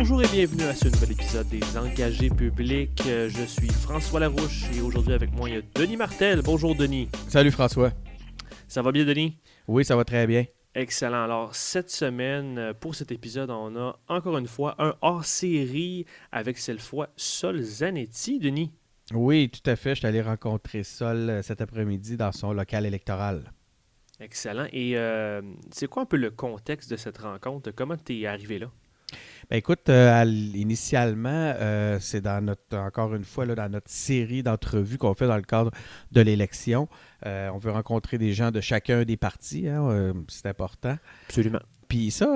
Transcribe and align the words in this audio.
Bonjour 0.00 0.22
et 0.22 0.28
bienvenue 0.28 0.62
à 0.62 0.74
ce 0.74 0.88
nouvel 0.88 1.12
épisode 1.12 1.46
des 1.48 1.76
Engagés 1.76 2.30
publics. 2.30 3.02
Euh, 3.04 3.28
Je 3.28 3.44
suis 3.44 3.68
François 3.68 4.18
Larouche 4.18 4.64
et 4.74 4.80
aujourd'hui 4.80 5.12
avec 5.12 5.30
moi 5.30 5.50
il 5.50 5.56
y 5.56 5.58
a 5.58 5.62
Denis 5.74 5.98
Martel. 5.98 6.40
Bonjour 6.42 6.74
Denis. 6.74 7.10
Salut 7.28 7.50
François. 7.50 7.92
Ça 8.66 8.80
va 8.80 8.92
bien 8.92 9.04
Denis? 9.04 9.36
Oui, 9.68 9.84
ça 9.84 9.96
va 9.96 10.06
très 10.06 10.26
bien. 10.26 10.46
Excellent. 10.74 11.24
Alors 11.24 11.54
cette 11.54 11.90
semaine, 11.90 12.56
euh, 12.56 12.72
pour 12.72 12.94
cet 12.94 13.12
épisode, 13.12 13.50
on 13.50 13.76
a 13.76 14.00
encore 14.08 14.38
une 14.38 14.46
fois 14.46 14.74
un 14.78 14.94
hors-série 15.02 16.06
avec 16.32 16.56
cette 16.56 16.80
fois 16.80 17.10
Sol 17.16 17.60
Zanetti, 17.60 18.38
Denis. 18.38 18.72
Oui, 19.12 19.50
tout 19.50 19.68
à 19.68 19.76
fait. 19.76 19.90
Je 19.90 19.98
suis 19.98 20.06
allé 20.06 20.22
rencontrer 20.22 20.82
Sol 20.82 21.28
euh, 21.28 21.42
cet 21.42 21.60
après-midi 21.60 22.16
dans 22.16 22.32
son 22.32 22.54
local 22.54 22.86
électoral. 22.86 23.52
Excellent. 24.18 24.66
Et 24.72 24.96
euh, 24.96 25.42
c'est 25.70 25.88
quoi 25.88 26.04
un 26.04 26.06
peu 26.06 26.16
le 26.16 26.30
contexte 26.30 26.90
de 26.90 26.96
cette 26.96 27.18
rencontre? 27.18 27.70
Comment 27.72 27.98
tu 27.98 28.18
es 28.18 28.26
arrivé 28.26 28.58
là? 28.58 28.70
Ben 29.50 29.56
écoute, 29.56 29.88
euh, 29.88 30.24
initialement, 30.54 31.28
euh, 31.56 31.98
c'est 32.00 32.20
dans 32.20 32.40
notre, 32.44 32.76
encore 32.76 33.14
une 33.14 33.24
fois, 33.24 33.44
là, 33.46 33.54
dans 33.56 33.68
notre 33.68 33.90
série 33.90 34.42
d'entrevues 34.44 34.96
qu'on 34.96 35.14
fait 35.14 35.26
dans 35.26 35.36
le 35.36 35.42
cadre 35.42 35.72
de 36.12 36.20
l'élection. 36.20 36.88
Euh, 37.26 37.50
on 37.52 37.58
veut 37.58 37.72
rencontrer 37.72 38.16
des 38.16 38.32
gens 38.32 38.52
de 38.52 38.60
chacun 38.60 39.02
des 39.04 39.16
partis, 39.16 39.66
hein, 39.68 40.12
c'est 40.28 40.46
important. 40.46 40.96
Absolument. 41.26 41.58
Puis 41.88 42.12
ça, 42.12 42.26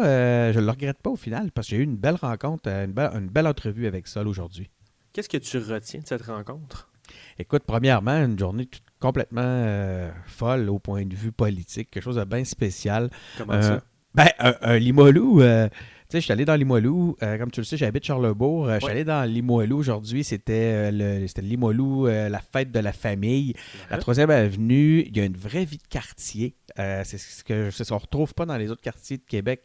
je 0.52 0.58
ne 0.58 0.64
le 0.64 0.70
regrette 0.70 0.98
pas 1.00 1.10
au 1.10 1.16
final, 1.16 1.52
parce 1.52 1.68
que 1.68 1.76
j'ai 1.76 1.82
eu 1.82 1.84
une 1.84 1.96
belle 1.96 2.16
rencontre, 2.16 2.68
une 2.68 2.90
belle, 2.92 3.10
une 3.14 3.28
belle 3.28 3.46
entrevue 3.46 3.86
avec 3.86 4.08
Sol 4.08 4.26
aujourd'hui. 4.26 4.68
Qu'est-ce 5.12 5.28
que 5.28 5.36
tu 5.36 5.58
retiens 5.58 6.00
de 6.00 6.06
cette 6.08 6.22
rencontre? 6.22 6.90
Écoute, 7.38 7.62
premièrement, 7.64 8.16
une 8.24 8.36
journée 8.36 8.66
tout- 8.66 8.80
complètement 8.98 9.42
euh, 9.44 10.10
folle 10.26 10.68
au 10.68 10.80
point 10.80 11.04
de 11.06 11.14
vue 11.14 11.30
politique, 11.30 11.90
quelque 11.92 12.02
chose 12.02 12.16
de 12.16 12.24
bien 12.24 12.42
spécial. 12.42 13.08
Comment 13.38 13.52
Euh, 13.52 13.62
ça? 13.62 13.82
Ben, 14.14 14.28
un, 14.40 14.54
un 14.62 14.78
Limoilou, 14.78 15.40
euh, 15.40 15.68
tu 15.68 15.74
sais, 16.14 16.20
je 16.20 16.24
suis 16.24 16.32
allé 16.32 16.44
dans 16.44 16.56
Limoilou, 16.56 17.16
euh, 17.22 17.38
comme 17.38 17.50
tu 17.50 17.60
le 17.60 17.64
sais, 17.64 17.76
j'habite 17.76 18.04
Charlebourg. 18.04 18.68
euh, 18.68 18.74
Je 18.76 18.80
suis 18.80 18.90
allé 18.90 19.04
dans 19.04 19.22
Limoilou 19.28 19.78
aujourd'hui, 19.78 20.24
c'était 20.24 20.52
euh, 20.52 20.90
le, 21.20 21.26
c'était 21.28 21.42
Limoilou, 21.42 22.06
la 22.06 22.40
fête 22.40 22.70
de 22.72 22.80
la 22.80 22.92
famille. 22.92 23.54
La 23.90 23.98
troisième 23.98 24.30
avenue, 24.30 25.04
il 25.06 25.16
y 25.16 25.20
a 25.20 25.24
une 25.24 25.36
vraie 25.36 25.64
vie 25.64 25.78
de 25.78 25.86
quartier. 25.88 26.56
C'est 26.76 27.18
ce 27.18 27.44
que 27.44 27.70
c'est 27.70 27.84
ce 27.84 27.90
qu'on 27.90 27.98
retrouve 27.98 28.34
pas 28.34 28.46
dans 28.46 28.56
les 28.56 28.70
autres 28.70 28.82
quartiers 28.82 29.18
de 29.18 29.22
Québec. 29.22 29.62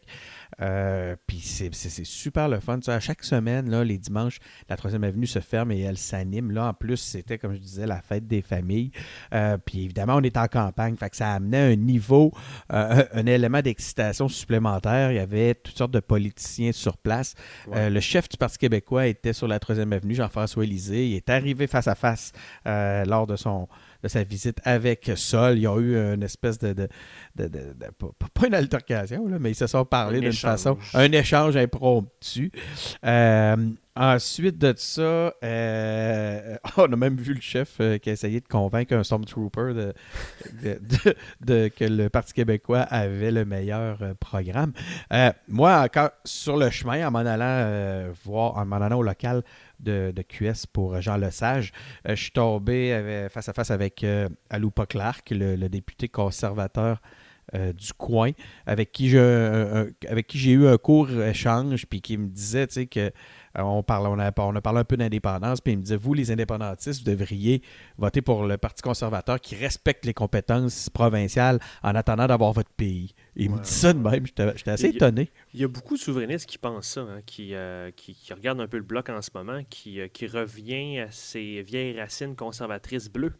Euh, 0.60 1.16
Puis 1.26 1.40
c'est 1.40 2.04
super 2.04 2.48
le 2.48 2.60
fun. 2.60 2.78
À 2.86 3.00
chaque 3.00 3.24
semaine, 3.24 3.70
là, 3.70 3.84
les 3.84 3.98
dimanches, 3.98 4.38
la 4.68 4.76
troisième 4.76 5.04
avenue 5.04 5.26
se 5.26 5.40
ferme 5.40 5.72
et 5.72 5.80
elle 5.80 5.98
s'anime. 5.98 6.50
Là, 6.50 6.66
en 6.66 6.74
plus, 6.74 6.96
c'était, 6.96 7.38
comme 7.38 7.54
je 7.54 7.58
disais, 7.58 7.86
la 7.86 8.00
fête 8.02 8.26
des 8.26 8.42
familles. 8.42 8.90
Euh, 9.34 9.58
puis 9.58 9.84
évidemment, 9.84 10.16
on 10.16 10.22
est 10.22 10.36
en 10.36 10.46
campagne. 10.46 10.96
Fait 10.96 11.10
que 11.10 11.16
ça 11.16 11.32
amenait 11.32 11.72
un 11.72 11.76
niveau, 11.76 12.32
euh, 12.72 13.04
un, 13.12 13.20
un 13.20 13.26
élément 13.26 13.62
d'excitation 13.62 14.28
supplémentaire. 14.28 15.12
Il 15.12 15.16
y 15.16 15.20
avait 15.20 15.54
toutes 15.54 15.76
sortes 15.76 15.92
de 15.92 16.00
politiciens 16.00 16.72
sur 16.72 16.96
place. 16.96 17.34
Ouais. 17.66 17.90
Le 17.90 18.00
chef 18.00 18.28
du 18.28 18.36
Parti 18.36 18.58
québécois 18.58 19.06
était 19.06 19.32
sur 19.32 19.48
la 19.48 19.58
troisième 19.58 19.92
avenue, 19.92 20.14
Jean-François 20.14 20.64
Lisée. 20.64 21.08
Il 21.08 21.14
est 21.16 21.30
arrivé 21.30 21.66
face 21.66 21.88
à 21.88 21.94
face 21.94 22.32
lors 22.64 23.26
de 23.26 23.36
son 23.36 23.68
de 24.02 24.08
sa 24.08 24.22
visite 24.24 24.58
avec 24.64 25.10
Sol. 25.16 25.58
Ils 25.58 25.68
ont 25.68 25.78
eu 25.78 25.96
une 25.96 26.22
espèce 26.22 26.58
de, 26.58 26.72
de, 26.72 26.88
de- 27.36 27.48
pas, 28.34 28.46
une 28.46 28.54
altercation, 28.54 29.26
là, 29.28 29.38
mais 29.38 29.50
ils 29.50 29.54
se 29.54 29.66
sont 29.66 29.84
parlé 29.84 30.18
Un 30.18 30.20
d'une 30.22 30.32
façon, 30.32 30.78
un 30.94 31.12
échange 31.12 31.56
impromptu. 31.56 32.50
Euh, 33.04 33.56
ensuite 33.96 34.58
de 34.58 34.72
ça, 34.76 35.34
euh, 35.42 36.56
on 36.76 36.92
a 36.92 36.96
même 36.96 37.16
vu 37.16 37.34
le 37.34 37.40
chef 37.40 37.76
euh, 37.80 37.98
qui 37.98 38.10
a 38.10 38.12
essayé 38.12 38.40
de 38.40 38.46
convaincre 38.46 38.94
un 38.94 39.02
Stormtrooper 39.02 39.92
de, 41.42 41.68
que 41.68 41.84
le 41.84 42.08
Parti 42.08 42.32
québécois 42.32 42.80
avait 42.80 43.32
le 43.32 43.44
meilleur 43.44 43.98
euh, 44.02 44.14
programme. 44.14 44.72
Moi, 45.48 45.80
encore 45.80 46.10
sur 46.24 46.56
le 46.56 46.70
chemin, 46.70 47.06
en 47.06 47.10
m'en 47.10 47.18
allant 47.20 48.12
voir, 48.24 48.56
en 48.56 48.64
m'en 48.64 48.76
allant 48.76 48.98
au 48.98 49.02
local 49.02 49.42
de, 49.80 50.12
QS 50.28 50.66
pour 50.72 51.00
Jean 51.00 51.16
Lesage, 51.16 51.72
je 52.06 52.14
suis 52.14 52.32
tombé 52.32 53.26
face 53.30 53.48
à 53.48 53.52
face 53.52 53.70
avec 53.70 54.04
Aloupa 54.50 54.86
Clark, 54.86 55.30
le, 55.30 55.68
député 55.68 56.08
conservateur 56.08 57.00
du 57.54 57.92
coin, 57.94 58.30
avec 58.66 58.92
qui 58.92 59.16
avec 59.16 60.26
qui 60.26 60.38
j'ai 60.38 60.52
eu 60.52 60.68
un 60.68 60.76
court 60.76 61.10
échange, 61.10 61.86
puis 61.86 62.00
qui 62.00 62.16
me 62.16 62.28
disait, 62.28 62.66
que 62.86 63.10
on, 63.56 63.82
parle, 63.82 64.06
on, 64.06 64.18
a, 64.18 64.32
on 64.38 64.54
a 64.56 64.60
parlé 64.60 64.80
un 64.80 64.84
peu 64.84 64.96
d'indépendance, 64.96 65.60
puis 65.60 65.72
il 65.72 65.78
me 65.78 65.82
disait, 65.82 65.96
vous, 65.96 66.14
les 66.14 66.30
indépendantistes, 66.30 67.00
vous 67.04 67.10
devriez 67.10 67.62
voter 67.98 68.22
pour 68.22 68.44
le 68.44 68.56
Parti 68.58 68.82
conservateur 68.82 69.40
qui 69.40 69.56
respecte 69.56 70.04
les 70.04 70.14
compétences 70.14 70.88
provinciales 70.90 71.58
en 71.82 71.94
attendant 71.94 72.26
d'avoir 72.26 72.52
votre 72.52 72.70
pays. 72.70 73.14
Il 73.36 73.50
me 73.50 73.58
dit 73.60 73.68
ça 73.70 73.92
de 73.92 73.98
même, 73.98 74.26
j'étais 74.26 74.42
assez 74.70 74.84
Il 74.88 74.90
y 74.90 74.92
a- 74.92 74.96
étonné. 74.96 75.30
Il 75.54 75.60
y 75.60 75.64
a 75.64 75.68
beaucoup 75.68 75.96
de 75.96 76.00
souverainistes 76.00 76.46
qui 76.46 76.58
pensent 76.58 76.88
ça, 76.88 77.00
hein, 77.00 77.20
qui, 77.26 77.54
euh, 77.54 77.90
qui, 77.96 78.14
qui 78.14 78.32
regardent 78.32 78.60
un 78.60 78.68
peu 78.68 78.76
le 78.76 78.82
bloc 78.84 79.08
en 79.08 79.20
ce 79.22 79.30
moment, 79.34 79.62
qui, 79.68 80.00
euh, 80.00 80.08
qui 80.08 80.26
revient 80.26 81.00
à 81.00 81.10
ses 81.10 81.62
vieilles 81.62 81.98
racines 81.98 82.36
conservatrices 82.36 83.08
bleues. 83.08 83.34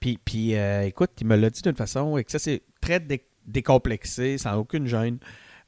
Puis, 0.00 0.18
puis 0.22 0.54
euh, 0.56 0.82
écoute, 0.82 1.10
il 1.20 1.26
me 1.26 1.36
l'a 1.36 1.48
dit 1.48 1.62
d'une 1.62 1.74
façon, 1.76 2.18
et 2.18 2.24
que 2.24 2.30
ça, 2.30 2.38
c'est 2.38 2.62
très 2.82 3.00
dé- 3.00 3.24
décomplexé, 3.46 4.38
sans 4.38 4.56
aucune 4.56 4.86
gêne. 4.86 5.18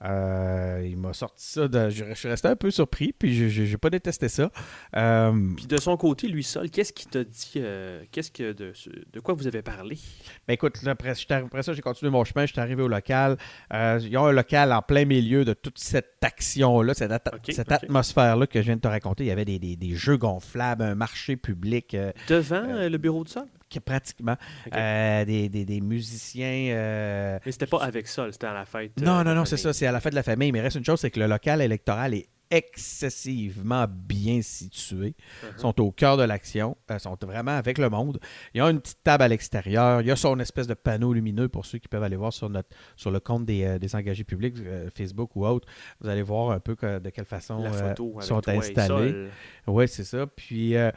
Euh, 0.04 0.86
il 0.88 0.96
m'a 0.96 1.12
sorti 1.12 1.44
ça. 1.44 1.66
De, 1.66 1.90
je, 1.90 2.04
je 2.10 2.14
suis 2.14 2.28
resté 2.28 2.46
un 2.48 2.54
peu 2.56 2.70
surpris, 2.70 3.12
puis 3.12 3.50
je 3.50 3.62
n'ai 3.62 3.76
pas 3.76 3.90
détesté 3.90 4.28
ça. 4.28 4.50
Euh, 4.96 5.32
Puis 5.56 5.66
de 5.66 5.76
son 5.76 5.96
côté, 5.96 6.28
lui 6.28 6.44
seul, 6.44 6.70
qu'est-ce 6.70 6.92
qu'il 6.92 7.08
t'a 7.10 7.24
dit 7.24 7.52
euh, 7.56 8.04
Qu'est-ce 8.12 8.30
que 8.30 8.52
de, 8.52 8.72
de 9.12 9.20
quoi 9.20 9.34
vous 9.34 9.46
avez 9.48 9.62
parlé? 9.62 9.98
Ben 10.46 10.54
écoute, 10.54 10.82
là, 10.82 10.92
après, 10.92 11.14
ça, 11.14 11.72
j'ai 11.72 11.82
continué 11.82 12.10
mon 12.12 12.24
chemin, 12.24 12.46
je 12.46 12.52
suis 12.52 12.60
arrivé 12.60 12.82
au 12.82 12.88
local. 12.88 13.36
Il 13.72 14.08
y 14.08 14.16
a 14.16 14.20
un 14.20 14.32
local 14.32 14.72
en 14.72 14.82
plein 14.82 15.04
milieu 15.04 15.44
de 15.44 15.52
toute 15.52 15.78
cette 15.78 16.18
action-là, 16.22 16.94
cette, 16.94 17.10
at- 17.10 17.22
cette 17.48 17.72
atmosphère-là 17.72 18.46
que 18.46 18.60
je 18.60 18.66
viens 18.66 18.76
de 18.76 18.80
te 18.80 18.88
raconter. 18.88 19.24
Il 19.24 19.28
y 19.28 19.32
avait 19.32 19.44
des, 19.44 19.58
des- 19.58 19.76
des 19.76 19.94
jeux 19.96 20.16
gonflables, 20.16 20.82
un 20.84 20.94
marché 20.94 21.36
public, 21.36 21.96
Devant 22.28 22.62
le 22.88 22.96
bureau 22.98 23.24
de 23.24 23.28
sol? 23.28 23.46
Pratiquement, 23.84 24.36
Ok. 24.66 24.72
euh, 24.74 25.24
des, 25.24 25.48
des- 25.48 25.64
des 25.64 25.80
musiciens. 25.80 26.70
euh, 26.74 27.38
Mais 27.44 27.52
c'était 27.52 27.66
pas 27.66 27.82
avec 27.82 28.08
sol, 28.08 28.32
c'était 28.32 28.46
à 28.46 28.54
la 28.54 28.64
fête. 28.64 28.92
euh, 29.00 29.04
non, 29.04 29.18
de 29.18 29.24
non, 29.24 29.34
non, 29.34 29.44
c'est 29.44 29.56
ça, 29.58 29.72
c'est 29.72 29.86
à 29.86 29.92
la 29.92 30.00
fête 30.00 30.12
de 30.12 30.16
la 30.16 30.22
famille. 30.22 30.50
Mais 30.52 30.60
reste 30.60 30.76
une 30.76 30.84
chose, 30.84 31.00
c'est 31.00 31.10
que 31.10 31.20
le 31.20 31.26
local 31.26 31.60
électoral 31.60 32.14
est 32.14 32.26
excessivement 32.50 33.86
bien 33.88 34.42
situé. 34.42 35.08
Uh-huh. 35.08 35.52
Ils 35.56 35.60
sont 35.60 35.80
au 35.80 35.90
cœur 35.92 36.16
de 36.16 36.22
l'action, 36.22 36.76
euh, 36.90 36.98
sont 36.98 37.16
vraiment 37.22 37.56
avec 37.56 37.78
le 37.78 37.90
monde. 37.90 38.18
Il 38.54 38.58
y 38.58 38.60
a 38.60 38.70
une 38.70 38.80
petite 38.80 39.02
table 39.02 39.22
à 39.24 39.28
l'extérieur, 39.28 40.00
il 40.00 40.06
y 40.06 40.10
a 40.10 40.16
son 40.16 40.38
espèce 40.38 40.66
de 40.66 40.74
panneau 40.74 41.12
lumineux 41.12 41.48
pour 41.48 41.66
ceux 41.66 41.78
qui 41.78 41.88
peuvent 41.88 42.02
aller 42.02 42.16
voir 42.16 42.32
sur, 42.32 42.48
notre, 42.48 42.68
sur 42.96 43.10
le 43.10 43.20
compte 43.20 43.44
des, 43.44 43.64
euh, 43.64 43.78
des 43.78 43.94
engagés 43.94 44.24
publics, 44.24 44.56
euh, 44.58 44.88
Facebook 44.94 45.34
ou 45.36 45.46
autre. 45.46 45.68
Vous 46.00 46.08
allez 46.08 46.22
voir 46.22 46.50
un 46.50 46.60
peu 46.60 46.74
que- 46.74 46.98
de 46.98 47.10
quelle 47.10 47.24
façon 47.24 47.62
avec 47.64 47.96
sont 48.24 48.42
installés. 48.48 49.28
Oui, 49.66 49.88
c'est 49.88 50.04
ça. 50.04 50.26
Puis 50.26 50.56
il 50.56 50.68
y 50.70 50.76
a 50.76 50.92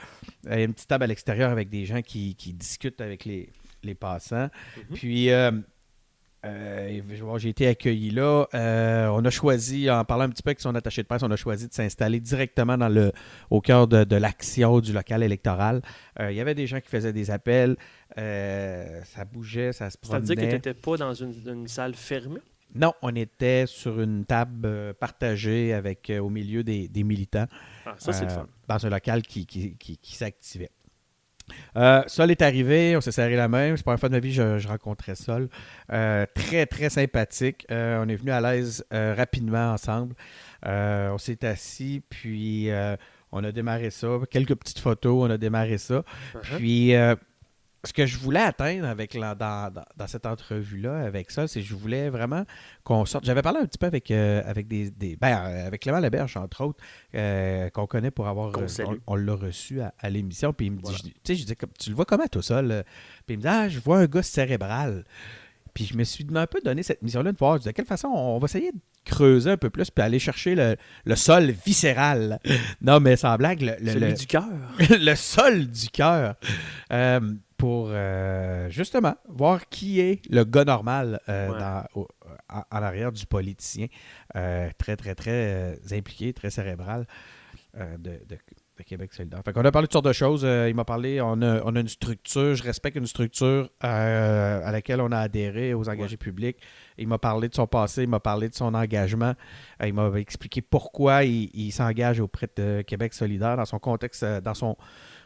une 0.47 0.73
petite 0.73 0.87
table 0.87 1.03
à 1.03 1.07
l'extérieur 1.07 1.51
avec 1.51 1.69
des 1.69 1.85
gens 1.85 2.01
qui, 2.01 2.35
qui 2.35 2.53
discutent 2.53 3.01
avec 3.01 3.25
les, 3.25 3.51
les 3.83 3.95
passants. 3.95 4.49
Mhm. 4.77 4.95
Puis 4.95 5.29
euh, 6.45 7.01
j'ai 7.37 7.49
été 7.49 7.67
accueilli 7.67 8.09
là. 8.11 8.47
Euh, 8.53 9.07
on 9.07 9.23
a 9.25 9.29
choisi, 9.29 9.89
en 9.91 10.03
parlant 10.05 10.23
un 10.25 10.29
petit 10.29 10.41
peu 10.43 10.49
avec 10.49 10.59
son 10.59 10.73
attaché 10.75 11.01
de 11.03 11.07
presse, 11.07 11.23
on 11.23 11.31
a 11.31 11.35
choisi 11.35 11.67
de 11.67 11.73
s'installer 11.73 12.19
directement 12.19 12.77
dans 12.77 12.89
le, 12.89 13.11
au 13.49 13.61
cœur 13.61 13.87
de, 13.87 14.03
de 14.03 14.15
l'action 14.15 14.79
du 14.79 14.93
local 14.93 15.23
électoral. 15.23 15.81
Euh, 16.19 16.31
il 16.31 16.37
y 16.37 16.41
avait 16.41 16.55
des 16.55 16.67
gens 16.67 16.79
qui 16.79 16.89
faisaient 16.89 17.13
des 17.13 17.29
appels. 17.31 17.75
Ça 18.17 19.25
bougeait, 19.31 19.71
ça 19.73 19.89
se 19.89 19.97
promenait. 19.97 20.25
C'est-à-dire 20.25 20.45
que 20.45 20.49
tu 20.49 20.55
n'étais 20.55 20.73
pas 20.73 20.97
dans 20.97 21.13
une, 21.13 21.33
une 21.47 21.67
salle 21.67 21.95
fermée? 21.95 22.39
Non, 22.73 22.93
on 23.01 23.13
était 23.15 23.65
sur 23.67 23.99
une 23.99 24.23
table 24.25 24.93
partagée 24.93 25.73
avec 25.73 26.09
au 26.21 26.29
milieu 26.29 26.63
des, 26.63 26.87
des 26.87 27.03
militants 27.03 27.47
Ah, 27.85 27.95
ça, 27.97 28.13
c'est 28.13 28.23
le 28.23 28.29
fun. 28.29 28.47
dans 28.67 28.85
un 28.85 28.89
local 28.89 29.21
qui, 29.23 29.45
qui, 29.45 29.75
qui- 29.75 29.97
qui 29.97 30.15
s'activait. 30.15 30.69
Euh, 31.77 32.03
Sol 32.07 32.31
est 32.31 32.41
arrivé, 32.41 32.95
on 32.97 33.01
s'est 33.01 33.11
serré 33.11 33.35
la 33.35 33.47
main. 33.47 33.69
C'est 33.69 33.77
la 33.77 33.83
première 33.83 33.99
fois 33.99 34.09
de 34.09 34.15
ma 34.15 34.19
vie 34.19 34.29
que 34.29 34.35
je, 34.35 34.59
je 34.59 34.67
rencontrais 34.67 35.15
Sol. 35.15 35.49
Euh, 35.91 36.25
très, 36.33 36.65
très 36.65 36.89
sympathique. 36.89 37.65
Euh, 37.71 38.03
on 38.03 38.09
est 38.09 38.15
venu 38.15 38.31
à 38.31 38.41
l'aise 38.41 38.85
rapidement 38.91 39.73
ensemble. 39.73 40.15
On 40.65 41.17
s'est 41.17 41.45
assis, 41.45 42.01
puis 42.09 42.69
on 43.31 43.43
a 43.43 43.51
démarré 43.51 43.89
ça. 43.89 44.07
Quelques 44.29 44.55
petites 44.55 44.79
photos, 44.79 45.27
on 45.27 45.31
a 45.31 45.37
démarré 45.37 45.77
ça. 45.77 46.03
Uh-huh. 46.35 46.57
Puis, 46.57 46.93
ce 47.83 47.93
que 47.93 48.05
je 48.05 48.17
voulais 48.17 48.41
atteindre 48.41 48.85
avec 48.87 49.13
la- 49.15 49.33
dans, 49.35 49.73
dans- 49.73 50.07
cette 50.07 50.25
entrevue-là 50.25 50.99
avec 50.99 51.31
ça, 51.31 51.47
c'est 51.47 51.61
que 51.61 51.65
je 51.65 51.73
voulais 51.75 52.09
vraiment 52.09 52.43
qu'on 52.83 53.05
sorte. 53.05 53.25
J'avais 53.25 53.41
parlé 53.41 53.59
un 53.59 53.65
petit 53.65 53.77
peu 53.79 53.87
avec, 53.87 54.11
euh, 54.11 54.41
avec 54.45 54.67
des, 54.67 54.91
des- 54.91 55.15
ben, 55.15 55.35
euh, 55.45 55.67
avec 55.67 55.81
Clément 55.81 55.99
Leberge, 55.99 56.37
entre 56.37 56.63
autres, 56.63 56.83
euh, 57.15 57.69
qu'on 57.71 57.87
connaît 57.87 58.11
pour 58.11 58.27
avoir. 58.27 58.51
On 58.55 58.97
on 59.07 59.15
l'a 59.15 59.33
reçu 59.33 59.81
à, 59.81 59.93
à 59.99 60.09
l'émission. 60.09 60.53
Puis 60.53 60.67
il 60.67 60.71
me 60.73 60.77
dit, 60.77 60.81
Voilà. 60.83 60.97
je 60.99 61.03
dis- 61.03 61.13
tu 61.13 61.19
sais, 61.23 61.35
je 61.35 61.45
dis, 61.45 61.55
tu 61.79 61.89
le 61.89 61.95
vois 61.95 62.05
comment 62.05 62.27
tout 62.27 62.41
ça? 62.41 62.61
là? 62.61 62.83
Puis 63.25 63.35
il 63.35 63.37
me 63.37 63.41
dit, 63.41 63.47
ah, 63.47 63.67
je 63.67 63.79
vois 63.79 63.99
un 63.99 64.05
gars 64.05 64.23
cérébral. 64.23 65.03
Puis 65.73 65.85
je 65.85 65.95
me 65.95 66.03
suis 66.03 66.27
un 66.35 66.47
peu 66.47 66.59
donné 66.63 66.83
cette 66.83 67.01
mission-là 67.01 67.31
de 67.31 67.37
voir 67.37 67.57
de 67.59 67.71
quelle 67.71 67.85
façon 67.85 68.09
on 68.09 68.37
va 68.39 68.45
essayer 68.45 68.73
de 68.73 68.77
creuser 69.05 69.51
un 69.51 69.57
peu 69.57 69.69
plus 69.69 69.89
puis 69.89 70.03
aller 70.03 70.19
chercher 70.19 70.53
le, 70.53 70.75
le 71.05 71.15
sol 71.15 71.49
viscéral? 71.51 72.39
non, 72.81 72.99
mais 72.99 73.15
sans 73.15 73.37
blague, 73.37 73.61
le, 73.61 73.75
le- 73.79 73.91
Celui 73.93 74.07
le- 74.11 74.13
du 74.13 74.27
cœur. 74.27 74.43
le 74.89 75.15
sol 75.15 75.67
du 75.67 75.87
cœur. 75.89 76.35
Euh, 76.91 77.21
pour 77.61 77.89
euh, 77.91 78.69
justement 78.71 79.13
voir 79.29 79.69
qui 79.69 79.99
est 79.99 80.21
le 80.31 80.43
gars 80.43 80.65
normal 80.65 81.19
euh, 81.29 81.51
Ouais. 81.51 81.59
dans- 81.59 81.85
au- 81.93 82.07
en, 82.49 82.63
en 82.71 82.81
arrière 82.83 83.11
du 83.11 83.25
politicien. 83.27 83.85
Euh, 84.35 84.69
très, 84.79 84.95
très, 84.95 85.13
très 85.13 85.31
euh, 85.31 85.75
impliqué, 85.91 86.33
très 86.33 86.49
cérébral 86.49 87.05
euh, 87.77 87.97
de, 87.97 88.11
de- 88.27 88.37
de 88.77 88.83
Québec 88.83 89.13
solidaire. 89.13 89.41
Fait 89.45 89.53
qu'on 89.53 89.63
a 89.63 89.71
parlé 89.71 89.85
de 89.85 89.89
toutes 89.89 89.93
sortes 89.93 90.05
de 90.07 90.13
choses. 90.13 90.43
Euh, 90.43 90.67
il 90.69 90.73
m'a 90.75 90.85
parlé, 90.85 91.21
on 91.21 91.39
a, 91.43 91.61
on 91.63 91.75
a 91.75 91.79
une 91.81 91.87
structure, 91.87 92.55
je 92.55 92.63
respecte 92.63 92.97
une 92.97 93.05
structure 93.05 93.69
euh, 93.83 94.61
à 94.67 94.71
laquelle 94.71 95.01
on 95.01 95.11
a 95.11 95.19
adhéré 95.19 95.75
aux 95.75 95.87
engagés 95.87 96.17
publics. 96.17 96.57
Il 96.97 97.07
m'a 97.07 97.19
parlé 97.19 97.47
de 97.47 97.53
son 97.53 97.67
passé, 97.67 98.03
il 98.03 98.09
m'a 98.09 98.19
parlé 98.19 98.49
de 98.49 98.55
son 98.55 98.73
engagement. 98.73 99.35
Euh, 99.83 99.87
il 99.87 99.93
m'a 99.93 100.09
expliqué 100.17 100.61
pourquoi 100.63 101.25
il, 101.25 101.51
il 101.53 101.71
s'engage 101.71 102.19
auprès 102.19 102.47
de 102.55 102.81
Québec 102.81 103.13
solidaire 103.13 103.55
dans 103.57 103.65
son 103.65 103.77
contexte, 103.77 104.23
euh, 104.23 104.41
dans 104.41 104.55
son 104.55 104.75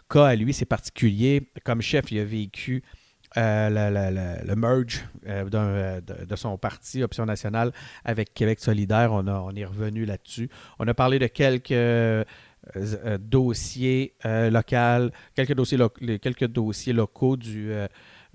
cas 0.10 0.26
à 0.26 0.36
lui, 0.36 0.54
c'est 0.54 0.66
particulier. 0.66 1.50
Comme 1.64 1.82
chef, 1.82 2.12
il 2.12 2.20
a 2.20 2.26
vécu 2.26 2.84
euh, 3.38 4.42
le, 4.46 4.56
merge 4.56 5.04
euh, 5.28 5.46
euh, 5.54 6.02
de, 6.02 6.36
son 6.36 6.58
parti, 6.58 7.04
Option 7.04 7.26
nationale, 7.26 7.72
avec 8.06 8.34
Québec 8.34 8.60
solidaire. 8.60 9.12
On, 9.12 9.28
a, 9.28 9.40
on 9.40 9.52
est 9.52 9.66
revenu 9.66 10.06
là-dessus. 10.06 10.50
On 10.80 10.88
a 10.88 10.94
parlé 10.94 11.20
de 11.20 11.28
quelques 11.28 12.28
dossiers 13.20 14.16
locaux, 14.24 15.12
quelques 15.36 15.54
dossiers, 15.54 15.78
lo- 15.78 15.90
quelques 15.90 16.48
dossiers 16.48 16.94
locaux 16.94 17.36
du, 17.36 17.72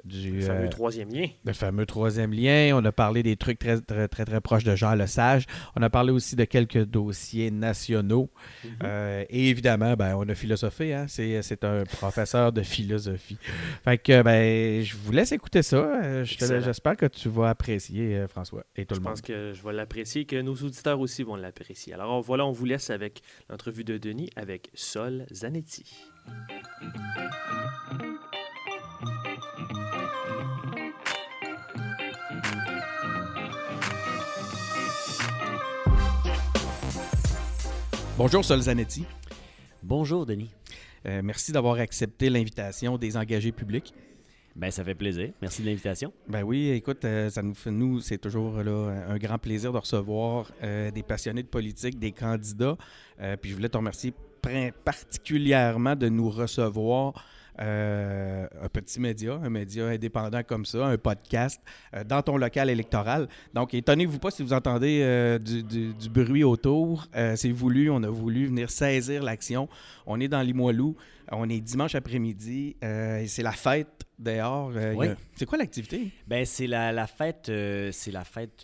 du 0.04 0.32
Le 0.32 0.40
fameux 0.40 0.64
euh, 0.66 0.68
troisième 0.68 1.12
lien. 1.12 1.26
le 1.44 1.52
fameux 1.52 1.86
troisième 1.86 2.32
lien. 2.32 2.72
On 2.74 2.84
a 2.84 2.92
parlé 2.92 3.22
des 3.22 3.36
trucs 3.36 3.58
très, 3.58 3.80
très, 3.80 4.08
très, 4.08 4.24
très 4.24 4.40
proches 4.40 4.64
de 4.64 4.74
Jean 4.76 4.94
Lesage. 4.94 5.46
On 5.76 5.82
a 5.82 5.90
parlé 5.90 6.12
aussi 6.12 6.36
de 6.36 6.44
quelques 6.44 6.84
dossiers 6.84 7.50
nationaux. 7.50 8.30
Mhm. 8.64 8.70
Euh, 8.82 9.24
et 9.28 9.48
évidemment, 9.48 9.94
ben, 9.94 10.14
on 10.16 10.28
a 10.28 10.34
philosophé. 10.34 10.94
Hein? 10.94 11.06
C'est, 11.08 11.64
un 11.64 11.84
professeur 11.84 12.52
de 12.52 12.62
philosophie. 12.62 13.38
Fait 13.84 13.98
que 13.98 14.22
ben, 14.22 14.82
je 14.82 14.96
vous 14.96 15.12
laisse 15.12 15.32
écouter 15.32 15.62
ça. 15.62 15.76
Euh, 15.76 16.24
je 16.24 16.60
j'espère 16.60 16.96
que 16.96 17.06
tu 17.06 17.28
vas 17.28 17.50
apprécier, 17.50 18.24
François, 18.28 18.64
et 18.76 18.86
tout 18.86 18.94
Je 18.94 19.00
le 19.00 19.04
monde. 19.04 19.12
pense 19.12 19.20
que 19.20 19.52
je 19.52 19.62
vais 19.62 19.72
l'apprécier, 19.72 20.24
que 20.24 20.40
nos 20.40 20.54
auditeurs 20.54 21.00
aussi 21.00 21.22
vont 21.22 21.36
l'apprécier. 21.36 21.92
Alors 21.92 22.20
voilà, 22.22 22.46
on 22.46 22.52
vous 22.52 22.64
laisse 22.64 22.90
avec 22.90 23.22
l'entrevue 23.48 23.84
de 23.84 23.98
Denis 23.98 24.30
avec 24.36 24.70
Sol 24.74 25.26
Zanetti. 25.32 25.84
Bonjour, 38.22 38.44
Sol 38.44 38.60
Zanetti. 38.60 39.06
Bonjour, 39.82 40.26
Denis. 40.26 40.50
Euh, 41.06 41.22
merci 41.24 41.52
d'avoir 41.52 41.76
accepté 41.76 42.28
l'invitation 42.28 42.98
des 42.98 43.16
engagés 43.16 43.50
publics. 43.50 43.94
Ben, 44.54 44.70
ça 44.70 44.84
fait 44.84 44.94
plaisir. 44.94 45.30
Merci 45.40 45.62
de 45.62 45.68
l'invitation. 45.68 46.12
Ben 46.28 46.42
oui, 46.42 46.68
écoute, 46.68 47.02
euh, 47.06 47.30
ça 47.30 47.40
nous 47.40 47.54
fait, 47.54 47.70
nous, 47.70 48.00
c'est 48.00 48.18
toujours 48.18 48.62
là, 48.62 49.06
un 49.08 49.16
grand 49.16 49.38
plaisir 49.38 49.72
de 49.72 49.78
recevoir 49.78 50.52
euh, 50.62 50.90
des 50.90 51.02
passionnés 51.02 51.42
de 51.42 51.48
politique, 51.48 51.98
des 51.98 52.12
candidats. 52.12 52.76
Puis 53.40 53.52
je 53.52 53.54
voulais 53.54 53.70
te 53.70 53.78
remercier 53.78 54.12
particulièrement 54.84 55.96
de 55.96 56.10
nous 56.10 56.28
recevoir 56.28 57.24
euh, 57.58 58.46
un 58.62 58.68
petit 58.68 59.00
média, 59.00 59.34
un 59.42 59.50
média 59.50 59.86
indépendant 59.86 60.42
comme 60.42 60.64
ça, 60.64 60.86
un 60.86 60.96
podcast, 60.98 61.60
euh, 61.94 62.04
dans 62.04 62.22
ton 62.22 62.36
local 62.36 62.70
électoral. 62.70 63.28
Donc, 63.54 63.74
étonnez-vous 63.74 64.18
pas 64.18 64.30
si 64.30 64.42
vous 64.42 64.52
entendez 64.52 65.00
euh, 65.02 65.38
du, 65.38 65.62
du- 65.62 65.92
du 65.94 66.08
bruit 66.08 66.44
autour. 66.44 67.06
C'est 67.36 67.50
voulu, 67.52 67.90
on 67.90 68.02
a 68.02 68.08
voulu 68.08 68.46
venir 68.46 68.70
saisir 68.70 69.22
l'action. 69.22 69.68
On 70.06 70.20
est 70.20 70.28
dans 70.28 70.40
Limoilou, 70.42 70.96
on 71.32 71.48
est 71.48 71.60
dimanche 71.60 71.94
après-midi, 71.94 72.76
et 72.82 73.24
c'est 73.26 73.42
la 73.42 73.52
fête 73.52 73.88
dehors. 74.18 74.70
A- 74.76 74.94
Ouais. 74.94 75.14
C'est 75.34 75.46
quoi 75.46 75.58
l'activité? 75.58 76.10
Ben, 76.26 76.44
c'est 76.44 76.66
la, 76.66 76.92
la 76.92 77.06
fête. 77.06 77.50
c'est 77.92 78.10
la 78.12 78.24
fête. 78.24 78.60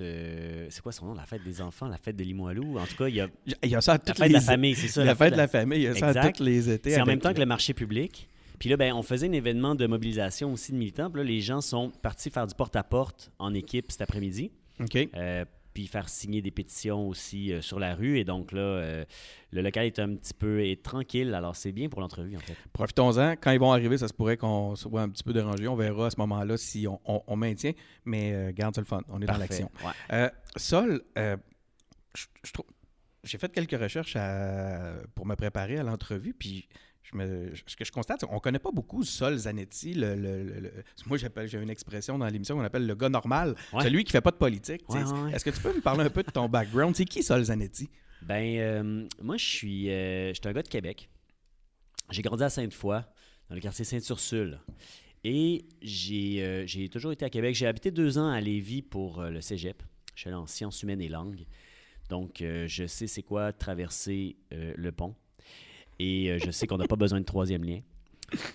c'est 0.71 0.81
quoi 0.83 0.93
son 0.93 1.07
nom? 1.07 1.15
La 1.15 1.25
fête 1.25 1.43
des 1.45 1.61
enfants, 1.61 1.89
la 1.89 1.99
fête 1.99 2.17
de 2.17 2.25
Limoilou? 2.25 2.79
En 2.79 2.85
tout 2.87 2.97
cas, 2.97 3.09
il 3.09 3.17
y 3.17 3.21
a 3.21 3.29
Il 3.63 3.71
y 3.71 3.75
a 3.77 3.81
ça 3.81 3.93
à 3.93 3.95
la 3.95 3.99
toutes 3.99 4.17
fête 4.19 4.27
les 4.29 4.29
de 4.29 4.35
la 4.35 4.41
famille, 4.41 4.75
c'est 4.75 4.89
ça. 4.89 5.05
La, 5.05 5.15
fête 5.15 5.33
de 5.33 5.39
la 5.39 5.49
famille, 5.49 5.79
il 5.79 5.85
y 5.85 5.89
a 5.89 5.95
ça 5.95 6.07
à 6.07 6.11
Exact. 6.11 6.37
tous 6.37 6.43
les 6.45 6.71
étés. 6.71 6.91
C'est 6.91 7.01
en 7.01 7.07
même 7.07 7.19
temps 7.21 7.33
que 7.33 7.39
le 7.41 7.47
marché 7.47 7.73
public. 7.75 8.29
Puis 8.59 8.69
là, 8.69 8.77
ben, 8.77 8.93
on 8.95 9.03
faisait 9.03 9.29
un 9.29 9.33
événement 9.33 9.75
de 9.75 9.87
mobilisation 9.87 10.53
aussi 10.53 10.73
de 10.73 10.77
militants. 10.79 11.11
Puis 11.11 11.23
là, 11.23 11.25
les 11.29 11.41
gens 11.41 11.61
sont 11.61 11.91
partis 11.91 12.31
faire 12.31 12.47
du 12.47 12.55
porte-à-porte 12.55 13.31
en 13.39 13.53
équipe 13.55 13.91
cet 13.93 14.01
après-midi. 14.03 14.51
OK. 14.81 14.97
Euh, 15.15 15.45
puis 15.75 15.87
faire 15.89 16.09
signer 16.09 16.41
des 16.41 16.51
pétitions 16.51 17.07
aussi 17.07 17.53
euh, 17.53 17.61
sur 17.61 17.79
la 17.79 17.95
rue. 17.95 18.19
Et 18.19 18.25
donc 18.25 18.53
là, 18.53 18.61
euh, 18.61 19.05
le 19.53 19.61
local 19.61 19.85
est 19.85 19.99
un 19.99 20.15
petit 20.15 20.33
peu 20.33 20.65
est 20.65 20.83
tranquille. 20.83 21.35
Alors, 21.35 21.55
c'est 21.55 21.73
bien 21.73 21.91
pour 21.91 22.01
l'entrevue, 22.01 22.35
en 22.37 22.41
fait. 22.41 22.57
Profitons-en. 22.73 23.33
Quand 23.33 23.51
ils 23.51 23.61
vont 23.61 23.73
arriver, 23.73 23.99
ça 23.99 24.09
se 24.09 24.15
pourrait 24.15 24.39
qu'on 24.39 24.75
soit 24.75 25.03
un 25.03 25.09
petit 25.11 25.23
peu 25.23 25.35
dérangé. 25.35 25.69
On 25.69 25.77
verra 25.77 26.07
à 26.07 26.11
ce 26.11 26.17
moment-là 26.21 26.57
si 26.57 26.87
on, 26.89 26.99
on- 27.05 27.23
on 27.27 27.37
maintient. 27.37 27.73
Mais 28.07 28.33
euh, 28.33 28.53
garde 28.55 28.75
le 28.79 28.85
fun. 28.85 29.03
On 29.09 29.21
est 29.21 29.27
dans 29.27 29.37
l'action. 29.37 29.71
Ouais. 30.11 30.31
Sol, 30.57 31.03
je, 31.15 32.25
je 32.43 32.53
trouve. 32.53 32.65
J'ai 33.25 33.39
fait 33.39 33.53
quelques 33.53 33.79
recherches 33.79 34.17
à- 34.17 34.95
pour 35.15 35.27
me 35.27 35.35
préparer 35.35 35.79
à 35.79 35.83
l'entrevue, 35.83 36.33
puis 36.33 36.69
je 37.13 37.17
me, 37.17 37.53
ce 37.67 37.77
que 37.77 37.85
je 37.85 37.93
constate, 37.93 38.25
qu'on 38.25 38.35
ne 38.35 38.41
connaît 38.41 38.59
pas 38.59 38.73
beaucoup 38.73 39.05
Sol 39.05 39.37
Zanetti. 39.37 39.95
Le, 39.95 40.15
le- 40.17 40.43
le- 40.43 40.61
le- 40.61 40.73
moi, 41.07 41.17
j'ai 41.19 41.59
une 41.63 41.71
expression 41.71 42.19
dans 42.19 42.27
l'émission 42.27 42.57
qu'on 42.57 42.65
appelle 42.65 42.87
le 42.87 42.95
gars 42.95 43.09
normal, 43.09 43.55
Ouais. 43.73 43.85
celui 43.85 44.03
qui 44.05 44.11
fait 44.13 44.21
pas 44.21 44.33
de 44.33 44.37
politique. 44.37 44.83
Ouais, 44.89 45.03
ouais. 45.05 45.33
Est-ce 45.33 45.45
que 45.45 45.51
tu 45.51 45.61
peux 45.61 45.73
me 45.75 45.81
parler 45.81 46.05
un 46.05 46.11
peu 46.11 46.23
de 46.23 46.31
ton 46.31 46.49
background? 46.49 46.97
C'est 46.97 47.05
qui 47.05 47.23
Sol 47.23 47.45
Zanetti? 47.45 47.89
Ben, 48.23 48.59
euh, 48.59 49.07
moi, 49.23 49.37
je 49.37 49.45
suis, 49.45 49.89
euh, 49.91 50.29
je 50.31 50.35
suis 50.41 50.49
un 50.49 50.53
gars 50.53 50.63
de 50.63 50.69
Québec. 50.69 51.09
J'ai 52.11 52.23
grandi 52.23 52.43
à 52.43 52.51
Sainte-Foy, 52.51 53.03
dans 53.49 53.55
le 53.55 53.61
quartier 53.61 53.85
Sainte-Ursule. 53.85 54.59
Et 55.25 55.65
j'ai 55.83 56.43
euh, 56.43 56.67
j'ai 56.67 56.89
toujours 56.89 57.13
été 57.13 57.25
à 57.25 57.31
Québec. 57.31 57.55
J'ai 57.55 57.67
habité 57.67 57.91
deux 57.91 58.17
ans 58.19 58.29
à 58.31 58.41
Lévis 58.41 58.83
pour 58.83 59.23
le 59.23 59.41
cégep. 59.41 59.83
Je 60.15 60.21
suis 60.23 60.29
allé 60.29 60.37
en 60.37 60.47
sciences 60.47 60.83
humaines 60.83 61.01
et 61.01 61.09
langues. 61.09 61.45
Donc, 62.09 62.37
je 62.41 62.87
sais 62.87 63.07
c'est 63.09 63.23
quoi 63.23 63.53
traverser 63.53 64.37
le 64.53 64.91
pont. 64.93 65.15
Et 65.99 66.31
euh, 66.31 66.39
je 66.39 66.51
sais 66.51 66.67
qu'on 66.67 66.79
n'a 66.79 66.87
pas 66.87 66.97
besoin 66.97 67.21
de 67.21 67.25
troisième 67.25 67.65
lien. 67.65 67.81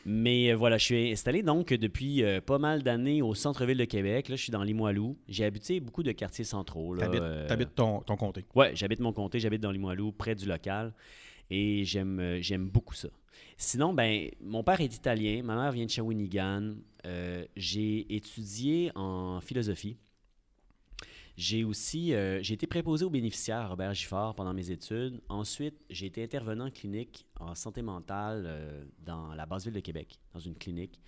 Mais 0.05 0.51
euh, 0.51 0.55
voilà, 0.55 0.77
je 0.77 0.85
suis 0.85 1.11
installé 1.11 1.43
donc 1.43 1.69
depuis 1.73 2.23
euh, 2.23 2.41
pas 2.41 2.57
mal 2.57 2.83
d'années 2.83 3.21
au 3.21 3.33
centre-ville 3.33 3.77
de 3.77 3.85
Québec. 3.85 4.29
Là, 4.29 4.35
je 4.35 4.43
suis 4.43 4.51
dans 4.51 4.63
Limoilou. 4.63 5.17
J'ai 5.27 5.45
habité 5.45 5.79
beaucoup 5.79 6.03
de 6.03 6.11
quartiers 6.11 6.43
centraux. 6.43 6.95
T'habites, 6.97 7.21
euh, 7.21 7.65
ton, 7.75 8.01
ton 8.01 8.17
comté. 8.17 8.45
Ouais, 8.53 8.71
j'habite 8.75 8.99
mon 8.99 9.13
comté, 9.13 9.39
j'habite 9.39 9.61
dans 9.61 9.71
Limoilou, 9.71 10.11
près 10.11 10.35
du 10.35 10.45
local, 10.45 10.93
et 11.49 11.83
j'aime 11.85 12.19
euh, 12.19 12.41
j'aime 12.41 12.67
beaucoup 12.67 12.95
ça. 12.95 13.09
Sinon, 13.57 13.93
ben, 13.93 14.29
mon 14.41 14.63
père 14.63 14.81
est 14.81 14.93
italien, 14.93 15.41
ma 15.43 15.55
mère 15.55 15.71
vient 15.71 15.85
de 15.85 15.89
Shawinigan. 15.89 16.73
J'ai 17.55 18.13
étudié 18.13 18.91
en 18.95 19.39
philosophie. 19.41 19.97
J'ai 21.41 21.63
aussi 21.63 22.13
euh, 22.13 22.39
j'ai 22.43 22.53
été 22.53 22.67
préposé 22.67 23.03
aux 23.03 23.09
bénéficiaires 23.09 23.61
à 23.61 23.67
Robert 23.69 23.95
Giffard 23.95 24.35
pendant 24.35 24.53
mes 24.53 24.69
études. 24.69 25.19
Ensuite, 25.27 25.73
j'ai 25.89 26.05
été 26.05 26.23
intervenant 26.23 26.69
clinique 26.69 27.25
en 27.39 27.55
santé 27.55 27.81
mentale 27.81 28.43
euh, 28.45 28.85
dans 28.99 29.33
la 29.33 29.47
basse 29.47 29.63
ville 29.63 29.73
de 29.73 29.79
Québec, 29.79 30.19
dans 30.35 30.39
une 30.39 30.53
clinique. 30.53 31.01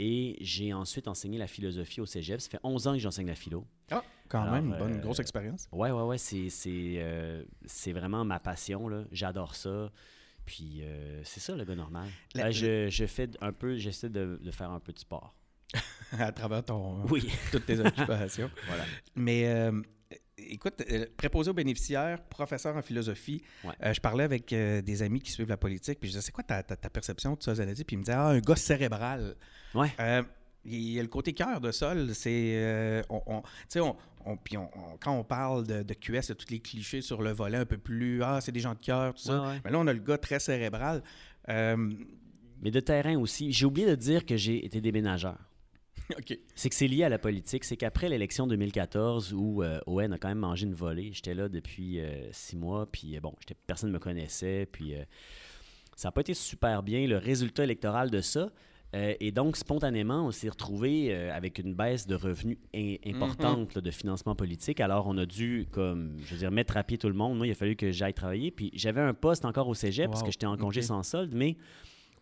Et 0.00 0.36
j'ai 0.40 0.72
ensuite 0.72 1.06
enseigné 1.06 1.38
la 1.38 1.46
philosophie 1.46 2.00
au 2.00 2.06
cégep. 2.06 2.40
Ça 2.40 2.50
fait 2.50 2.58
11 2.64 2.88
ans 2.88 2.92
que 2.94 2.98
j'enseigne 2.98 3.28
la 3.28 3.36
philo. 3.36 3.64
Ah, 3.92 4.02
quand 4.28 4.42
Alors, 4.42 4.54
même, 4.54 4.66
une 4.72 4.78
bonne 4.78 4.96
euh, 4.96 5.00
grosse 5.00 5.20
expérience. 5.20 5.68
Ouais, 5.70 5.92
ouais, 5.92 6.02
ouais, 6.02 6.18
c'est, 6.18 6.50
c'est, 6.50 7.46
c'est 7.64 7.92
vraiment 7.92 8.24
ma 8.24 8.40
passion. 8.40 9.06
J'adore 9.12 9.54
ça. 9.54 9.92
Puis 10.44 10.82
c'est 11.22 11.40
ça, 11.40 11.54
le 11.54 11.64
gars 11.64 11.76
normal. 11.76 12.08
La- 12.34 12.44
Ben, 12.44 12.50
je, 12.50 12.88
je 12.88 13.06
fais 13.06 13.30
un 13.40 13.52
peu, 13.52 13.76
j'essaie 13.76 14.08
de, 14.10 14.40
de 14.42 14.50
faire 14.50 14.72
un 14.72 14.80
peu 14.80 14.92
de 14.92 14.98
sport. 14.98 15.36
à 16.18 16.32
travers 16.32 16.64
ton, 16.64 17.04
Oui. 17.10 17.28
toutes 17.52 17.66
tes 17.66 17.78
occupations. 17.80 18.50
Voilà. 18.66 18.84
Mais 19.16 19.46
euh, 19.46 19.80
écoute, 20.38 20.82
euh, 20.90 21.06
préposé 21.16 21.50
aux 21.50 21.54
bénéficiaires, 21.54 22.22
professeur 22.24 22.76
en 22.76 22.82
philosophie, 22.82 23.42
Ouais. 23.64 23.74
euh, 23.84 23.92
je 23.92 24.00
parlais 24.00 24.24
avec 24.24 24.52
euh, 24.52 24.80
des 24.82 25.02
amis 25.02 25.20
qui 25.20 25.30
suivent 25.30 25.48
la 25.48 25.56
politique, 25.56 25.98
puis 26.00 26.08
je 26.08 26.14
disais, 26.14 26.22
c'est 26.24 26.32
quoi 26.32 26.44
ta, 26.44 26.62
ta- 26.62 26.76
ta 26.76 26.88
perception 26.90 27.34
de 27.34 27.42
ça, 27.42 27.54
Zanetti? 27.54 27.84
Puis 27.84 27.94
ils 27.96 27.98
me 27.98 28.04
disaient, 28.04 28.16
ah, 28.16 28.28
un 28.28 28.38
gars 28.40 28.56
cérébral. 28.56 29.36
Ouais. 29.74 29.92
Euh, 30.00 30.22
il 30.64 30.90
y 30.92 30.98
a 30.98 31.02
le 31.02 31.08
côté 31.08 31.32
cœur 31.32 31.60
de 31.60 31.70
Sol, 31.70 32.14
c'est. 32.14 32.52
euh, 32.56 33.02
on, 33.10 33.22
on- 33.26 33.40
tu 33.42 33.48
sais, 33.68 33.80
on, 33.80 33.96
on- 34.26 34.36
puis 34.36 34.56
on- 34.56 34.70
on- 34.76 34.96
quand 34.98 35.12
on 35.16 35.24
parle 35.24 35.66
de, 35.66 35.82
de 35.82 35.94
QS, 35.94 36.08
il 36.24 36.28
y 36.28 36.32
a 36.32 36.34
tous 36.34 36.50
les 36.50 36.60
clichés 36.60 37.00
sur 37.00 37.22
le 37.22 37.30
volet 37.32 37.58
un 37.58 37.64
peu 37.66 37.78
plus. 37.78 38.22
Ah, 38.22 38.40
c'est 38.40 38.52
des 38.52 38.60
gens 38.60 38.74
de 38.74 38.78
cœur, 38.80 39.14
tout 39.14 39.22
ça. 39.22 39.40
Ouais, 39.40 39.46
ouais. 39.48 39.60
Mais 39.64 39.70
là, 39.70 39.78
on 39.78 39.86
a 39.86 39.92
le 39.92 40.00
gars 40.00 40.18
très 40.18 40.40
cérébral. 40.40 41.02
Euh, 41.48 41.76
Mais 42.60 42.70
de 42.70 42.80
terrain 42.80 43.16
aussi. 43.18 43.52
J'ai 43.52 43.64
oublié 43.66 43.86
de 43.86 43.94
dire 43.94 44.26
que 44.26 44.36
j'ai 44.36 44.64
été 44.66 44.80
déménageur. 44.80 45.38
C'est 46.54 46.68
que 46.68 46.74
c'est 46.74 46.88
lié 46.88 47.04
à 47.04 47.08
la 47.08 47.18
politique. 47.18 47.64
C'est 47.64 47.76
qu'après 47.76 48.08
l'élection 48.08 48.46
2014, 48.46 49.32
où 49.34 49.62
euh, 49.62 49.80
Owen 49.86 50.12
a 50.12 50.18
quand 50.18 50.28
même 50.28 50.38
mangé 50.38 50.66
une 50.66 50.74
volée, 50.74 51.10
j'étais 51.12 51.34
là 51.34 51.48
depuis 51.48 52.00
euh, 52.00 52.28
six 52.32 52.56
mois, 52.56 52.86
puis 52.90 53.16
euh, 53.16 53.20
bon, 53.20 53.34
personne 53.66 53.90
ne 53.90 53.94
me 53.94 53.98
connaissait, 53.98 54.66
puis 54.70 54.94
euh, 54.94 55.04
ça 55.96 56.08
n'a 56.08 56.12
pas 56.12 56.22
été 56.22 56.34
super 56.34 56.82
bien, 56.82 57.06
le 57.06 57.18
résultat 57.18 57.64
électoral 57.64 58.10
de 58.10 58.20
ça. 58.20 58.50
Et 58.94 59.32
donc, 59.32 59.58
spontanément, 59.58 60.24
on 60.24 60.30
s'est 60.30 60.48
retrouvé 60.48 61.14
avec 61.14 61.58
une 61.58 61.74
baisse 61.74 62.06
de 62.06 62.14
revenus 62.14 62.56
importante 63.04 63.74
là, 63.74 63.82
de 63.82 63.90
financement 63.90 64.34
politique. 64.34 64.80
Alors, 64.80 65.06
on 65.08 65.18
a 65.18 65.26
dû, 65.26 65.66
comme, 65.70 66.16
je 66.24 66.32
veux 66.32 66.38
dire, 66.38 66.50
mettre 66.50 66.78
à 66.78 66.82
pied 66.82 66.96
tout 66.96 67.08
le 67.08 67.14
monde. 67.14 67.36
Moi, 67.36 67.48
il 67.48 67.50
a 67.50 67.54
fallu 67.54 67.76
que 67.76 67.90
j'aille 67.90 68.14
travailler. 68.14 68.50
Puis, 68.50 68.70
j'avais 68.72 69.02
un 69.02 69.12
poste 69.12 69.44
encore 69.44 69.68
au 69.68 69.74
cégep 69.74 70.10
parce 70.10 70.22
que 70.22 70.30
j'étais 70.30 70.46
en 70.46 70.56
congé 70.56 70.80
sans 70.80 71.02
solde, 71.02 71.34
mais 71.34 71.58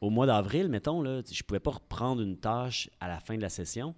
au 0.00 0.11
mois 0.11 0.26
d'avril, 0.26 0.69
mettons, 0.69 1.03
là, 1.03 1.23
je 1.31 1.43
pouvais 1.43 1.61
pas 1.61 1.73
reprendre 1.73 2.23
une 2.23 2.37
tâche 2.37 2.91
à 3.00 3.09
la 3.09 3.21
fin 3.21 3.37
de 3.37 3.43
la 3.43 3.49
session. 3.49 3.95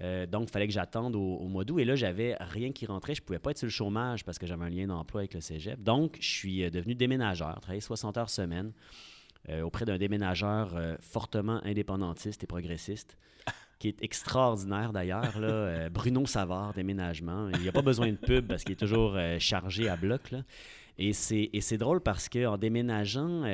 Euh, 0.00 0.26
donc, 0.26 0.48
il 0.48 0.52
fallait 0.52 0.66
que 0.66 0.72
j'attende 0.72 1.16
au, 1.16 1.46
mois 1.48 1.64
d'août. 1.64 1.80
Et 1.80 1.84
là, 1.84 1.96
j'avais 1.96 2.36
rien 2.40 2.72
qui 2.72 2.86
rentrait. 2.86 3.14
Je 3.14 3.22
pouvais 3.22 3.38
pas 3.38 3.50
être 3.50 3.58
sur 3.58 3.66
le 3.66 3.72
chômage 3.72 4.24
parce 4.24 4.38
que 4.38 4.46
j'avais 4.46 4.64
un 4.64 4.70
lien 4.70 4.86
d'emploi 4.86 5.22
avec 5.22 5.34
le 5.34 5.40
cégep. 5.40 5.82
Donc, 5.82 6.16
je 6.20 6.28
suis 6.28 6.64
euh, 6.64 6.70
devenu 6.70 6.94
déménageur, 6.94 7.60
travaillé 7.60 7.80
60 7.80 8.16
heures 8.16 8.30
semaine 8.30 8.72
euh, 9.48 9.62
auprès 9.62 9.84
d'un 9.84 9.98
déménageur 9.98 10.76
fortement 11.00 11.60
indépendantiste 11.64 12.44
et 12.44 12.46
progressiste, 12.46 13.16
qui 13.78 13.88
est 13.88 14.02
extraordinaire 14.02 14.92
d'ailleurs, 14.92 15.38
Bruno 15.90 16.26
Savard, 16.26 16.74
déménagement. 16.74 17.48
Il 17.54 17.60
n'y 17.60 17.68
a 17.68 17.72
pas 17.72 17.82
besoin 17.82 18.08
de 18.08 18.16
pub 18.16 18.46
parce 18.46 18.64
qu'il 18.64 18.72
est 18.72 18.76
toujours 18.76 19.16
chargé 19.38 19.88
à 19.88 19.96
bloc. 19.96 20.34
Et 20.98 21.12
c'est 21.12 21.48
et 21.52 21.60
c'est 21.60 21.78
drôle 21.78 22.00
parce 22.00 22.28
qu'en 22.28 22.58
déménageant, 22.58 23.44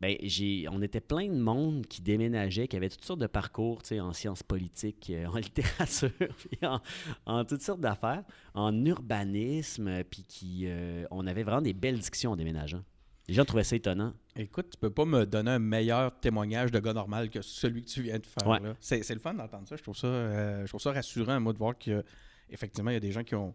ben, 0.00 0.16
j'ai, 0.22 0.66
on 0.70 0.82
était 0.82 1.00
plein 1.00 1.28
de 1.28 1.38
monde 1.38 1.86
qui 1.86 2.02
déménageait, 2.02 2.68
qui 2.68 2.76
avait 2.76 2.88
toutes 2.88 3.04
sortes 3.04 3.20
de 3.20 3.26
parcours, 3.26 3.82
en 4.00 4.12
sciences 4.12 4.42
politiques, 4.42 5.10
euh, 5.10 5.26
en 5.32 5.36
littérature, 5.36 6.10
puis 6.18 6.58
en, 6.62 6.80
en 7.26 7.44
toutes 7.44 7.62
sortes 7.62 7.80
d'affaires, 7.80 8.24
en 8.54 8.84
urbanisme, 8.84 10.04
puis 10.04 10.22
qui, 10.22 10.64
euh, 10.66 11.04
on 11.10 11.26
avait 11.26 11.42
vraiment 11.42 11.62
des 11.62 11.72
belles 11.72 11.98
discussions 11.98 12.32
en 12.32 12.36
déménageant. 12.36 12.82
Les 13.28 13.34
gens 13.34 13.44
trouvaient 13.44 13.64
ça 13.64 13.76
étonnant. 13.76 14.12
Écoute, 14.36 14.70
tu 14.72 14.78
peux 14.78 14.90
pas 14.90 15.06
me 15.06 15.24
donner 15.24 15.52
un 15.52 15.58
meilleur 15.58 16.18
témoignage 16.20 16.70
de 16.70 16.78
gars 16.78 16.92
normal 16.92 17.30
que 17.30 17.40
celui 17.40 17.82
que 17.82 17.88
tu 17.88 18.02
viens 18.02 18.18
de 18.18 18.26
faire. 18.26 18.46
Ouais. 18.46 18.60
là. 18.60 18.74
C'est, 18.80 19.02
c'est 19.02 19.14
le 19.14 19.20
fun 19.20 19.32
d'entendre 19.32 19.66
ça. 19.66 19.76
Je 19.76 19.82
trouve 19.82 19.96
ça, 19.96 20.08
euh, 20.08 20.62
je 20.62 20.68
trouve 20.68 20.80
ça 20.80 20.92
rassurant, 20.92 21.40
moi, 21.40 21.54
de 21.54 21.58
voir 21.58 21.78
qu'effectivement, 21.78 22.90
il 22.90 22.94
y 22.94 22.98
a 22.98 23.00
des 23.00 23.12
gens 23.12 23.24
qui 23.24 23.34
ont 23.34 23.54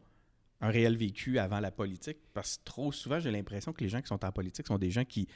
un 0.62 0.69
réel 0.69 0.98
vécu 0.98 1.38
avant 1.38 1.60
la 1.60 1.69
politique. 1.69 2.17
Parce 2.34 2.58
que 2.58 2.63
trop 2.63 2.91
souvent, 2.91 3.19
j'ai 3.19 3.29
l'impression 3.29 3.72
que 3.72 3.84
les 3.84 3.89
gens 3.89 4.01
qui 4.01 4.08
sont 4.08 4.25
en 4.25 4.31
politique 4.31 4.65
sont 4.65 4.79
des 4.79 4.89
gens 4.89 5.05
qui 5.05 5.27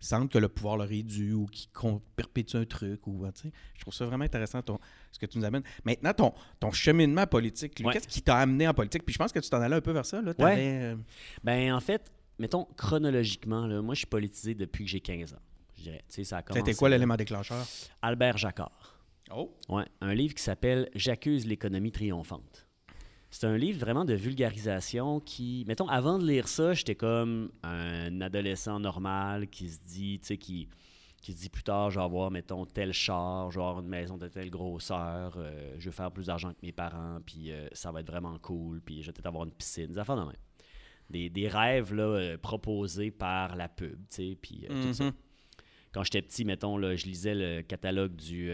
sentent 0.00 0.30
que 0.30 0.38
le 0.38 0.48
pouvoir 0.48 0.76
leur 0.76 0.90
est 0.90 1.02
dû 1.02 1.32
ou 1.32 1.46
qui 1.46 1.68
perpétuent 2.16 2.56
un 2.56 2.64
truc. 2.64 3.06
Ou, 3.06 3.26
je 3.74 3.80
trouve 3.80 3.94
ça 3.94 4.04
vraiment 4.06 4.24
intéressant 4.24 4.62
ton, 4.62 4.78
ce 5.12 5.18
que 5.18 5.26
tu 5.26 5.38
nous 5.38 5.44
amènes. 5.44 5.62
Maintenant, 5.84 6.12
ton, 6.14 6.32
ton 6.58 6.70
cheminement 6.72 7.26
politique, 7.26 7.80
Ouais. 7.84 7.92
qu'est-ce 7.92 8.08
qui 8.08 8.22
t'a 8.22 8.38
amené 8.38 8.66
en 8.68 8.74
politique? 8.74 9.04
Puis 9.04 9.12
je 9.12 9.18
pense 9.18 9.32
que 9.32 9.38
tu 9.40 9.50
t'en 9.50 9.60
allais 9.60 9.76
un 9.76 9.80
peu 9.80 9.92
vers 9.92 10.06
ça. 10.06 10.20
Là. 10.22 10.32
Ouais. 10.38 10.56
Euh, 10.58 10.96
Ben, 11.44 11.72
en 11.72 11.80
fait, 11.80 12.10
mettons, 12.38 12.64
chronologiquement, 12.76 13.66
là, 13.66 13.82
moi, 13.82 13.94
je 13.94 14.00
suis 14.00 14.06
politisé 14.06 14.54
depuis 14.54 14.84
que 14.84 14.90
j'ai 14.90 15.00
15 15.00 15.34
ans, 15.34 15.38
je 15.76 15.82
dirais. 15.84 16.04
C'était 16.08 16.74
quoi 16.74 16.88
l'élément 16.88 17.16
déclencheur? 17.16 17.64
Albert 18.02 18.38
Jacquard. 18.38 18.96
Oh! 19.34 19.54
Ouais, 19.68 19.84
un 20.00 20.12
livre 20.12 20.34
qui 20.34 20.42
s'appelle 20.42 20.90
J'accuse 20.94 21.46
l'économie 21.46 21.92
triomphante. 21.92 22.66
C'est 23.30 23.46
un 23.46 23.56
livre 23.56 23.78
vraiment 23.78 24.04
de 24.04 24.14
vulgarisation 24.14 25.20
qui, 25.20 25.64
mettons, 25.68 25.88
avant 25.88 26.18
de 26.18 26.26
lire 26.26 26.48
ça, 26.48 26.72
j'étais 26.74 26.96
comme 26.96 27.50
un 27.62 28.20
adolescent 28.20 28.80
normal 28.80 29.48
qui 29.48 29.68
se 29.68 29.78
dit, 29.86 30.18
tu 30.20 30.26
sais, 30.26 30.36
qui, 30.36 30.68
qui 31.22 31.32
se 31.32 31.38
dit 31.38 31.48
plus 31.48 31.62
tard, 31.62 31.90
je 31.90 32.00
vais 32.00 32.04
avoir, 32.04 32.30
mettons, 32.32 32.66
tel 32.66 32.92
char, 32.92 33.50
je 33.52 33.58
vais 33.60 33.64
avoir 33.64 33.80
une 33.80 33.88
maison 33.88 34.16
de 34.18 34.26
telle 34.26 34.50
grosseur, 34.50 35.34
euh, 35.36 35.76
je 35.78 35.90
vais 35.90 35.94
faire 35.94 36.10
plus 36.10 36.26
d'argent 36.26 36.50
que 36.50 36.58
mes 36.62 36.72
parents, 36.72 37.20
puis 37.24 37.52
euh, 37.52 37.68
ça 37.72 37.92
va 37.92 38.00
être 38.00 38.10
vraiment 38.10 38.36
cool, 38.40 38.80
puis 38.80 39.02
je 39.02 39.06
vais 39.06 39.12
peut-être 39.12 39.26
avoir 39.26 39.44
une 39.44 39.52
piscine, 39.52 39.86
des 39.86 39.98
affaires 39.98 40.16
de 40.16 40.22
même. 40.24 40.36
Des, 41.08 41.28
des 41.30 41.46
rêves 41.48 41.94
là, 41.94 42.02
euh, 42.02 42.36
proposés 42.38 43.10
par 43.12 43.54
la 43.54 43.68
pub, 43.68 43.96
tu 44.08 44.16
sais, 44.30 44.38
puis 44.40 44.64
tout 44.68 44.92
ça 44.92 45.04
Mhm. 45.04 45.12
quand 45.92 46.02
j'étais 46.04 46.22
petit, 46.22 46.44
mettons, 46.44 46.76
là, 46.78 46.96
je 46.96 47.04
lisais 47.06 47.34
le 47.34 47.62
catalogue 47.62 48.16
du. 48.16 48.50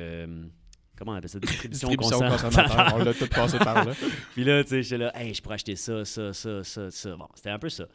Comment 0.96 1.12
on 1.12 1.14
appelle 1.16 1.30
ça? 1.30 1.38
Distribution, 1.40 1.88
Distribution 1.90 2.18
consommateur. 2.28 2.64
consommateur. 2.66 2.94
On 2.94 3.04
l'a 3.04 3.14
tout 3.14 3.26
passé 3.28 3.58
par 3.58 3.84
là. 3.84 3.92
Puis 4.34 4.44
là, 4.44 4.62
tu 4.64 4.70
sais, 4.70 4.82
j'étais 4.82 4.98
là, 4.98 5.12
hey, 5.20 5.32
je 5.34 5.42
pourrais 5.42 5.54
acheter 5.56 5.76
ça, 5.76 6.04
ça, 6.04 6.32
ça, 6.32 6.64
ça, 6.64 6.90
ça. 6.90 7.16
Bon, 7.16 7.28
c'était 7.34 7.50
un 7.50 7.58
peu 7.58 7.68
ça. 7.68 7.86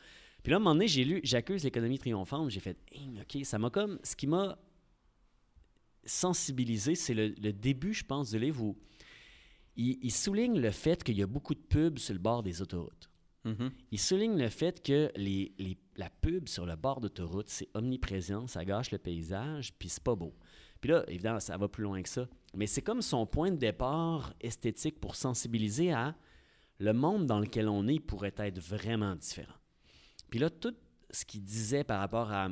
Puis 0.44 0.50
là, 0.52 0.56
à 0.56 0.60
un 0.60 0.60
moment 0.60 0.74
donné, 0.76 0.88
j'ai 0.88 1.04
lu 1.04 1.20
J'accuse 1.24 1.64
l'économie 1.64 2.00
triomphante. 2.00 2.50
J'ai 2.50 2.60
fait, 2.60 2.78
Hey, 2.92 3.10
OK, 3.22 3.46
ça 3.46 3.60
m'a 3.60 3.70
comme. 3.70 4.00
Ce 4.04 4.16
qui 4.16 4.28
m'a 4.28 4.58
sensibilisé, 6.06 6.96
c'est 6.96 7.14
le, 7.14 7.30
le 7.42 7.54
début, 7.54 7.94
je 7.94 8.04
pense, 8.04 8.32
du 8.32 8.40
livre 8.40 8.62
où 8.64 8.78
il, 9.76 10.00
il 10.02 10.12
souligne 10.12 10.60
le 10.60 10.72
fait 10.72 11.04
qu'il 11.04 11.18
y 11.18 11.24
a 11.24 11.28
beaucoup 11.28 11.54
de 11.54 11.60
pubs 11.60 12.00
sur 12.00 12.14
le 12.14 12.20
bord 12.20 12.44
des 12.44 12.62
autoroutes. 12.62 13.10
Mhm. 13.44 13.72
Il 13.92 14.00
souligne 14.00 14.38
le 14.38 14.50
fait 14.50 14.84
que 14.84 15.12
les, 15.16 15.52
les- 15.58 15.78
la 15.98 16.10
pub 16.10 16.48
sur 16.48 16.66
le 16.66 16.76
bord 16.76 17.02
d'autoroute, 17.02 17.50
c'est 17.50 17.68
omniprésent, 17.74 18.48
ça 18.48 18.66
gâche 18.66 18.92
le 18.92 18.98
paysage, 18.98 19.74
puis 19.78 19.90
c'est 19.90 20.04
pas 20.04 20.16
beau. 20.16 20.34
Puis 20.82 20.90
là, 20.90 21.04
évidemment, 21.08 21.40
ça 21.40 21.58
va 21.58 21.68
plus 21.68 21.84
loin 21.84 22.02
que 22.02 22.10
ça. 22.10 22.28
Mais 22.56 22.68
c'est 22.68 22.82
comme 22.82 23.02
son 23.02 23.26
point 23.26 23.52
de 23.52 23.56
départ 23.58 24.34
esthétique 24.42 25.00
pour 25.00 25.16
sensibiliser 25.16 25.94
à 25.94 26.16
le 26.80 26.94
monde 26.94 27.28
dans 27.28 27.40
lequel 27.40 27.70
on 27.70 27.88
est 27.88 28.00
pourrait 28.00 28.34
être 28.38 28.60
vraiment 28.60 29.16
différent. 29.16 29.54
Puis 30.30 30.40
là, 30.40 30.50
tout 30.50 30.76
ce 31.12 31.24
qu'il 31.24 31.44
disait 31.44 31.84
par 31.84 32.00
rapport 32.00 32.32
à 32.32 32.50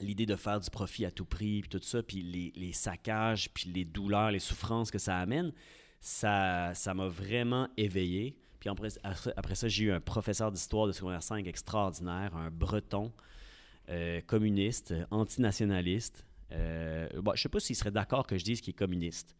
l'idée 0.00 0.26
de 0.26 0.36
faire 0.36 0.60
du 0.60 0.70
profit 0.70 1.06
à 1.06 1.10
tout 1.10 1.24
prix, 1.24 1.62
puis 1.62 1.70
tout 1.70 1.82
ça, 1.82 2.02
puis 2.02 2.22
les, 2.54 2.72
saccages, 2.72 3.48
puis 3.52 3.70
les 3.70 3.84
douleurs, 3.84 4.30
les 4.30 4.38
souffrances 4.38 4.90
que 4.90 4.98
ça 4.98 5.16
amène, 5.16 5.52
ça 6.00 6.72
ça 6.74 6.94
m'a 6.94 7.08
vraiment 7.08 7.68
éveillé. 7.76 8.36
Puis 8.60 8.68
après, 8.68 8.90
ça, 9.54 9.68
j'ai 9.68 9.84
eu 9.84 9.92
un 9.92 10.00
professeur 10.00 10.50
d'histoire 10.50 10.86
de 10.86 10.92
secondaire 10.92 11.22
5 11.22 11.46
extraordinaire, 11.46 12.36
un 12.36 12.50
breton 12.50 13.12
euh, 13.88 14.20
communiste, 14.22 14.92
antinationaliste. 15.10 16.26
Euh, 16.52 17.08
bon, 17.16 17.32
je 17.34 17.42
sais 17.42 17.48
pas 17.48 17.60
s'il 17.60 17.76
serait 17.76 17.90
d'accord 17.90 18.26
que 18.26 18.38
je 18.38 18.44
dise 18.44 18.60
qu'il 18.60 18.70
est 18.70 18.78
communiste, 18.78 19.36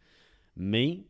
mais 0.57 1.05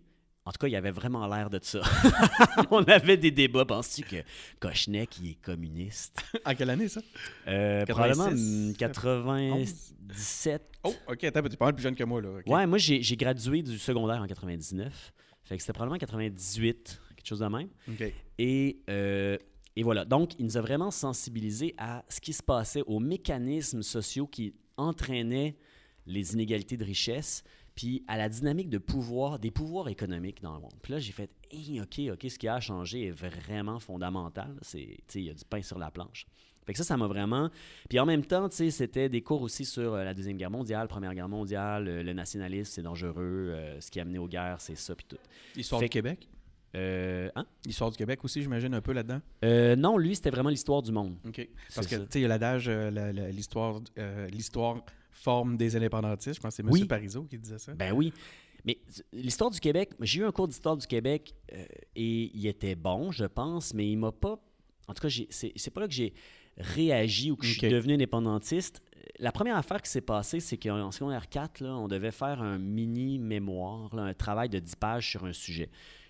en 0.48 0.50
tout 0.50 0.58
cas, 0.60 0.68
il 0.68 0.76
avait 0.76 0.90
vraiment 0.90 1.26
l'air 1.26 1.50
de 1.50 1.58
ça. 1.60 1.82
On 2.70 2.82
avait 2.84 3.18
des 3.18 3.30
débats. 3.30 3.66
Penses-tu 3.66 4.02
que 4.02 4.16
Kochnet, 4.58 5.06
qui 5.06 5.32
est 5.32 5.34
communiste? 5.34 6.24
En 6.46 6.54
quelle 6.54 6.70
année, 6.70 6.88
ça? 6.88 7.02
Euh, 7.46 7.84
86, 7.84 7.92
probablement 7.92 8.28
hum, 8.28 8.74
97. 8.74 10.62
Oh, 10.84 10.94
OK, 11.06 11.24
attends, 11.24 11.42
tu 11.42 11.52
es 11.52 11.56
pas 11.56 11.66
mal 11.66 11.74
plus 11.74 11.82
jeune 11.82 11.94
que 11.94 12.04
moi, 12.04 12.22
là. 12.22 12.30
Ouais, 12.46 12.66
moi, 12.66 12.78
j'ai 12.78 13.02
j'ai 13.02 13.16
gradué 13.16 13.60
du 13.60 13.78
secondaire 13.78 14.22
en 14.22 14.26
99. 14.26 15.12
Fait 15.44 15.56
que 15.56 15.62
c'était 15.62 15.74
probablement 15.74 15.98
98, 15.98 16.98
quelque 17.14 17.26
chose 17.26 17.40
de 17.40 17.46
même. 17.46 17.68
OK. 17.86 18.10
Et, 18.38 18.82
euh, 18.88 19.36
et 19.76 19.82
voilà. 19.82 20.06
Donc, 20.06 20.32
il 20.38 20.46
nous 20.46 20.56
a 20.56 20.62
vraiment 20.62 20.90
sensibilisés 20.90 21.74
à 21.76 22.06
ce 22.08 22.22
qui 22.22 22.32
se 22.32 22.42
passait, 22.42 22.82
aux 22.86 23.00
mécanismes 23.00 23.82
sociaux 23.82 24.26
qui 24.26 24.54
entraînaient 24.78 25.56
les 26.08 26.32
inégalités 26.34 26.76
de 26.76 26.84
richesse, 26.84 27.44
puis 27.76 28.02
à 28.08 28.16
la 28.16 28.28
dynamique 28.28 28.70
de 28.70 28.78
pouvoir, 28.78 29.38
des 29.38 29.52
pouvoirs 29.52 29.88
économiques 29.88 30.42
dans 30.42 30.54
le 30.54 30.60
monde. 30.60 30.72
Puis 30.82 30.92
là, 30.92 30.98
j'ai 30.98 31.12
fait, 31.12 31.30
Hey, 31.50 31.80
OK, 31.80 32.00
OK, 32.12 32.30
ce 32.30 32.38
qui 32.38 32.48
a 32.48 32.58
changé 32.60 33.06
est 33.06 33.10
vraiment 33.10 33.78
fondamental. 33.78 34.54
C'est, 34.62 34.98
il 35.14 35.22
y 35.22 35.30
a 35.30 35.34
du 35.34 35.44
pain 35.44 35.62
sur 35.62 35.78
la 35.78 35.90
planche. 35.90 36.26
Fait 36.66 36.72
que 36.72 36.78
ça, 36.78 36.84
ça 36.84 36.96
m'a 36.98 37.06
vraiment. 37.06 37.48
Puis 37.88 37.98
en 37.98 38.04
même 38.04 38.22
temps, 38.26 38.46
tu 38.50 38.56
sais, 38.56 38.70
c'était 38.70 39.08
des 39.08 39.22
cours 39.22 39.40
aussi 39.40 39.64
sur 39.64 39.94
euh, 39.94 40.04
la 40.04 40.12
Deuxième 40.12 40.36
Guerre 40.36 40.50
mondiale, 40.50 40.86
Première 40.88 41.14
Guerre 41.14 41.28
mondiale, 41.30 41.88
euh, 41.88 42.02
le 42.02 42.12
nationalisme, 42.12 42.70
c'est 42.74 42.82
dangereux, 42.82 43.52
euh, 43.54 43.80
ce 43.80 43.90
qui 43.90 43.98
a 43.98 44.02
amené 44.02 44.18
aux 44.18 44.28
guerres, 44.28 44.60
c'est 44.60 44.74
ça, 44.76 44.94
puis 44.94 45.06
tout. 45.08 45.16
Histoire 45.56 45.80
Fait 45.80 45.86
du 45.86 45.90
Québec? 45.90 46.28
Euh, 46.76 47.30
hein? 47.34 47.46
Histoire 47.66 47.90
du 47.90 47.96
Québec 47.96 48.22
aussi, 48.22 48.42
j'imagine, 48.42 48.74
un 48.74 48.82
peu 48.82 48.92
là-dedans? 48.92 49.22
Euh, 49.42 49.74
non, 49.76 49.96
lui, 49.96 50.14
c'était 50.14 50.28
vraiment 50.28 50.50
l'histoire 50.50 50.82
du 50.82 50.92
monde. 50.92 51.16
OK. 51.26 51.48
Parce 51.74 51.86
que, 51.86 51.96
tu 51.96 52.02
sais, 52.10 52.18
il 52.18 52.22
y 52.22 52.24
a 52.26 52.28
l'adage, 52.28 52.68
la- 52.68 52.90
la- 52.90 53.30
l'histoire 53.30 53.80
l'histoire 54.30 54.84
forme 55.18 55.56
des 55.56 55.76
indépendantistes. 55.76 56.36
Je 56.36 56.40
pense 56.40 56.52
que 56.52 56.56
c'est 56.56 56.62
M. 56.62 56.70
Oui. 56.70 56.84
Parizeau 56.84 57.24
qui 57.24 57.38
disait 57.38 57.58
ça. 57.58 57.74
Ben 57.74 57.92
oui. 57.92 58.12
Mais 58.64 58.78
l'histoire 59.12 59.50
du 59.50 59.60
Québec, 59.60 59.90
j'ai 60.00 60.20
eu 60.20 60.24
un 60.24 60.32
cours 60.32 60.48
d'histoire 60.48 60.76
du 60.76 60.86
Québec 60.86 61.34
euh, 61.52 61.64
et 61.96 62.30
il 62.34 62.46
était 62.46 62.74
bon, 62.74 63.10
je 63.10 63.24
pense, 63.24 63.72
mais 63.72 63.88
il 63.88 63.96
m'a 63.96 64.12
pas. 64.12 64.38
En 64.88 64.94
tout 64.94 65.06
cas, 65.06 65.22
c'est 65.30 65.70
pas 65.70 65.82
là 65.82 65.88
que 65.88 65.94
j'ai 65.94 66.12
réagi 66.56 67.30
ou 67.30 67.36
que 67.36 67.46
je 67.46 67.58
suis 67.58 67.68
devenu 67.68 67.94
indépendantiste. 67.94 68.82
La 69.18 69.32
première 69.32 69.56
affaire 69.56 69.80
qui 69.80 69.90
s'est 69.90 70.00
passée, 70.00 70.40
c'est 70.40 70.56
qu'en 70.56 70.90
secondaire 70.90 71.28
4, 71.28 71.60
là, 71.60 71.76
on 71.76 71.88
devait 71.88 72.10
faire 72.10 72.42
un 72.42 72.58
mini-mémoire, 72.58 73.94
là, 73.94 74.02
un 74.02 74.14
travail 74.14 74.48
de 74.48 74.58
10 74.58 74.76
pages 74.76 75.10
sur 75.10 75.24
un 75.24 75.32
sujet. 75.32 75.66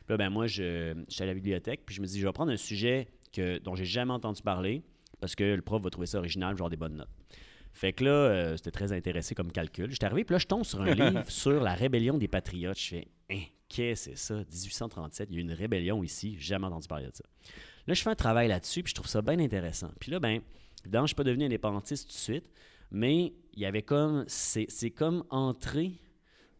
Puis 0.06 0.10
là, 0.10 0.16
ben 0.16 0.30
moi, 0.30 0.46
je, 0.46 0.94
j'étais 1.08 1.24
à 1.24 1.26
la 1.26 1.34
bibliothèque, 1.34 1.82
puis 1.84 1.94
je 1.94 2.00
me 2.00 2.06
dis, 2.06 2.18
je 2.18 2.26
vais 2.26 2.32
prendre 2.32 2.52
un 2.52 2.56
sujet 2.56 3.08
que, 3.32 3.58
dont 3.58 3.74
j'ai 3.74 3.84
jamais 3.84 4.12
entendu 4.12 4.42
parler, 4.42 4.82
parce 5.20 5.34
que 5.34 5.44
le 5.44 5.62
prof 5.62 5.82
va 5.82 5.90
trouver 5.90 6.06
ça 6.06 6.18
original, 6.18 6.56
genre 6.56 6.70
des 6.70 6.76
bonnes 6.76 6.96
notes. 6.96 7.10
Fait 7.78 7.92
que 7.92 8.02
là, 8.02 8.10
euh, 8.10 8.56
c'était 8.56 8.72
très 8.72 8.92
intéressé 8.92 9.36
comme 9.36 9.52
calcul. 9.52 9.88
J'étais 9.88 10.06
arrivé, 10.06 10.24
puis 10.24 10.32
là, 10.32 10.38
je 10.40 10.48
tombe 10.48 10.64
sur 10.64 10.80
un 10.80 10.94
livre 10.94 11.30
sur 11.30 11.62
la 11.62 11.74
rébellion 11.74 12.18
des 12.18 12.26
patriotes. 12.26 12.76
Je 12.76 12.88
fais, 12.88 13.08
hein, 13.30 13.42
qu'est-ce 13.68 14.10
que 14.10 14.16
c'est 14.16 14.18
ça? 14.18 14.34
1837, 14.34 15.28
il 15.30 15.34
y 15.34 15.36
a 15.36 15.38
eu 15.38 15.42
une 15.44 15.52
rébellion 15.52 16.02
ici, 16.02 16.34
j'ai 16.40 16.48
jamais 16.48 16.66
entendu 16.66 16.88
parler 16.88 17.06
de 17.06 17.14
ça. 17.14 17.22
Là, 17.86 17.94
je 17.94 18.02
fais 18.02 18.10
un 18.10 18.16
travail 18.16 18.48
là-dessus, 18.48 18.82
puis 18.82 18.90
je 18.90 18.96
trouve 18.96 19.06
ça 19.06 19.22
bien 19.22 19.38
intéressant. 19.38 19.92
Puis 20.00 20.10
là, 20.10 20.18
ben, 20.18 20.40
évidemment, 20.82 21.06
je 21.06 21.10
suis 21.10 21.14
pas 21.14 21.22
devenu 21.22 21.44
indépendantiste 21.44 22.08
tout 22.08 22.14
de 22.14 22.18
suite, 22.18 22.50
mais 22.90 23.32
il 23.54 23.60
y 23.60 23.64
avait 23.64 23.82
comme, 23.82 24.24
c'est 24.26 24.66
c'est 24.68 24.90
comme 24.90 25.22
entrer 25.30 25.92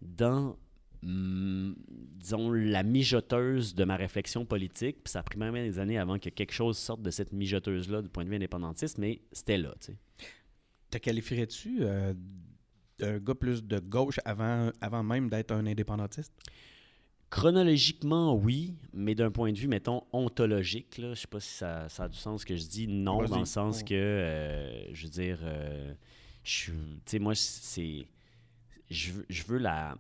dans, 0.00 0.56
hum, 1.02 1.74
disons, 2.14 2.52
la 2.52 2.84
mijoteuse 2.84 3.74
de 3.74 3.82
ma 3.82 3.96
réflexion 3.96 4.46
politique, 4.46 5.02
puis 5.02 5.10
ça 5.10 5.18
a 5.18 5.22
pris 5.24 5.36
même 5.36 5.54
des 5.54 5.80
années 5.80 5.98
avant 5.98 6.20
que 6.20 6.30
quelque 6.30 6.52
chose 6.52 6.78
sorte 6.78 7.02
de 7.02 7.10
cette 7.10 7.32
mijoteuse-là 7.32 8.02
du 8.02 8.08
point 8.08 8.24
de 8.24 8.30
vue 8.30 8.36
indépendantiste, 8.36 8.98
mais 8.98 9.20
c'était 9.32 9.58
là, 9.58 9.74
tu 9.80 9.88
sais. 9.92 9.98
Te 10.90 10.98
qualifierais-tu 10.98 11.78
euh, 11.82 12.14
d'un 12.98 13.18
gars 13.18 13.34
plus 13.34 13.62
de 13.64 13.78
gauche 13.78 14.18
avant, 14.24 14.70
avant 14.80 15.02
même 15.02 15.28
d'être 15.28 15.52
un 15.52 15.66
indépendantiste? 15.66 16.32
Chronologiquement, 17.30 18.34
oui, 18.34 18.74
mais 18.94 19.14
d'un 19.14 19.30
point 19.30 19.52
de 19.52 19.58
vue, 19.58 19.68
mettons, 19.68 20.02
ontologique, 20.12 20.96
là, 20.96 21.12
je 21.12 21.20
sais 21.20 21.26
pas 21.26 21.40
si 21.40 21.50
ça, 21.52 21.86
ça 21.90 22.04
a 22.04 22.08
du 22.08 22.16
sens 22.16 22.40
ce 22.40 22.46
que 22.46 22.56
je 22.56 22.66
dis. 22.66 22.88
Non, 22.88 23.22
dans 23.22 23.38
le 23.40 23.44
sens 23.44 23.82
que, 23.82 23.94
euh, 23.94 24.94
je 24.94 25.02
veux 25.04 25.10
dire, 25.10 25.38
euh, 25.42 25.92
je 26.42 26.50
suis- 26.50 26.72
tu 26.72 27.02
sais, 27.04 27.18
moi, 27.18 27.34
c'est... 27.34 28.06
je 28.90 29.12
veux, 29.12 29.26
je 29.28 29.42
veux 29.44 29.58
la. 29.58 29.98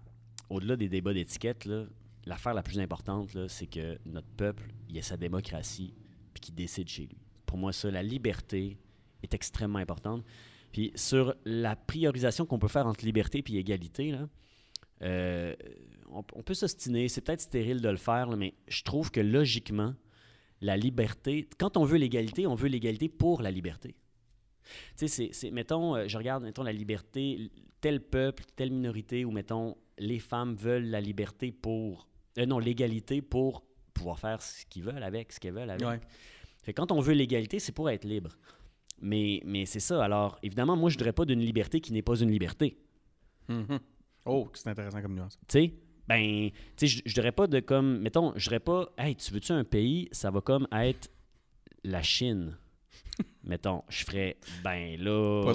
Au-delà 0.48 0.76
des 0.76 0.88
débats 0.88 1.12
d'étiquette, 1.12 1.66
là, 1.66 1.84
l'affaire 2.24 2.54
la 2.54 2.62
plus 2.62 2.80
importante, 2.80 3.34
là, 3.34 3.46
c'est 3.46 3.66
que 3.66 3.98
notre 4.06 4.28
peuple, 4.28 4.72
il 4.88 4.96
ait 4.96 5.02
sa 5.02 5.18
démocratie, 5.18 5.92
puis 6.32 6.40
qu'il 6.40 6.54
décide 6.54 6.88
chez 6.88 7.02
lui. 7.02 7.18
Pour 7.44 7.58
moi, 7.58 7.74
ça, 7.74 7.90
la 7.90 8.02
liberté 8.02 8.78
est 9.22 9.34
extrêmement 9.34 9.80
importante. 9.80 10.24
Puis 10.78 10.92
sur 10.94 11.34
la 11.44 11.74
priorisation 11.74 12.46
qu'on 12.46 12.60
peut 12.60 12.68
faire 12.68 12.86
entre 12.86 13.04
liberté 13.04 13.42
et 13.44 13.56
égalité, 13.56 14.12
là, 14.12 14.28
euh, 15.02 15.52
on, 16.12 16.22
on 16.34 16.42
peut 16.44 16.54
s'ostiner, 16.54 17.08
c'est 17.08 17.20
peut-être 17.20 17.40
stérile 17.40 17.80
de 17.80 17.88
le 17.88 17.96
faire, 17.96 18.28
là, 18.28 18.36
mais 18.36 18.54
je 18.68 18.84
trouve 18.84 19.10
que 19.10 19.18
logiquement, 19.18 19.96
la 20.60 20.76
liberté, 20.76 21.48
quand 21.58 21.76
on 21.76 21.82
veut 21.84 21.98
l'égalité, 21.98 22.46
on 22.46 22.54
veut 22.54 22.68
l'égalité 22.68 23.08
pour 23.08 23.42
la 23.42 23.50
liberté. 23.50 23.96
Tu 24.96 25.08
sais, 25.08 25.30
c'est- 25.32 25.50
mettons, 25.50 25.96
euh, 25.96 26.06
je 26.06 26.16
regarde, 26.16 26.44
mettons, 26.44 26.62
la 26.62 26.70
liberté, 26.72 27.50
tel 27.80 28.00
peuple, 28.00 28.44
telle 28.54 28.70
minorité, 28.70 29.24
ou 29.24 29.32
mettons, 29.32 29.76
les 29.98 30.20
femmes 30.20 30.54
veulent 30.54 30.86
la 30.88 31.00
liberté 31.00 31.50
pour, 31.50 32.08
euh, 32.38 32.46
non, 32.46 32.60
l'égalité 32.60 33.20
pour 33.20 33.64
pouvoir 33.94 34.20
faire 34.20 34.40
ce 34.42 34.64
qu'ils 34.66 34.84
veulent 34.84 35.02
avec, 35.02 35.32
ce 35.32 35.40
qu'elles 35.40 35.54
veulent 35.54 35.70
avec. 35.70 35.88
Ouais. 35.88 35.98
Fait 36.62 36.72
quand 36.72 36.92
on 36.92 37.00
veut 37.00 37.14
l'égalité, 37.14 37.58
c'est 37.58 37.72
pour 37.72 37.90
être 37.90 38.04
libre. 38.04 38.36
Mais, 39.00 39.40
mais 39.44 39.66
c'est 39.66 39.80
ça. 39.80 40.02
Alors, 40.04 40.38
évidemment, 40.42 40.76
moi, 40.76 40.90
je 40.90 40.96
ne 40.96 40.98
dirais 40.98 41.12
pas 41.12 41.24
d'une 41.24 41.40
liberté 41.40 41.80
qui 41.80 41.92
n'est 41.92 42.02
pas 42.02 42.16
une 42.16 42.30
liberté. 42.30 42.78
Mhm. 43.48 43.78
Oh, 44.26 44.48
c'est 44.54 44.68
intéressant 44.68 45.00
comme 45.00 45.14
nuance. 45.14 45.38
Tu 45.48 45.60
sais, 45.60 45.74
ben, 46.06 46.50
tu 46.76 46.86
sais, 46.86 46.86
je, 46.86 47.02
je 47.04 47.14
dirais 47.14 47.32
pas 47.32 47.46
de 47.46 47.60
comme, 47.60 47.98
mettons, 47.98 48.32
je 48.36 48.44
dirais 48.48 48.60
pas, 48.60 48.88
hey, 48.98 49.14
tu 49.16 49.32
veux-tu 49.32 49.52
un 49.52 49.64
pays, 49.64 50.08
ça 50.12 50.30
va 50.30 50.40
comme 50.40 50.66
être 50.72 51.10
la 51.84 52.02
Chine. 52.02 52.56
mettons, 53.44 53.82
je 53.88 54.04
ferais, 54.04 54.36
ben 54.62 54.98
là, 55.00 55.52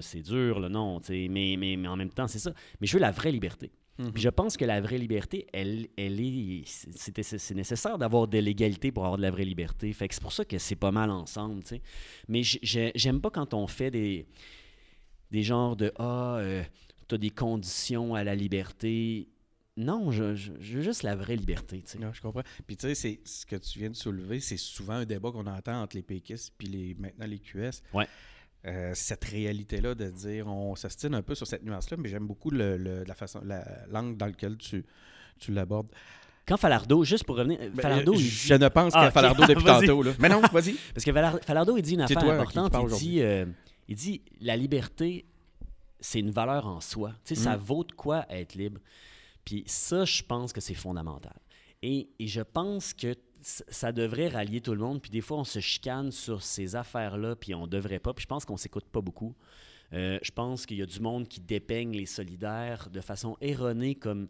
c'est 0.00 0.22
dur, 0.22 0.60
là, 0.60 0.68
non, 0.68 1.00
tu 1.00 1.06
sais, 1.06 1.28
mais, 1.28 1.56
mais, 1.58 1.76
mais 1.76 1.88
en 1.88 1.96
même 1.96 2.10
temps, 2.10 2.28
c'est 2.28 2.38
ça. 2.38 2.52
Mais 2.80 2.86
je 2.86 2.94
veux 2.94 3.00
la 3.00 3.10
vraie 3.10 3.32
liberté. 3.32 3.70
Mhm. 3.98 4.12
Puis 4.12 4.22
je 4.22 4.28
pense 4.30 4.56
que 4.56 4.64
la 4.64 4.80
vraie 4.80 4.98
liberté, 4.98 5.46
elle, 5.52 5.88
elle 5.98 6.18
est, 6.20 6.62
c'est, 6.66 7.54
nécessaire 7.54 7.98
d'avoir 7.98 8.26
de 8.26 8.38
l'égalité 8.38 8.90
pour 8.90 9.04
avoir 9.04 9.18
de 9.18 9.22
la 9.22 9.30
vraie 9.30 9.44
liberté. 9.44 9.92
Fait 9.92 10.08
que 10.08 10.14
c'est 10.14 10.22
pour 10.22 10.32
ça 10.32 10.44
que 10.44 10.58
c'est 10.58 10.76
pas 10.76 10.90
mal 10.90 11.10
ensemble, 11.10 11.62
tu 11.62 11.68
sais. 11.76 11.82
Mais 12.28 12.42
j'aime 12.42 13.20
pas 13.20 13.30
quand 13.30 13.52
on 13.54 13.66
fait 13.66 13.90
des, 13.90 14.26
des 15.30 15.42
genres 15.42 15.76
de 15.76 15.92
ah, 15.98 16.36
euh, 16.38 16.62
t'as 17.06 17.18
des 17.18 17.30
conditions 17.30 18.14
à 18.14 18.24
la 18.24 18.34
liberté. 18.34 19.28
Non, 19.76 20.10
je, 20.10 20.34
je- 20.34 20.52
je 20.60 20.76
veux 20.78 20.82
juste 20.82 21.02
la 21.02 21.14
vraie 21.16 21.36
liberté, 21.36 21.82
tu 21.82 21.92
sais. 21.92 21.98
Je 22.12 22.20
comprends. 22.20 22.42
Puis 22.66 22.76
tu 22.76 22.86
sais, 22.88 22.94
c'est 22.94 23.20
ce 23.24 23.46
que 23.46 23.56
tu 23.56 23.78
viens 23.78 23.90
de 23.90 23.96
soulever, 23.96 24.40
c'est 24.40 24.58
souvent 24.58 24.94
un 24.94 25.04
débat 25.06 25.30
qu'on 25.32 25.46
entend 25.46 25.82
entre 25.82 25.96
les 25.96 26.02
péquistes 26.02 26.52
puis 26.58 26.68
les, 26.68 26.94
maintenant 26.94 27.26
les 27.26 27.38
QS. 27.38 27.82
Ouais. 27.94 28.06
Euh, 28.64 28.92
cette 28.94 29.24
réalité-là 29.24 29.94
de 29.96 30.08
dire, 30.08 30.46
on 30.46 30.76
s'astine 30.76 31.14
un 31.14 31.22
peu 31.22 31.34
sur 31.34 31.46
cette 31.48 31.64
nuance-là, 31.64 31.96
mais 31.98 32.08
j'aime 32.08 32.26
beaucoup 32.28 32.50
le, 32.50 32.76
le- 32.76 33.02
la 33.02 33.14
façon, 33.14 33.40
la 33.44 33.64
l'angle 33.90 34.16
dans 34.16 34.26
lequel 34.26 34.56
tu, 34.56 34.84
tu 35.40 35.52
l'abordes. 35.52 35.88
Quand 36.46 36.56
Falardeau, 36.56 37.02
juste 37.04 37.24
pour 37.24 37.36
revenir, 37.36 37.58
Ben, 37.74 38.02
il 38.14 38.18
je 38.20 38.54
dit- 38.54 38.60
ne 38.62 38.68
pense 38.68 38.92
Ah, 38.94 39.00
qu'à 39.02 39.06
ok. 39.08 39.12
Falardeau 39.14 39.46
depuis 39.46 39.64
tantôt. 39.86 40.02
Là. 40.04 40.12
Mais 40.20 40.28
non, 40.28 40.40
vas-y. 40.52 40.74
Parce 40.94 41.04
que 41.04 41.12
Falardeau, 41.44 41.76
il 41.76 41.82
dit 41.82 41.94
une 41.94 42.02
affaire 42.02 42.18
toi 42.20 42.46
qui 42.46 42.58
importante. 42.58 42.92
Il 42.92 42.98
dit, 42.98 43.20
euh, 43.22 43.46
il 43.88 43.96
dit 43.96 44.22
la 44.40 44.56
liberté, 44.56 45.24
c'est 46.00 46.20
une 46.20 46.30
valeur 46.30 46.66
en 46.66 46.80
soi. 46.80 47.14
Tu 47.24 47.34
sais, 47.34 47.42
Ça 47.42 47.56
Mm. 47.56 47.60
vaut 47.60 47.84
de 47.84 47.92
quoi 47.92 48.26
être 48.30 48.54
libre. 48.54 48.80
Puis 49.44 49.64
ça, 49.66 50.04
je 50.04 50.22
pense 50.22 50.52
que 50.52 50.60
c'est 50.60 50.74
fondamental. 50.74 51.34
Et, 51.82 52.10
et 52.20 52.26
je 52.28 52.42
pense 52.42 52.94
que 52.94 53.14
ça 53.42 53.92
devrait 53.92 54.28
rallier 54.28 54.60
tout 54.60 54.72
le 54.72 54.80
monde. 54.80 55.00
Puis 55.02 55.10
des 55.10 55.20
fois, 55.20 55.38
on 55.38 55.44
se 55.44 55.60
chicane 55.60 56.10
sur 56.10 56.42
ces 56.42 56.76
affaires-là, 56.76 57.36
puis 57.36 57.54
on 57.54 57.66
devrait 57.66 57.98
pas. 57.98 58.14
Puis 58.14 58.22
je 58.22 58.28
pense 58.28 58.44
qu'on 58.44 58.56
s'écoute 58.56 58.86
pas 58.86 59.00
beaucoup. 59.00 59.34
Euh, 59.92 60.18
je 60.22 60.30
pense 60.30 60.64
qu'il 60.64 60.78
y 60.78 60.82
a 60.82 60.86
du 60.86 61.00
monde 61.00 61.28
qui 61.28 61.40
dépeigne 61.40 61.92
les 61.92 62.06
solidaires 62.06 62.88
de 62.90 63.00
façon 63.00 63.36
erronée 63.40 63.94
comme 63.94 64.28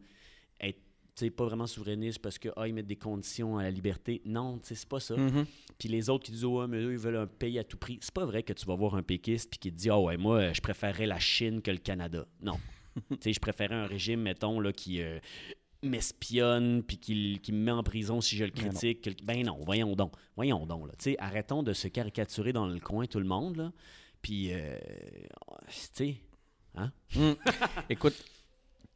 être 0.61 0.81
tu 1.15 1.27
sais, 1.27 1.31
pas 1.31 1.45
vraiment 1.45 1.67
souverainiste 1.67 2.21
parce 2.21 2.39
que 2.39 2.49
ah, 2.57 2.67
ils 2.67 2.73
mettent 2.73 2.87
des 2.87 2.97
conditions 2.97 3.59
à 3.59 3.65
la 3.65 3.71
liberté. 3.71 4.23
Non, 4.25 4.59
tu 4.59 4.69
sais, 4.69 4.75
c'est 4.75 4.89
pas 4.89 4.99
ça. 4.99 5.15
Mhm. 5.15 5.45
Puis 5.79 5.89
les 5.91 6.09
autres 6.09 6.25
qui 6.25 6.33
disent 6.33 6.45
oh, 6.45 6.61
ouais, 6.61 6.67
mais 6.67 6.79
eux, 6.79 6.93
ils 6.93 6.99
veulent 6.99 7.17
un 7.17 7.27
pays 7.27 7.59
à 7.59 7.65
tout 7.65 7.77
prix. 7.77 7.99
C'est 8.01 8.15
pas 8.15 8.25
vrai 8.25 8.43
que 8.43 8.55
tu 8.55 8.65
vas 8.65 8.75
voir 8.75 8.95
un 8.95 9.03
péquiste 9.03 9.51
puis 9.51 9.59
qui 9.59 9.71
te 9.71 9.77
dit 9.77 9.91
ah 9.91 10.01
ouais, 10.01 10.17
moi, 10.17 10.55
je 10.55 10.61
préférerais 10.63 11.07
la 11.07 11.19
Chine 11.19 11.61
que 11.61 11.71
le 11.71 11.77
Canada. 11.77 12.27
Non. 12.41 12.59
tu 13.11 13.17
sais, 13.21 13.33
je 13.35 13.41
préférais 13.41 13.75
un 13.75 13.87
régime, 13.87 14.23
mettons, 14.23 14.59
là, 14.59 14.73
qui 14.73 15.03
euh, 15.03 15.19
m'espionne 15.83 16.83
puis 16.83 16.99
qui, 16.99 17.41
qui 17.43 17.53
me 17.53 17.59
met 17.59 17.73
en 17.73 17.83
prison 17.83 18.21
si 18.21 18.37
je 18.37 18.45
le 18.45 18.53
non. 18.57 18.69
critique. 18.69 19.25
Ben 19.25 19.45
non, 19.45 19.59
voyons 19.65 19.95
donc. 19.95 20.13
Voyons 20.37 20.67
donc, 20.67 20.87
là. 20.87 21.15
Arrêtons 21.19 21.63
de 21.63 21.73
se 21.73 21.89
caricaturer 21.89 22.53
dans 22.53 22.67
le 22.67 22.81
coin, 22.81 23.07
tout 23.07 23.19
le 23.19 23.27
monde, 23.27 23.57
là. 23.57 23.73
Puis, 24.21 24.53
euh, 24.53 24.79
tu 25.69 25.89
sais, 25.93 26.17
Mm. 27.15 27.33
Écoute, 27.91 28.25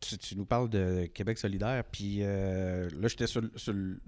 tu, 0.00 0.18
tu 0.18 0.36
nous 0.36 0.44
parles 0.44 0.70
de 0.70 1.06
Québec 1.06 1.38
solidaire, 1.38 1.84
puis 1.84 2.18
euh, 2.20 2.88
là, 2.98 3.08
j'étais 3.08 3.26
sur, 3.26 3.42
sur 3.56 3.72
le 3.72 4.00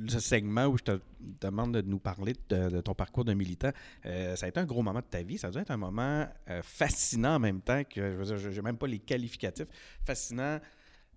le 0.00 0.18
segment 0.18 0.66
où 0.66 0.78
je 0.78 0.84
te 0.84 1.00
demande 1.40 1.74
de 1.74 1.82
nous 1.82 1.98
parler 1.98 2.34
de, 2.48 2.70
de 2.70 2.80
ton 2.80 2.94
parcours 2.94 3.24
de 3.24 3.34
militant. 3.34 3.70
Euh, 4.06 4.36
ça 4.36 4.46
a 4.46 4.48
été 4.48 4.60
un 4.60 4.64
gros 4.64 4.82
moment 4.82 5.00
de 5.00 5.04
ta 5.04 5.22
vie. 5.22 5.38
Ça 5.38 5.50
doit 5.50 5.62
être 5.62 5.70
un 5.70 5.76
moment 5.76 6.26
euh, 6.48 6.62
fascinant 6.62 7.36
en 7.36 7.38
même 7.38 7.60
temps 7.60 7.82
que, 7.84 8.12
je 8.12 8.16
veux 8.16 8.24
dire, 8.24 8.38
je 8.38 8.48
n'ai 8.48 8.62
même 8.62 8.78
pas 8.78 8.86
les 8.86 8.98
qualificatifs. 8.98 9.68
Fascinant, 10.04 10.58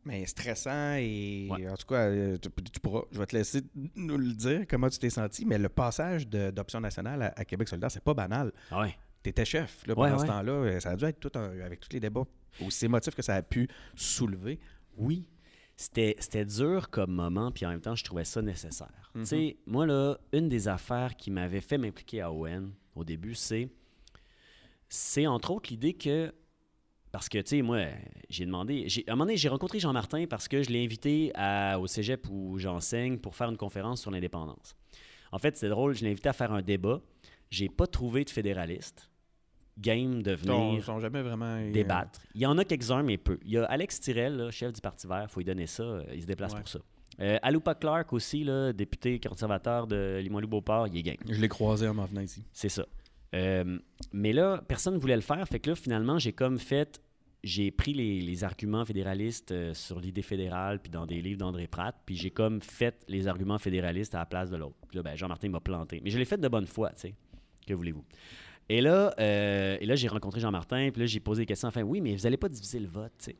mais 0.06 0.26
stressant 0.26 0.96
et 0.96 1.48
Ouais. 1.50 1.70
en 1.70 1.76
tout 1.76 1.86
cas, 1.88 2.08
euh, 2.10 2.38
tu, 2.38 2.50
tu 2.72 2.80
pourras, 2.80 3.04
je 3.12 3.20
vais 3.20 3.26
te 3.26 3.36
laisser 3.36 3.62
nous 3.96 4.18
le 4.18 4.34
dire, 4.34 4.66
comment 4.70 4.89
tu 4.89 5.00
t'es 5.00 5.10
senti, 5.10 5.46
mais 5.46 5.58
le 5.58 5.70
passage 5.70 6.28
d'Option 6.28 6.80
nationale 6.82 7.22
à, 7.22 7.34
à 7.38 7.46
Québec 7.46 7.68
solidaire, 7.68 7.92
c'est 7.92 8.04
pas 8.04 8.13
banal. 8.13 8.52
ah 8.72 8.82
ouais. 8.82 8.96
Tu 9.24 9.30
étais 9.30 9.46
chef 9.46 9.88
là, 9.88 9.94
Ouais, 9.98 10.10
pendant 10.10 10.22
ce 10.22 10.28
temps-là. 10.28 10.52
Euh, 10.52 10.80
Ça 10.82 10.89
a 10.92 10.96
dû 10.98 11.06
être 11.06 11.20
tout 11.20 11.32
un- 11.39 11.60
avec 11.62 11.80
tous 11.80 11.94
les 11.94 12.02
débats 12.02 12.26
aussi 12.66 12.86
émotifs 12.86 13.16
que 13.16 13.22
ça 13.22 13.36
a 13.36 13.42
pu 13.42 13.70
soulever. 13.96 14.60
Oui. 14.98 15.26
C'était, 15.78 16.46
dur 16.46 16.89
comme 16.89 17.12
moment, 17.13 17.50
puis 17.52 17.66
en 17.66 17.70
même 17.70 17.82
temps, 17.82 17.96
je 17.96 18.04
trouvais 18.04 18.26
ça 18.26 18.42
nécessaire. 18.42 19.12
Mhm. 19.16 19.22
Tu 19.24 19.28
sais, 19.28 19.58
moi, 19.66 19.86
là, 19.88 20.18
une 20.34 20.50
des 20.50 20.68
affaires 20.68 21.16
qui 21.16 21.32
m'avait 21.32 21.62
fait 21.62 21.78
m'impliquer 21.78 22.20
à 22.22 22.32
ON 22.32 22.70
au 22.96 23.04
début, 23.06 23.34
c'est, 23.34 23.70
c'est 24.89 25.26
entre 25.26 25.52
autres 25.52 25.70
l'idée 25.72 25.94
que, 25.94 26.34
parce 27.13 27.30
que, 27.30 27.38
tu 27.38 27.43
sais, 27.58 27.62
moi, 27.62 27.86
j'ai 28.30 28.45
demandé, 28.45 28.86
à 29.08 29.12
un 29.12 29.15
moment 29.15 29.26
donné, 29.26 29.38
j'ai 29.38 29.47
rencontré 29.47 29.80
Jean-Martin 29.80 30.26
parce 30.30 30.47
que 30.49 30.62
je 30.63 30.69
l'ai 30.71 30.84
invité 30.84 31.32
à- 31.36 31.80
au 31.80 31.88
cégep 31.88 32.28
où 32.30 32.58
j'enseigne 32.58 33.17
pour 33.19 33.36
faire 33.36 33.49
une 33.49 33.56
conférence 33.56 34.02
sur 34.02 34.12
l'indépendance. 34.12 34.76
En 35.32 35.38
fait, 35.39 35.56
c'est 35.56 35.69
drôle, 35.69 35.93
je 35.95 36.04
l'ai 36.04 36.12
invité 36.12 36.28
à 36.30 36.34
faire 36.34 36.52
un 36.52 36.62
débat. 36.62 36.99
J'ai 37.52 37.69
pas 37.69 37.88
trouvé 37.88 38.26
de 38.26 38.30
fédéraliste 38.32 39.10
game 39.78 40.21
de 40.21 40.34
Ils 40.34 40.38
sont, 40.47 40.69
venir 40.95 40.99
jamais 40.99 41.21
vraiment. 41.23 41.45
euh, 41.58 41.71
débattre. 41.71 42.19
Il 42.36 42.41
y 42.41 42.45
en 42.45 42.58
a 42.58 42.65
quelques-uns, 42.65 43.02
mais 43.04 43.17
peu. 43.17 43.39
Il 43.43 43.52
y 43.52 43.58
a 43.58 43.63
Alex 43.65 43.99
Tirel, 43.99 44.36
là, 44.38 44.52
chef 44.52 44.71
du 44.73 44.82
Parti 44.82 45.08
vert, 45.08 45.23
il 45.23 45.30
faut 45.30 45.39
lui 45.39 45.45
donner 45.45 45.65
ça, 45.67 45.82
euh, 45.84 46.04
il 46.13 46.21
se 46.21 46.28
déplace 46.28 46.54
Ouais. 46.54 46.60
pour 46.60 46.67
ça. 46.69 46.80
Euh, 47.19 47.38
Aloupa 47.43 47.76
Clark 47.76 48.12
aussi, 48.13 48.43
là, 48.43 48.73
député 48.73 49.19
conservateur 49.19 49.86
de 49.88 50.19
Limoilou-Beauport, 50.23 50.88
il 50.88 50.97
est 50.97 51.04
game. 51.04 51.17
Je 51.30 51.39
l'ai 51.39 51.47
croisé 51.49 51.88
en 51.88 51.93
m'en 51.93 52.06
venant 52.06 52.21
ici. 52.21 52.43
C'est 52.52 52.69
ça. 52.69 52.86
Euh, 53.34 53.80
mais 54.12 54.34
là, 54.34 54.63
personne 54.67 54.96
ne 54.96 55.00
voulait 55.00 55.15
le 55.15 55.22
faire. 55.22 55.48
Fait 55.48 55.60
que 55.60 55.69
là, 55.69 55.76
finalement, 55.76 56.19
j'ai 56.19 56.34
comme 56.34 56.60
fait. 56.60 57.02
J'ai 57.43 57.72
pris 57.72 57.93
les, 57.93 58.43
arguments 58.46 58.86
fédéralistes 58.86 59.52
euh, 59.52 59.74
sur 59.74 60.00
l'idée 60.00 60.22
fédérale, 60.22 60.80
puis 60.80 60.89
dans 60.89 61.06
des 61.06 61.22
livres 61.22 61.39
d'André 61.39 61.67
Pratt, 61.67 61.93
puis 62.06 62.15
j'ai 62.15 62.32
comme 62.32 62.62
fait 62.62 63.04
les 63.10 63.28
arguments 63.28 63.58
fédéralistes 63.58 64.15
à 64.15 64.19
la 64.19 64.26
place 64.26 64.50
de 64.50 64.56
l'autre. 64.56 64.78
Puis 64.88 64.96
là, 64.96 65.04
ben, 65.04 65.17
Jean-Martin 65.17 65.50
m'a 65.50 65.60
planté. 65.60 66.00
Mais 66.02 66.10
je 66.10 66.17
l'ai 66.17 66.26
fait 66.26 66.38
de 66.38 66.48
bonne 66.48 66.67
foi, 66.67 66.91
tu 66.91 67.02
sais. 67.02 67.15
Que 67.67 67.74
voulez-vous? 67.74 68.06
Et 68.69 68.80
là, 68.80 69.13
euh, 69.19 69.78
là 69.82 69.96
j'ai 69.96 70.08
rencontré 70.08 70.39
Jean-Martin, 70.39 70.89
puis 70.91 71.02
là, 71.02 71.06
j'ai 71.06 71.19
posé 71.19 71.41
des 71.41 71.46
questions. 71.46 71.67
Enfin, 71.67 71.82
oui, 71.82 72.00
mais 72.00 72.15
vous 72.15 72.24
n'allez 72.24 72.38
pas 72.38 72.48
diviser 72.48 72.80
le 72.80 72.88
vote, 72.88 73.12
tu 73.17 73.26
sais. 73.26 73.36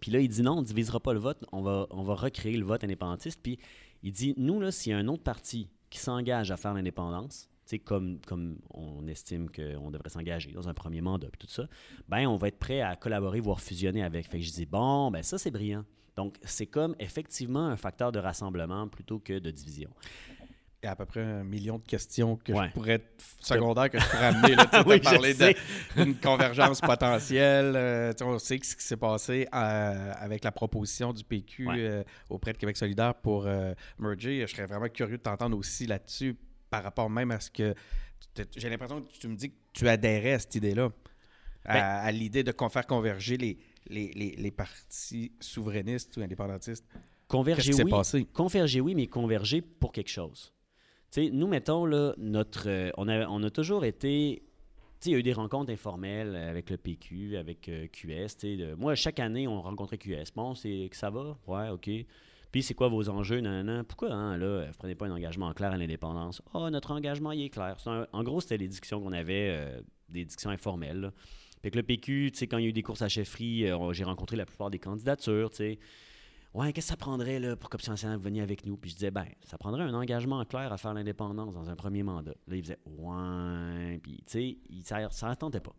Puis 0.00 0.10
là, 0.10 0.20
il 0.20 0.28
dit 0.28 0.42
non, 0.42 0.58
on 0.58 0.60
ne 0.60 0.66
divisera 0.66 1.00
pas 1.00 1.14
le 1.14 1.18
vote, 1.18 1.44
on 1.50 1.62
va, 1.62 1.86
on 1.90 2.02
va 2.02 2.14
recréer 2.14 2.56
le 2.56 2.64
vote 2.64 2.84
indépendantiste. 2.84 3.40
Puis 3.42 3.58
il 4.02 4.12
dit, 4.12 4.34
nous, 4.36 4.60
là, 4.60 4.70
s'il 4.70 4.92
y 4.92 4.94
a 4.94 4.98
un 4.98 5.08
autre 5.08 5.22
parti 5.22 5.68
qui 5.90 5.98
s'engage 5.98 6.50
à 6.50 6.56
faire 6.56 6.74
l'indépendance, 6.74 7.48
comme, 7.78 8.18
comme 8.26 8.56
on 8.72 9.06
estime 9.08 9.50
qu'on 9.50 9.90
devrait 9.90 10.08
s'engager 10.08 10.52
dans 10.52 10.66
un 10.68 10.74
premier 10.74 11.02
mandat, 11.02 11.28
puis 11.30 11.46
tout 11.46 11.52
ça, 11.52 11.64
ben 12.08 12.26
on 12.26 12.38
va 12.38 12.48
être 12.48 12.58
prêt 12.58 12.80
à 12.80 12.96
collaborer, 12.96 13.40
voire 13.40 13.60
fusionner 13.60 14.02
avec. 14.02 14.26
Fait 14.30 14.38
que 14.38 14.44
je 14.44 14.50
dis, 14.52 14.64
bon, 14.64 15.10
ben 15.10 15.22
ça, 15.22 15.36
c'est 15.36 15.50
brillant. 15.50 15.84
Donc, 16.16 16.36
c'est 16.42 16.66
comme 16.66 16.96
effectivement 16.98 17.66
un 17.66 17.76
facteur 17.76 18.10
de 18.10 18.18
rassemblement 18.18 18.88
plutôt 18.88 19.18
que 19.18 19.38
de 19.38 19.50
division. 19.50 19.90
Il 20.82 20.86
y 20.86 20.88
a 20.88 20.92
à 20.92 20.96
peu 20.96 21.06
près 21.06 21.22
un 21.22 21.42
million 21.44 21.78
de 21.78 21.84
questions 21.84 22.36
que 22.36 22.52
Ouais. 22.52 22.68
je 22.68 22.72
pourrais 22.72 23.02
secondaires 23.40 23.90
que 23.90 23.98
je 23.98 24.04
pourrais 24.08 24.26
amener. 24.26 24.54
Là, 24.54 24.66
tu 24.66 24.78
Oui, 24.88 25.00
parlé 25.00 25.34
d'une 25.96 26.14
convergence 26.22 26.80
potentielle. 26.80 27.74
euh, 27.76 28.12
on 28.22 28.38
sait 28.38 28.60
ce 28.62 28.76
qui 28.76 28.84
s'est 28.84 28.96
passé 28.96 29.46
euh, 29.52 30.12
avec 30.16 30.44
la 30.44 30.52
proposition 30.52 31.12
du 31.12 31.24
PQ 31.24 31.66
Ouais. 31.68 31.74
euh, 31.78 32.04
auprès 32.30 32.52
de 32.52 32.58
Québec 32.58 32.76
solidaire 32.76 33.14
pour 33.16 33.46
merger. 33.98 34.40
Je 34.46 34.54
serais 34.54 34.66
vraiment 34.66 34.88
curieux 34.88 35.18
de 35.18 35.22
t'entendre 35.22 35.56
aussi 35.58 35.86
là-dessus 35.86 36.36
par 36.70 36.82
rapport 36.82 37.08
même 37.10 37.30
à 37.30 37.40
ce 37.40 37.50
que. 37.50 37.74
J'ai 38.56 38.68
l'impression 38.68 39.02
que 39.02 39.12
tu 39.12 39.28
me 39.28 39.36
dis 39.36 39.50
que 39.50 39.56
tu 39.72 39.88
adhérais 39.88 40.34
à 40.34 40.38
cette 40.38 40.54
idée-là. 40.54 40.90
À, 41.64 41.74
Ben- 41.74 41.82
à 41.84 42.12
l'idée 42.12 42.42
de 42.44 42.52
faire 42.70 42.86
converger 42.86 43.36
les, 43.36 43.58
les, 43.88 44.12
les, 44.12 44.30
les 44.36 44.50
partis 44.50 45.32
souverainistes 45.40 46.16
ou 46.16 46.20
indépendantistes. 46.22 46.84
Converger, 47.26 47.74
oui. 47.74 47.90
passé? 47.90 48.24
Converger, 48.32 48.80
oui, 48.80 48.94
mais 48.94 49.06
converger 49.06 49.60
pour 49.60 49.92
quelque 49.92 50.08
chose. 50.08 50.54
Nous, 51.16 51.46
mettons, 51.46 51.84
là, 51.84 52.14
notre, 52.16 52.68
euh, 52.68 52.90
on, 52.96 53.08
a, 53.08 53.26
on 53.28 53.42
a 53.42 53.50
toujours 53.50 53.84
été 53.84 54.42
il 55.06 55.12
y 55.12 55.14
a 55.14 55.18
eu 55.18 55.22
des 55.22 55.32
rencontres 55.32 55.72
informelles 55.72 56.34
avec 56.34 56.70
le 56.70 56.76
PQ, 56.76 57.36
avec 57.36 57.68
euh, 57.68 57.86
QS. 57.86 58.36
de- 58.42 58.74
moi, 58.74 58.94
chaque 58.94 59.20
année, 59.20 59.46
on 59.46 59.60
rencontrait 59.62 59.98
QS. 59.98 60.32
Bon, 60.34 60.54
c'est 60.54 60.88
que 60.90 60.96
ça 60.96 61.10
va? 61.10 61.38
Ouais, 61.46 61.68
OK. 61.68 61.88
Puis, 62.50 62.62
c'est 62.62 62.74
quoi 62.74 62.88
vos 62.88 63.08
enjeux? 63.08 63.42
Pourquoi, 63.86 64.12
hein, 64.12 64.36
là, 64.36 64.66
vous 64.66 64.78
prenez 64.78 64.94
pas 64.94 65.06
un 65.06 65.12
engagement 65.12 65.52
clair 65.52 65.72
à 65.72 65.76
l'indépendance? 65.76 66.42
Ah, 66.54 66.70
notre 66.70 66.92
engagement, 66.92 67.32
il 67.32 67.42
est 67.42 67.50
clair. 67.50 67.76
En 68.12 68.22
gros, 68.22 68.40
c'était 68.40 68.56
les 68.56 68.68
discussions 68.68 69.00
qu'on 69.02 69.12
avait, 69.12 69.48
euh, 69.50 69.80
des 70.08 70.24
discussions 70.24 70.50
informelles. 70.50 71.12
Puis 71.60 71.70
que 71.70 71.76
le 71.76 71.82
PQ, 71.82 72.30
tu 72.32 72.38
sais, 72.38 72.46
quand 72.46 72.58
il 72.58 72.64
y 72.64 72.66
a 72.66 72.70
eu 72.70 72.72
des 72.72 72.82
courses 72.82 73.02
à 73.02 73.08
chefferie, 73.08 73.68
euh, 73.68 73.92
j'ai 73.92 74.04
rencontré 74.04 74.36
la 74.36 74.46
plupart 74.46 74.70
des 74.70 74.78
candidatures, 74.78 75.50
tu 75.50 75.56
sais. 75.56 75.78
Ouais, 76.54 76.72
qu'est-ce 76.72 76.86
que 76.86 76.90
ça 76.92 76.96
prendrait 76.96 77.38
là, 77.38 77.56
pour 77.56 77.68
qu'Option 77.68 77.92
nationale 77.92 78.18
venir 78.18 78.42
avec 78.42 78.64
nous? 78.64 78.76
Puis 78.76 78.90
je 78.90 78.94
disais, 78.96 79.10
ben, 79.10 79.26
ça 79.44 79.58
prendrait 79.58 79.82
un 79.82 79.92
engagement 79.92 80.42
clair 80.44 80.72
à 80.72 80.78
faire 80.78 80.94
l'indépendance 80.94 81.54
dans 81.54 81.68
un 81.68 81.76
premier 81.76 82.02
mandat. 82.02 82.34
Là, 82.46 82.56
il 82.56 82.62
faisait, 82.62 82.78
ouais. 82.86 83.98
Puis, 84.02 84.22
tu 84.26 84.58
sais, 84.58 84.58
ça 84.82 85.10
ça 85.10 85.36
tentait 85.36 85.60
pas. 85.60 85.74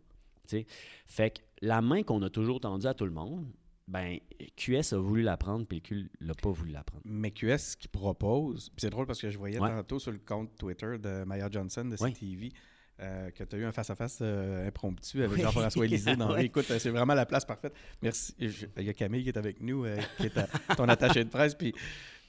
tu 0.46 0.58
sais. 0.58 0.66
Fait 1.06 1.30
que 1.30 1.40
la 1.60 1.82
main 1.82 2.02
qu'on 2.02 2.22
a 2.22 2.30
toujours 2.30 2.60
tendue 2.60 2.86
à 2.86 2.94
tout 2.94 3.04
le 3.04 3.10
monde, 3.10 3.46
ben, 3.90 4.18
QS 4.56 4.92
a 4.94 4.98
voulu 4.98 5.22
la 5.22 5.36
prendre, 5.36 5.66
puis 5.66 5.78
le 5.78 5.82
Q 5.82 6.10
l'a 6.20 6.34
pas 6.34 6.50
voulu 6.50 6.70
la 6.70 6.84
prendre. 6.84 7.02
Mais 7.04 7.30
QS 7.32 7.74
qui 7.78 7.88
propose, 7.88 8.70
c'est 8.76 8.88
drôle 8.90 9.06
parce 9.06 9.20
que 9.20 9.28
je 9.30 9.36
voyais 9.36 9.58
Ouais. 9.58 9.68
tantôt 9.68 9.98
sur 9.98 10.12
le 10.12 10.18
compte 10.18 10.56
Twitter 10.56 10.96
de 10.98 11.24
Maya 11.24 11.48
Johnson 11.50 11.84
de 11.84 11.96
Ouais. 12.02 12.12
CTV 12.12 12.52
euh, 13.00 13.30
que 13.30 13.42
tu 13.44 13.56
as 13.56 13.58
eu 13.58 13.64
un 13.64 13.72
face-à-face 13.72 14.18
euh, 14.22 14.68
impromptu 14.68 15.22
avec 15.24 15.36
Oui. 15.36 15.42
Jean-François 15.42 15.86
dans 16.16 16.32
Ouais. 16.34 16.44
Écoute, 16.46 16.66
c'est 16.66 16.90
vraiment 16.90 17.14
la 17.14 17.26
place 17.26 17.44
parfaite. 17.44 17.74
Merci. 18.02 18.34
Je- 18.38 18.66
Il 18.76 18.84
y 18.84 18.90
a 18.90 18.92
Camille 18.94 19.22
qui 19.24 19.30
est 19.30 19.38
avec 19.38 19.60
nous, 19.60 19.84
euh, 19.84 19.98
qui 20.18 20.26
est 20.26 20.36
à- 20.38 20.46
ton 20.76 20.88
attaché 20.88 21.24
de 21.24 21.30
presse, 21.30 21.54
puis 21.54 21.74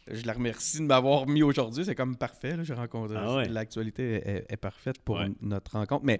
je 0.10 0.26
la 0.26 0.34
remercie 0.34 0.78
de 0.80 0.84
m'avoir 0.86 1.28
mis 1.28 1.43
aujourd'hui. 1.43 1.86
C'est 1.86 1.93
comme 1.93 2.15
parfait. 2.15 2.58
là. 2.58 2.63
J'ai 2.63 2.74
rencontré. 2.74 3.17
Ah 3.19 3.36
ouais. 3.36 3.50
L'actualité 3.50 4.13
est, 4.13 4.28
est- 4.28 4.45
est 4.50 4.58
parfaite 4.58 5.00
pour 5.02 5.17
Ouais. 5.17 5.30
notre 5.41 5.74
rencontre. 5.74 6.06
Mais 6.06 6.19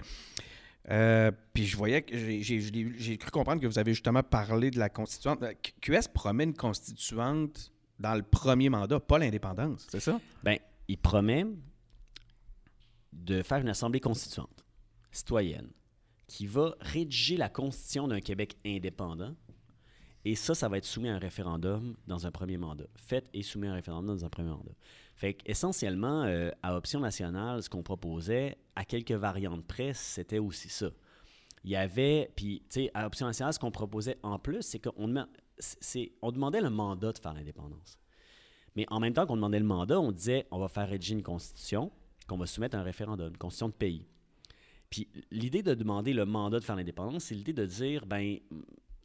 euh, 0.92 1.32
puis 1.54 1.66
je 1.66 1.78
voyais 1.78 2.02
que 2.04 2.16
j'ai- 2.18 3.18
cru 3.18 3.32
comprendre 3.32 3.62
que 3.62 3.68
vous 3.68 3.80
avez 3.80 3.94
justement 3.94 4.24
parlé 4.24 4.70
de 4.72 4.78
la 4.80 4.90
constituante. 4.90 5.42
Euh, 5.44 5.54
QS 5.82 6.08
promet 6.14 6.44
une 6.44 6.54
constituante 6.54 7.72
dans 8.00 8.16
le 8.16 8.24
premier 8.24 8.70
mandat, 8.70 9.00
pas 9.00 9.18
l'indépendance, 9.20 9.88
c'est 9.90 10.00
ça? 10.00 10.20
Ben, 10.44 10.58
il 10.88 10.98
promet 10.98 11.46
de 13.14 13.42
faire 13.44 13.60
une 13.60 13.70
assemblée 13.70 14.00
constituante, 14.00 14.66
citoyenne, 15.12 15.70
qui 16.28 16.48
va 16.48 16.76
rédiger 16.80 17.38
la 17.38 17.50
constitution 17.50 18.08
d'un 18.08 18.22
Québec 18.22 18.58
indépendant. 18.66 19.36
Et 20.24 20.36
ça, 20.36 20.54
ça 20.56 20.70
va 20.70 20.78
être 20.78 20.86
soumis 20.86 21.10
à 21.10 21.16
un 21.16 21.20
référendum 21.20 21.96
dans 22.08 22.26
un 22.28 22.32
premier 22.32 22.58
mandat. 22.58 22.86
Fait 22.96 23.28
et 23.34 23.42
soumis 23.44 23.68
à 23.68 23.72
un 23.72 23.76
référendum 23.76 24.16
dans 24.16 24.26
un 24.26 24.30
premier 24.30 24.50
mandat. 24.50 24.72
Fait 25.22 25.38
essentiellement, 25.46 26.26
à 26.64 26.76
Option 26.76 27.00
nationale, 27.00 27.62
ce 27.62 27.70
qu'on 27.70 27.84
proposait, 27.84 28.58
à 28.76 28.84
quelques 28.86 29.12
variantes 29.12 29.64
près, 29.68 29.94
c'était 29.94 30.40
aussi 30.40 30.68
ça. 30.68 30.90
Il 31.64 31.70
y 31.70 31.76
avait, 31.76 32.32
puis, 32.36 32.64
tu 32.68 32.86
sais, 32.86 32.92
à 32.96 33.06
Option 33.06 33.28
nationale, 33.28 33.54
ce 33.54 33.60
qu'on 33.60 33.70
proposait 33.70 34.18
en 34.24 34.40
plus, 34.40 34.64
c'est 34.64 34.80
qu'on 34.80 35.08
deman- 35.08 35.28
c'est- 35.60 36.14
on 36.24 36.32
demandait 36.32 36.60
le 36.60 36.72
mandat 36.72 37.12
de 37.12 37.20
faire 37.20 37.36
l'indépendance. 37.36 38.00
Mais 38.76 38.88
en 38.90 39.00
même 39.00 39.14
temps 39.14 39.28
qu'on 39.28 39.36
demandait 39.36 39.60
le 39.60 39.66
mandat, 39.66 40.00
on 40.00 40.12
disait 40.12 40.48
on 40.50 40.58
va 40.58 40.68
faire 40.68 40.90
rédiger 40.90 41.14
une 41.14 41.22
constitution 41.22 41.92
qu'on 42.28 42.38
va 42.38 42.48
soumettre 42.48 42.76
un 42.76 42.82
référendum, 42.82 43.28
une 43.30 43.38
constitution 43.38 43.68
de 43.70 43.74
pays. 43.74 44.08
Puis 44.90 45.08
l'idée 45.30 45.62
de 45.62 45.76
demander 45.76 46.14
le 46.14 46.26
mandat 46.26 46.60
de 46.60 46.64
faire 46.64 46.78
l'indépendance, 46.78 47.26
c'est 47.26 47.36
l'idée 47.36 47.54
de 47.54 47.68
dire 47.68 48.08
ben 48.08 48.40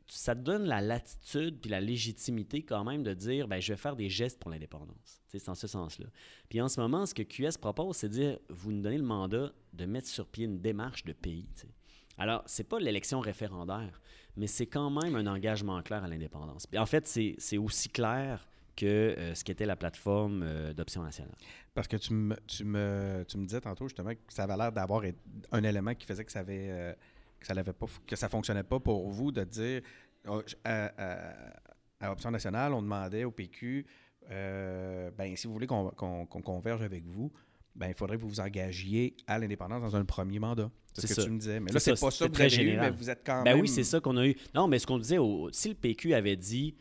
ça 0.06 0.34
te 0.34 0.40
donne 0.40 0.64
la 0.64 0.80
latitude 0.80 1.60
puis 1.60 1.70
la 1.70 1.80
légitimité 1.80 2.62
quand 2.62 2.84
même 2.84 3.02
de 3.02 3.14
dire 3.14 3.48
ben 3.48 3.60
je 3.60 3.72
vais 3.72 3.76
faire 3.76 3.96
des 3.96 4.08
gestes 4.08 4.38
pour 4.38 4.50
l'indépendance. 4.50 5.20
C'est 5.26 5.44
dans 5.46 5.54
ce 5.54 5.66
sens-là. 5.66 6.06
Puis 6.48 6.60
en 6.60 6.68
ce 6.68 6.80
moment, 6.80 7.06
ce 7.06 7.14
que 7.14 7.22
QS 7.22 7.58
propose, 7.60 7.96
c'est 7.96 8.08
de 8.08 8.14
dire 8.14 8.38
vous 8.48 8.72
nous 8.72 8.82
donnez 8.82 8.98
le 8.98 9.04
mandat 9.04 9.52
de 9.72 9.84
mettre 9.86 10.08
sur 10.08 10.26
pied 10.26 10.44
une 10.44 10.60
démarche 10.60 11.04
de 11.04 11.12
pays. 11.12 11.48
tu 11.54 11.62
sais. 11.62 11.74
Alors, 12.18 12.42
c'est 12.46 12.64
pas 12.64 12.78
l'élection 12.78 13.20
référendaire, 13.20 14.00
mais 14.36 14.46
c'est 14.46 14.66
quand 14.66 14.90
même 14.90 15.16
un 15.16 15.26
engagement 15.26 15.82
clair 15.82 16.02
à 16.02 16.08
l'indépendance. 16.08 16.66
En 16.76 16.86
fait, 16.86 17.06
c'est 17.06 17.58
aussi 17.58 17.88
clair 17.90 18.48
que 18.74 18.86
euh, 18.86 19.34
ce 19.34 19.42
qu'était 19.42 19.66
la 19.66 19.76
plateforme 19.76 20.42
euh, 20.42 20.72
d'option 20.74 21.02
nationale. 21.02 21.34
Parce 21.74 21.88
que 21.88 21.96
tu 21.96 22.12
me, 22.12 22.36
tu, 22.46 22.64
me, 22.64 23.24
tu 23.26 23.38
me 23.38 23.46
disais 23.46 23.60
tantôt 23.60 23.88
justement 23.88 24.10
que 24.10 24.20
ça 24.28 24.44
avait 24.44 24.56
l'air 24.56 24.70
d'avoir 24.70 25.02
un 25.50 25.62
élément 25.64 25.94
qui 25.94 26.06
faisait 26.06 26.24
que 26.24 26.32
ça 26.32 26.40
avait 26.40 26.68
euh, 26.70 26.92
que 27.40 27.46
ça 27.46 27.54
l'avait 27.54 27.72
pas 27.72 27.86
que 28.06 28.16
ça 28.16 28.28
fonctionnait 28.28 28.62
pas 28.62 28.80
pour 28.80 29.08
vous 29.10 29.32
de 29.32 29.44
dire 29.44 29.82
oh, 30.28 30.42
à, 30.64 30.86
à- 30.98 31.52
à 32.00 32.12
Option 32.12 32.30
nationale, 32.30 32.72
on 32.74 32.82
demandait 32.82 33.24
au 33.24 33.30
PQ 33.30 33.86
euh, 34.30 35.10
ben 35.16 35.36
si 35.36 35.46
vous 35.46 35.52
voulez 35.52 35.66
qu'on 35.66 35.90
converge 36.26 36.82
avec 36.82 37.04
vous, 37.06 37.32
ben 37.74 37.88
il 37.88 37.94
faudrait 37.94 38.16
que 38.16 38.22
vous 38.22 38.28
vous 38.28 38.40
engagiez 38.40 39.16
à 39.26 39.38
l'indépendance 39.38 39.80
dans 39.82 39.96
un 39.96 40.04
premier 40.04 40.38
mandat. 40.38 40.70
C'est 40.94 41.02
ce 41.02 41.06
que 41.08 41.14
ça. 41.14 41.24
tu 41.24 41.30
me 41.30 41.38
disais. 41.38 41.60
Mais 41.60 41.70
là, 41.72 41.78
c'est 41.78 41.98
pas 42.00 42.10
ça 42.10 42.24
que 42.24 42.30
vous 42.30 42.34
très 42.34 42.46
avez 42.52 42.62
eu, 42.72 42.76
mais 42.78 42.90
vous 42.90 43.10
êtes 43.10 43.22
quand 43.24 43.42
Ben 43.44 43.52
même. 43.52 43.60
oui, 43.60 43.68
c'est 43.68 43.84
ça 43.84 44.00
qu'on 44.00 44.16
a 44.16 44.26
eu. 44.26 44.34
Non, 44.54 44.66
mais 44.66 44.78
ce 44.78 44.86
qu'on 44.86 44.98
disait, 44.98 45.18
au- 45.18 45.50
si 45.52 45.68
le 45.68 45.74
PQ 45.74 46.14
avait 46.14 46.36
dit 46.36 46.74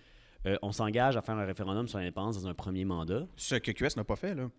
euh, 0.45 0.57
on 0.61 0.71
s'engage 0.71 1.17
à 1.17 1.21
faire 1.21 1.35
un 1.35 1.45
référendum 1.45 1.87
sur 1.87 1.97
l'indépendance 1.99 2.41
dans 2.41 2.47
un 2.47 2.53
premier 2.53 2.85
mandat, 2.85 3.27
Ce 3.35 3.55
que 3.55 3.71
QS 3.71 3.95
n'a 3.97 4.03
pas 4.03 4.15
fait, 4.15 4.33
là, 4.35 4.49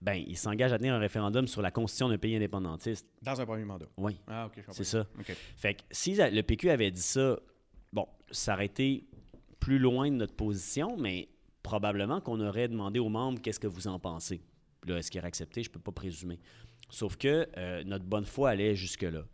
ben 0.00 0.14
il 0.14 0.36
s'engage 0.36 0.72
à 0.72 0.78
tenir 0.78 0.94
un 0.94 0.98
référendum 0.98 1.46
sur 1.46 1.60
la 1.62 1.70
constitution 1.70 2.08
d'un 2.08 2.18
pays 2.18 2.34
indépendantiste. 2.36 3.06
dans 3.22 3.40
un 3.40 3.46
premier 3.46 3.64
mandat. 3.64 3.86
Oui, 3.96 4.18
Ah, 4.26 4.46
ok, 4.46 4.52
je 4.56 4.60
comprends. 4.60 4.72
c'est 4.72 4.84
ça. 4.84 5.06
OK. 5.18 5.36
Fait 5.56 5.74
que 5.74 5.82
si 5.90 6.14
le 6.14 6.40
PQ 6.42 6.70
avait 6.70 6.90
dit 6.90 7.02
ça, 7.02 7.38
bon, 7.92 8.06
ça 8.30 8.54
aurait 8.54 8.66
été 8.66 9.04
plus 9.58 9.78
loin 9.78 10.10
de 10.10 10.16
notre 10.16 10.34
position, 10.34 10.96
mais 10.96 11.28
probablement 11.62 12.20
qu'on 12.22 12.40
aurait 12.40 12.68
demandé 12.68 12.98
aux 12.98 13.10
membres 13.10 13.40
qu'est-ce 13.42 13.60
que 13.60 13.66
vous 13.66 13.86
en 13.88 13.98
pensez. 13.98 14.40
Puis 14.80 14.90
Là, 14.90 14.98
est-ce 14.98 15.10
qu'ils 15.10 15.18
auraient 15.20 15.28
accepté? 15.28 15.62
Je 15.62 15.68
ne 15.68 15.74
peux 15.74 15.80
pas 15.80 15.92
présumer. 15.92 16.40
Sauf 16.88 17.16
que 17.16 17.46
euh, 17.58 17.84
notre 17.84 18.06
bonne 18.06 18.24
foi 18.24 18.50
allait 18.50 18.74
jusque-là. 18.74 19.24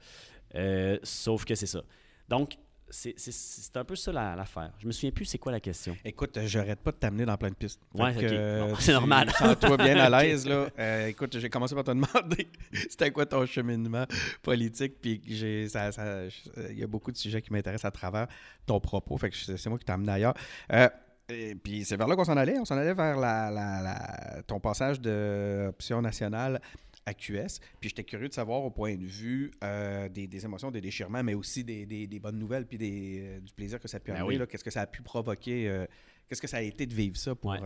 Euh, 0.56 0.98
sauf 1.04 1.44
que 1.44 1.54
c'est 1.54 1.66
ça. 1.66 1.84
Donc, 2.28 2.56
c'est- 2.90 3.76
un 3.76 3.84
peu 3.84 3.96
ça 3.96 4.12
la- 4.12 4.36
l'affaire. 4.36 4.72
Je 4.78 4.86
me 4.86 4.92
souviens 4.92 5.10
plus 5.10 5.24
c'est 5.24 5.38
quoi 5.38 5.52
la 5.52 5.60
question. 5.60 5.96
Écoute, 6.04 6.36
euh, 6.36 6.46
j'arrête 6.46 6.78
pas 6.80 6.92
de 6.92 6.96
t'amener 6.96 7.24
dans 7.24 7.36
plein 7.36 7.50
de 7.50 7.54
pistes. 7.54 7.80
Ouais, 7.94 8.14
que, 8.14 8.18
ok. 8.26 8.32
euh, 8.32 8.74
c'est 8.80 8.92
normal. 8.92 9.30
Sens-toi 9.32 9.76
bien 9.76 9.96
à 9.98 10.08
l'aise. 10.22 10.46
Euh, 10.48 11.06
écoute, 11.08 11.38
j'ai 11.38 11.48
commencé 11.50 11.74
par 11.74 11.84
te 11.84 11.90
demander 11.90 12.48
c'était 12.72 13.10
quoi 13.10 13.26
ton 13.26 13.44
cheminement 13.46 14.06
politique, 14.42 15.00
puis 15.00 15.20
j'ai, 15.26 15.68
ça, 15.68 15.90
ça- 15.92 16.24
il 16.70 16.78
y 16.78 16.82
a 16.82 16.86
beaucoup 16.86 17.10
de 17.12 17.16
sujets 17.16 17.42
qui 17.42 17.52
m'intéressent 17.52 17.86
à 17.88 17.90
travers 17.90 18.26
ton 18.66 18.80
propos, 18.80 19.16
fait 19.18 19.30
que 19.30 19.36
c'est 19.36 19.56
c'est 19.56 19.68
moi 19.68 19.78
qui 19.78 19.84
t'ai 19.84 19.92
amené 19.92 20.12
ailleurs. 20.12 20.34
Euh, 20.72 20.88
et 21.28 21.56
puis 21.56 21.84
c'est 21.84 21.96
vers 21.96 22.06
là 22.06 22.14
qu'on 22.14 22.24
s'en 22.24 22.36
allait. 22.36 22.56
On 22.58 22.64
s'en 22.64 22.76
allait 22.78 22.94
vers 22.94 23.16
la, 23.18 23.50
la- 23.50 23.82
la- 23.82 24.42
ton 24.46 24.60
passage 24.60 25.00
de 25.00 25.66
option 25.68 26.00
nationale 26.00 26.60
à 27.06 27.14
QS. 27.14 27.60
Puis 27.80 27.88
j'étais 27.90 28.04
curieux 28.04 28.28
de 28.28 28.34
savoir 28.34 28.62
au 28.64 28.70
point 28.70 28.96
de 28.96 29.04
vue 29.06 29.52
euh, 29.62 30.08
des, 30.08 30.26
des 30.26 30.44
émotions, 30.44 30.70
des 30.72 30.80
déchirements, 30.80 31.22
mais 31.22 31.34
aussi 31.34 31.62
des, 31.64 31.86
des- 31.86 32.06
des 32.06 32.18
bonnes 32.18 32.38
nouvelles, 32.38 32.66
puis 32.66 32.78
euh, 32.82 33.38
du 33.40 33.52
plaisir 33.54 33.78
que 33.80 33.86
ça 33.88 33.98
a 33.98 34.00
pu 34.00 34.10
Ben 34.10 34.18
amener. 34.20 34.38
oui. 34.40 34.46
Qu'est-ce 34.48 34.64
que 34.64 34.70
ça 34.70 34.82
a 34.82 34.86
pu 34.86 35.02
provoquer? 35.02 35.68
euh, 35.68 35.86
Qu'est-ce 36.28 36.42
que 36.42 36.48
ça 36.48 36.56
a 36.56 36.62
été 36.62 36.86
de 36.86 36.92
vivre 36.92 37.16
ça 37.16 37.36
pour 37.36 37.52
Ouais. 37.52 37.60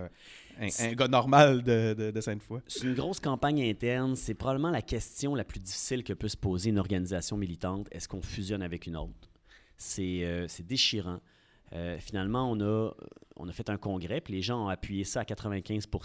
un, 0.61 0.93
gars 0.93 1.09
normal 1.09 1.63
de, 1.63 1.95
de, 1.95 2.11
de 2.11 2.21
Sainte-Foy? 2.21 2.61
C'est 2.67 2.83
une 2.85 2.95
grosse 2.95 3.19
campagne 3.19 3.63
interne. 3.63 4.15
C'est 4.17 4.35
probablement 4.35 4.69
la 4.71 4.83
question 4.83 5.35
la 5.35 5.45
plus 5.45 5.61
difficile 5.61 6.05
que 6.05 6.13
peut 6.13 6.29
se 6.29 6.37
poser 6.37 6.69
une 6.69 6.79
organisation 6.79 7.39
militante. 7.39 7.89
Est-ce 7.91 8.07
qu'on 8.07 8.21
fusionne 8.21 8.61
avec 8.61 8.87
une 8.87 8.97
autre? 8.99 9.31
C'est 9.79 10.63
déchirant. 10.67 11.21
Euh, 11.73 11.99
finalement, 12.01 12.51
on 12.51 12.61
a, 12.61 12.91
on 13.37 13.49
a 13.49 13.53
fait 13.53 13.71
un 13.71 13.77
congrès, 13.77 14.21
puis 14.21 14.35
les 14.35 14.43
gens 14.43 14.65
ont 14.67 14.69
appuyé 14.69 15.05
ça 15.05 15.21
à 15.21 15.25
95 15.25 15.87
OK. 15.95 16.05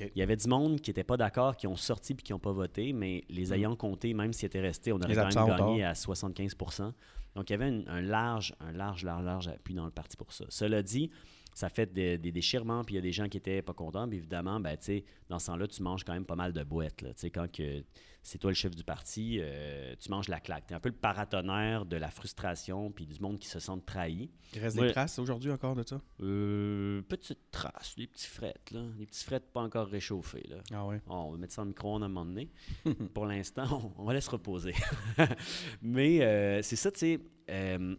Il 0.00 0.18
y 0.18 0.22
avait 0.22 0.36
du 0.36 0.48
monde 0.48 0.80
qui 0.80 0.90
n'était 0.90 1.04
pas 1.04 1.16
d'accord, 1.16 1.56
qui 1.56 1.66
ont 1.66 1.76
sorti 1.76 2.14
puis 2.14 2.24
qui 2.24 2.32
n'ont 2.32 2.38
pas 2.40 2.52
voté, 2.52 2.92
mais 2.92 3.22
les 3.28 3.54
ayant 3.54 3.76
comptés, 3.76 4.14
même 4.14 4.32
s'ils 4.32 4.46
étaient 4.46 4.60
restés, 4.60 4.92
on 4.92 4.96
aurait 4.96 5.08
Les 5.08 5.14
quand 5.14 5.22
même 5.22 5.32
gagné 5.68 5.84
à 5.84 5.92
75% 5.94 6.92
Donc, 7.36 7.50
il 7.50 7.52
y 7.52 7.54
avait 7.54 7.68
une- 7.68 7.88
un 7.88 8.00
large, 8.00 8.54
un 8.60 8.72
large, 8.72 9.04
large, 9.04 9.24
large 9.24 9.48
appui 9.48 9.74
dans 9.74 9.84
le 9.84 9.90
parti 9.90 10.16
pour 10.16 10.32
ça. 10.32 10.44
Cela 10.48 10.82
dit, 10.82 11.10
ça 11.56 11.70
fait 11.70 11.90
des, 11.90 12.18
des 12.18 12.32
déchirements, 12.32 12.84
puis 12.84 12.94
il 12.94 12.96
y 12.96 12.98
a 12.98 13.02
des 13.02 13.12
gens 13.12 13.30
qui 13.30 13.38
étaient 13.38 13.62
pas 13.62 13.72
contents. 13.72 14.06
Puis 14.06 14.18
évidemment, 14.18 14.60
ben, 14.60 14.76
tu 14.76 14.84
sais, 14.84 15.04
dans 15.30 15.38
ce 15.38 15.46
temps-là, 15.46 15.66
tu 15.66 15.82
manges 15.82 16.04
quand 16.04 16.12
même 16.12 16.26
pas 16.26 16.36
mal 16.36 16.52
de 16.52 16.62
boîtes. 16.62 17.00
Là. 17.00 17.14
Tu 17.14 17.20
sais, 17.20 17.30
Quand 17.30 17.50
que 17.50 17.82
c'est 18.22 18.36
toi 18.36 18.50
le 18.50 18.54
chef 18.54 18.74
du 18.76 18.84
parti, 18.84 19.38
euh, 19.40 19.94
tu 19.98 20.10
manges 20.10 20.28
la 20.28 20.38
claque. 20.38 20.66
Tu 20.66 20.74
es 20.74 20.76
un 20.76 20.80
peu 20.80 20.90
le 20.90 20.94
paratonnerre 20.96 21.86
de 21.86 21.96
la 21.96 22.10
frustration, 22.10 22.90
puis 22.90 23.06
du 23.06 23.18
monde 23.20 23.38
qui 23.38 23.48
se 23.48 23.58
sent 23.58 23.72
trahi. 23.86 24.28
Il 24.54 24.60
reste 24.60 24.76
Ouais. 24.78 24.88
des 24.88 24.92
traces 24.92 25.18
aujourd'hui 25.18 25.50
encore 25.50 25.74
de 25.76 25.82
ça? 25.86 25.98
Euh, 26.20 27.00
petite 27.08 27.50
trace, 27.50 27.94
des 27.96 28.06
petits 28.06 28.26
frettes, 28.26 28.70
là. 28.72 28.82
Des 28.98 29.06
petits 29.06 29.24
frettes 29.24 29.50
pas 29.50 29.62
encore 29.62 29.86
réchauffés, 29.88 30.44
là. 30.50 30.56
Ah 30.74 30.84
ouais. 30.84 31.00
On 31.06 31.30
va 31.30 31.38
mettre 31.38 31.54
ça 31.54 31.62
en 31.62 31.66
micro-ondes 31.66 32.02
à 32.02 32.06
un 32.06 32.08
moment 32.10 32.26
donné. 32.26 32.50
Pour 33.14 33.24
l'instant, 33.24 33.92
on, 33.96 34.02
on 34.02 34.04
va 34.04 34.12
laisser 34.12 34.28
reposer. 34.30 34.74
Mais 35.80 36.20
euh, 36.22 36.60
c'est 36.62 36.76
ça, 36.76 36.90
tu 36.90 36.98
sais. 36.98 37.20
euh, 37.48 37.96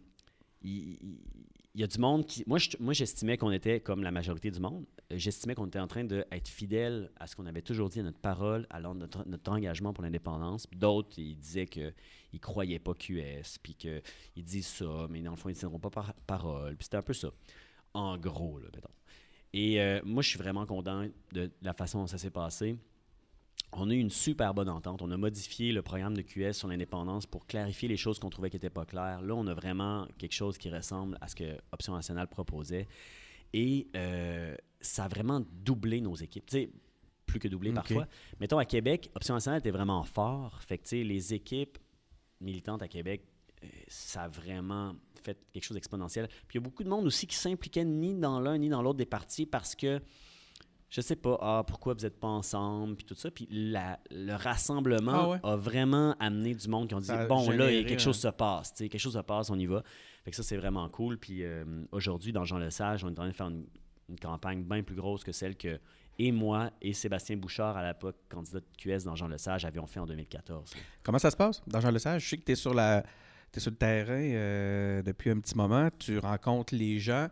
Il 0.62 0.70
il- 1.02 1.18
il 1.78 1.82
y, 1.82 1.84
a 1.84 1.86
du 1.86 1.98
monde 1.98 2.26
qui. 2.26 2.42
Moi, 2.48 2.58
moi, 2.80 2.92
j'estimais 2.92 3.36
qu'on 3.36 3.52
était 3.52 3.78
comme 3.78 4.02
la 4.02 4.10
majorité 4.10 4.50
du 4.50 4.58
monde. 4.58 4.84
Euh, 5.12 5.14
J'estimais 5.16 5.54
qu'on 5.54 5.68
était 5.68 5.78
en 5.78 5.86
train 5.86 6.02
d'être 6.02 6.48
fidèle 6.48 7.08
à 7.20 7.28
ce 7.28 7.36
qu'on 7.36 7.46
avait 7.46 7.62
toujours 7.62 7.88
dit 7.88 8.00
à 8.00 8.02
notre 8.02 8.18
parole, 8.18 8.66
à 8.68 8.80
notre, 8.80 9.24
engagement 9.46 9.92
pour 9.92 10.02
l'indépendance. 10.02 10.66
D'autres, 10.72 11.16
ils 11.18 11.36
disaient 11.36 11.66
qu'ils 11.66 11.94
ne 12.32 12.38
croyaient 12.40 12.80
pas 12.80 12.94
QS, 12.94 13.58
puis 13.62 13.74
qu'ils 13.76 14.02
disent 14.44 14.66
ça, 14.66 15.06
mais 15.08 15.22
dans 15.22 15.30
le 15.30 15.36
fond, 15.36 15.50
ils 15.50 15.52
ne 15.52 15.58
tiendront 15.58 15.78
pas 15.78 15.90
par 15.90 16.14
parole. 16.26 16.74
Puis 16.74 16.86
c'était 16.86 16.96
un 16.96 17.02
peu 17.02 17.12
ça. 17.12 17.30
En 17.94 18.18
gros, 18.18 18.58
là, 18.58 18.66
mettons. 18.74 18.88
Et 19.52 19.80
euh, 19.80 20.00
moi, 20.04 20.24
je 20.24 20.30
suis 20.30 20.38
vraiment 20.38 20.66
content 20.66 21.06
de 21.32 21.48
la 21.62 21.74
façon 21.74 22.00
dont 22.00 22.06
ça 22.08 22.18
s'est 22.18 22.30
passé. 22.30 22.76
On 23.72 23.90
a 23.90 23.94
eu 23.94 23.98
une 23.98 24.10
super 24.10 24.54
bonne 24.54 24.68
entente. 24.68 25.02
On 25.02 25.10
a 25.10 25.16
modifié 25.16 25.72
le 25.72 25.82
programme 25.82 26.16
de 26.16 26.22
QS 26.22 26.52
sur 26.52 26.68
l'indépendance 26.68 27.26
pour 27.26 27.46
clarifier 27.46 27.88
les 27.88 27.96
choses 27.96 28.18
qu'on 28.18 28.30
trouvait 28.30 28.50
qui 28.50 28.56
n'étaient 28.56 28.70
pas 28.70 28.86
claires. 28.86 29.20
Là, 29.20 29.34
on 29.34 29.46
a 29.46 29.54
vraiment 29.54 30.06
quelque 30.16 30.32
chose 30.32 30.56
qui 30.56 30.70
ressemble 30.70 31.18
à 31.20 31.28
ce 31.28 31.36
que 31.36 31.58
Option 31.72 31.94
nationale 31.94 32.28
proposait. 32.28 32.88
Et 33.52 33.88
euh, 33.94 34.56
ça 34.80 35.04
a 35.04 35.08
vraiment 35.08 35.42
doublé 35.64 36.00
nos 36.00 36.14
équipes. 36.14 36.46
Tu 36.46 36.56
sais, 36.56 36.70
plus 37.26 37.38
que 37.38 37.48
doublé 37.48 37.72
parfois. 37.72 38.06
Mettons, 38.40 38.58
à 38.58 38.64
Québec, 38.64 39.10
Option 39.14 39.34
nationale 39.34 39.60
était 39.60 39.70
vraiment 39.70 40.02
fort. 40.02 40.60
Fait 40.62 40.78
que, 40.78 40.84
tu 40.84 40.88
sais, 40.88 41.04
les 41.04 41.34
équipes 41.34 41.78
militantes 42.40 42.82
à 42.82 42.88
Québec, 42.88 43.22
euh, 43.62 43.66
ça 43.86 44.24
a 44.24 44.28
vraiment 44.28 44.94
fait 45.22 45.38
quelque 45.52 45.64
chose 45.64 45.74
d'exponentiel. 45.74 46.28
Puis 46.46 46.56
il 46.56 46.56
y 46.56 46.58
a 46.58 46.64
beaucoup 46.64 46.84
de 46.84 46.88
monde 46.88 47.06
aussi 47.06 47.26
qui 47.26 47.36
s'impliquait 47.36 47.84
ni 47.84 48.14
dans 48.14 48.40
l'un 48.40 48.58
ni 48.58 48.68
dans 48.68 48.82
l'autre 48.82 48.98
des 48.98 49.06
partis 49.06 49.46
parce 49.46 49.74
que, 49.74 50.00
je 50.90 51.00
sais 51.00 51.16
pas, 51.16 51.36
ah, 51.40 51.64
pourquoi 51.66 51.94
vous 51.94 52.00
n'êtes 52.00 52.18
pas 52.18 52.28
ensemble, 52.28 52.96
puis 52.96 53.04
tout 53.04 53.14
ça. 53.14 53.30
Puis 53.30 53.46
la- 53.50 53.98
le 54.10 54.34
rassemblement 54.34 55.12
Ah 55.12 55.28
ouais? 55.28 55.38
a 55.42 55.56
vraiment 55.56 56.14
amené 56.18 56.54
du 56.54 56.68
monde 56.68 56.88
qui 56.88 56.94
ont 56.94 57.00
dit, 57.00 57.06
Ça 57.06 57.26
bon, 57.26 57.48
là, 57.50 57.54
il 57.54 57.58
y 57.58 57.62
a 57.62 57.66
généré, 57.68 57.84
quelque 57.86 58.00
chose 58.00 58.16
hein. 58.24 58.30
se 58.30 58.34
passe, 58.36 58.72
tu 58.72 58.78
sais, 58.84 58.88
quelque 58.88 59.00
chose 59.00 59.14
se 59.14 59.18
passe, 59.18 59.50
on 59.50 59.58
y 59.58 59.66
va. 59.66 59.82
Fait 60.24 60.30
que 60.30 60.36
ça, 60.36 60.42
c'est 60.42 60.56
vraiment 60.56 60.88
cool. 60.88 61.18
Puis 61.18 61.42
euh, 61.44 61.64
aujourd'hui, 61.92 62.32
dans 62.32 62.44
Jean 62.44 62.58
Lesage, 62.58 63.04
on 63.04 63.08
est 63.08 63.12
en 63.12 63.14
train 63.14 63.28
de 63.28 63.32
faire 63.32 63.48
une, 63.48 63.66
une 64.08 64.18
campagne 64.18 64.62
bien 64.64 64.82
plus 64.82 64.96
grosse 64.96 65.24
que 65.24 65.32
celle 65.32 65.56
que 65.56 65.78
et 66.20 66.32
moi 66.32 66.70
et 66.82 66.92
Sébastien 66.94 67.36
Bouchard, 67.36 67.76
à 67.76 67.86
l'époque 67.86 68.16
candidat 68.28 68.58
de 68.60 68.66
QS 68.76 69.04
dans 69.04 69.14
Jean 69.14 69.28
Lesage, 69.28 69.64
avions 69.64 69.86
fait 69.86 70.00
en 70.00 70.06
2014. 70.06 70.72
Comment 71.04 71.18
ça 71.18 71.30
se 71.30 71.36
passe 71.36 71.62
dans 71.66 71.80
Jean 71.80 71.90
Lesage? 71.92 72.24
Je 72.24 72.28
sais 72.30 72.38
que 72.38 72.44
tu 72.44 72.52
es 72.52 72.56
sur 72.56 72.74
la 72.74 73.04
t'es 73.52 73.60
sur 73.60 73.70
le 73.70 73.76
terrain 73.76 74.12
euh, 74.20 75.02
depuis 75.02 75.30
un 75.30 75.38
petit 75.38 75.54
moment, 75.56 75.88
tu 75.98 76.18
rencontres 76.18 76.74
les 76.74 76.98
gens. 76.98 77.28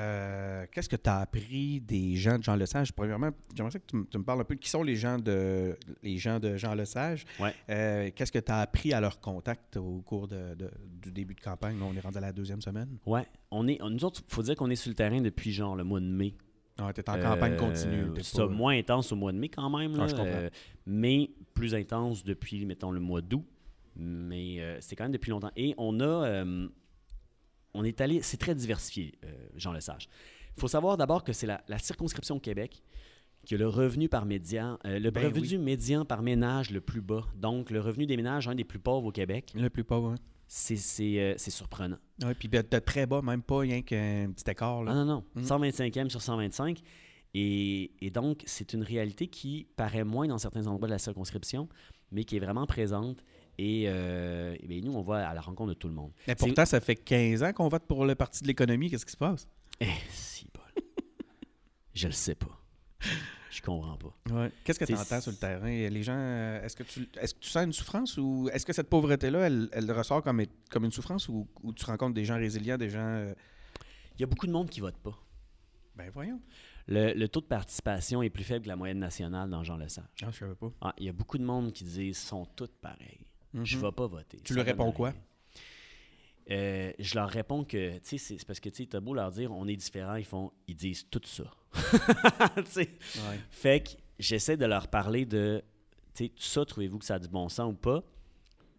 Euh, 0.00 0.66
Qu'est-ce 0.72 0.88
que 0.88 0.96
tu 0.96 1.08
as 1.10 1.18
appris 1.18 1.80
des 1.80 2.16
gens 2.16 2.38
de 2.38 2.42
Jean 2.42 2.56
Lesage? 2.56 2.92
Premièrement, 2.92 3.30
j'aimerais 3.54 3.78
que 3.78 3.86
tu, 3.86 3.96
me- 3.96 4.04
tu 4.04 4.18
me 4.18 4.24
parles 4.24 4.40
un 4.40 4.44
peu 4.44 4.54
de 4.54 4.60
qui 4.60 4.70
sont 4.70 4.82
les 4.82 4.96
gens 4.96 5.18
de 5.18 5.76
les 6.02 6.16
gens 6.18 6.38
de 6.40 6.56
Jean 6.56 6.74
Lesage. 6.74 7.24
Ouais. 7.38 7.54
Euh, 7.68 8.10
Qu'est-ce 8.14 8.32
que 8.32 8.38
tu 8.38 8.50
as 8.50 8.58
appris 8.60 8.92
à 8.92 9.00
leur 9.00 9.20
contact 9.20 9.76
au 9.76 10.00
cours 10.00 10.26
de- 10.28 10.54
de- 10.54 10.70
du 11.02 11.12
début 11.12 11.34
de 11.34 11.40
campagne? 11.40 11.76
On 11.82 11.94
est 11.94 12.00
rendu 12.00 12.18
à 12.18 12.20
la 12.20 12.32
deuxième 12.32 12.60
semaine. 12.62 12.96
On 13.50 13.66
est, 13.68 13.78
nous 13.82 14.04
autres, 14.04 14.22
il 14.26 14.32
faut 14.34 14.42
dire 14.42 14.54
qu'on 14.56 14.70
est 14.70 14.76
sur 14.76 14.88
le 14.90 14.94
terrain 14.94 15.20
depuis 15.20 15.52
genre 15.52 15.76
le 15.76 15.84
mois 15.84 16.00
de 16.00 16.06
mai. 16.06 16.34
Ah, 16.78 16.92
tu 16.94 17.00
es 17.02 17.10
en 17.10 17.20
campagne 17.20 17.52
Euh, 17.52 17.56
continue. 17.58 18.04
pas- 18.06 18.46
moins 18.48 18.74
intense 18.78 19.12
au 19.12 19.16
mois 19.16 19.32
de 19.32 19.38
mai 19.38 19.48
quand 19.50 19.68
même, 19.76 19.96
là, 19.96 20.04
Ah, 20.04 20.06
je 20.06 20.14
comprends. 20.14 20.48
mais 20.86 21.30
plus 21.52 21.74
intense 21.74 22.24
depuis, 22.24 22.64
mettons, 22.64 22.90
le 22.90 23.00
mois 23.00 23.20
d'août. 23.20 23.44
Mais 23.96 24.78
c'est 24.80 24.96
quand 24.96 25.04
même 25.04 25.12
depuis 25.12 25.30
longtemps. 25.30 25.50
Et 25.56 25.74
on 25.76 26.00
a, 26.00 26.44
on 27.74 27.84
est 27.84 28.00
allé, 28.00 28.22
c'est 28.22 28.36
très 28.36 28.54
diversifié, 28.54 29.14
euh, 29.24 29.28
Jean 29.56 29.72
Lesage. 29.72 30.08
Il 30.56 30.60
faut 30.60 30.68
savoir 30.68 30.96
d'abord 30.96 31.24
que 31.24 31.32
c'est 31.32 31.46
la, 31.46 31.62
la 31.68 31.78
circonscription 31.78 32.36
au 32.36 32.40
Québec 32.40 32.82
qui 33.46 33.54
a 33.54 33.58
le 33.58 33.68
revenu 33.68 34.08
par 34.08 34.26
médian, 34.26 34.78
euh, 34.84 34.98
le 34.98 35.10
Ben 35.10 35.24
revenu 35.26 35.46
oui. 35.52 35.58
médian 35.58 36.04
par 36.04 36.22
ménage 36.22 36.70
le 36.70 36.80
plus 36.80 37.00
bas. 37.00 37.24
Donc, 37.36 37.70
le 37.70 37.80
revenu 37.80 38.06
des 38.06 38.16
ménages, 38.16 38.48
un 38.48 38.54
des 38.54 38.64
plus 38.64 38.78
pauvres 38.78 39.06
au 39.06 39.12
Québec, 39.12 39.52
Le 39.54 39.70
plus 39.70 39.84
pauvre. 39.84 40.10
Hein? 40.10 40.16
c'est 40.46 40.76
c'est, 40.76 41.18
euh, 41.20 41.34
c'est 41.36 41.50
surprenant. 41.50 41.98
Ouais, 42.22 42.34
puis 42.34 42.48
de, 42.48 42.60
de 42.60 42.78
très 42.80 43.06
bas, 43.06 43.22
même 43.22 43.42
pas 43.42 43.60
rien 43.60 43.82
qu'un 43.82 44.30
petit 44.34 44.50
écart. 44.50 44.82
Là. 44.82 44.92
Ah 44.92 44.94
non, 44.96 45.04
non. 45.04 45.24
Mm. 45.36 45.42
125e 45.42 46.08
sur 46.10 46.20
125. 46.20 46.80
Et, 47.32 47.92
et 48.00 48.10
donc, 48.10 48.42
c'est 48.46 48.72
une 48.72 48.82
réalité 48.82 49.28
qui 49.28 49.68
paraît 49.76 50.04
moins 50.04 50.26
dans 50.26 50.38
certains 50.38 50.66
endroits 50.66 50.88
de 50.88 50.92
la 50.92 50.98
circonscription, 50.98 51.68
mais 52.10 52.24
qui 52.24 52.36
est 52.36 52.40
vraiment 52.40 52.66
présente. 52.66 53.24
Et, 53.62 53.84
euh, 53.88 54.56
bien, 54.64 54.80
nous, 54.80 54.94
on 54.94 55.02
va 55.02 55.28
à 55.28 55.34
la 55.34 55.40
rencontre 55.42 55.68
de 55.70 55.74
tout 55.74 55.88
le 55.88 55.92
monde. 55.94 56.12
Mais 56.26 56.34
pourtant, 56.34 56.64
ça 56.64 56.80
fait 56.80 56.94
15 56.96 57.42
ans 57.42 57.52
qu'on 57.52 57.68
vote 57.68 57.84
pour 57.86 58.06
le 58.06 58.14
Parti 58.14 58.42
de 58.42 58.48
l'économie. 58.48 58.88
Qu'est-ce 58.90 59.04
qui 59.04 59.12
se 59.12 59.18
passe? 59.18 59.46
Eh, 59.80 59.86
si, 60.08 60.46
Paul. 60.50 60.64
Je 61.94 62.06
le 62.06 62.12
sais 62.12 62.34
pas. 62.34 62.58
Je 63.50 63.60
comprends 63.60 63.98
pas. 63.98 64.48
Qu'est-ce 64.64 64.78
que 64.78 64.84
tu 64.86 64.94
entends 64.94 65.20
sur 65.20 65.32
le 65.32 65.36
terrain? 65.36 65.66
Les 65.90 66.02
gens, 66.02 66.16
euh, 66.16 66.62
est-ce 66.64 66.74
que 66.74 66.84
tu 66.84 67.06
est-ce 67.20 67.34
que 67.34 67.40
tu 67.40 67.50
sens 67.50 67.64
une 67.64 67.72
souffrance 67.74 68.16
ou 68.16 68.48
est-ce 68.52 68.64
que 68.64 68.72
cette 68.72 68.88
pauvreté-là, 68.88 69.40
elle, 69.40 69.68
elle 69.72 69.90
ressort 69.92 70.22
comme, 70.22 70.42
comme 70.70 70.84
une 70.86 70.92
souffrance 70.92 71.28
ou, 71.28 71.46
ou 71.62 71.72
tu 71.74 71.84
rencontres 71.84 72.14
des 72.14 72.24
gens 72.24 72.36
résilients, 72.36 72.78
des 72.78 72.88
gens. 72.88 73.00
euh, 73.04 73.34
Il 74.14 74.20
y 74.20 74.24
a 74.24 74.26
beaucoup 74.26 74.46
de 74.46 74.52
monde 74.52 74.70
qui 74.70 74.80
vote 74.80 74.96
pas. 74.96 75.18
Ben 75.96 76.08
voyons. 76.14 76.40
Le, 76.86 77.12
le 77.12 77.28
taux 77.28 77.40
de 77.42 77.46
participation 77.46 78.22
est 78.22 78.30
plus 78.30 78.44
faible 78.44 78.62
que 78.64 78.68
la 78.68 78.76
moyenne 78.76 79.00
nationale 79.00 79.50
dans 79.50 79.62
Jean 79.64 79.76
Lesage. 79.76 80.04
Ah, 80.22 80.28
je 80.30 80.38
savais 80.38 80.54
pas. 80.54 80.72
Ah, 80.80 80.94
il 80.98 81.04
y 81.04 81.08
a 81.08 81.12
beaucoup 81.12 81.36
de 81.36 81.44
monde 81.44 81.72
qui 81.72 81.84
disent 81.84 82.16
sont 82.18 82.46
toutes 82.56 82.76
pareilles. 82.80 83.26
Je 83.54 83.76
Mhm. 83.76 83.82
vais 83.82 83.92
pas 83.92 84.06
voter. 84.06 84.38
Tu 84.44 84.54
leur 84.54 84.64
réponds 84.64 84.92
quoi? 84.92 85.12
Euh, 86.50 86.92
je 86.98 87.14
leur 87.14 87.28
réponds 87.28 87.64
que, 87.64 87.98
tu 87.98 88.18
sais, 88.18 88.36
c'est 88.36 88.44
parce 88.46 88.58
que, 88.58 88.68
tu 88.70 88.86
sais, 88.90 89.00
beau 89.00 89.14
leur 89.14 89.30
dire, 89.30 89.52
on 89.52 89.68
est 89.68 89.76
différents, 89.76 90.16
ils 90.16 90.24
font, 90.24 90.50
ils 90.66 90.74
disent 90.74 91.06
tout 91.08 91.20
ça. 91.24 91.44
Fait 93.50 93.80
que 93.80 93.90
j'essaie 94.18 94.56
de 94.56 94.66
leur 94.66 94.88
parler 94.88 95.24
de, 95.24 95.62
tu 96.14 96.24
sais, 96.24 96.28
tout 96.30 96.42
ça, 96.42 96.64
trouvez-vous 96.64 96.98
que 96.98 97.04
ça 97.04 97.14
a 97.14 97.18
du 97.18 97.28
bon 97.28 97.48
sens 97.48 97.72
ou 97.72 97.76
pas? 97.76 98.02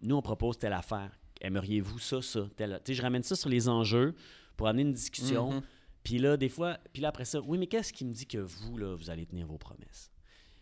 Nous, 0.02 0.16
on 0.16 0.22
propose 0.22 0.58
telle 0.58 0.74
affaire. 0.74 1.12
Aimeriez-vous 1.40 2.00
ça, 2.00 2.22
ça, 2.22 2.48
tel. 2.56 2.80
Tu 2.84 2.92
sais, 2.92 2.98
je 2.98 3.02
ramène 3.02 3.24
ça 3.24 3.36
sur 3.36 3.50
les 3.50 3.70
enjeux 3.70 4.16
pour 4.58 4.68
amener 4.68 4.84
une 4.84 4.94
discussion. 4.94 5.54
Mhm. 5.54 5.62
Puis 6.04 6.18
là, 6.18 6.36
des 6.38 6.50
fois, 6.50 6.78
puis 6.92 7.02
là, 7.02 7.10
après 7.10 7.26
ça, 7.26 7.40
oui, 7.42 7.58
mais 7.58 7.68
qu'est-ce 7.68 7.94
qui 7.94 8.04
me 8.06 8.12
dit 8.12 8.26
que 8.26 8.40
vous, 8.40 8.78
là, 8.78 8.96
vous 8.96 9.10
allez 9.10 9.26
tenir 9.26 9.48
vos 9.48 9.58
promesses? 9.58 10.12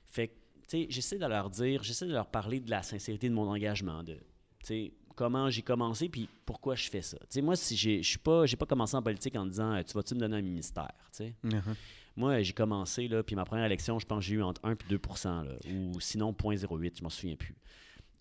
Fait 0.05 0.27
que, 0.27 0.33
j'essaie 0.71 1.17
de 1.17 1.25
leur 1.25 1.49
dire, 1.49 1.83
j'essaie 1.83 2.05
de 2.05 2.13
leur 2.13 2.27
parler 2.27 2.59
de 2.59 2.69
la 2.69 2.83
sincérité 2.83 3.29
de 3.29 3.33
mon 3.33 3.49
engagement, 3.49 4.03
de, 4.03 4.13
tu 4.13 4.19
sais, 4.63 4.93
comment 5.15 5.49
j'ai 5.49 5.61
commencé, 5.61 6.07
puis 6.09 6.29
pourquoi 6.45 6.75
je 6.75 6.89
fais 6.89 7.01
ça. 7.01 7.17
Tu 7.17 7.25
sais, 7.29 7.41
moi, 7.41 7.55
si 7.55 7.75
je 7.75 8.01
suis 8.01 8.17
pas, 8.17 8.45
j'ai 8.45 8.55
pas 8.55 8.65
commencé 8.65 8.95
en 8.95 9.01
politique 9.01 9.35
en 9.35 9.45
disant, 9.45 9.73
euh, 9.73 9.83
tu 9.83 9.93
vas-tu 9.93 10.15
me 10.15 10.19
donner 10.19 10.37
un 10.37 10.41
ministère, 10.41 10.93
tu 11.11 11.25
sais? 11.25 11.35
Mhm. 11.43 11.75
Moi, 12.15 12.41
j'ai 12.41 12.53
commencé, 12.53 13.07
là, 13.07 13.23
puis 13.23 13.35
ma 13.35 13.45
première 13.45 13.65
élection, 13.65 13.99
je 13.99 14.05
pense 14.05 14.19
que 14.19 14.25
j'ai 14.25 14.35
eu 14.35 14.43
entre 14.43 14.61
1 14.63 14.71
et 14.71 14.77
2 14.89 14.99
là, 15.25 15.43
ou 15.73 15.99
sinon 15.99 16.31
0.08, 16.31 16.97
je 16.97 17.03
m'en 17.03 17.09
souviens 17.09 17.35
plus. 17.35 17.55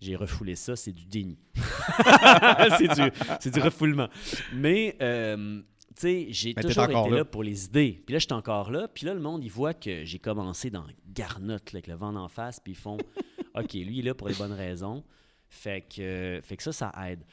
J'ai 0.01 0.15
refoulé 0.15 0.55
ça, 0.55 0.77
c'est 0.77 0.93
du 0.93 1.07
déni. 1.07 1.39
c'est, 2.79 2.89
du, 2.89 3.13
c'est 3.41 3.51
du 3.53 3.61
refoulement. 3.61 4.09
Mais, 4.55 4.97
euh, 5.03 5.63
tu 5.99 6.03
sais, 6.03 6.27
j'ai 6.31 6.55
toujours 6.55 6.85
été 6.85 6.93
là. 6.93 7.09
là. 7.09 7.25
pour 7.25 7.43
les 7.43 7.65
idées. 7.65 8.03
Puis 8.07 8.13
là, 8.13 8.19
je 8.19 8.27
suis 8.27 8.33
encore 8.33 8.71
là. 8.71 8.87
Puis 8.87 9.05
là, 9.05 9.15
le 9.15 9.21
monde, 9.21 9.43
il 9.43 9.51
voit 9.51 9.75
que 9.75 10.05
j'ai 10.05 10.19
commencé 10.19 10.71
dans 10.71 10.85
Garnotte, 11.09 11.73
là, 11.73 11.79
avec 11.79 11.89
le 11.89 11.95
vent 11.95 12.15
en 12.15 12.29
face, 12.29 12.61
puis 12.61 12.73
ils 12.73 12.79
font 12.79 12.99
OK, 13.55 13.73
lui, 13.73 13.99
il 13.99 14.01
est 14.01 14.03
là 14.03 14.15
pour 14.15 14.29
les 14.29 14.35
bonnes 14.35 14.53
raisons. 14.53 15.03
Fait 15.49 15.83
que, 15.83 16.01
euh, 16.01 16.43
fait 16.43 16.57
que 16.57 16.63
ça, 16.63 16.73
ça 16.73 16.93
aide. 17.09 17.25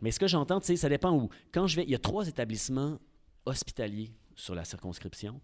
Mais 0.00 0.10
ce 0.10 0.20
que 0.20 0.28
j'entends, 0.28 0.60
tu 0.60 0.66
sais, 0.66 0.76
ça 0.76 0.88
dépend 0.88 1.12
où. 1.12 1.28
Quand 1.52 1.66
je 1.66 1.76
vais. 1.76 1.82
Il 1.82 1.90
y 1.90 1.94
a 1.94 1.98
trois 1.98 2.28
établissements 2.28 3.00
hospitaliers 3.46 4.12
sur 4.36 4.54
la 4.54 4.64
circonscription. 4.64 5.40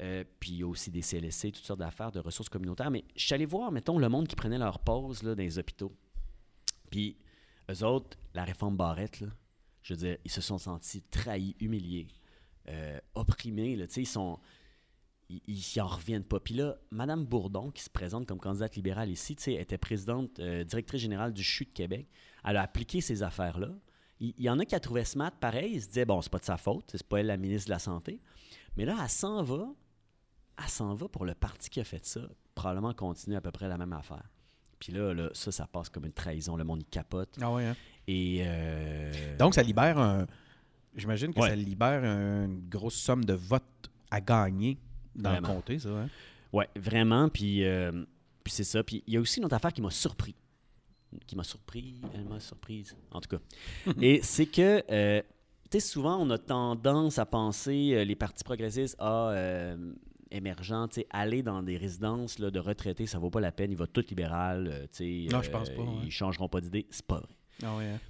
Euh, 0.00 0.24
puis 0.40 0.52
il 0.52 0.56
y 0.58 0.62
a 0.62 0.66
aussi 0.66 0.90
des 0.90 1.02
CLSC, 1.02 1.52
toutes 1.52 1.64
sortes 1.64 1.80
d'affaires, 1.80 2.10
de 2.10 2.20
ressources 2.20 2.48
communautaires. 2.48 2.90
Mais 2.90 3.04
je 3.14 3.24
suis 3.26 3.34
allé 3.34 3.46
voir, 3.46 3.70
mettons, 3.70 3.98
le 3.98 4.08
monde 4.08 4.26
qui 4.26 4.34
prenait 4.34 4.58
leur 4.58 4.78
pause 4.80 5.22
là, 5.22 5.34
dans 5.34 5.42
les 5.42 5.58
hôpitaux. 5.58 5.92
Puis 6.90 7.16
eux 7.70 7.84
autres, 7.84 8.16
la 8.34 8.44
réforme 8.44 8.76
Barrette, 8.76 9.20
là, 9.20 9.28
je 9.84 9.92
veux 9.92 9.98
dire, 9.98 10.16
ils 10.24 10.30
se 10.30 10.40
sont 10.40 10.58
sentis 10.58 11.02
trahis, 11.02 11.54
humiliés, 11.60 12.08
euh, 12.68 12.98
opprimés. 13.14 13.78
Ils 13.96 14.06
sont. 14.06 14.40
Ils, 15.28 15.80
en 15.80 15.86
reviennent 15.86 16.24
pas. 16.24 16.40
Puis 16.40 16.54
là, 16.54 16.76
Mme 16.90 17.24
Bourdon, 17.24 17.70
qui 17.70 17.82
se 17.82 17.90
présente 17.90 18.26
comme 18.26 18.38
candidate 18.38 18.76
libérale 18.76 19.10
ici, 19.10 19.36
était 19.48 19.78
présidente, 19.78 20.38
euh, 20.38 20.64
directrice 20.64 21.00
générale 21.00 21.32
du 21.32 21.42
CHU 21.42 21.64
de 21.64 21.70
Québec. 21.70 22.08
Elle 22.44 22.56
a 22.56 22.62
appliqué 22.62 23.00
ces 23.00 23.22
affaires-là. 23.22 23.70
Il, 24.20 24.34
y 24.38 24.48
en 24.48 24.58
a 24.58 24.64
qui 24.64 24.74
a 24.74 24.80
trouvé 24.80 25.04
smart 25.04 25.32
pareil. 25.32 25.74
Ils 25.74 25.82
se 25.82 25.88
disaient, 25.88 26.04
bon, 26.04 26.20
c'est 26.22 26.30
pas 26.30 26.38
de 26.38 26.44
sa 26.44 26.56
faute, 26.56 26.90
c'est 26.92 27.06
pas 27.06 27.20
elle 27.20 27.26
la 27.26 27.36
ministre 27.36 27.68
de 27.68 27.72
la 27.72 27.78
Santé. 27.78 28.20
Mais 28.76 28.84
là, 28.84 28.96
elle 29.02 29.08
s'en 29.08 29.42
va. 29.42 29.66
Elle 30.62 30.68
s'en 30.68 30.94
va 30.94 31.08
pour 31.08 31.24
le 31.24 31.34
parti 31.34 31.68
qui 31.68 31.80
a 31.80 31.84
fait 31.84 32.04
ça. 32.04 32.20
Probablement 32.54 32.94
continuer 32.94 33.36
à 33.36 33.40
peu 33.40 33.50
près 33.50 33.68
la 33.68 33.76
même 33.76 33.92
affaire. 33.92 34.30
Puis 34.84 34.92
là, 34.92 35.14
là, 35.14 35.30
ça, 35.32 35.50
ça 35.50 35.66
passe 35.66 35.88
comme 35.88 36.04
une 36.04 36.12
trahison. 36.12 36.56
Le 36.58 36.64
monde, 36.64 36.80
il 36.82 36.84
capote. 36.84 37.30
Ah 37.40 37.50
ouais, 37.50 37.64
hein? 37.64 37.76
Et. 38.06 38.42
euh, 38.44 39.34
Donc, 39.38 39.54
ça 39.54 39.62
libère 39.62 39.96
un. 39.98 40.26
J'imagine 40.94 41.32
que 41.32 41.40
Ouais. 41.40 41.48
ça 41.48 41.56
libère 41.56 42.04
une 42.04 42.68
grosse 42.68 42.96
somme 42.96 43.24
de 43.24 43.32
votes 43.32 43.62
à 44.10 44.20
gagner 44.20 44.76
dans 45.16 45.30
Vraiment. 45.30 45.48
le 45.48 45.54
comté, 45.54 45.78
ça. 45.78 45.88
Hein? 45.88 46.08
Ouais, 46.52 46.68
vraiment. 46.76 47.30
Puis, 47.30 47.64
euh, 47.64 48.04
puis 48.44 48.52
c'est 48.52 48.64
ça. 48.64 48.84
Puis 48.84 49.02
il 49.06 49.14
y 49.14 49.16
a 49.16 49.20
aussi 49.20 49.38
une 49.38 49.46
autre 49.46 49.54
affaire 49.56 49.72
qui 49.72 49.80
m'a 49.80 49.90
surpris. 49.90 50.34
Qui 51.26 51.34
m'a 51.34 51.44
surpris. 51.44 51.94
Elle 52.12 52.24
m'a 52.24 52.38
surprise. 52.38 52.94
En 53.10 53.22
tout 53.22 53.38
cas. 53.38 53.42
Et 54.02 54.20
c'est 54.22 54.46
que, 54.46 54.84
euh, 54.90 55.22
tu 55.70 55.80
sais, 55.80 55.80
souvent, 55.80 56.18
on 56.20 56.28
a 56.28 56.36
tendance 56.36 57.18
à 57.18 57.24
penser, 57.24 57.92
euh, 57.94 58.04
les 58.04 58.16
partis 58.16 58.44
progressistes, 58.44 58.96
ah, 58.98 59.30
euh, 59.30 59.94
émergents, 60.34 60.88
aller 61.10 61.42
dans 61.42 61.62
des 61.62 61.76
résidences 61.76 62.38
là, 62.38 62.50
de 62.50 62.58
retraités, 62.58 63.06
ça 63.06 63.18
vaut 63.18 63.30
pas 63.30 63.40
la 63.40 63.52
peine. 63.52 63.70
Ils 63.70 63.76
votent 63.76 63.92
tout 63.92 64.04
libéral. 64.08 64.68
euh, 64.70 64.86
tu 64.92 65.26
Non, 65.30 65.42
je 65.42 65.50
pense 65.50 65.70
pas, 65.70 65.82
ouais. 65.82 66.00
Ils 66.04 66.10
changeront 66.10 66.48
pas 66.48 66.60
d'idée. 66.60 66.86
C'est 66.90 67.06
pas 67.06 67.18
vrai. 67.20 67.28
Ah 67.62 67.76
ouais, 67.76 67.86
hein? 67.88 68.00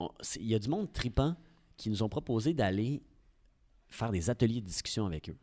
On- 0.00 0.10
Il 0.40 0.46
y 0.46 0.54
a 0.54 0.58
du 0.58 0.68
monde 0.68 0.92
tripant 0.92 1.36
qui 1.76 1.90
nous 1.90 2.02
ont 2.02 2.08
proposé 2.08 2.54
d'aller 2.54 3.02
faire 3.88 4.10
des 4.10 4.30
ateliers 4.30 4.60
de 4.60 4.66
discussion 4.66 5.06
avec 5.06 5.28
eux. 5.30 5.36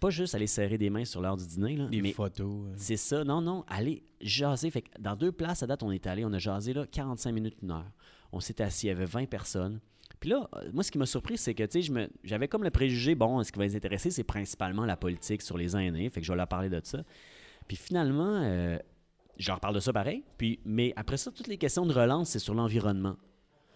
Pas 0.00 0.10
juste 0.10 0.34
aller 0.34 0.46
serrer 0.48 0.78
des 0.78 0.90
mains 0.90 1.04
sur 1.04 1.20
l'heure 1.20 1.36
du 1.36 1.46
dîner, 1.46 1.76
là, 1.76 1.86
Des 1.88 2.02
mais 2.02 2.12
photos. 2.12 2.66
euh. 2.68 2.74
c'est 2.76 2.96
ça. 2.96 3.22
Non, 3.24 3.40
non, 3.40 3.64
aller 3.68 4.02
jaser. 4.20 4.70
Fait 4.70 4.82
que 4.82 4.90
dans 5.00 5.14
deux 5.14 5.30
places 5.32 5.62
à 5.62 5.66
date, 5.66 5.82
on 5.82 5.90
est 5.92 6.06
allé, 6.06 6.24
on 6.24 6.32
a 6.32 6.38
jasé 6.38 6.72
là 6.72 6.86
45 6.86 7.32
minutes, 7.32 7.56
une 7.62 7.70
heure. 7.70 7.90
On 8.32 8.40
s'est 8.40 8.60
assis, 8.62 8.86
il 8.86 8.88
y 8.88 8.92
avait 8.92 9.04
20 9.04 9.26
personnes. 9.28 9.80
Puis 10.22 10.30
là, 10.30 10.48
euh, 10.54 10.70
moi, 10.72 10.84
ce 10.84 10.92
qui 10.92 10.98
m'a 10.98 11.04
surpris, 11.06 11.36
c'est 11.36 11.52
que, 11.52 11.64
tu 11.64 11.82
sais, 11.82 12.08
j'avais 12.22 12.46
comme 12.46 12.62
le 12.62 12.70
préjugé, 12.70 13.16
bon, 13.16 13.42
ce 13.42 13.50
qui 13.50 13.58
va 13.58 13.64
les 13.64 13.74
intéresser, 13.74 14.12
c'est 14.12 14.22
principalement 14.22 14.84
la 14.86 14.96
politique 14.96 15.42
sur 15.42 15.58
les 15.58 15.76
aînés. 15.76 16.08
Fait 16.10 16.20
que 16.20 16.26
je 16.28 16.30
vais 16.30 16.36
leur 16.36 16.46
parler 16.46 16.68
de 16.68 16.80
ça. 16.84 17.02
Puis 17.66 17.76
finalement, 17.76 18.36
euh, 18.40 18.78
je 19.36 19.48
leur 19.50 19.58
parle 19.58 19.74
de 19.74 19.80
ça 19.80 19.92
pareil. 19.92 20.22
Puis, 20.38 20.60
mais 20.64 20.92
après 20.94 21.16
ça, 21.16 21.32
toutes 21.32 21.48
les 21.48 21.58
questions 21.58 21.84
de 21.86 21.92
relance, 21.92 22.28
c'est 22.28 22.38
sur 22.38 22.54
l'environnement, 22.54 23.16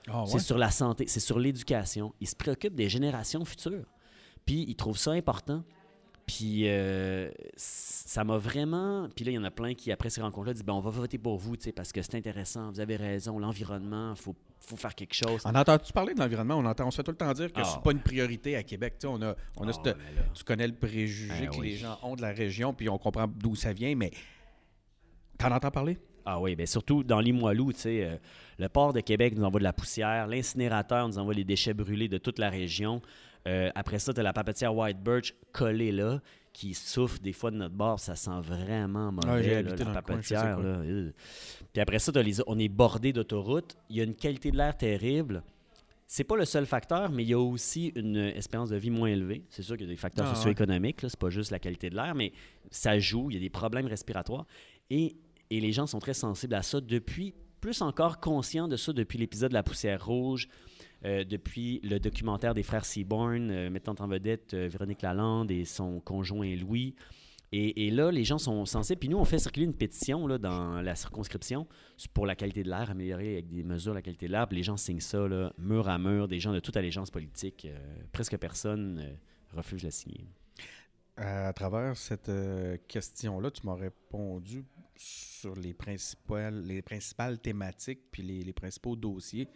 Ah, 0.07 0.21
ouais? 0.21 0.27
c'est 0.29 0.39
sur 0.39 0.57
la 0.57 0.71
santé, 0.71 1.07
c'est 1.09 1.19
sur 1.19 1.41
l'éducation. 1.41 2.15
Ils 2.21 2.29
se 2.29 2.37
préoccupent 2.37 2.77
des 2.77 2.89
générations 2.89 3.45
futures. 3.45 3.85
Puis 4.45 4.65
ils 4.69 4.77
trouvent 4.77 4.99
ça 4.99 5.11
important. 5.11 5.65
Puis 6.27 6.69
euh, 6.69 7.31
ça 7.57 8.25
m'a 8.25 8.37
vraiment. 8.37 9.09
Puis 9.15 9.25
là, 9.25 9.31
il 9.31 9.35
y 9.35 9.39
en 9.39 9.45
a 9.45 9.51
plein 9.53 9.75
qui, 9.75 9.93
après 9.93 10.11
ces 10.11 10.21
rencontres-là, 10.21 10.55
disent 10.55 10.65
ben, 10.65 10.73
on 10.73 10.81
va 10.81 10.91
voter 10.91 11.19
pour 11.19 11.39
vous, 11.39 11.55
parce 11.75 11.93
que 11.93 12.03
c'est 12.03 12.17
intéressant, 12.17 12.71
vous 12.73 12.81
avez 12.81 12.97
raison, 12.97 13.39
l'environnement, 13.39 14.13
il 14.17 14.21
faut, 14.21 14.35
faut 14.59 14.77
faire 14.77 14.95
quelque 14.97 15.15
chose. 15.15 15.43
On 15.45 15.55
entend-tu 15.55 15.93
parler 15.93 16.15
de 16.15 16.19
l'environnement? 16.21 16.57
On, 16.57 16.65
entend, 16.65 16.89
on 16.89 16.91
se 16.91 16.97
fait 16.97 17.05
tout 17.05 17.13
le 17.13 17.17
temps 17.17 17.33
dire 17.33 17.53
que 17.53 17.61
Ah, 17.61 17.65
c'est 17.65 17.81
pas 17.81 17.93
une 17.93 18.01
priorité 18.03 18.57
à 18.57 18.65
Québec. 18.65 18.95
On 19.05 19.23
a, 19.23 19.37
on 19.57 19.69
a 19.69 19.71
Ah, 19.71 19.81
cette- 19.85 19.97
tu 20.35 20.43
connais 20.43 20.67
le 20.67 20.75
préjugé 20.75 21.33
Ah, 21.45 21.47
que 21.47 21.59
oui. 21.61 21.69
les 21.71 21.77
gens 21.77 21.97
ont 22.03 22.17
de 22.17 22.23
la 22.23 22.33
région, 22.33 22.75
puis 22.75 22.89
on 22.89 22.99
comprend 22.99 23.29
d'où 23.29 23.55
ça 23.55 23.73
vient, 23.73 23.95
mais 23.95 24.11
t'en 25.39 25.53
entends 25.53 25.71
parler? 25.71 25.97
Ah 26.25 26.41
oui, 26.41 26.57
bien 26.57 26.67
surtout 26.67 27.05
dans 27.05 27.21
Limoilou, 27.21 27.73
tu 27.73 27.79
sais, 27.83 28.05
euh, 28.05 28.17
le 28.59 28.69
port 28.69 28.93
de 28.93 28.99
Québec 29.01 29.35
nous 29.37 29.45
envoie 29.45 29.61
de 29.61 29.65
la 29.65 29.73
poussière, 29.73 30.27
l'incinérateur 30.27 31.07
nous 31.07 31.19
envoie 31.19 31.35
les 31.35 31.45
déchets 31.45 31.73
brûlés 31.73 32.09
de 32.09 32.19
toute 32.19 32.41
la 32.41 32.51
région. 32.51 33.01
Euh, 33.47 33.71
après 33.75 33.99
ça, 33.99 34.13
tu 34.13 34.21
as 34.21 34.23
la 34.23 34.33
papetière 34.33 34.75
White 34.75 35.01
Birch 35.03 35.35
collée 35.53 35.93
là, 35.93 36.21
qui 36.53 36.75
souffre 36.75 37.19
des 37.21 37.33
fois 37.33 37.51
de 37.51 37.57
notre 37.57 37.75
bord, 37.75 38.01
ça 38.01 38.15
sent 38.17 38.41
vraiment 38.43 39.13
mauvais, 39.13 39.43
j'ai 39.43 39.63
là, 39.63 39.71
la 39.77 39.77
coin, 39.85 39.93
papetière. 39.93 40.59
là. 40.59 40.81
Puis 41.73 41.81
après 41.81 41.99
ça, 41.99 42.11
les- 42.23 42.41
on 42.49 42.59
est 42.59 42.69
bordé 42.69 43.13
d'autoroutes, 43.13 43.77
il 43.91 43.97
y 43.97 44.01
a 44.01 44.05
une 44.05 44.15
qualité 44.15 44.51
de 44.51 44.57
l'air 44.57 44.77
terrible. 44.77 45.43
C'est 46.09 46.25
pas 46.25 46.37
le 46.37 46.45
seul 46.45 46.67
facteur, 46.67 47.11
mais 47.11 47.25
il 47.25 47.31
y 47.31 47.35
a 47.35 47.39
aussi 47.41 47.93
une 47.97 48.17
espérance 48.17 48.71
de 48.71 48.77
vie 48.77 48.91
moins 48.91 49.09
élevée. 49.09 49.45
C'est 49.49 49.63
sûr 49.63 49.77
qu'il 49.77 49.87
y 49.87 49.89
a 49.91 49.93
des 49.93 49.97
facteurs 49.99 50.27
Ah, 50.27 50.31
ouais. 50.31 50.37
socio-économiques, 50.37 51.01
c'est 51.03 51.19
pas 51.19 51.31
juste 51.31 51.51
la 51.51 51.59
qualité 51.59 51.91
de 51.91 51.97
l'air, 51.97 52.15
mais 52.15 52.33
ça 52.71 52.99
joue, 52.99 53.29
il 53.31 53.35
y 53.35 53.37
a 53.37 53.41
des 53.41 53.51
problèmes 53.51 53.87
respiratoires. 53.87 54.47
Et, 54.89 55.17
et 55.51 55.61
les 55.61 55.73
gens 55.73 55.87
sont 55.87 55.99
très 55.99 56.15
sensibles 56.15 56.55
à 56.55 56.63
ça 56.63 56.81
depuis, 56.81 57.35
plus 57.61 57.83
encore 57.83 58.21
conscients 58.21 58.69
de 58.69 58.77
ça 58.77 58.93
depuis 58.93 59.19
l'épisode 59.19 59.49
de 59.51 59.55
la 59.55 59.65
poussière 59.65 60.05
rouge, 60.07 60.49
euh, 61.05 61.25
depuis 61.25 61.81
le 61.85 61.99
documentaire 61.99 62.55
des 62.55 62.63
frères 62.63 62.85
Seaborn, 62.85 63.51
euh, 63.51 63.71
mettant 63.71 63.95
en 63.99 64.09
vedette 64.09 64.55
euh, 64.55 64.69
Véronique 64.69 65.03
Lalande 65.03 65.51
et 65.51 65.65
son 65.65 66.01
conjoint 66.01 66.55
Louis. 66.57 66.95
Et, 67.53 67.91
là, 67.91 68.11
les 68.11 68.25
gens 68.25 68.37
sont 68.37 68.67
sensibles. 68.67 68.99
Puis 68.99 69.09
nous, 69.09 69.17
on 69.17 69.25
fait 69.25 69.39
circuler 69.39 69.65
une 69.65 69.73
pétition 69.73 70.27
là, 70.27 70.37
dans 70.37 70.83
la 70.83 70.95
circonscription 70.95 71.67
pour 72.13 72.27
la 72.27 72.35
qualité 72.35 72.63
de 72.63 72.69
l'air, 72.69 72.91
améliorer 72.91 73.35
avec 73.35 73.49
des 73.49 73.63
mesures 73.63 73.95
la 73.95 74.03
qualité 74.03 74.27
de 74.27 74.33
l'air. 74.33 74.47
Puis 74.47 74.59
les 74.59 74.63
gens 74.63 74.77
signent 74.77 75.01
ça, 75.01 75.27
mur 75.57 75.89
à 75.89 75.97
mur, 75.97 76.29
des 76.29 76.39
gens 76.39 76.53
de 76.53 76.59
toute 76.59 76.77
allégeance 76.77 77.11
politique. 77.11 77.67
Presque 78.13 78.37
personne 78.37 79.17
refuse 79.55 79.81
de 79.81 79.87
la 79.87 79.91
signer. 79.91 80.27
À 81.17 81.51
travers 81.55 81.97
cette 81.97 82.31
question-là, 82.89 83.51
tu 83.51 83.65
m'as 83.65 83.77
répondu 83.77 84.63
sur 84.95 85.55
les 85.55 85.73
principales, 85.73 86.63
les 86.63 86.83
principales 86.83 87.39
thématiques 87.39 88.01
puis 88.11 88.23
les 88.23 88.53
principaux 88.53 88.97
dossiers 88.97 89.49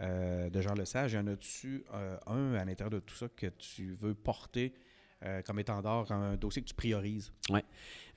euh, 0.00 0.50
de 0.50 0.60
Jean 0.60 0.74
Lesage. 0.74 1.12
Y 1.12 1.18
en 1.18 1.26
a-tu 1.26 1.84
euh, 1.94 2.16
un 2.26 2.54
à 2.54 2.64
l'intérieur 2.64 2.90
de 2.90 3.00
tout 3.00 3.14
ça 3.14 3.28
que 3.28 3.46
tu 3.46 3.94
veux 3.94 4.14
porter 4.14 4.74
euh, 5.24 5.40
comme 5.42 5.58
étendard, 5.58 6.10
un 6.12 6.36
dossier 6.36 6.62
que 6.62 6.68
tu 6.68 6.74
priorises? 6.74 7.32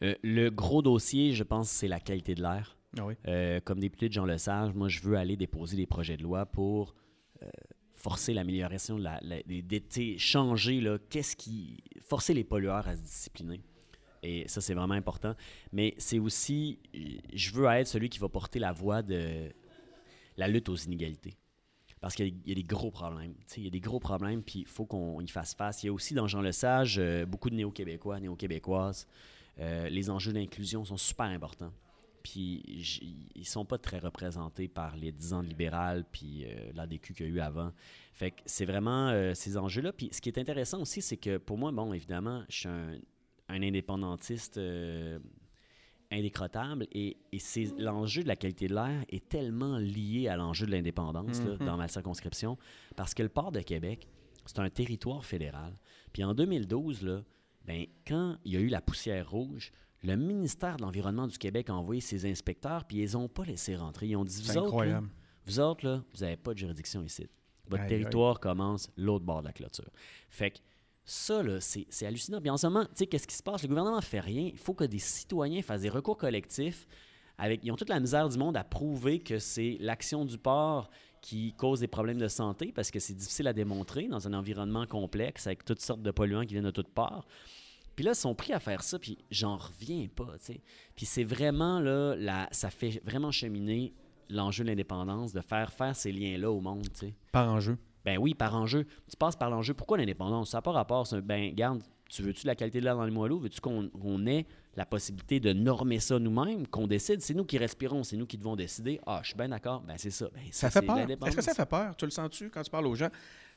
Euh, 0.04 0.16
le 0.22 0.50
gros 0.50 0.82
dossier, 0.82 1.34
je 1.34 1.44
pense, 1.44 1.70
c'est 1.70 1.88
la 1.88 2.00
qualité 2.00 2.36
de 2.36 2.42
l'air. 2.42 2.78
Ah 2.98 3.06
oui. 3.06 3.16
Comme 3.66 3.80
député 3.80 4.10
de 4.10 4.14
Jean 4.14 4.26
Lesage, 4.26 4.74
moi, 4.74 4.88
je 4.88 5.00
veux 5.02 5.16
aller 5.16 5.38
déposer 5.38 5.78
des 5.78 5.86
projets 5.86 6.18
de 6.18 6.24
loi 6.24 6.46
pour 6.46 6.96
forcer 7.94 8.34
l'amélioration, 8.34 8.98
de 8.98 9.04
la, 9.04 9.20
changer, 10.18 10.82
là, 10.82 10.98
qu'est-ce 11.10 11.36
qui. 11.36 11.84
forcer 12.02 12.34
les 12.34 12.44
pollueurs 12.44 12.88
à 12.88 12.96
se 12.96 13.02
discipliner. 13.02 13.62
Et 14.24 14.48
ça, 14.48 14.60
c'est 14.60 14.74
vraiment 14.74 14.96
important. 14.96 15.36
Mais 15.72 15.94
c'est 15.98 16.20
aussi, 16.20 16.80
je 17.34 17.52
veux 17.52 17.66
être 17.68 17.88
celui 17.88 18.10
qui 18.10 18.20
va 18.20 18.28
porter 18.28 18.60
la 18.60 18.72
voix 18.72 19.02
de 19.02 19.50
la 20.36 20.48
lutte 20.48 20.70
aux 20.70 20.76
inégalités. 20.76 21.38
Parce 22.02 22.16
qu'il 22.16 22.34
y 22.46 22.52
a- 22.52 22.56
des 22.56 22.64
gros 22.64 22.92
problèmes. 22.92 23.34
Il 23.58 23.64
y 23.64 23.68
a 23.68 23.70
des 23.70 23.80
gros 23.82 24.00
problèmes, 24.00 24.42
puis 24.42 24.60
il 24.60 24.68
faut 24.68 24.86
qu'on 24.86 25.20
y 25.20 25.28
fasse 25.28 25.54
face. 25.54 25.84
Il 25.84 25.88
y 25.88 25.90
a 25.90 25.94
aussi 25.94 26.14
dans 26.14 26.28
Jean 26.28 26.42
Lesage 26.42 26.98
euh, 26.98 27.26
beaucoup 27.26 27.50
de 27.50 27.56
néo-québécois, 27.56 28.20
néo-québécoises. 28.20 29.06
Euh, 29.60 29.90
les 29.90 30.10
enjeux 30.10 30.32
d'inclusion 30.32 30.86
sont 30.86 30.98
super 30.98 31.26
importants. 31.26 31.74
Puis 32.24 32.64
ils 33.36 33.46
sont 33.46 33.66
pas 33.66 33.78
très 33.78 34.00
représentés 34.00 34.68
par 34.68 34.96
les 34.98 35.12
10 35.12 35.34
ans 35.34 35.44
de 35.44 35.54
puis 36.12 36.46
euh, 36.46 36.72
l'ADQ 36.74 37.14
qu'il 37.14 37.26
y 37.26 37.30
a 37.30 37.32
eu 37.32 37.40
avant. 37.40 37.72
Fait 38.14 38.32
que 38.32 38.42
c'est 38.46 38.66
vraiment 38.66 39.10
euh, 39.10 39.34
ces 39.34 39.58
enjeux-là. 39.58 39.94
Puis 39.94 40.10
ce 40.12 40.22
qui 40.22 40.30
est 40.30 40.38
intéressant 40.38 40.82
aussi, 40.82 41.02
c'est 41.02 41.18
que 41.18 41.38
pour 41.38 41.58
moi, 41.58 41.72
bon, 41.72 41.94
évidemment, 41.94 42.44
je 42.50 42.56
suis 42.58 42.70
un, 42.70 43.00
indépendantiste 43.50 44.60
indécrottable 46.12 46.88
et, 46.92 47.18
et 47.32 47.40
c'est 47.40 47.66
l'enjeu 47.78 48.24
de 48.24 48.28
la 48.28 48.36
qualité 48.36 48.68
de 48.68 48.74
l'air 48.76 49.04
est 49.10 49.30
tellement 49.30 49.78
lié 49.78 50.28
à 50.28 50.36
l'enjeu 50.38 50.66
de 50.66 50.72
l'indépendance 50.72 51.40
Mhm. 51.42 51.58
dans 51.66 51.78
ma 51.78 51.88
circonscription 51.88 52.58
parce 52.96 53.14
que 53.14 53.24
le 53.24 53.30
port 53.30 53.52
de 53.52 53.62
Québec, 53.62 54.08
c'est 54.46 54.60
un 54.60 54.70
territoire 54.70 55.24
fédéral. 55.26 55.78
Puis 56.12 56.24
en 56.24 56.34
2012, 56.34 57.04
là, 57.04 57.22
ben, 57.66 57.86
quand 58.08 58.38
il 58.46 58.54
y 58.54 58.58
a 58.58 58.60
eu 58.60 58.68
la 58.70 58.82
poussière 58.82 59.30
rouge, 59.30 59.72
le 60.02 60.16
ministère 60.16 60.78
de 60.78 60.82
l'Environnement 60.82 61.28
du 61.28 61.38
Québec 61.38 61.70
a 61.70 61.76
envoyé 61.76 62.02
ses 62.02 62.30
inspecteurs, 62.30 62.86
puis 62.86 62.98
ils 62.98 63.02
les 63.02 63.16
ont 63.16 63.28
pas 63.28 63.44
laissé 63.44 63.76
rentrer. 63.76 64.08
Ils 64.08 64.16
ont 64.16 64.24
dit, 64.26 64.42
vous 64.42 64.48
autres, 64.58 64.72
là, 64.86 65.04
vous 65.46 65.60
autres, 65.60 65.86
là, 65.86 66.04
vous 66.14 66.22
n'avez 66.22 66.38
pas 66.38 66.54
de 66.54 66.58
juridiction 66.60 67.04
ici. 67.04 67.28
Votre 67.68 67.84
territoire 67.90 68.40
commence 68.40 68.90
l'autre 68.98 69.26
bord 69.26 69.42
de 69.42 69.48
la 69.48 69.54
clôture. 69.54 69.90
Fait 70.30 70.52
que 70.52 70.58
ça, 71.10 71.42
c'est 71.60 72.06
hallucinant. 72.06 72.40
Puis 72.40 72.50
en 72.50 72.58
ce 72.58 72.68
moment, 72.68 72.86
tu 72.86 72.92
sais, 72.96 73.08
qu'est-ce 73.08 73.28
qui 73.28 73.36
se 73.36 73.42
passe? 73.42 73.64
Le 73.64 73.68
gouvernement 73.68 74.00
fait 74.02 74.20
rien. 74.20 74.50
Il 74.52 74.60
faut 74.60 74.74
que 74.74 74.84
des 74.84 75.00
citoyens 75.00 75.62
fassent 75.62 75.82
des 75.82 75.90
recours 75.90 76.18
collectifs. 76.18 76.88
Avec, 77.38 77.62
ils 77.64 77.72
ont 77.72 77.76
toute 77.76 77.90
la 77.90 78.00
misère 78.00 78.30
du 78.30 78.38
monde 78.38 78.56
à 78.58 78.64
prouver 78.64 79.20
que 79.20 79.40
c'est 79.40 79.78
l'action 79.80 80.26
du 80.26 80.38
port 80.38 80.90
qui 81.22 81.54
cause 81.54 81.80
des 81.80 81.88
problèmes 81.88 82.18
de 82.18 82.28
santé 82.28 82.72
parce 82.74 82.92
que 82.92 83.00
c'est 83.00 83.14
difficile 83.14 83.48
à 83.48 83.54
démontrer 83.54 84.08
dans 84.08 84.28
un 84.28 84.34
environnement 84.34 84.86
complexe 84.86 85.48
avec 85.48 85.66
toutes 85.66 85.82
sortes 85.82 86.02
de 86.02 86.12
polluants 86.12 86.46
qui 86.46 86.54
viennent 86.54 86.66
de 86.66 86.72
toutes 86.72 86.94
parts. 86.94 87.26
Puis 87.96 88.06
là, 88.06 88.12
ils 88.12 88.16
sont 88.16 88.36
pris 88.36 88.54
à 88.54 88.60
faire 88.60 88.84
ça, 88.84 89.00
puis 89.00 89.18
j'en 89.32 89.58
reviens 89.58 90.08
pas. 90.16 90.36
Puis 90.96 91.06
c'est 91.06 91.24
vraiment, 91.24 91.80
là, 91.80 92.48
ça 92.52 92.70
fait 92.70 93.02
vraiment 93.04 93.32
cheminer 93.32 93.94
l'enjeu 94.30 94.64
de 94.64 94.70
l'indépendance, 94.70 95.34
de 95.34 95.42
faire 95.42 95.74
faire 95.74 95.96
ces 95.96 96.12
liens-là 96.12 96.52
au 96.52 96.62
monde. 96.62 96.88
Par 97.32 97.52
enjeu. 97.52 97.78
Ben 98.06 98.18
oui, 98.18 98.34
par 98.34 98.56
enjeu. 98.56 98.86
Tu 99.10 99.18
passes 99.18 99.36
par 99.36 99.50
l'enjeu. 99.50 99.74
Pourquoi 99.74 99.98
l'indépendance? 99.98 100.52
Ça 100.52 100.58
n'a 100.58 100.62
pas 100.62 100.72
rapport. 100.72 101.06
c'est 101.08 101.22
Ben, 101.22 101.54
garde, 101.54 101.82
tu 102.10 102.24
veux-tu 102.24 102.44
de 102.44 102.48
la 102.48 102.56
qualité 102.56 102.80
de 102.80 102.86
l'air 102.86 102.96
dans 102.96 103.06
les 103.06 103.12
moelleux? 103.12 103.38
Veux-tu 103.38 103.60
qu'on 103.62 104.26
ait 104.26 104.46
la 104.76 104.86
possibilité 104.86 105.40
de 105.40 105.52
normer 105.54 106.00
ça 106.00 106.18
nous-mêmes, 106.18 106.66
qu'on 106.68 106.88
décide? 106.88 107.22
C'est 107.22 107.34
nous 107.34 107.44
qui 107.46 107.58
respirons, 107.58 108.04
c'est 108.04 108.16
nous 108.18 108.26
qui 108.26 108.38
devons 108.38 108.56
décider. 108.56 109.00
Ah, 109.06 109.20
je 109.22 109.28
suis 109.30 109.38
bien 109.38 109.50
d'accord. 109.50 109.82
Ben, 109.82 109.96
c'est 109.98 110.12
ça. 110.12 110.28
Ben, 110.34 110.42
Ça 110.52 110.70
fait 110.72 110.82
peur. 110.82 110.96
l'indépendance. 110.96 111.30
Est-ce 111.30 111.38
que 111.38 111.44
ça 111.44 111.54
fait 111.54 111.70
peur? 111.70 111.96
Tu 111.98 112.06
le 112.06 112.12
sens-tu 112.12 112.50
quand 112.50 112.62
tu 112.64 112.72
parles 112.72 112.88
aux 112.88 112.96
gens? 112.96 113.10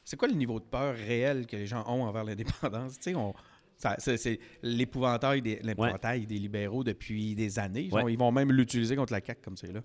C'est 0.04 0.16
quoi 0.16 0.26
le 0.28 0.34
niveau 0.34 0.58
de 0.58 0.64
peur 0.64 0.94
réel 0.96 1.46
que 1.46 1.54
les 1.56 1.66
gens 1.66 1.84
ont 1.86 2.02
envers 2.04 2.24
l'indépendance? 2.24 2.94
Tu 2.98 3.02
sais, 3.10 3.14
on... 3.14 3.32
ça- 3.76 3.96
c'est, 3.98 4.40
l'épouvantail 4.62 5.40
des, 5.42 6.38
libéraux 6.38 6.84
depuis 6.84 7.34
des 7.34 7.58
années. 7.58 7.82
Ils, 7.82 7.94
Ouais. 7.94 8.02
vont, 8.02 8.08
ils 8.08 8.18
vont 8.18 8.32
même 8.32 8.50
l'utiliser 8.52 8.96
contre 8.96 9.12
la 9.12 9.20
CAQ 9.24 9.40
comme 9.42 9.56
c'est 9.56 9.72
là. 9.72 9.80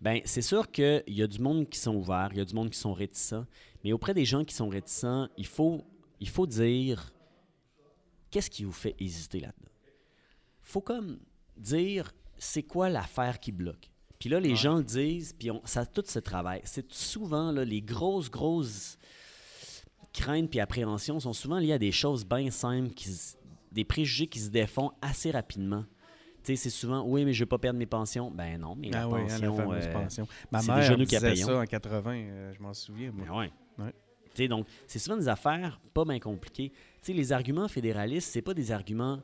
Ben, 0.00 0.20
c'est 0.24 0.42
sûr 0.42 0.70
qu'il 0.70 1.02
y 1.08 1.22
a 1.22 1.26
du 1.26 1.40
monde 1.40 1.68
qui 1.68 1.78
sont 1.78 1.94
ouverts, 1.96 2.28
il 2.32 2.38
y 2.38 2.40
a 2.40 2.44
du 2.44 2.54
monde 2.54 2.70
qui 2.70 2.78
sont 2.78 2.92
réticents. 2.92 3.46
Mais 3.82 3.92
auprès 3.92 4.14
des 4.14 4.24
gens 4.24 4.44
qui 4.44 4.54
sont 4.54 4.68
réticents, 4.68 5.28
il 5.36 5.46
faut, 5.46 5.84
il 6.20 6.28
faut 6.28 6.46
dire 6.46 7.12
qu'est-ce 8.30 8.50
qui 8.50 8.64
vous 8.64 8.72
fait 8.72 8.94
hésiter 8.98 9.40
là-dedans. 9.40 9.70
faut 10.62 10.80
comme 10.80 11.18
dire 11.56 12.12
c'est 12.36 12.62
quoi 12.62 12.88
l'affaire 12.88 13.40
qui 13.40 13.50
bloque? 13.52 13.90
Puis 14.18 14.28
là, 14.28 14.38
les 14.40 14.54
gens 14.56 14.76
le 14.78 14.84
disent, 14.84 15.32
puis 15.32 15.50
on- 15.50 15.62
ça 15.64 15.86
tout 15.86 16.02
se 16.06 16.18
travaille. 16.18 16.60
C'est 16.64 16.92
souvent 16.92 17.50
là, 17.52 17.64
les 17.64 17.80
grosses, 17.82 18.30
grosses 18.30 18.98
craintes 20.12 20.50
puis 20.50 20.60
appréhensions 20.60 21.20
sont 21.20 21.32
souvent 21.32 21.58
liées 21.58 21.72
à 21.72 21.78
des 21.78 21.92
choses 21.92 22.24
bien 22.24 22.50
simples, 22.50 22.92
qui 22.94 23.10
des 23.70 23.84
préjugés 23.84 24.26
qui 24.26 24.40
se 24.40 24.48
défont 24.48 24.92
assez 25.02 25.30
rapidement. 25.30 25.84
C'est 26.56 26.70
souvent, 26.70 27.04
oui, 27.06 27.24
mais 27.24 27.32
je 27.32 27.40
ne 27.40 27.44
veux 27.44 27.48
pas 27.48 27.58
perdre 27.58 27.78
mes 27.78 27.86
pensions. 27.86 28.30
Ben 28.30 28.58
non, 28.58 28.74
mais 28.76 28.90
la 28.90 29.02
Ah 29.02 29.08
oui, 29.08 29.20
hein, 29.20 29.26
la 29.26 29.48
pension, 29.48 29.56
fameuse 29.56 29.86
euh, 29.86 29.92
pension. 29.92 30.28
Ma 30.50 30.60
c'est 30.60 30.72
mère 30.72 30.98
nous 30.98 31.04
disait 31.04 31.20
la 31.20 31.36
ça 31.36 31.58
en 31.58 31.64
80, 31.64 32.12
euh, 32.14 32.52
je 32.56 32.62
m'en 32.62 32.74
souviens. 32.74 33.10
moi. 33.12 33.26
Ben 33.26 33.38
ouais. 33.38 33.52
Ouais. 33.84 33.92
Tu 34.34 34.42
sais, 34.42 34.48
donc, 34.48 34.66
c'est 34.86 34.98
souvent 34.98 35.16
des 35.16 35.28
affaires 35.28 35.80
pas 35.94 36.04
bien 36.04 36.18
compliquées. 36.18 36.70
Tu 36.70 36.78
sais, 37.02 37.12
les 37.12 37.32
arguments 37.32 37.68
fédéralistes, 37.68 38.30
c'est 38.32 38.42
pas 38.42 38.54
des 38.54 38.72
arguments 38.72 39.20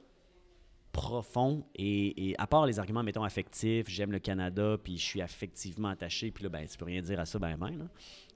profonds 0.93 1.65
et, 1.75 2.31
et 2.31 2.41
à 2.41 2.47
part 2.47 2.67
les 2.67 2.79
arguments, 2.79 3.03
mettons, 3.03 3.25
affectifs, 3.25 3.89
j'aime 3.89 4.13
le 4.13 4.21
Canada, 4.21 4.77
puis 4.83 4.97
je 4.97 5.03
suis 5.03 5.21
affectivement 5.21 5.89
attaché, 5.89 6.31
puis 6.31 6.45
là, 6.45 6.51
ben, 6.51 6.67
tu 6.67 6.79
peux 6.79 6.85
rien 6.85 7.03
dire 7.03 7.19
à 7.19 7.27
ça, 7.27 7.39
ben, 7.39 7.57
ben, 7.57 7.71
là. 7.71 7.85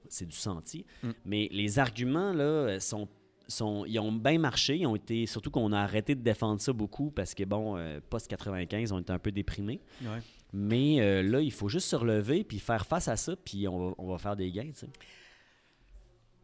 C'est 0.07 0.25
du 0.25 0.35
senti. 0.35 0.85
Mm. 1.03 1.09
Mais 1.25 1.49
les 1.51 1.79
arguments, 1.79 2.33
là, 2.33 2.79
sont, 2.79 3.07
sont, 3.49 3.85
ils 3.85 3.99
ont 3.99 4.11
bien 4.11 4.39
marché. 4.39 4.77
Ils 4.77 4.87
ont 4.87 4.95
été, 4.95 5.25
surtout 5.25 5.51
qu'on 5.51 5.71
a 5.71 5.79
arrêté 5.79 6.15
de 6.15 6.21
défendre 6.21 6.61
ça 6.61 6.73
beaucoup 6.73 7.11
parce 7.11 7.33
que, 7.33 7.43
bon, 7.43 7.77
euh, 7.77 7.99
post-95, 8.09 8.93
on 8.93 8.99
était 8.99 9.11
un 9.11 9.19
peu 9.19 9.31
déprimés. 9.31 9.81
Ouais. 10.01 10.19
Mais 10.53 10.99
euh, 11.01 11.21
là, 11.21 11.41
il 11.41 11.51
faut 11.51 11.69
juste 11.69 11.87
se 11.87 11.95
relever 11.95 12.43
puis 12.43 12.59
faire 12.59 12.85
face 12.85 13.07
à 13.07 13.17
ça, 13.17 13.35
puis 13.35 13.67
on 13.67 13.89
va, 13.89 13.95
on 13.97 14.07
va 14.07 14.17
faire 14.17 14.35
des 14.35 14.51
gains. 14.51 14.71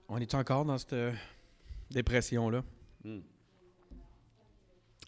On 0.07 0.17
est 0.17 0.35
encore 0.35 0.65
dans 0.65 0.77
cette 0.77 0.93
euh, 0.93 1.13
dépression-là? 1.91 2.63
Il 3.03 3.21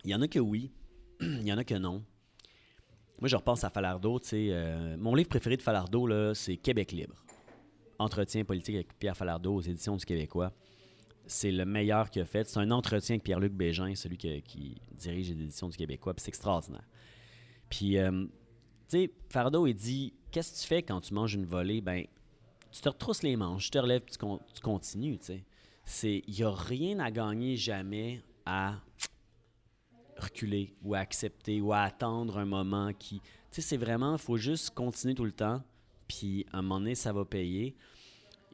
y 0.05 0.15
en 0.15 0.21
a 0.21 0.27
que 0.27 0.39
oui, 0.39 0.71
il 1.21 1.47
y 1.47 1.51
en 1.51 1.57
a 1.57 1.63
que 1.63 1.75
non. 1.75 2.03
moi, 3.19 3.27
je 3.27 3.35
repense 3.35 3.63
à 3.63 3.69
Falardeau. 3.69 4.19
tu 4.19 4.27
sais, 4.27 4.95
mon 4.97 5.15
livre 5.15 5.29
préféré 5.29 5.57
de 5.57 5.63
Falardeau, 5.63 6.33
c'est 6.33 6.57
Québec 6.57 6.91
libre. 6.91 7.15
Entretien 7.99 8.45
politique 8.45 8.75
avec 8.75 8.97
Pierre 8.99 9.17
Falardeau 9.17 9.55
aux 9.55 9.61
éditions 9.61 9.95
du 9.95 10.05
Québécois. 10.05 10.53
C'est 11.27 11.51
le 11.51 11.65
meilleur 11.65 12.09
qu'il 12.09 12.21
a 12.21 12.25
fait. 12.25 12.47
C'est 12.47 12.59
un 12.59 12.71
entretien 12.71 13.15
avec 13.15 13.23
Pierre-Luc 13.23 13.53
Bégin, 13.53 13.93
celui 13.95 14.17
qui 14.17 14.81
dirige 14.93 15.29
les 15.29 15.43
éditions 15.43 15.69
du 15.69 15.77
Québécois. 15.77 16.13
Puis 16.13 16.23
c'est 16.23 16.29
extraordinaire. 16.29 16.87
Puis, 17.69 17.97
euh, 17.97 18.25
tu 18.89 18.99
sais, 18.99 19.11
Falardeau, 19.29 19.67
il 19.67 19.73
dit 19.73 20.13
Qu'est-ce 20.31 20.53
que 20.53 20.61
tu 20.61 20.67
fais 20.67 20.83
quand 20.83 21.01
tu 21.01 21.13
manges 21.13 21.33
une 21.33 21.45
volée? 21.45 21.81
Ben, 21.81 22.05
tu 22.71 22.81
te 22.81 22.89
retrousses 22.89 23.23
les 23.23 23.35
manches, 23.35 23.65
tu 23.65 23.71
te 23.71 23.77
relèves, 23.77 24.03
tu, 24.05 24.17
tu 24.17 24.61
continues. 24.61 25.17
tu 25.17 25.43
sais. 25.85 26.23
Il 26.27 26.33
n'y 26.33 26.43
a 26.43 26.51
rien 26.51 26.99
à 26.99 27.11
gagner 27.11 27.55
jamais 27.55 28.21
à 28.45 28.75
reculer 30.17 30.75
ou 30.83 30.95
à 30.95 30.99
accepter 30.99 31.61
ou 31.61 31.73
à 31.73 31.81
attendre 31.81 32.37
un 32.37 32.45
moment 32.45 32.91
qui. 32.93 33.19
Tu 33.19 33.27
sais, 33.51 33.61
c'est 33.61 33.77
vraiment, 33.77 34.13
il 34.13 34.19
faut 34.19 34.37
juste 34.37 34.71
continuer 34.71 35.15
tout 35.15 35.25
le 35.25 35.31
temps, 35.31 35.61
puis 36.07 36.45
à 36.51 36.59
un 36.59 36.61
moment 36.61 36.79
donné, 36.79 36.95
ça 36.95 37.13
va 37.13 37.25
payer. 37.25 37.75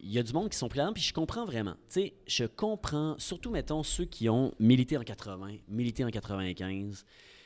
Il 0.05 0.11
y 0.11 0.19
a 0.19 0.23
du 0.23 0.33
monde 0.33 0.49
qui 0.49 0.57
sont 0.57 0.67
pris 0.67 0.79
là-dedans, 0.79 0.93
puis 0.93 1.01
je 1.03 1.13
comprends 1.13 1.45
vraiment. 1.45 1.73
Tu 1.89 2.01
sais, 2.01 2.13
je 2.27 2.43
comprends, 2.43 3.15
surtout, 3.17 3.49
mettons, 3.49 3.83
ceux 3.83 4.05
qui 4.05 4.27
ont 4.29 4.53
milité 4.59 4.97
en 4.97 5.03
80, 5.03 5.57
milité 5.69 6.03
en 6.03 6.09
95, 6.09 7.05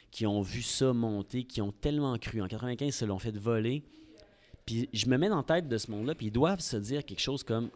qui 0.10 0.26
ont 0.26 0.42
vu 0.42 0.62
ça 0.64 0.92
monter, 0.94 1.44
qui 1.44 1.62
ont 1.62 1.72
tellement 1.72 2.18
cru. 2.18 2.42
En 2.42 2.48
95, 2.48 2.88
ils 2.88 2.92
se 2.92 3.06
l'ont 3.06 3.20
fait 3.20 3.38
voler. 3.38 3.84
Puis 4.66 4.90
je 4.92 5.08
me 5.08 5.18
mets 5.18 5.30
dans 5.30 5.38
la 5.38 5.44
tête 5.44 5.68
de 5.68 5.78
ce 5.78 5.92
monde-là, 5.92 6.16
puis 6.16 6.28
ils 6.28 6.32
doivent 6.32 6.60
se 6.60 6.78
dire 6.78 7.06
quelque 7.06 7.20
chose 7.22 7.44
comme 7.44 7.70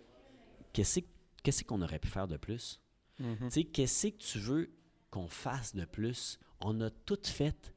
qu'est-ce 0.73 1.63
qu'on 1.63 1.81
aurait 1.81 1.99
pu 1.99 2.07
faire 2.09 2.27
de 2.27 2.37
plus? 2.37 2.79
Tu 3.17 3.51
sais, 3.51 3.63
qu'est-ce 3.65 4.07
que 4.07 4.17
tu 4.17 4.39
veux 4.39 4.69
qu'on 5.11 5.27
fasse 5.27 5.75
de 5.75 5.85
plus? 5.85 6.39
On 6.59 6.81
a 6.81 6.89
tout 6.89 7.19
fait, 7.23 7.73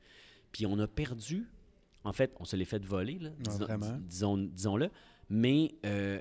puis 0.53 0.65
on 0.67 0.79
a 0.79 0.87
perdu. 0.89 1.47
En 2.03 2.13
fait, 2.13 2.35
on 2.41 2.45
se 2.45 2.57
l'est 2.57 2.65
fait 2.65 2.85
voler, 2.85 3.19
là, 3.19 3.31
Ah, 3.69 3.99
disons, 3.99 4.39
disons-le. 4.39 4.91
Mais 5.29 5.75
euh, 5.87 6.21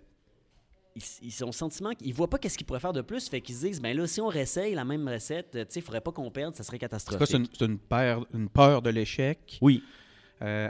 ils, 0.95 1.03
ils 1.21 1.43
ont 1.43 1.47
le 1.47 1.51
sentiment 1.53 1.91
qu'ils 1.93 2.13
voient 2.13 2.29
pas 2.29 2.37
qu'est-ce 2.37 2.57
qu'ils 2.57 2.67
pourraient 2.67 2.79
faire 2.79 2.93
de 2.93 3.01
plus, 3.01 3.27
fait 3.29 3.41
qu'ils 3.41 3.55
se 3.55 3.65
disent, 3.67 3.81
ben 3.81 3.95
là, 3.95 4.05
si 4.07 4.21
on 4.21 4.27
réessaye 4.27 4.73
la 4.75 4.85
même 4.85 5.07
recette, 5.07 5.51
tu 5.51 5.59
sais, 5.69 5.79
il 5.79 5.81
faudrait 5.81 6.01
pas 6.01 6.11
qu'on 6.11 6.29
perde, 6.31 6.55
ça 6.55 6.63
serait 6.63 6.79
catastrophique. 6.79 7.27
c'est 7.27 7.37
une, 7.37 7.71
une 7.71 7.79
peur, 7.79 8.25
une 8.33 8.49
peur 8.49 8.81
de 8.81 8.89
l'échec. 8.89 9.57
Oui, 9.61 9.83
Euh, 10.41 10.69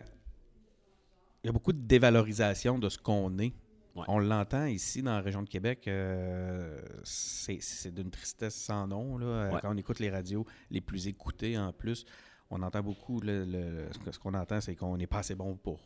il 1.43 1.47
y 1.47 1.49
a 1.49 1.51
beaucoup 1.51 1.73
de 1.73 1.81
dévalorisation 1.81 2.79
de 2.79 2.87
ce 2.89 2.97
qu'on 2.97 3.37
est. 3.39 3.53
Ouais. 3.95 4.05
On 4.07 4.17
l'entend 4.19 4.65
ici 4.65 5.01
dans 5.03 5.11
la 5.11 5.21
région 5.21 5.41
de 5.43 5.49
Québec. 5.49 5.87
euh, 5.87 6.79
c'est 7.03 7.93
d'une 7.93 8.09
tristesse 8.09 8.55
sans 8.55 8.87
nom. 8.87 9.17
Là, 9.17 9.49
Ouais. 9.51 9.59
Quand 9.61 9.73
on 9.73 9.77
écoute 9.77 9.99
les 9.99 10.09
radios 10.09 10.45
les 10.71 10.81
plus 10.81 11.07
écoutées 11.07 11.57
en 11.57 11.73
plus, 11.73 12.05
on 12.53 12.61
entend 12.63 12.81
beaucoup. 12.81 13.19
le- 13.21 13.45
le- 13.45 13.87
ce 14.11 14.19
qu'on 14.19 14.33
entend, 14.33 14.61
c'est 14.61 14.75
qu'on 14.75 14.95
n'est 14.97 15.07
pas 15.07 15.19
assez 15.19 15.35
bon 15.35 15.55
pour 15.55 15.79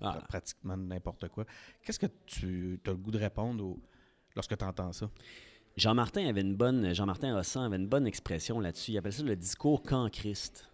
Ah. 0.00 0.18
pratiquement 0.28 0.76
n'importe 0.76 1.28
quoi. 1.28 1.44
Qu'est-ce 1.82 1.98
que 1.98 2.06
tu 2.26 2.80
as 2.86 2.90
le 2.90 2.96
goût 2.96 3.10
de 3.10 3.18
répondre 3.18 3.64
au- 3.64 3.78
lorsque 4.34 4.56
tu 4.56 4.64
entends 4.64 4.92
ça? 4.92 5.10
Jean-Martin 5.76 6.26
avait 6.28 6.40
une 6.42 6.54
bonne, 6.54 6.92
Jean-Martin 6.94 7.36
Hossan 7.36 7.64
avait 7.64 7.76
une 7.76 7.88
bonne 7.88 8.06
expression 8.06 8.60
là-dessus. 8.60 8.92
Il 8.92 8.98
appelle 8.98 9.12
ça 9.12 9.22
le 9.24 9.34
discours 9.36 9.82
quand 9.82 10.08
Christ. 10.12 10.68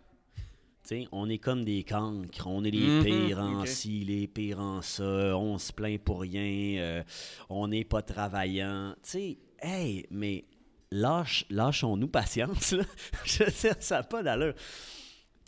Tu 0.82 0.88
sais, 1.02 1.08
on 1.12 1.28
est 1.28 1.38
comme 1.38 1.64
des 1.64 1.84
cancres, 1.84 2.46
on 2.46 2.64
est 2.64 2.70
les 2.70 2.86
Mhm, 2.98 3.04
pires 3.04 3.38
en 3.38 3.66
ci, 3.66 4.00
les 4.04 4.26
pires 4.26 4.60
en 4.60 4.80
ça, 4.82 5.36
on 5.36 5.58
se 5.58 5.72
plaint 5.72 6.00
pour 6.02 6.20
rien, 6.22 6.80
euh, 6.80 7.02
on 7.50 7.68
n'est 7.68 7.84
pas 7.84 8.00
travaillant. 8.02 8.94
Tu 9.02 9.36
hey, 9.62 10.06
mais 10.10 10.44
lâche, 10.90 11.44
lâchons-nous 11.50 12.08
patience, 12.08 12.72
là. 12.72 12.84
Je 13.24 13.44
sais, 13.50 13.74
ça 13.80 13.96
n'a 13.98 14.02
pas 14.02 14.22
d'allure. 14.22 14.54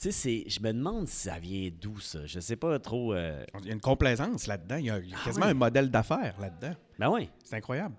Tu 0.02 0.10
sais, 0.10 0.12
c'est- 0.12 0.50
je 0.50 0.60
me 0.60 0.72
demande 0.72 1.06
si 1.06 1.14
ça 1.28 1.38
vient 1.38 1.70
d'où, 1.80 2.00
ça. 2.00 2.26
Je 2.26 2.40
sais 2.40 2.56
pas 2.56 2.76
trop. 2.80 3.14
euh, 3.14 3.44
Il 3.60 3.66
y 3.66 3.70
a 3.70 3.72
une 3.72 3.80
complaisance 3.80 4.48
là-dedans. 4.48 4.76
Il 4.76 4.86
y 4.86 4.90
a, 4.90 4.98
il 4.98 5.10
y 5.10 5.14
a 5.14 5.16
Ah 5.20 5.24
quasiment 5.26 5.46
oui. 5.46 5.52
un 5.52 5.54
modèle 5.54 5.90
d'affaires 5.90 6.34
là-dedans. 6.40 6.74
Ben 6.98 7.08
oui. 7.08 7.28
C'est 7.44 7.54
incroyable. 7.56 7.94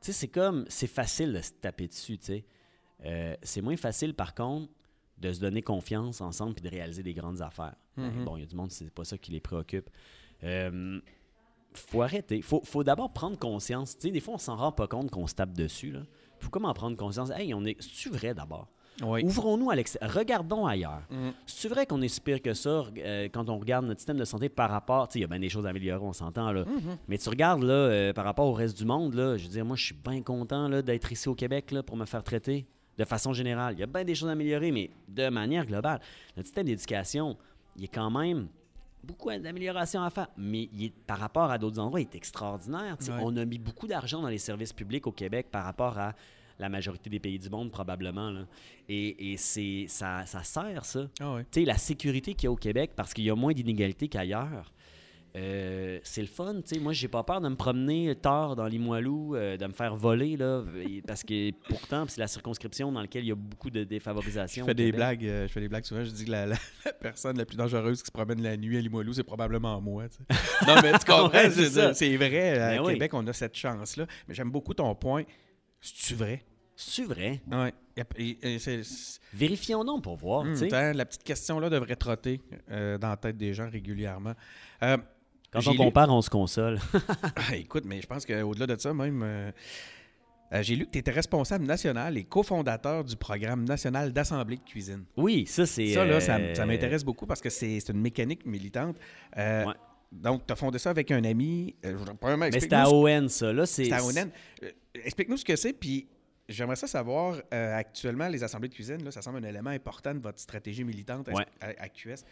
Tu 0.00 0.06
sais, 0.06 0.12
c'est 0.12 0.28
comme, 0.28 0.64
c'est 0.68 0.86
facile 0.86 1.32
de 1.32 1.40
se 1.40 1.50
taper 1.52 1.88
dessus, 1.88 2.16
tu 2.18 2.26
sais. 2.26 2.44
Euh, 3.04 3.34
c'est 3.42 3.60
moins 3.60 3.76
facile, 3.76 4.14
par 4.14 4.34
contre, 4.36 4.70
de 5.18 5.32
se 5.32 5.40
donner 5.40 5.60
confiance 5.62 6.20
ensemble 6.20 6.54
puis 6.54 6.62
de 6.62 6.68
réaliser 6.68 7.02
des 7.02 7.14
grandes 7.14 7.42
affaires. 7.42 7.74
Ben, 7.96 8.08
Mhm. 8.12 8.24
bon, 8.24 8.36
il 8.36 8.40
y 8.40 8.42
a 8.44 8.46
du 8.46 8.54
monde, 8.54 8.70
c'est 8.70 8.88
pas 8.90 9.02
ça 9.04 9.18
qui 9.18 9.32
les 9.32 9.40
préoccupe. 9.40 9.90
Euh, 10.44 11.00
faut 11.74 12.02
arrêter. 12.02 12.40
Faut, 12.40 12.62
faut 12.64 12.84
d'abord 12.84 13.12
prendre 13.12 13.36
conscience. 13.36 13.96
Tu 13.98 14.02
sais, 14.06 14.10
des 14.12 14.20
fois, 14.20 14.34
on 14.34 14.38
s'en 14.38 14.54
rend 14.56 14.70
pas 14.70 14.86
compte 14.86 15.10
qu'on 15.10 15.26
se 15.26 15.34
tape 15.34 15.54
dessus, 15.54 15.90
là. 15.90 16.02
Faut 16.38 16.50
comme 16.50 16.66
en 16.66 16.72
prendre 16.74 16.96
conscience. 16.96 17.30
Hey, 17.30 17.52
on 17.52 17.64
est. 17.64 17.76
C'est-tu 17.82 18.10
vrai 18.10 18.32
d'abord? 18.32 18.68
Oui. 19.02 19.22
Ouvrons-nous 19.24 19.70
à 19.70 19.76
l'extérieur. 19.76 20.12
Regardons 20.16 20.66
ailleurs. 20.66 21.02
Mhm. 21.10 21.32
C'est 21.46 21.68
vrai 21.68 21.86
qu'on 21.86 22.02
est 22.02 22.08
si 22.08 22.20
pire 22.20 22.42
que 22.42 22.52
ça 22.54 22.84
euh, 22.98 23.28
quand 23.32 23.48
on 23.48 23.58
regarde 23.58 23.86
notre 23.86 24.00
système 24.00 24.16
de 24.18 24.24
santé 24.24 24.48
par 24.48 24.70
rapport. 24.70 25.06
Tu 25.08 25.12
sais, 25.14 25.18
il 25.20 25.22
y 25.22 25.24
a 25.24 25.28
bien 25.28 25.38
des 25.38 25.48
choses 25.48 25.66
à 25.66 25.68
améliorer, 25.70 26.04
on 26.04 26.12
s'entend 26.12 26.50
là. 26.52 26.64
Mais 27.06 27.16
tu 27.18 27.28
regardes 27.28 27.62
là, 27.62 27.72
euh, 27.74 28.12
par 28.12 28.24
rapport 28.24 28.46
au 28.46 28.52
reste 28.52 28.76
du 28.76 28.84
monde, 28.84 29.14
là, 29.14 29.36
je 29.36 29.44
veux 29.44 29.50
dire, 29.50 29.64
moi, 29.64 29.76
je 29.76 29.84
suis 29.84 29.94
bien 29.94 30.20
content 30.22 30.68
là, 30.68 30.82
d'être 30.82 31.12
ici 31.12 31.28
au 31.28 31.34
Québec 31.34 31.70
là, 31.70 31.82
pour 31.82 31.96
me 31.96 32.04
faire 32.06 32.22
traiter 32.24 32.66
de 32.98 33.04
façon 33.04 33.32
générale. 33.32 33.74
Il 33.74 33.80
y 33.80 33.82
a 33.84 33.86
bien 33.86 34.04
des 34.04 34.14
choses 34.16 34.28
à 34.28 34.32
améliorer, 34.32 34.72
mais 34.72 34.90
de 35.08 35.28
manière 35.28 35.64
globale. 35.64 36.00
Notre 36.36 36.48
système 36.48 36.66
d'éducation, 36.66 37.36
il 37.76 37.84
est 37.84 37.88
quand 37.94 38.10
même 38.10 38.48
beaucoup 39.04 39.30
d'améliorations 39.30 40.02
à 40.02 40.10
faire, 40.10 40.26
mais 40.36 40.68
il 40.72 40.86
est- 40.86 40.92
par 41.06 41.18
rapport 41.18 41.52
à 41.52 41.56
d'autres 41.58 41.78
endroits, 41.78 42.00
il 42.00 42.08
est 42.10 42.16
extraordinaire. 42.16 42.96
Ouais. 43.00 43.14
On 43.22 43.36
a 43.36 43.44
mis 43.44 43.58
beaucoup 43.58 43.86
d'argent 43.86 44.20
dans 44.20 44.28
les 44.28 44.38
services 44.38 44.72
publics 44.72 45.06
au 45.06 45.12
Québec 45.12 45.46
par 45.52 45.64
rapport 45.64 45.96
à 45.98 46.14
la 46.58 46.68
majorité 46.68 47.08
des 47.10 47.20
pays 47.20 47.38
du 47.38 47.48
monde, 47.50 47.70
probablement. 47.70 48.30
là. 48.30 48.46
Et, 48.88 49.32
et 49.32 49.36
c'est, 49.36 49.84
ça, 49.88 50.24
ça 50.26 50.42
sert, 50.42 50.84
ça. 50.84 51.08
Ah. 51.20 51.36
Tu 51.50 51.60
sais, 51.60 51.66
la 51.66 51.78
sécurité 51.78 52.34
qu'il 52.34 52.44
y 52.44 52.46
a 52.48 52.50
au 52.52 52.56
Québec, 52.56 52.92
parce 52.96 53.14
qu'il 53.14 53.24
y 53.24 53.30
a 53.30 53.34
moins 53.36 53.52
d'inégalités 53.52 54.08
qu'ailleurs, 54.08 54.72
euh, 55.36 56.00
c'est 56.02 56.22
le 56.22 56.26
fun. 56.26 56.54
Tu 56.66 56.74
sais, 56.74 56.80
moi, 56.80 56.92
j'ai 56.94 57.06
pas 57.06 57.22
peur 57.22 57.40
de 57.40 57.48
me 57.48 57.54
promener 57.54 58.14
tard 58.16 58.56
dans 58.56 58.64
Limoilou, 58.66 59.36
euh, 59.36 59.56
de 59.58 59.66
me 59.66 59.72
faire 59.72 59.94
voler, 59.94 60.36
là, 60.38 60.64
parce 61.06 61.22
que 61.22 61.50
pourtant, 61.68 62.06
c'est 62.08 62.18
la 62.20 62.26
circonscription 62.26 62.90
dans 62.90 63.02
laquelle 63.02 63.24
il 63.24 63.28
y 63.28 63.32
a 63.32 63.36
beaucoup 63.36 63.70
de 63.70 63.80
Je 63.80 63.84
défavorisation. 63.84 64.64
fais 64.64 64.70
au 64.70 64.74
des 64.74 64.90
blagues, 64.90 65.24
euh, 65.26 65.46
je 65.46 65.52
fais 65.52 65.60
des 65.60 65.68
blagues 65.68 65.84
souvent. 65.84 66.02
Je 66.02 66.10
dis 66.10 66.24
que 66.24 66.30
la, 66.30 66.46
la- 66.46 66.56
la 66.86 66.92
personne 66.94 67.36
la 67.36 67.44
plus 67.44 67.56
dangereuse 67.58 68.00
qui 68.02 68.06
se 68.06 68.10
promène 68.12 68.42
la 68.42 68.56
nuit 68.56 68.78
à 68.78 68.80
Limoilou, 68.80 69.12
c'est 69.12 69.22
probablement 69.22 69.80
moi. 69.82 70.08
tu 70.08 70.16
sais. 70.16 70.66
non, 70.66 70.74
mais 70.82 70.92
tu 70.98 71.04
comprends, 71.06 71.28
Ouais, 71.30 71.50
je 71.50 71.92
c'est 71.94 72.16
vrai. 72.16 72.58
À 72.58 72.76
Ben 72.78 72.84
oui. 72.86 72.94
Québec, 72.94 73.12
on 73.14 73.26
a 73.26 73.32
cette 73.34 73.54
chance-là. 73.54 74.06
Mais 74.26 74.34
j'aime 74.34 74.50
beaucoup 74.50 74.72
ton 74.74 74.92
point. 74.94 75.24
C'est-tu 75.80 76.14
vrai? 76.14 76.42
C'est 76.80 77.02
vrai? 77.02 77.40
Ouais. 77.50 77.74
Et- 78.16 78.38
et 78.40 78.58
c'est- 78.60 78.84
c'est- 78.84 79.20
Vérifions 79.34 79.82
donc 79.84 80.04
pour 80.04 80.16
voir. 80.16 80.44
T'as- 80.68 80.92
la 80.92 81.04
petite 81.04 81.24
question-là 81.24 81.68
devrait 81.70 81.96
trotter 81.96 82.40
euh, 82.70 82.96
dans 82.98 83.08
la 83.08 83.16
tête 83.16 83.36
des 83.36 83.52
gens 83.52 83.68
régulièrement. 83.68 84.34
Euh, 84.84 84.96
Quand 85.50 85.66
on 85.66 85.72
lu- 85.72 85.76
compare, 85.78 86.08
on 86.08 86.22
se 86.22 86.30
console. 86.30 86.78
Ah, 87.36 87.56
écoute, 87.56 87.82
mais 87.84 88.00
je 88.00 88.06
pense 88.06 88.24
qu'au-delà 88.24 88.66
de 88.68 88.80
ça, 88.80 88.94
même, 88.94 89.22
euh, 89.24 89.50
euh, 90.52 90.62
j'ai 90.62 90.76
lu 90.76 90.86
que 90.86 90.90
tu 90.92 90.98
étais 90.98 91.10
responsable 91.10 91.64
national 91.66 92.16
et 92.16 92.22
cofondateur 92.22 93.02
du 93.02 93.16
programme 93.16 93.64
national 93.64 94.12
d'assemblée 94.12 94.58
de 94.58 94.62
cuisine. 94.62 95.04
oui, 95.16 95.46
ça, 95.48 95.66
c'est. 95.66 95.88
Ça, 95.94 96.04
là, 96.04 96.20
ça, 96.20 96.36
euh, 96.36 96.54
ça 96.54 96.64
m'intéresse 96.64 97.02
beaucoup 97.04 97.26
parce 97.26 97.40
que 97.40 97.50
c'est 97.50 97.80
c'est 97.80 97.92
une 97.92 98.00
mécanique 98.00 98.46
militante. 98.46 98.96
Euh, 99.36 99.64
Ouais. 99.66 99.74
Donc, 100.12 100.46
tu 100.46 100.52
as 100.52 100.56
fondé 100.56 100.78
ça 100.78 100.88
avec 100.90 101.10
un 101.10 101.22
ami. 101.24 101.74
Je- 101.82 101.90
Mais 102.52 102.60
c'était 102.60 102.76
à 102.76 102.88
ON, 102.90 103.28
ça. 103.28 103.52
Là, 103.52 103.66
c'est. 103.66 103.84
à. 103.92 103.98
Euh, 104.62 104.70
Explique-nous 105.04 105.36
ce 105.38 105.44
que 105.44 105.54
c'est, 105.56 105.72
puis 105.74 106.06
j'aimerais 106.48 106.76
ça 106.76 106.86
savoir, 106.86 107.36
euh, 107.52 107.74
actuellement, 107.76 108.28
les 108.28 108.42
assemblées 108.42 108.68
de 108.68 108.74
cuisine, 108.74 109.02
là, 109.04 109.10
ça 109.10 109.22
semble 109.22 109.38
un 109.44 109.48
élément 109.48 109.70
important 109.70 110.14
de 110.14 110.20
votre 110.20 110.38
stratégie 110.40 110.84
militante 110.84 111.28
à, 111.28 111.32
Ouais. 111.32 111.46
à- 111.60 111.82
à 111.82 111.88
QS. 111.88 112.24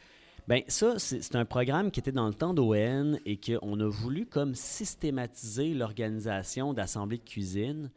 Ben 0.49 0.63
ça, 0.69 0.99
c'est 0.99 1.35
un 1.35 1.45
programme 1.45 1.91
qui 1.91 1.99
était 2.01 2.13
dans 2.13 2.29
le 2.29 2.35
temps 2.35 2.55
d'ON 2.55 3.19
et 3.27 3.37
qu'on 3.41 3.81
a 3.81 3.87
voulu 3.89 4.27
comme 4.27 4.55
systématiser 4.55 5.75
l'organisation 5.75 6.73
d'assemblées 6.73 7.19
de 7.19 7.25
cuisine. 7.25 7.91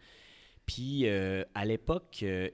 Puis 0.66 1.08
euh, 1.08 1.44
à 1.54 1.66
l'époque, 1.66 2.20
euh, 2.24 2.50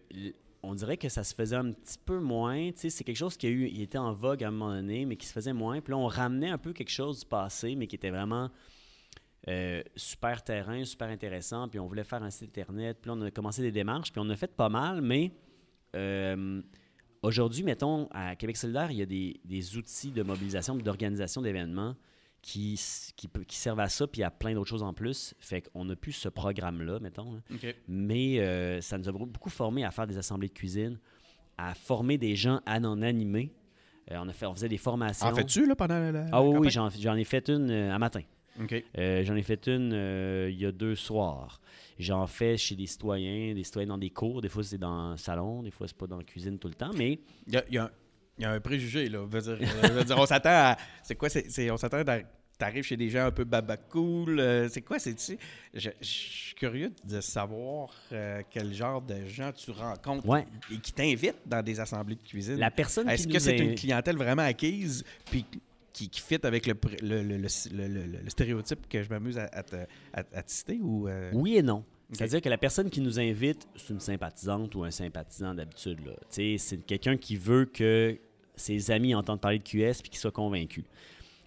on 0.63 0.73
dirait 0.75 0.97
que 0.97 1.07
ça 1.07 1.23
se 1.23 1.33
faisait 1.33 1.55
un 1.55 1.71
petit 1.71 1.97
peu 2.03 2.19
moins. 2.19 2.71
Tu 2.71 2.79
sais, 2.81 2.89
c'est 2.89 3.03
quelque 3.05 3.15
chose 3.17 3.37
qui 3.37 3.47
a 3.47 3.49
eu, 3.49 3.67
il 3.67 3.81
était 3.81 3.97
en 3.97 4.11
vogue 4.11 4.43
à 4.43 4.49
un 4.49 4.51
moment 4.51 4.73
donné, 4.75 5.05
mais 5.05 5.15
qui 5.15 5.27
se 5.27 5.33
faisait 5.33 5.53
moins. 5.53 5.79
Puis 5.79 5.91
là, 5.91 5.97
on 5.97 6.07
ramenait 6.07 6.49
un 6.49 6.57
peu 6.57 6.73
quelque 6.73 6.91
chose 6.91 7.21
du 7.21 7.25
passé, 7.25 7.75
mais 7.75 7.87
qui 7.87 7.95
était 7.95 8.09
vraiment 8.09 8.49
euh, 9.47 9.81
super 9.95 10.43
terrain, 10.43 10.83
super 10.85 11.07
intéressant. 11.09 11.67
Puis 11.67 11.79
on 11.79 11.87
voulait 11.87 12.03
faire 12.03 12.23
un 12.23 12.29
site 12.29 12.57
internet. 12.57 12.97
Puis 13.01 13.11
on 13.11 13.21
a 13.21 13.31
commencé 13.31 13.61
des 13.61 13.71
démarches. 13.71 14.11
Puis 14.11 14.21
on 14.23 14.29
a 14.29 14.35
fait 14.35 14.55
pas 14.55 14.69
mal, 14.69 15.01
mais 15.01 15.31
euh, 15.95 16.61
aujourd'hui, 17.21 17.63
mettons, 17.63 18.07
à 18.11 18.35
Québec 18.35 18.57
solidaire, 18.57 18.91
il 18.91 18.97
y 18.97 19.01
a 19.01 19.05
des, 19.05 19.39
des 19.45 19.77
outils 19.77 20.11
de 20.11 20.23
mobilisation, 20.23 20.75
d'organisation 20.75 21.41
d'événements 21.41 21.95
qui, 22.45 22.77
servent 23.49 23.79
à 23.79 23.89
ça, 23.89 24.05
puis 24.05 24.21
à 24.21 24.29
plein 24.29 24.53
d'autres 24.53 24.69
choses 24.69 24.83
en 24.83 24.93
plus. 24.93 25.33
Fait 25.39 25.61
qu'on 25.61 25.89
a 25.89 25.95
plus 25.95 26.11
ce 26.11 26.29
programme-là, 26.29 26.99
mettons. 26.99 27.33
là. 27.33 27.39
Mais 27.87 28.39
euh, 28.39 28.81
ça 28.81 28.99
nous 28.99 29.09
a 29.09 29.11
beaucoup 29.11 29.49
formé 29.49 29.83
à 29.83 29.89
faire 29.89 30.05
des 30.05 30.17
assemblées 30.17 30.49
de 30.49 30.53
cuisine, 30.53 30.99
à 31.57 31.73
former 31.73 32.19
des 32.19 32.35
gens 32.35 32.61
à 32.67 32.77
en 32.77 33.01
animer. 33.01 33.51
Euh, 34.11 34.17
on, 34.19 34.29
a 34.29 34.33
fait, 34.33 34.45
on 34.45 34.53
faisait 34.53 34.69
des 34.69 34.77
formations. 34.77 35.25
En 35.25 35.33
fais-tu, 35.33 35.65
là, 35.65 35.75
pendant 35.75 35.97
la. 35.99 36.11
la 36.11 36.27
Ah 36.31 36.43
oui, 36.43 36.69
j'en 36.69 37.15
ai 37.15 37.23
fait 37.23 37.49
une 37.49 37.71
euh, 37.71 37.95
à 37.95 37.97
matin. 37.97 38.21
Euh, 38.97 39.23
j'en 39.23 39.35
ai 39.35 39.43
fait 39.43 39.67
une 39.67 39.91
euh, 39.93 40.49
il 40.51 40.59
y 40.59 40.65
a 40.65 40.71
deux 40.71 40.95
soirs. 40.95 41.59
J'en 41.99 42.27
fais 42.27 42.57
chez 42.57 42.75
des 42.75 42.87
citoyens, 42.87 43.53
des 43.53 43.63
citoyens 43.63 43.89
dans 43.89 43.97
des 43.97 44.09
cours. 44.09 44.41
Des 44.41 44.49
fois, 44.49 44.63
c'est 44.63 44.77
dans 44.77 45.11
le 45.11 45.17
salon, 45.17 45.63
des 45.63 45.71
fois, 45.71 45.87
c'est 45.87 45.97
pas 45.97 46.07
dans 46.07 46.17
la 46.17 46.23
cuisine 46.23 46.57
tout 46.59 46.67
le 46.67 46.73
temps. 46.73 46.91
Mais 46.97 47.19
Il 47.47 47.53
y 47.53 47.57
a, 47.57 47.63
y 47.69 47.77
a 47.77 47.91
y 48.37 48.43
a 48.43 48.51
un 48.51 48.59
préjugé, 48.59 49.07
là. 49.07 49.25
Je 49.31 49.37
veux 49.37 49.41
dire, 49.55 49.67
euh, 49.69 49.87
je 49.87 49.91
veux 49.93 50.03
dire, 50.03 50.17
on 50.17 50.25
s'attend 50.25 50.49
à. 50.49 50.77
C'est 51.03 51.15
quoi? 51.15 51.29
c'est- 51.29 51.71
on 51.71 51.77
s'attend 51.77 51.99
à. 52.05 52.19
T'arrives 52.57 52.85
chez 52.85 52.95
des 52.95 53.09
gens 53.09 53.25
un 53.25 53.31
peu 53.31 53.43
baba 53.43 53.75
cool. 53.75 54.39
euh, 54.39 54.69
c'est 54.69 54.81
quoi? 54.81 54.97
C'est, 54.97 55.13
tu 55.15 55.37
je, 55.73 55.89
suis 56.01 56.55
curieux 56.55 56.93
de 57.03 57.19
savoir 57.19 57.89
euh, 58.13 58.41
quel 58.49 58.73
genre 58.73 59.01
de 59.01 59.25
gens 59.25 59.51
tu 59.51 59.71
rencontres 59.71 60.25
Ouais. 60.25 60.45
et 60.71 60.77
qui 60.77 60.93
t'invitent 60.93 61.41
dans 61.45 61.61
des 61.61 61.81
assemblées 61.81 62.15
de 62.15 62.23
cuisine. 62.23 62.55
La 62.57 62.71
personne 62.71 63.09
Est-ce 63.09 63.27
que 63.27 63.39
c'est 63.39 63.57
une 63.57 63.75
clientèle 63.75 64.15
vraiment 64.15 64.43
acquise 64.43 65.03
puis 65.29 65.45
qui, 65.95 66.09
qui 66.09 66.19
fit 66.19 66.39
avec 66.43 66.67
le, 66.67 66.75
le, 67.23 68.29
stéréotype 68.29 68.87
que 68.89 69.01
je 69.01 69.09
m'amuse 69.09 69.37
à, 69.37 69.45
à 69.45 69.63
te, 69.63 69.75
à- 70.13 70.23
à 70.33 70.43
te 70.43 70.51
citer? 70.51 70.79
Ou, 70.81 71.07
euh, 71.07 71.31
Oui 71.33 71.55
et 71.55 71.63
non. 71.63 71.85
C'est-à-dire 72.11 72.41
que 72.41 72.49
la 72.49 72.57
personne 72.57 72.89
qui 72.89 72.99
nous 73.01 73.17
invite, 73.19 73.65
c'est 73.77 73.93
une 73.93 73.99
sympathisante 74.01 74.75
ou 74.75 74.83
un 74.83 74.91
sympathisant 74.91 75.55
d'habitude. 75.55 75.99
C'est 76.29 76.57
quelqu'un 76.85 77.15
qui 77.17 77.37
veut 77.37 77.65
que 77.65 78.17
ses 78.55 78.91
amis 78.91 79.15
entendent 79.15 79.39
parler 79.41 79.59
de 79.59 79.63
QS 79.63 80.01
puis 80.01 80.09
qu'ils 80.11 80.19
soient 80.19 80.31
convaincus. 80.31 80.83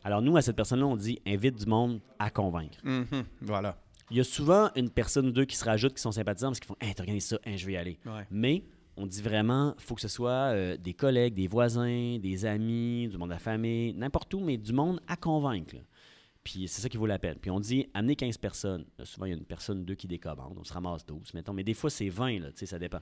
Alors 0.02 0.22
nous, 0.22 0.36
à 0.36 0.42
cette 0.42 0.56
personne-là, 0.56 0.86
on 0.86 0.96
dit 0.96 1.20
invite 1.26 1.56
du 1.56 1.66
monde 1.66 2.00
à 2.18 2.30
convaincre. 2.30 2.78
Mhm, 2.84 3.24
voilà. 3.42 3.78
Il 4.10 4.16
y 4.16 4.20
a 4.20 4.24
souvent 4.24 4.70
une 4.74 4.88
personne 4.88 5.26
ou 5.26 5.30
deux 5.30 5.44
qui 5.44 5.56
se 5.56 5.64
rajoutent 5.66 5.94
qui 5.94 6.00
sont 6.02 6.12
sympathisants 6.12 6.48
parce 6.48 6.60
qu'ils 6.60 6.68
font 6.68 6.76
Hey, 6.80 6.94
t'organises 6.94 7.26
ça, 7.26 7.38
Hey, 7.44 7.58
je 7.58 7.66
vais 7.66 7.72
y 7.72 7.76
aller. 7.76 7.98
Ouais. 8.06 8.26
Mais 8.30 8.62
on 8.98 9.06
dit 9.06 9.22
vraiment, 9.22 9.74
il 9.78 9.82
faut 9.82 9.94
que 9.94 10.00
ce 10.00 10.08
soit 10.08 10.52
euh, 10.52 10.76
des 10.76 10.92
collègues, 10.94 11.34
des 11.34 11.46
voisins, 11.48 12.18
des 12.18 12.44
amis, 12.44 13.08
du 13.08 13.16
monde 13.16 13.28
de 13.30 13.34
la 13.34 13.38
famille, 13.38 13.94
n'importe 13.94 14.32
où, 14.34 14.40
mais 14.40 14.56
du 14.58 14.72
monde 14.72 15.00
à 15.06 15.16
convaincre. 15.16 15.76
Puis 16.44 16.66
c'est 16.68 16.80
ça 16.80 16.88
qui 16.88 16.96
vaut 16.96 17.06
la 17.06 17.18
peine. 17.18 17.36
Puis 17.40 17.50
on 17.50 17.60
dit 17.60 17.88
amenez 17.94 18.16
15 18.16 18.38
personnes. 18.38 18.84
Là, 18.98 19.04
souvent, 19.04 19.26
il 19.26 19.30
y 19.30 19.32
a 19.32 19.36
une 19.36 19.44
personne 19.44 19.84
deux 19.84 19.94
qui 19.94 20.06
décommande. 20.06 20.56
On 20.58 20.64
se 20.64 20.72
ramasse 20.72 21.04
12, 21.06 21.34
mettons. 21.34 21.52
Mais 21.52 21.64
des 21.64 21.74
fois, 21.74 21.90
c'est 21.90 22.08
20, 22.08 22.38
là, 22.40 22.48
ça 22.54 22.78
dépend. 22.78 23.00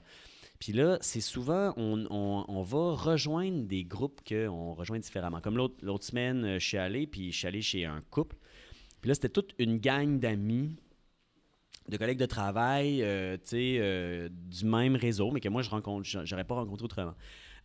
Puis 0.59 0.73
là, 0.73 0.97
c'est 1.01 1.21
souvent, 1.21 1.73
on, 1.77 2.05
on- 2.09 2.61
va 2.63 2.93
rejoindre 2.95 3.63
des 3.65 3.83
groupes 3.85 4.21
qu'on 4.27 4.73
rejoint 4.73 4.99
différemment. 4.99 5.39
Comme 5.39 5.55
l'autre 5.55 5.75
l'autre 5.81 6.03
semaine, 6.03 6.43
euh, 6.43 6.59
je 6.59 6.67
suis 6.67 6.77
allé, 6.77 7.07
puis 7.07 7.31
je 7.31 7.37
suis 7.37 7.47
allé 7.47 7.61
chez 7.61 7.85
un 7.85 8.01
couple. 8.09 8.35
Puis 8.99 9.07
là, 9.09 9.13
c'était 9.13 9.29
toute 9.29 9.53
une 9.59 9.77
gang 9.77 10.19
d'amis, 10.19 10.75
de 11.87 11.97
collègues 11.97 12.17
de 12.19 12.25
travail, 12.25 13.01
euh, 13.01 13.37
tu 13.37 13.41
sais, 13.49 13.77
euh, 13.79 14.29
du 14.31 14.65
même 14.65 14.95
réseau, 14.95 15.31
mais 15.31 15.39
que 15.39 15.49
moi, 15.49 15.61
je 15.61 15.69
rencontre, 15.69 16.05
j'a- 16.05 16.25
j'aurais 16.25 16.43
pas 16.43 16.55
rencontré 16.55 16.83
autrement. 16.85 17.15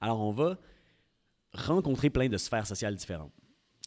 Alors, 0.00 0.20
on 0.20 0.32
va 0.32 0.58
rencontrer 1.54 2.10
plein 2.10 2.28
de 2.28 2.36
sphères 2.36 2.66
sociales 2.66 2.94
différentes. 2.94 3.32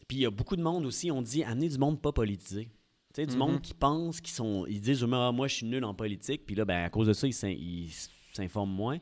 Puis 0.08 0.18
il 0.18 0.22
y 0.22 0.26
a 0.26 0.30
beaucoup 0.32 0.56
de 0.56 0.62
monde 0.62 0.86
aussi, 0.86 1.10
on 1.12 1.22
dit 1.22 1.44
amener 1.44 1.70
du 1.70 1.78
monde 1.78 2.02
pas 2.02 2.12
politisé. 2.12 2.66
Tu 3.14 3.22
sais, 3.22 3.26
du 3.26 3.38
monde 3.38 3.62
qui 3.62 3.74
pense, 3.74 4.20
qui 4.22 4.32
sont, 4.32 4.66
ils 4.68 4.82
disent 4.82 5.04
Ah, 5.12 5.32
moi 5.32 5.48
je 5.48 5.56
suis 5.56 5.66
nul 5.66 5.84
en 5.84 5.94
politique, 5.94 6.46
puis 6.46 6.54
là 6.56 6.66
ben 6.66 6.84
à 6.84 6.90
cause 6.90 7.08
de 7.08 7.14
ça 7.14 7.26
ils 7.28 7.34
s'in- 7.34 7.48
ils 7.50 7.90
s'informent 8.34 8.74
moins. 8.74 9.00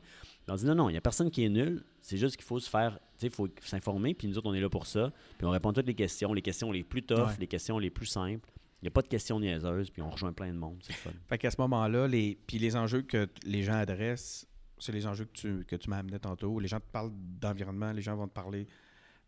On 0.48 0.54
dit 0.54 0.64
non 0.66 0.74
non, 0.74 0.88
il 0.88 0.94
y 0.94 0.96
a 0.96 1.00
personne 1.00 1.30
qui 1.30 1.44
est 1.44 1.48
nul, 1.48 1.84
c'est 2.00 2.16
juste 2.16 2.36
qu'il 2.36 2.44
faut 2.44 2.60
se 2.60 2.70
faire, 2.70 2.92
tu 3.18 3.22
sais, 3.22 3.26
il 3.26 3.32
faut 3.32 3.48
s'informer, 3.62 4.14
puis 4.14 4.28
nous 4.28 4.38
autres 4.38 4.48
on 4.48 4.54
est 4.54 4.60
là 4.60 4.68
pour 4.70 4.86
ça, 4.86 5.12
puis 5.36 5.46
on 5.46 5.50
répond 5.50 5.70
à 5.70 5.72
toutes 5.72 5.86
les 5.86 5.94
questions, 5.94 6.32
les 6.32 6.42
questions 6.42 6.70
les 6.70 6.84
plus 6.84 7.02
tough, 7.02 7.18
Ouais. 7.18 7.34
les 7.40 7.46
questions 7.48 7.78
les 7.78 7.90
plus 7.90 8.06
simples. 8.06 8.48
Il 8.84 8.88
n'y 8.88 8.88
a 8.88 8.90
pas 8.90 9.00
de 9.00 9.08
questions 9.08 9.40
niaiseuses, 9.40 9.88
puis 9.88 10.02
on 10.02 10.10
rejoint 10.10 10.34
plein 10.34 10.52
de 10.52 10.58
monde, 10.58 10.76
c'est 10.82 10.92
fun. 10.92 11.10
Fait 11.26 11.38
qu'à 11.38 11.50
ce 11.50 11.56
moment-là, 11.62 12.06
les, 12.06 12.38
puis 12.46 12.58
les 12.58 12.76
enjeux 12.76 13.00
que 13.00 13.26
les 13.46 13.62
gens 13.62 13.72
adressent, 13.78 14.46
c'est 14.78 14.92
les 14.92 15.06
enjeux 15.06 15.24
que 15.24 15.32
tu, 15.32 15.64
que 15.64 15.74
tu 15.76 15.88
m'as 15.88 15.96
amené 16.00 16.18
tantôt. 16.18 16.60
Les 16.60 16.68
gens 16.68 16.80
te 16.80 16.90
parlent 16.92 17.10
d'environnement, 17.14 17.92
les 17.92 18.02
gens 18.02 18.14
vont 18.14 18.28
te 18.28 18.34
parler. 18.34 18.66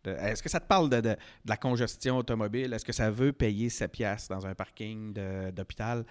de- 0.03 0.11
Est-ce 0.11 0.43
que 0.43 0.49
ça 0.49 0.59
te 0.59 0.67
parle 0.67 0.91
de, 0.91 0.97
de- 0.97 1.09
de 1.09 1.15
la 1.47 1.57
congestion 1.57 2.17
automobile? 2.17 2.71
Est-ce 2.71 2.85
que 2.85 2.93
ça 2.93 3.09
veut 3.09 3.33
payer 3.33 3.69
sa 3.69 3.87
pièce 3.87 4.27
dans 4.27 4.45
un 4.45 4.53
parking 4.53 5.11
d'hôpital? 5.51 6.05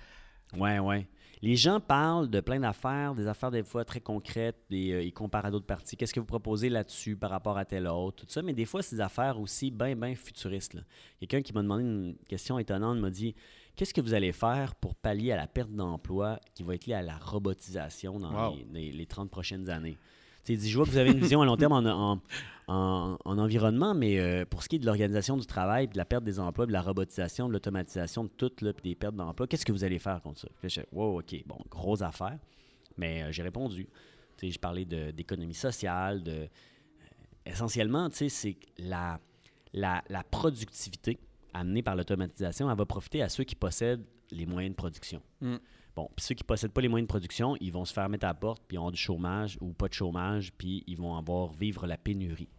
Ouais, 0.56 0.80
ouais. 0.80 1.06
Les 1.42 1.54
gens 1.56 1.80
parlent 1.80 2.30
de 2.30 2.40
plein 2.40 2.58
d'affaires, 2.60 3.14
des 3.14 3.26
affaires 3.26 3.50
des 3.50 3.62
fois 3.62 3.84
très 3.84 4.00
concrètes, 4.00 4.56
des, 4.70 4.92
euh, 4.92 5.02
ils 5.02 5.12
comparent 5.12 5.44
à 5.46 5.50
d'autres 5.50 5.66
parties. 5.66 5.96
Qu'est-ce 5.96 6.14
que 6.14 6.20
vous 6.20 6.26
proposez 6.26 6.68
là-dessus 6.70 7.14
par 7.16 7.30
rapport 7.30 7.58
à 7.58 7.64
tel 7.66 7.86
autre, 7.88 8.24
tout 8.24 8.32
ça? 8.32 8.40
Mais 8.42 8.54
des 8.54 8.64
fois, 8.64 8.82
c'est 8.82 8.96
des 8.96 9.02
affaires 9.02 9.38
aussi 9.38 9.70
bien, 9.70 9.94
bien 9.94 10.14
futuristes. 10.14 10.76
Quelqu'un 11.20 11.42
qui 11.42 11.52
m'a 11.52 11.62
demandé 11.62 11.84
une 11.84 12.16
question 12.28 12.58
étonnante 12.58 12.98
m'a 12.98 13.10
dit 13.10 13.34
Qu'est-ce 13.76 13.92
que 13.92 14.00
vous 14.00 14.14
allez 14.14 14.32
faire 14.32 14.74
pour 14.76 14.94
pallier 14.94 15.32
à 15.32 15.36
la 15.36 15.46
perte 15.46 15.70
d'emploi 15.70 16.40
qui 16.54 16.62
va 16.62 16.74
être 16.74 16.86
liée 16.86 16.94
à 16.94 17.02
la 17.02 17.18
robotisation 17.18 18.18
dans 18.18 18.32
Wow. 18.32 18.56
les, 18.56 18.64
les- 18.86 18.92
les 18.92 19.06
30 19.06 19.30
prochaines 19.30 19.68
années 19.68 19.98
Je 20.48 20.76
vois 20.76 20.84
que 20.86 20.90
vous 20.90 20.96
avez 20.98 21.10
une 21.12 21.18
vision 21.20 21.42
à 21.42 21.44
long 21.46 21.56
terme 21.56 21.72
en, 21.72 21.84
en- 22.14 22.20
en- 22.68 23.18
en 23.24 23.38
environnement, 23.38 23.94
mais 23.94 24.18
euh, 24.18 24.44
pour 24.44 24.62
ce 24.62 24.68
qui 24.68 24.76
est 24.76 24.78
de 24.78 24.86
l'organisation 24.86 25.36
du 25.36 25.46
travail, 25.46 25.88
de 25.88 25.96
la 25.96 26.04
perte 26.04 26.24
des 26.24 26.38
emplois, 26.40 26.66
de 26.66 26.72
la 26.72 26.82
robotisation, 26.82 27.48
de 27.48 27.52
l'automatisation, 27.52 28.24
de 28.24 28.30
tout, 28.30 28.50
là, 28.60 28.72
puis 28.72 28.90
des 28.90 28.94
pertes 28.94 29.14
d'emplois, 29.16 29.46
qu'est-ce 29.46 29.64
que 29.66 29.72
vous 29.72 29.84
allez 29.84 29.98
faire 29.98 30.20
contre 30.22 30.40
ça? 30.40 30.48
Puis 30.60 30.68
là, 30.68 30.82
je 30.92 30.96
wow, 30.96 31.20
OK, 31.20 31.42
bon, 31.46 31.58
grosse 31.70 32.02
affaire. 32.02 32.38
Mais 32.96 33.22
euh, 33.22 33.32
j'ai 33.32 33.42
répondu. 33.42 33.88
Je 34.42 34.58
parlais 34.58 34.84
d'économie 34.84 35.54
sociale, 35.54 36.22
de... 36.22 36.32
euh, 36.32 36.46
essentiellement, 37.44 38.08
c'est 38.12 38.56
la, 38.78 39.20
la 39.72 40.24
productivité 40.30 41.18
amenée 41.54 41.82
par 41.82 41.96
l'automatisation, 41.96 42.70
elle 42.70 42.76
va 42.76 42.84
profiter 42.84 43.22
à 43.22 43.28
ceux 43.28 43.44
qui 43.44 43.54
possèdent 43.54 44.04
les 44.30 44.44
moyens 44.44 44.72
de 44.72 44.76
production. 44.76 45.22
Mm. 45.40 45.56
Bon, 45.96 46.10
puis 46.14 46.26
ceux 46.26 46.34
qui 46.34 46.44
ne 46.44 46.46
possèdent 46.46 46.72
pas 46.72 46.82
les 46.82 46.88
moyens 46.88 47.06
de 47.06 47.10
production, 47.10 47.56
ils 47.58 47.72
vont 47.72 47.86
se 47.86 47.94
faire 47.94 48.08
mettre 48.10 48.26
à 48.26 48.28
la 48.28 48.34
porte, 48.34 48.62
puis 48.68 48.76
ont 48.76 48.90
du 48.90 48.98
chômage 48.98 49.56
ou 49.62 49.72
pas 49.72 49.88
de 49.88 49.94
chômage, 49.94 50.52
puis 50.52 50.84
ils 50.86 50.98
vont 50.98 51.16
avoir 51.16 51.52
vivre 51.54 51.86
la 51.86 51.96
pénurie. 51.96 52.50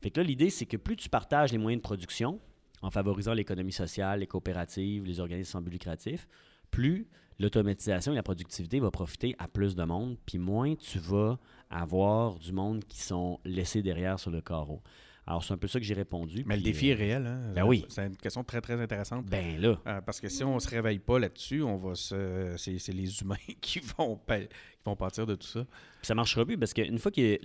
Fait 0.00 0.10
que 0.10 0.20
là, 0.20 0.26
l'idée, 0.26 0.48
c'est 0.48 0.66
que 0.66 0.76
plus 0.76 0.94
tu 0.96 1.08
partages 1.08 1.50
les 1.50 1.58
moyens 1.58 1.80
de 1.80 1.82
production, 1.82 2.38
en 2.82 2.90
favorisant 2.90 3.32
l'économie 3.32 3.72
sociale, 3.72 4.20
les 4.20 4.28
coopératives, 4.28 5.04
les 5.04 5.18
organismes 5.18 5.50
sans 5.50 5.60
but 5.60 5.72
lucratif, 5.72 6.28
plus 6.70 7.08
l'automatisation 7.40 8.12
et 8.12 8.14
la 8.14 8.22
productivité 8.22 8.78
va 8.78 8.92
profiter 8.92 9.34
à 9.38 9.48
plus 9.48 9.74
de 9.74 9.82
monde, 9.82 10.16
puis 10.24 10.38
moins 10.38 10.76
tu 10.76 11.00
vas 11.00 11.38
avoir 11.70 12.38
du 12.38 12.52
monde 12.52 12.84
qui 12.84 13.00
sont 13.00 13.40
laissés 13.44 13.82
derrière 13.82 14.20
sur 14.20 14.30
le 14.30 14.40
carreau. 14.40 14.82
Alors, 15.26 15.42
c'est 15.42 15.54
un 15.54 15.56
peu 15.56 15.68
ça 15.68 15.78
que 15.80 15.86
j'ai 15.86 15.94
répondu. 15.94 16.42
Mais 16.46 16.56
le 16.56 16.62
défi 16.62 16.88
est 16.90 16.94
euh, 16.94 16.98
réel. 16.98 17.26
Hein? 17.26 17.52
ben 17.54 17.62
oui. 17.64 17.84
C'est 17.88 18.06
une 18.06 18.16
question 18.16 18.44
très, 18.44 18.60
très 18.60 18.80
intéressante. 18.80 19.24
Ben 19.26 19.58
là, 19.60 19.80
Euh, 19.86 20.00
parce 20.02 20.20
que 20.20 20.28
si 20.28 20.44
on 20.44 20.58
se 20.60 20.68
réveille 20.68 20.98
pas 20.98 21.18
là-dessus, 21.18 21.62
on 21.62 21.76
va 21.76 21.94
se. 21.94 22.54
C'est 22.58 22.78
c'est 22.78 22.92
les 22.92 23.20
humains 23.20 23.36
qui 23.60 23.80
vont, 23.96 24.16
pa- 24.16 24.40
qui 24.40 24.48
vont 24.84 24.96
partir 24.96 25.26
de 25.26 25.34
tout 25.34 25.46
ça. 25.46 25.64
Puis 25.64 26.06
ça 26.06 26.14
marchera 26.14 26.44
plus 26.44 26.58
parce 26.58 26.74
qu'une 26.74 26.98
fois 26.98 27.10
que 27.10 27.38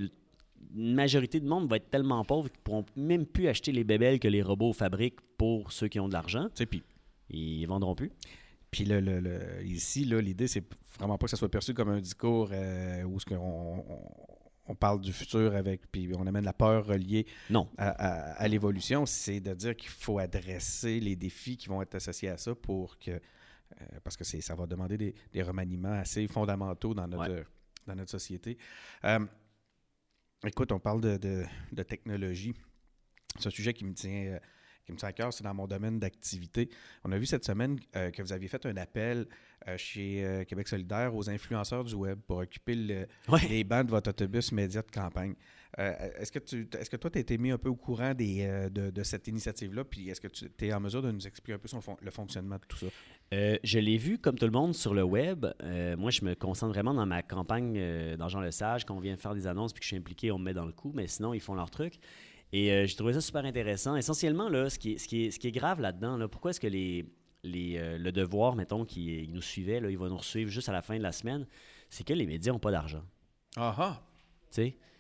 une 0.76 0.94
majorité 0.94 1.40
de 1.40 1.48
monde 1.48 1.70
va 1.70 1.78
être 1.78 1.90
tellement 1.90 2.24
pauvre 2.26 2.50
qu'ils 2.50 2.60
pourront 2.60 2.86
même 2.98 3.26
plus 3.26 3.48
acheter 3.48 3.72
les 3.72 3.86
bébelles 3.86 4.20
que 4.20 4.28
les 4.28 4.42
robots 4.42 4.74
fabriquent 4.74 5.22
pour 5.38 5.72
ceux 5.72 5.88
qui 5.88 6.00
ont 6.02 6.10
de 6.10 6.14
l'argent, 6.14 6.50
sais, 6.54 6.66
puis 6.66 6.84
ils 7.30 7.66
vendront 7.66 7.96
plus. 7.96 8.12
Puis 8.70 8.84
le, 8.86 9.00
le- 9.00 9.20
le- 9.22 9.64
ici, 9.66 10.04
là, 10.04 10.20
l'idée, 10.22 10.48
c'est 10.48 10.64
vraiment 11.00 11.18
pas 11.18 11.26
que 11.26 11.32
ça 11.32 11.38
soit 11.38 11.50
perçu 11.50 11.74
comme 11.74 11.90
un 11.90 12.02
discours 12.02 12.50
euh, 12.52 13.04
où 13.04 13.20
ce 13.22 13.26
qu'on- 13.26 13.86
on, 14.70 14.76
parle 14.76 15.02
du 15.02 15.12
futur 15.12 15.56
avec, 15.56 15.92
puis 15.92 16.10
on 16.16 16.26
amène 16.28 16.46
la 16.46 16.54
peur 16.54 16.86
reliée 16.86 17.26
Non. 17.50 17.68
à, 17.78 17.90
à- 17.90 18.34
à 18.34 18.48
l'évolution. 18.48 19.06
C'est 19.06 19.40
de 19.40 19.54
dire 19.54 19.76
qu'il 19.76 19.90
faut 19.90 20.20
adresser 20.20 21.00
les 21.00 21.16
défis 21.16 21.58
qui 21.58 21.68
vont 21.68 21.82
être 21.82 21.96
associés 21.96 22.30
à 22.30 22.38
ça 22.38 22.54
pour 22.56 22.98
que. 23.00 23.12
euh, 23.12 23.20
parce 24.04 24.16
que 24.18 24.24
c'est, 24.24 24.42
ça 24.42 24.56
va 24.56 24.66
demander 24.66 24.98
des, 24.98 25.14
des 25.34 25.42
remaniements 25.44 25.94
assez 25.94 26.28
fondamentaux 26.28 26.94
dans 26.94 27.08
notre, 27.08 27.44
dans 27.88 27.96
notre 27.96 28.12
société. 28.12 28.58
Euh, 29.06 29.26
écoute, 30.46 30.72
on 30.72 30.80
parle 30.80 31.02
de, 31.02 31.18
de- 31.18 31.46
de 31.72 31.84
technologie. 31.84 32.54
C'est 33.38 33.48
un 33.48 33.52
sujet 33.52 33.74
qui 33.74 33.86
me 33.86 33.94
tient. 33.94 34.40
Qui 34.90 34.94
me 34.94 34.98
tient 34.98 35.10
à 35.10 35.14
cœur, 35.14 35.32
c'est 35.32 35.44
dans 35.44 35.54
mon 35.54 35.68
domaine 35.68 36.00
d'activité. 36.00 36.70
On 37.04 37.12
a 37.12 37.18
vu 37.18 37.26
cette 37.28 37.46
semaine 37.46 37.80
euh, 37.96 38.10
que 38.12 38.22
vous 38.24 38.34
aviez 38.34 38.48
fait 38.48 38.66
un 38.66 38.76
appel 38.78 39.28
euh, 39.68 39.78
chez 39.78 40.26
euh, 40.26 40.44
Québec 40.46 40.68
solidaire 40.68 41.16
aux 41.16 41.30
influenceurs 41.30 41.84
du 41.84 41.94
web 41.94 42.20
pour 42.26 42.38
occuper 42.38 42.74
le- 42.76 43.08
Ouais. 43.28 43.40
les 43.50 43.64
bancs 43.64 43.86
de 43.86 43.92
votre 43.92 44.10
autobus 44.10 44.52
média 44.52 44.82
de 44.82 44.92
campagne. 44.92 45.36
Est-ce 45.78 46.32
que 46.32 46.40
tu 46.40 46.68
est-ce 46.78 46.90
que 46.90 46.98
toi, 46.98 47.12
tu 47.12 47.20
as 47.20 47.22
été 47.22 47.38
mis 47.38 47.52
un 47.52 47.60
peu 47.60 47.70
au 47.70 47.76
courant 47.76 48.14
des, 48.16 48.70
de, 48.72 48.90
de 48.90 49.04
cette 49.04 49.28
initiative-là? 49.28 49.84
Puis 49.84 50.10
est-ce 50.10 50.20
que 50.20 50.28
tu 50.28 50.50
es 50.66 50.74
en 50.74 50.80
mesure 50.80 51.04
de 51.04 51.12
nous 51.12 51.28
expliquer 51.28 51.54
un 51.54 51.60
peu 51.60 51.68
son 51.68 51.80
le 52.02 52.10
fonctionnement 52.12 52.56
de 52.56 52.66
tout 52.68 52.78
ça? 52.78 52.88
Je 53.64 53.78
l'ai 53.78 53.98
vu 53.98 54.18
comme 54.18 54.36
tout 54.38 54.46
le 54.48 54.52
monde 54.52 54.74
sur 54.74 54.96
le 54.96 55.04
web. 55.04 55.46
Moi, 55.98 56.10
je 56.10 56.26
me 56.26 56.34
concentre 56.34 56.74
vraiment 56.74 56.96
dans 56.96 57.06
ma 57.06 57.22
campagne 57.22 57.80
dans 58.18 58.28
Jean 58.28 58.42
Lesage. 58.42 58.84
Quand 58.84 58.96
on 58.96 59.00
vient 59.00 59.16
faire 59.16 59.36
des 59.36 59.46
annonces 59.46 59.72
puis 59.72 59.80
que 59.82 59.86
je 59.86 59.90
suis 59.90 59.98
impliqué, 59.98 60.32
on 60.32 60.40
me 60.40 60.46
met 60.46 60.54
dans 60.56 60.66
le 60.66 60.72
coup. 60.74 60.92
Mais 60.96 61.06
sinon, 61.06 61.36
ils 61.36 61.40
font 61.40 61.54
leur 61.54 61.70
truc. 61.70 62.00
Et 62.52 62.72
euh, 62.72 62.86
j'ai 62.86 62.96
trouvé 62.96 63.14
ça 63.14 63.22
super 63.22 63.46
intéressant. 63.46 63.96
Essentiellement, 63.96 64.50
là, 64.50 64.70
ce 64.70 64.80
qui 64.80 64.94
est, 64.94 64.98
ce 64.98 65.08
qui 65.08 65.26
est, 65.26 65.32
ce 65.32 65.40
qui 65.40 65.48
est 65.48 65.52
grave 65.52 65.80
là-dedans, 65.80 66.18
là, 66.18 66.28
pourquoi 66.28 66.52
est-ce 66.52 66.60
que 66.60 66.68
les, 66.68 67.06
les, 67.44 67.78
euh, 67.78 67.98
le 67.98 68.12
devoir, 68.12 68.56
mettons, 68.56 68.86
qui 68.86 69.26
qui 69.26 69.32
nous 69.32 69.42
suivait, 69.42 69.80
là, 69.80 69.90
il 69.90 69.98
va 69.98 70.10
nous 70.10 70.22
suivre 70.22 70.50
juste 70.50 70.70
à 70.70 70.72
la 70.72 70.82
fin 70.82 70.98
de 70.98 71.04
la 71.04 71.12
semaine, 71.12 71.46
c'est 71.90 72.04
que 72.04 72.14
les 72.14 72.26
médias 72.26 72.52
n'ont 72.52 72.60
pas 72.60 72.72
d'argent. 72.72 73.04
Ah 73.56 73.76
ah! 73.78 74.02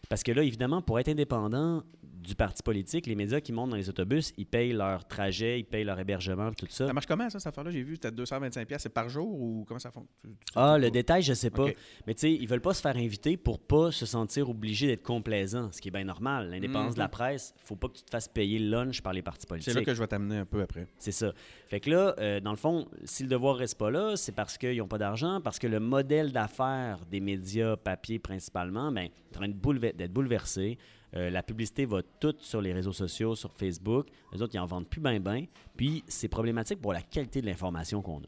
Parce 0.09 0.23
que 0.23 0.31
là, 0.31 0.43
évidemment, 0.43 0.81
pour 0.81 0.99
être 0.99 1.09
indépendant 1.09 1.83
du 2.21 2.35
parti 2.35 2.61
politique, 2.63 3.07
les 3.07 3.15
médias 3.15 3.39
qui 3.39 3.53
montent 3.53 3.69
dans 3.69 3.75
les 3.75 3.89
autobus, 3.89 4.33
ils 4.37 4.45
payent 4.45 4.73
leur 4.73 5.07
trajet, 5.07 5.59
ils 5.59 5.63
payent 5.63 5.83
leur 5.83 5.99
hébergement, 5.99 6.51
tout 6.53 6.67
ça. 6.69 6.87
Ça 6.87 6.93
marche 6.93 7.05
comment, 7.05 7.29
ça, 7.29 7.39
cette 7.39 7.47
affaire-là? 7.47 7.71
J'ai 7.71 7.83
vu, 7.83 7.95
c'était 7.95 8.11
225$. 8.11 8.65
piastres. 8.65 8.83
C'est 8.83 8.89
par 8.89 9.09
jour 9.09 9.27
ou 9.29 9.65
comment 9.67 9.79
ça 9.79 9.91
fonctionne? 9.91 10.35
Ah, 10.55 10.77
le 10.77 10.91
détail, 10.91 11.21
je 11.21 11.33
sais 11.33 11.49
pas. 11.49 11.67
Mais 12.07 12.13
tu 12.13 12.21
sais, 12.21 12.33
ils 12.33 12.47
veulent 12.47 12.61
pas 12.61 12.73
se 12.73 12.81
faire 12.81 12.97
inviter 12.97 13.37
pour 13.37 13.59
pas 13.59 13.91
se 13.91 14.05
sentir 14.05 14.49
obligés 14.49 14.87
d'être 14.87 15.03
complaisants, 15.03 15.71
ce 15.71 15.81
qui 15.81 15.87
est 15.87 15.91
bien 15.91 16.03
normal. 16.03 16.49
L'indépendance 16.49 16.95
de 16.95 16.99
la 16.99 17.09
presse, 17.09 17.53
faut 17.57 17.75
pas 17.75 17.87
que 17.87 17.97
tu 17.97 18.03
te 18.03 18.09
fasses 18.09 18.27
payer 18.27 18.59
le 18.59 18.69
lunch 18.69 19.01
par 19.01 19.13
les 19.13 19.21
partis 19.21 19.45
politiques. 19.45 19.69
Mhm. 19.69 19.73
C'est 19.73 19.79
là 19.79 19.85
que 19.85 19.93
je 19.93 19.99
vais 20.01 20.07
t'amener 20.07 20.37
un 20.37 20.45
peu 20.45 20.61
après. 20.61 20.87
C'est 20.97 21.11
ça. 21.11 21.33
Fait 21.67 21.79
que 21.79 21.89
là, 21.89 22.15
euh, 22.19 22.39
dans 22.39 22.51
le 22.51 22.57
fond, 22.57 22.87
si 23.05 23.23
le 23.23 23.29
devoir 23.29 23.57
reste 23.57 23.77
pas 23.77 23.91
là, 23.91 24.15
c'est 24.15 24.33
parce 24.33 24.57
qu'ils 24.57 24.77
n'ont 24.77 24.87
pas 24.87 24.97
d'argent, 24.97 25.39
parce 25.41 25.59
que 25.59 25.67
le 25.67 25.79
modèle 25.79 26.31
d'affaires 26.31 27.05
des 27.09 27.19
médias 27.19 27.77
papier 27.77 28.19
principalement, 28.19 28.91
ben, 28.91 29.03
est 29.03 29.35
en 29.35 29.39
train 29.39 29.47
d'être 29.47 30.13
bouleversés. 30.13 30.77
Euh, 31.15 31.29
la 31.29 31.41
publicité 31.43 31.85
va 31.85 32.01
toute 32.19 32.41
sur 32.41 32.61
les 32.61 32.71
réseaux 32.73 32.93
sociaux, 32.93 33.35
sur 33.35 33.51
Facebook. 33.51 34.07
Les 34.33 34.41
autres, 34.41 34.53
ils 34.55 34.59
en 34.59 34.65
vendent 34.65 34.87
plus 34.87 35.01
ben 35.01 35.19
ben. 35.19 35.45
Puis, 35.75 36.03
c'est 36.07 36.27
problématique 36.27 36.81
pour 36.81 36.93
la 36.93 37.01
qualité 37.01 37.41
de 37.41 37.45
l'information 37.47 38.01
qu'on 38.01 38.19
a. 38.19 38.27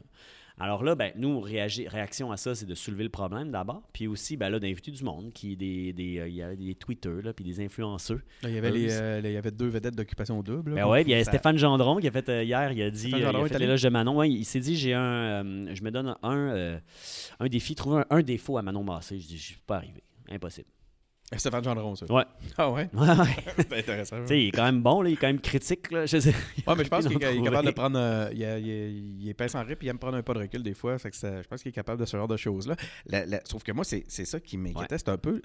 Alors 0.58 0.84
là, 0.84 0.94
ben, 0.94 1.12
nous, 1.16 1.40
réagi- 1.40 1.88
réaction 1.88 2.30
à 2.30 2.36
ça, 2.36 2.54
c'est 2.54 2.66
de 2.66 2.74
soulever 2.74 3.04
le 3.04 3.08
problème 3.08 3.50
d'abord. 3.50 3.82
Puis 3.92 4.06
aussi, 4.06 4.36
ben, 4.36 4.50
là, 4.50 4.58
d'inviter 4.60 4.90
du 4.90 5.02
monde, 5.02 5.32
qui 5.32 5.56
des, 5.56 5.92
des, 5.94 6.18
euh, 6.18 6.28
il 6.28 6.34
y 6.34 6.42
avait 6.42 6.56
des 6.56 6.74
tweeters, 6.74 7.22
là, 7.22 7.32
puis 7.32 7.42
des 7.44 7.58
influenceurs. 7.64 8.18
Là, 8.42 8.48
il, 8.50 8.54
y 8.54 8.58
avait 8.58 8.68
Euh, 8.68 8.72
les, 8.72 8.88
c'est- 8.90 9.20
il 9.24 9.32
y 9.32 9.36
avait 9.36 9.50
deux 9.50 9.68
vedettes 9.68 9.96
d'occupation 9.96 10.42
double. 10.42 10.74
Ben 10.74 10.84
puis 11.02 11.02
il 11.06 11.08
y 11.10 11.14
a 11.14 11.24
Ça- 11.24 11.30
Stéphane 11.30 11.56
Gendron 11.56 11.96
qui 11.96 12.06
a 12.06 12.10
fait 12.12 12.44
hier, 12.44 12.70
il 12.72 12.82
a 12.82 12.90
dit, 12.90 12.98
Stéphane 12.98 13.20
il 13.20 13.24
a 13.24 13.46
fait 13.48 13.58
l'éloge 13.60 13.82
de 13.82 13.88
Manon. 13.88 14.16
Ouais, 14.18 14.30
il 14.30 14.44
s'est 14.44 14.60
dit, 14.60 14.76
j'ai 14.76 14.92
un, 14.92 15.42
je 15.74 15.82
me 15.82 15.90
donne 15.90 16.14
un, 16.22 16.78
un 17.40 17.46
défi, 17.48 17.74
trouver 17.74 18.00
un, 18.10 18.18
un 18.18 18.22
défaut 18.22 18.58
à 18.58 18.62
Manon 18.62 18.84
Massé. 18.84 19.18
Je 19.18 19.26
dis, 19.26 19.38
je 19.38 19.42
suis 19.42 19.58
pas 19.66 19.76
arrivé, 19.76 20.02
impossible. 20.30 20.68
Stéphane 21.38 21.64
Gendron, 21.64 21.94
ça. 21.94 22.06
Ouais. 22.12 22.24
Ah 22.58 22.70
ouais? 22.70 22.88
C'est 23.56 23.78
intéressant. 23.78 24.16
il 24.28 24.48
est 24.48 24.50
quand 24.50 24.64
même 24.64 24.82
bon, 24.82 25.02
là, 25.02 25.08
il 25.10 25.14
est 25.14 25.16
quand 25.16 25.26
même 25.28 25.40
critique, 25.40 25.90
là. 25.90 26.04
Je 26.06 26.18
sais. 26.18 26.30
Ouais, 26.66 26.74
mais 26.76 26.84
je 26.84 26.88
pense 26.88 27.04
Il 27.10 27.18
qu'il 27.18 27.22
est, 27.24 27.42
capable 27.42 27.66
de 27.66 27.72
prendre. 27.72 27.98
euh, 27.98 28.28
il, 28.32 28.44
a- 28.44 28.58
il 28.58 28.68
est- 28.68 28.92
il 28.92 29.28
est 29.28 29.34
pince 29.34 29.54
en 29.54 29.64
rip, 29.64 29.82
il 29.82 29.88
aime 29.88 29.98
prendre 29.98 30.16
un 30.16 30.22
pas 30.22 30.34
de 30.34 30.40
recul 30.40 30.62
des 30.62 30.74
fois. 30.74 30.98
Fait 30.98 31.10
que 31.10 31.16
ça- 31.16 31.42
je 31.42 31.48
pense 31.48 31.62
qu'il 31.62 31.70
est 31.70 31.72
capable 31.74 32.00
de 32.00 32.06
ce 32.06 32.16
genre 32.16 32.28
de 32.28 32.36
choses-là. 32.36 32.76
Sauf 33.44 33.62
que 33.62 33.72
moi, 33.72 33.84
c'est 33.84 34.04
ça 34.08 34.40
qui 34.40 34.56
m'inquiétait. 34.58 34.98
C'est 34.98 35.08
un 35.08 35.18
peu. 35.18 35.40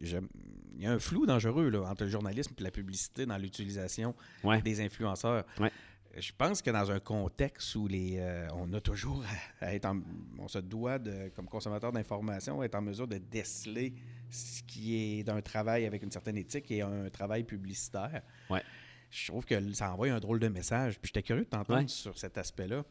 Il 0.00 0.82
y 0.82 0.86
a 0.86 0.92
un 0.92 0.98
flou 0.98 1.26
dangereux 1.26 1.68
là, 1.70 1.82
entre 1.82 2.04
le 2.04 2.10
journalisme 2.10 2.52
et 2.58 2.62
la 2.62 2.70
publicité 2.70 3.26
dans 3.26 3.36
l'utilisation 3.38 4.14
des 4.62 4.80
influenceurs. 4.80 5.44
Ouais. 5.60 5.70
Je 6.16 6.32
pense 6.36 6.62
que 6.62 6.70
dans 6.70 6.90
un 6.90 6.98
contexte 6.98 7.76
où 7.76 7.86
les, 7.86 8.16
euh, 8.18 8.48
on 8.56 8.72
a 8.72 8.80
toujours 8.80 9.22
à, 9.60 9.66
à 9.66 9.74
être 9.74 9.84
en- 9.84 10.00
on 10.38 10.48
se 10.48 10.58
doit 10.58 10.98
de, 10.98 11.28
comme 11.36 11.46
consommateur 11.46 11.92
d'information, 11.92 12.60
être 12.62 12.74
en 12.74 12.82
mesure 12.82 13.06
de 13.06 13.18
déceler 13.18 13.92
ce 14.30 14.62
qui 14.62 14.96
est 14.96 15.24
d'un 15.24 15.40
travail 15.40 15.86
avec 15.86 16.02
une 16.02 16.10
certaine 16.10 16.36
éthique 16.36 16.70
et 16.70 16.82
un 16.82 17.08
travail 17.10 17.44
publicitaire. 17.44 18.22
Ouais. 18.50 18.62
Je 19.10 19.28
trouve 19.28 19.44
que 19.46 19.72
ça 19.72 19.92
envoie 19.92 20.08
un 20.10 20.20
drôle 20.20 20.38
de 20.38 20.48
message. 20.48 20.98
Puis 21.00 21.08
j'étais 21.08 21.22
curieux 21.22 21.44
de 21.44 21.48
t'entendre 21.48 21.80
Ouais. 21.80 21.88
sur 21.88 22.18
cet 22.18 22.36
aspect-là. 22.38 22.84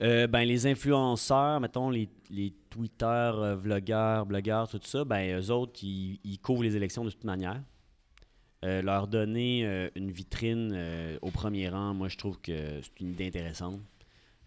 Euh, 0.00 0.26
ben, 0.26 0.42
les 0.44 0.66
influenceurs, 0.66 1.60
mettons, 1.60 1.90
les, 1.90 2.08
les 2.30 2.52
tweeters, 2.70 3.38
euh, 3.38 3.54
vlogueurs, 3.54 4.26
blogueurs, 4.26 4.68
tout 4.68 4.80
ça, 4.82 5.04
ben, 5.04 5.38
eux 5.38 5.50
autres, 5.50 5.78
ils, 5.84 6.18
ils 6.24 6.38
couvrent 6.38 6.62
les 6.64 6.76
élections 6.76 7.04
de 7.04 7.10
toute 7.10 7.24
manière. 7.24 7.62
Euh, 8.64 8.80
leur 8.80 9.06
donner 9.08 9.90
une 9.96 10.10
vitrine 10.12 11.18
au 11.20 11.30
premier 11.30 11.68
rang, 11.68 11.94
moi, 11.94 12.08
je 12.08 12.16
trouve 12.16 12.40
que 12.40 12.80
c'est 12.80 13.00
une 13.00 13.10
idée 13.10 13.26
intéressante. 13.26 13.80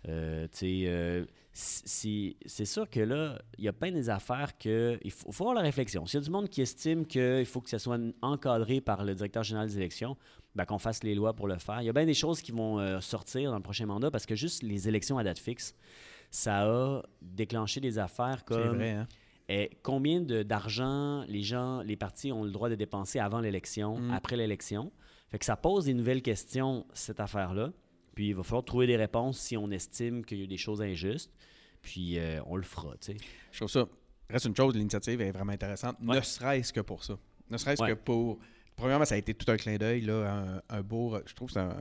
Euh, 0.07 0.47
euh, 0.63 1.25
c'est 1.53 2.65
sûr 2.65 2.89
que 2.89 2.99
là, 2.99 3.41
il 3.57 3.63
y 3.63 3.67
a 3.67 3.73
plein 3.73 3.91
des 3.91 4.09
affaires 4.09 4.57
que. 4.57 4.99
Il 5.03 5.11
faut, 5.11 5.31
faut 5.31 5.43
avoir 5.45 5.55
la 5.55 5.61
réflexion. 5.61 6.05
S'il 6.05 6.19
y 6.19 6.23
a 6.23 6.25
du 6.25 6.31
monde 6.31 6.49
qui 6.49 6.61
estime 6.61 7.05
qu'il 7.05 7.45
faut 7.45 7.61
que 7.61 7.69
ça 7.69 7.79
soit 7.79 7.99
encadré 8.21 8.81
par 8.81 9.03
le 9.05 9.15
directeur 9.15 9.43
général 9.43 9.67
des 9.67 9.77
élections, 9.77 10.17
ben, 10.53 10.65
qu'on 10.65 10.79
fasse 10.79 11.03
les 11.03 11.15
lois 11.15 11.33
pour 11.33 11.47
le 11.47 11.57
faire. 11.57 11.81
Il 11.81 11.85
y 11.85 11.89
a 11.89 11.93
bien 11.93 12.05
des 12.05 12.13
choses 12.13 12.41
qui 12.41 12.51
vont 12.51 12.79
euh, 12.79 12.99
sortir 12.99 13.51
dans 13.51 13.57
le 13.57 13.63
prochain 13.63 13.85
mandat 13.85 14.11
parce 14.11 14.25
que 14.25 14.35
juste 14.35 14.63
les 14.63 14.87
élections 14.87 15.17
à 15.17 15.23
date 15.23 15.39
fixe, 15.39 15.75
ça 16.29 16.63
a 16.69 17.01
déclenché 17.21 17.79
des 17.79 17.99
affaires 17.99 18.39
C'est 18.39 18.53
comme 18.55 18.75
vrai, 18.77 18.91
hein? 18.91 19.07
eh, 19.47 19.69
combien 19.83 20.21
d'argent 20.21 21.23
les 21.27 21.41
gens, 21.41 21.81
les 21.81 21.95
partis 21.95 22.31
ont 22.31 22.43
le 22.43 22.51
droit 22.51 22.69
de 22.69 22.75
dépenser 22.75 23.19
avant 23.19 23.39
l'élection, 23.39 23.97
Mm. 23.97 24.11
après 24.11 24.35
l'élection? 24.35 24.91
Fait 25.29 25.39
que 25.39 25.45
ça 25.45 25.55
pose 25.55 25.85
des 25.85 25.93
nouvelles 25.93 26.21
questions, 26.21 26.85
cette 26.93 27.19
affaire-là. 27.19 27.71
Puis 28.15 28.29
il 28.29 28.35
va 28.35 28.43
falloir 28.43 28.63
trouver 28.65 28.87
des 28.87 28.95
réponses 28.97 29.37
si 29.39 29.57
on 29.57 29.69
estime 29.71 30.23
qu'il 30.25 30.39
y 30.39 30.43
a 30.43 30.47
des 30.47 30.57
choses 30.57 30.81
injustes. 30.81 31.31
Puis 31.81 32.17
euh, 32.17 32.39
on 32.47 32.55
le 32.55 32.63
fera. 32.63 32.93
Je 33.51 33.57
trouve 33.57 33.69
ça. 33.69 33.85
Reste 34.29 34.45
une 34.45 34.55
chose, 34.55 34.73
l'initiative 34.75 35.21
est 35.21 35.31
vraiment 35.31 35.51
intéressante, 35.51 35.97
Ouais. 36.01 36.15
ne 36.15 36.21
serait-ce 36.21 36.73
que 36.73 36.79
pour 36.81 37.03
ça. 37.03 37.15
Ne 37.51 37.57
serait-ce 37.57 37.83
Ouais. 37.83 37.89
que 37.89 37.93
pour. 37.95 38.39
Premièrement, 38.75 39.05
ça 39.05 39.15
a 39.15 39.17
été 39.19 39.33
tout 39.33 39.49
un 39.51 39.55
clin 39.57 39.77
d'œil, 39.77 40.01
là, 40.01 40.59
un, 40.69 40.77
un 40.77 40.81
beau. 40.81 41.15
Je 41.25 41.33
trouve 41.35 41.47
que 41.49 41.53
c'est 41.53 41.59
un, 41.59 41.75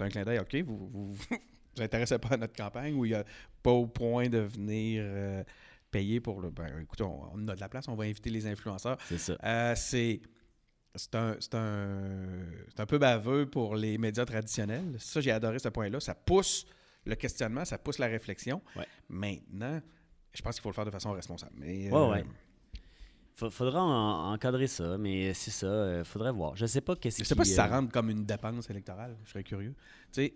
un 0.00 0.08
clin 0.08 0.24
d'œil. 0.24 0.38
OK, 0.38 0.54
vous 0.64 0.88
vous, 0.88 1.12
vous, 1.76 1.82
intéressez 1.82 2.18
pas 2.18 2.28
à 2.30 2.36
notre 2.38 2.54
campagne 2.54 2.94
ou 2.94 3.04
il 3.04 3.10
n'y 3.10 3.14
a 3.14 3.24
pas 3.62 3.70
au 3.72 3.86
point 3.86 4.28
de 4.28 4.38
venir 4.38 5.02
euh, 5.04 5.44
payer 5.90 6.18
pour 6.20 6.40
le. 6.40 6.50
Ben, 6.50 6.66
écoutez, 6.80 7.04
on, 7.04 7.30
on 7.34 7.48
a 7.48 7.54
de 7.54 7.60
la 7.60 7.68
place, 7.68 7.86
on 7.88 7.94
va 7.94 8.04
inviter 8.04 8.30
les 8.30 8.46
influenceurs. 8.46 8.96
C'est 9.06 9.18
ça. 9.18 9.36
Euh, 9.44 9.74
c'est. 9.76 10.20
C'est 10.96 11.14
un, 11.14 11.36
c'est 11.40 11.54
un, 11.54 12.46
un 12.78 12.86
peu 12.86 12.98
baveux 12.98 13.46
pour 13.48 13.76
les 13.76 13.98
médias 13.98 14.24
traditionnels. 14.24 14.96
Ça, 14.98 15.20
j'ai 15.20 15.30
adoré 15.30 15.58
ce 15.58 15.68
point-là. 15.68 16.00
Ça 16.00 16.14
pousse 16.14 16.66
le 17.04 17.14
questionnement, 17.14 17.64
ça 17.64 17.78
pousse 17.78 17.98
la 17.98 18.06
réflexion. 18.06 18.60
Ouais. 18.76 18.86
Maintenant, 19.08 19.80
je 20.34 20.42
pense 20.42 20.54
qu'il 20.56 20.62
faut 20.62 20.70
le 20.70 20.74
faire 20.74 20.84
de 20.84 20.90
façon 20.90 21.12
responsable. 21.12 21.52
Mais, 21.56 21.90
Ouais, 21.90 21.98
euh, 21.98 22.10
ouais. 22.10 22.24
Faudra 23.50 23.82
en- 23.82 24.32
encadrer 24.32 24.66
ça, 24.66 24.96
mais 24.96 25.34
c'est 25.34 25.50
ça. 25.50 25.66
euh, 25.66 26.04
faudrait 26.04 26.32
voir. 26.32 26.56
Je 26.56 26.64
sais 26.64 26.80
pas 26.80 26.96
qu'est-ce 26.96 27.18
Je 27.18 27.22
qui... 27.22 27.28
sais 27.28 27.34
pas 27.34 27.44
si 27.44 27.52
ça 27.52 27.66
euh, 27.66 27.70
rentre 27.70 27.92
comme 27.92 28.08
une 28.08 28.24
dépense 28.24 28.70
électorale. 28.70 29.14
Je 29.24 29.30
serais 29.30 29.44
curieux. 29.44 29.74
Tu 30.10 30.22
sais, 30.22 30.34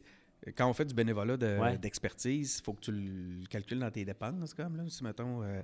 quand 0.54 0.68
on 0.68 0.74
fait 0.74 0.84
du 0.84 0.92
bénévolat 0.94 1.38
de- 1.38 1.56
Ouais. 1.58 1.78
d'expertise, 1.78 2.58
il 2.58 2.62
faut 2.62 2.74
que 2.74 2.80
tu 2.80 2.92
le 2.92 3.46
calcules 3.46 3.78
dans 3.78 3.90
tes 3.90 4.04
dépenses, 4.04 4.52
comme 4.52 4.76
là, 4.76 4.82
si 4.88 5.02
mettons. 5.02 5.42
euh, 5.42 5.62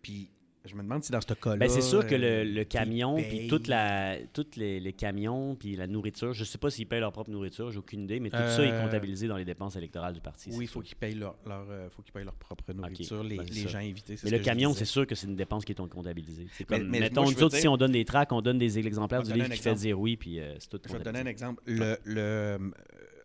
puis 0.00 0.30
je 0.64 0.74
me 0.74 0.82
demande 0.82 1.02
si 1.02 1.10
dans 1.10 1.20
ce 1.20 1.32
cas-là. 1.32 1.56
Ben, 1.56 1.68
c'est 1.68 1.80
sûr 1.80 2.06
que 2.06 2.14
euh, 2.14 2.44
le, 2.44 2.50
le 2.52 2.64
camion, 2.64 3.16
puis 3.16 3.48
toute 3.48 3.66
la, 3.66 4.16
toutes 4.32 4.56
les, 4.56 4.78
les 4.80 4.92
camions, 4.92 5.54
puis 5.56 5.74
la 5.76 5.86
nourriture, 5.86 6.32
je 6.32 6.44
sais 6.44 6.58
pas 6.58 6.68
s'ils 6.70 6.86
payent 6.86 7.00
leur 7.00 7.12
propre 7.12 7.30
nourriture, 7.30 7.70
j'ai 7.70 7.78
aucune 7.78 8.02
idée, 8.02 8.20
mais 8.20 8.30
tout 8.30 8.36
ça 8.36 8.62
est 8.64 8.70
Euh, 8.72 8.82
comptabilisé 8.82 9.26
dans 9.28 9.36
les 9.36 9.44
dépenses 9.44 9.76
électorales 9.76 10.14
du 10.14 10.20
parti. 10.20 10.50
Oui, 10.52 10.64
il 10.64 10.68
faut 10.68 10.80
qu'ils 10.82 10.96
payent 10.96 11.14
leur, 11.14 11.36
leur, 11.46 11.66
euh, 11.70 11.88
faut 11.90 12.02
qu'ils 12.02 12.12
payent 12.12 12.24
leur 12.24 12.34
propre 12.34 12.72
nourriture, 12.72 13.22
les, 13.24 13.36
ben, 13.38 13.46
les 13.50 13.68
gens 13.68 13.78
invités. 13.78 14.16
Mais 14.24 14.30
le 14.30 14.38
camion, 14.40 14.74
c'est 14.74 14.84
sûr 14.84 15.06
que 15.06 15.14
c'est 15.14 15.26
une 15.26 15.36
dépense 15.36 15.64
qui 15.64 15.72
est 15.72 15.74
comptabilisée. 15.88 16.46
C'est 16.52 16.68
Mais- 16.68 16.78
comme, 16.78 16.88
mais 16.88 17.00
mettons, 17.00 17.22
moi, 17.22 17.32
nous 17.32 17.42
autres, 17.42 17.56
si 17.56 17.66
on 17.68 17.76
donne 17.76 17.92
des 17.92 18.04
tracts, 18.04 18.32
on 18.32 18.42
donne 18.42 18.58
des 18.58 18.78
exemplaires 18.78 19.22
du 19.22 19.32
livre 19.32 19.48
qui 19.48 19.56
fait 19.58 19.74
dire 19.74 19.98
oui, 19.98 20.16
puis 20.16 20.40
euh, 20.40 20.54
c'est 20.58 20.68
tout 20.68 20.80
Je 20.86 20.92
vais 20.92 20.98
te 20.98 21.04
donner 21.04 21.20
un 21.20 21.26
exemple. 21.26 21.62
Le, 21.66 21.96
le, 22.04 22.20
euh, 22.20 22.58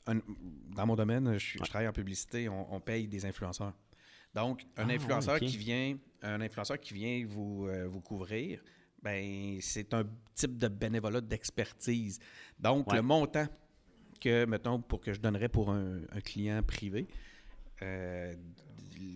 un- 0.07 0.19
dans 0.75 0.85
mon 0.85 0.95
domaine, 0.95 1.37
je, 1.37 1.57
travaille 1.59 1.87
en 1.87 1.93
publicité, 1.93 2.47
on, 2.49 2.73
on 2.73 2.79
paye 2.79 3.07
des 3.07 3.25
influenceurs. 3.25 3.73
Donc, 4.35 4.63
un 4.77 4.89
Ah, 4.89 4.93
influenceur 4.93 5.35
ouais, 5.35 5.41
ok. 5.41 5.47
qui 5.49 5.57
vient, 5.57 5.97
un 6.21 6.41
influenceur 6.41 6.77
qui 6.79 6.93
vient 6.93 7.25
vous, 7.25 7.67
euh, 7.67 7.87
vous 7.87 8.01
couvrir, 8.01 8.61
ben 9.01 9.57
c'est 9.61 9.93
un 9.93 10.03
type 10.33 10.57
de 10.57 10.67
bénévolat 10.67 11.21
d'expertise. 11.21 12.19
Donc, 12.59 12.87
Ouais. 12.87 12.97
le 12.97 13.01
montant 13.01 13.47
que, 14.19 14.45
mettons, 14.45 14.81
pour 14.81 14.99
que 14.99 15.13
je 15.13 15.19
donnerais 15.21 15.47
pour 15.49 15.69
un, 15.71 16.01
un 16.11 16.19
client 16.21 16.61
privé, 16.63 17.07
euh, 17.81 18.33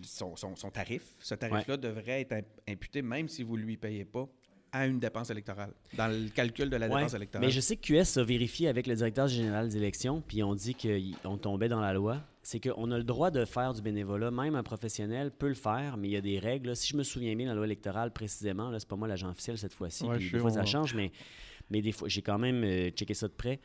son, 0.02 0.36
son- 0.36 0.56
son 0.56 0.70
tarif, 0.70 1.02
ce 1.18 1.34
tarif-là 1.34 1.76
devrait 1.76 2.22
être 2.22 2.32
imp- 2.32 2.60
imputé, 2.68 3.02
même 3.02 3.28
si 3.28 3.42
vous 3.42 3.56
ne 3.58 3.62
lui 3.62 3.76
payez 3.76 4.04
pas, 4.04 4.26
à 4.72 4.86
une 4.86 4.98
dépense 5.00 5.30
électorale, 5.30 5.72
dans 5.96 6.08
le 6.08 6.28
calcul 6.28 6.70
de 6.70 6.76
la 6.76 6.88
Ouais, 6.88 6.96
dépense 6.96 7.14
électorale. 7.14 7.46
Mais 7.46 7.52
je 7.52 7.60
sais 7.60 7.76
que 7.76 7.82
QS 8.02 8.18
a 8.18 8.22
vérifié 8.24 8.68
avec 8.68 8.86
le 8.86 8.94
directeur 8.94 9.26
général 9.28 9.68
des 9.68 9.76
élections, 9.76 10.22
puis 10.26 10.42
on 10.42 10.54
dit 10.54 10.74
qu'on 10.74 11.36
tombait 11.36 11.68
dans 11.68 11.80
la 11.80 11.92
loi. 11.92 12.18
C'est 12.42 12.58
qu'on 12.60 12.90
a 12.90 12.96
le 12.96 13.04
droit 13.04 13.30
de 13.30 13.44
faire 13.44 13.74
du 13.74 13.82
bénévolat, 13.82 14.30
même 14.30 14.54
un 14.54 14.62
professionnel 14.62 15.30
peut 15.30 15.48
le 15.48 15.54
faire, 15.54 15.96
mais 15.98 16.08
il 16.08 16.12
y 16.12 16.16
a 16.16 16.20
des 16.22 16.38
règles. 16.38 16.74
Si 16.74 16.88
je 16.92 16.96
me 16.96 17.02
souviens 17.02 17.34
bien, 17.36 17.46
la 17.46 17.54
loi 17.54 17.66
électorale 17.66 18.12
précisément, 18.12 18.70
là, 18.70 18.78
c'est 18.78 18.88
pas 18.88 18.96
moi 18.96 19.08
l'agent 19.08 19.28
officiel 19.28 19.58
cette 19.58 19.74
fois-ci, 19.74 20.04
Ouais, 20.04 20.16
puis 20.16 20.26
je 20.28 20.32
des 20.32 20.38
fois 20.38 20.50
ça 20.50 20.64
change, 20.64 20.94
mais, 20.94 21.12
mais 21.68 21.82
des 21.82 21.92
fois, 21.92 22.08
j'ai 22.08 22.22
quand 22.22 22.38
même 22.38 22.64
euh, 22.64 22.90
checké 22.90 23.12
ça 23.14 23.28
de 23.28 23.32
près. 23.34 23.60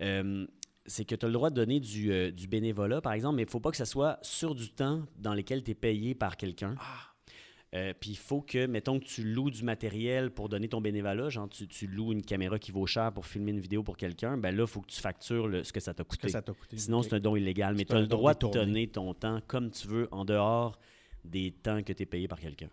Euh, 0.00 0.46
c'est 0.84 1.04
que 1.04 1.14
tu 1.14 1.24
as 1.24 1.28
le 1.28 1.34
droit 1.34 1.50
de 1.50 1.54
donner 1.54 1.80
du, 1.80 2.12
euh, 2.12 2.30
du 2.30 2.48
bénévolat, 2.48 3.00
par 3.00 3.12
exemple, 3.12 3.36
mais 3.36 3.42
il 3.42 3.46
ne 3.46 3.50
faut 3.50 3.60
pas 3.60 3.70
que 3.70 3.76
ça 3.76 3.84
soit 3.84 4.18
sur 4.22 4.54
du 4.54 4.70
temps 4.70 5.02
dans 5.18 5.34
lequel 5.34 5.62
tu 5.62 5.70
es 5.72 5.74
payé 5.74 6.14
par 6.14 6.36
quelqu'un. 6.36 6.74
Euh, 7.74 7.92
Puis 8.00 8.10
il 8.12 8.16
faut 8.16 8.40
que, 8.40 8.66
mettons 8.66 8.98
que 8.98 9.04
tu 9.04 9.22
loues 9.22 9.50
du 9.50 9.62
matériel 9.62 10.30
pour 10.30 10.48
donner 10.48 10.68
ton 10.68 10.80
bénévolat, 10.80 11.28
genre 11.28 11.48
tu, 11.50 11.68
tu 11.68 11.86
loues 11.86 12.12
une 12.12 12.22
caméra 12.22 12.58
qui 12.58 12.72
vaut 12.72 12.86
cher 12.86 13.12
pour 13.12 13.26
filmer 13.26 13.50
une 13.50 13.60
vidéo 13.60 13.82
pour 13.82 13.96
quelqu'un, 13.98 14.38
ben 14.38 14.56
là, 14.56 14.62
il 14.62 14.66
faut 14.66 14.80
que 14.80 14.86
tu 14.90 15.00
factures 15.02 15.46
le- 15.48 15.64
ce 15.64 15.72
que 15.72 15.80
ça 15.80 15.92
t'a 15.92 16.02
coûté. 16.02 16.28
ça 16.30 16.40
t'a 16.40 16.54
coûté. 16.54 16.78
Sinon, 16.78 17.02
c'est 17.02 17.12
un 17.14 17.20
don 17.20 17.36
illégal. 17.36 17.74
Mais 17.76 17.84
tu 17.84 17.94
as 17.94 18.00
le 18.00 18.06
droit 18.06 18.32
de 18.34 18.46
donner 18.50 18.86
ton 18.88 19.12
temps 19.12 19.40
comme 19.46 19.70
tu 19.70 19.86
veux 19.86 20.08
en 20.12 20.24
dehors 20.24 20.78
des 21.24 21.50
temps 21.50 21.82
que 21.82 21.92
tu 21.92 22.02
es 22.04 22.06
payé 22.06 22.26
par 22.26 22.40
quelqu'un. 22.40 22.70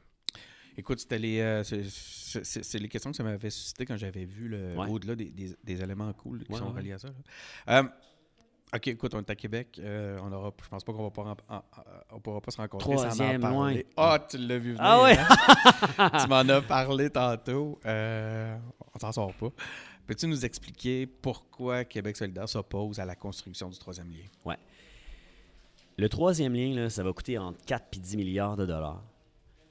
Écoute, 0.78 1.00
c'était 1.00 1.20
les, 1.20 1.39
euh, 1.39 1.64
c'est- 1.64 2.80
les 2.80 2.88
questions 2.89 3.12
que 3.12 3.18
ça 3.18 3.24
m'avait 3.24 3.50
suscité 3.50 3.86
quand 3.86 3.96
j'avais 3.98 4.26
vu 4.26 4.48
le, 4.50 4.76
Ouais. 4.78 4.89
au-delà 4.89 5.16
des, 5.16 5.30
des- 5.30 5.56
des 5.64 5.82
éléments 5.82 6.12
cool 6.14 6.43
qui 6.43 6.52
Ouais, 6.52 6.60
sont 6.60 6.68
ouais. 6.72 6.80
reliés 6.80 6.91
à 6.93 7.00
ça. 7.00 7.10
OK, 8.76 8.88
écoute, 8.88 9.13
on 9.13 9.19
est 9.19 9.30
à 9.30 9.36
Québec. 9.36 9.80
euh, 9.80 10.19
on 10.23 10.32
aura, 10.32 10.51
je 10.63 10.67
pense 10.69 10.84
pas 10.84 10.91
qu'on 10.91 11.03
va 11.03 11.09
pas, 11.11 11.21
ren- 11.23 11.36
en- 11.49 11.55
en- 11.55 11.61
on 12.11 12.19
pourra 12.19 12.41
pas 12.41 12.51
se 12.51 12.57
rencontrer 12.57 12.97
sans 12.97 13.05
en 13.05 13.09
Troisième, 13.09 13.41
parler. 13.41 13.57
ouais. 13.78 13.86
Ah, 13.95 14.19
tu 14.30 14.38
l'as 14.38 14.57
vu 14.57 14.71
venir. 14.73 14.82
Ah 14.84 15.03
ouais? 15.03 15.17
hein? 15.97 16.09
tu 16.21 16.28
m'en 16.28 16.38
as 16.49 16.61
parlé 16.61 17.09
tantôt. 17.09 17.80
Euh, 17.86 18.57
on 18.93 18.99
s'en 18.99 19.11
sort 19.11 19.34
pas. 19.36 19.49
Peux-tu 20.05 20.28
nous 20.28 20.45
expliquer 20.45 21.07
pourquoi 21.07 21.84
Québec 21.86 22.17
solidaire 22.17 22.49
s'oppose 22.49 22.99
à 22.99 23.05
la 23.05 23.15
construction 23.15 23.69
du 23.69 23.78
troisième 23.80 24.09
lien? 24.11 24.55
Le 25.97 26.09
troisième 26.09 26.53
lien, 26.53 26.76
là, 26.76 26.89
ça 26.89 27.03
va 27.03 27.13
coûter 27.13 27.38
entre 27.38 27.63
4 27.65 27.97
et 27.97 27.99
10 28.01 28.17
milliards 28.17 28.57
de 28.57 28.65
dollars, 28.65 29.01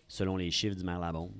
selon 0.08 0.36
les 0.38 0.50
chiffres 0.50 0.74
du 0.76 0.82
maire 0.82 0.98
Labombe. 0.98 1.34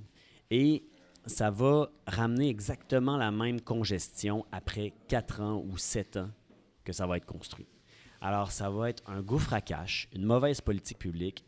Et 0.50 0.84
ça 1.26 1.50
va 1.50 1.88
ramener 2.06 2.50
exactement 2.50 3.16
la 3.16 3.30
même 3.30 3.62
congestion 3.62 4.44
après 4.52 4.92
4 5.08 5.40
ans 5.40 5.64
ou 5.66 5.78
7 5.78 6.18
ans 6.18 6.28
que 6.84 6.92
ça 6.92 7.06
va 7.06 7.16
être 7.16 7.26
construit. 7.26 7.66
Alors, 8.20 8.52
ça 8.52 8.70
va 8.70 8.90
être 8.90 9.02
un 9.08 9.20
gouffre 9.20 9.52
à 9.52 9.60
cash, 9.60 10.08
une 10.14 10.24
mauvaise 10.24 10.60
politique 10.60 10.98
publique 10.98 11.44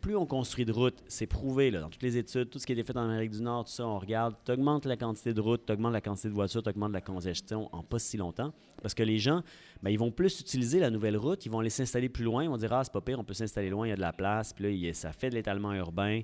plus 0.00 0.16
on 0.16 0.26
construit 0.26 0.64
de 0.64 0.72
routes, 0.72 1.02
c'est 1.08 1.26
prouvé 1.26 1.70
dans 1.70 1.88
toutes 1.88 2.02
les 2.02 2.16
études, 2.16 2.50
tout 2.50 2.58
ce 2.58 2.66
qui 2.66 2.72
a 2.72 2.74
été 2.74 2.84
fait 2.84 2.96
en 2.96 3.02
Amérique 3.02 3.30
du 3.30 3.42
Nord, 3.42 3.64
tout 3.64 3.72
ça, 3.72 3.86
on 3.86 3.98
regarde, 3.98 4.34
tu 4.44 4.52
augmentes 4.52 4.86
la 4.86 4.96
quantité 4.96 5.34
de 5.34 5.40
routes, 5.40 5.66
tu 5.66 5.72
augmentes 5.72 5.92
la 5.92 6.00
quantité 6.00 6.28
de 6.28 6.34
voitures, 6.34 6.62
tu 6.62 6.70
augmentes 6.70 6.92
la 6.92 7.00
congestion 7.00 7.68
en 7.72 7.82
pas 7.82 7.98
si 7.98 8.16
longtemps. 8.16 8.52
Parce 8.82 8.94
que 8.94 9.02
les 9.02 9.18
gens, 9.18 9.42
ben, 9.82 9.90
ils 9.90 9.98
vont 9.98 10.10
plus 10.10 10.40
utiliser 10.40 10.80
la 10.80 10.90
nouvelle 10.90 11.16
route, 11.16 11.44
ils 11.44 11.50
vont 11.50 11.60
aller 11.60 11.70
s'installer 11.70 12.08
plus 12.08 12.24
loin, 12.24 12.44
ils 12.44 12.48
vont 12.48 12.56
dire 12.56 12.72
Ah, 12.72 12.82
c'est 12.82 12.92
pas 12.92 13.00
pire, 13.00 13.18
on 13.18 13.24
peut 13.24 13.34
s'installer 13.34 13.68
loin, 13.68 13.86
il 13.86 13.90
y 13.90 13.92
a 13.92 13.96
de 13.96 14.00
la 14.00 14.12
place, 14.12 14.52
puis 14.52 14.86
là, 14.86 14.92
ça 14.94 15.12
fait 15.12 15.30
de 15.30 15.34
l'étalement 15.34 15.72
urbain. 15.74 16.22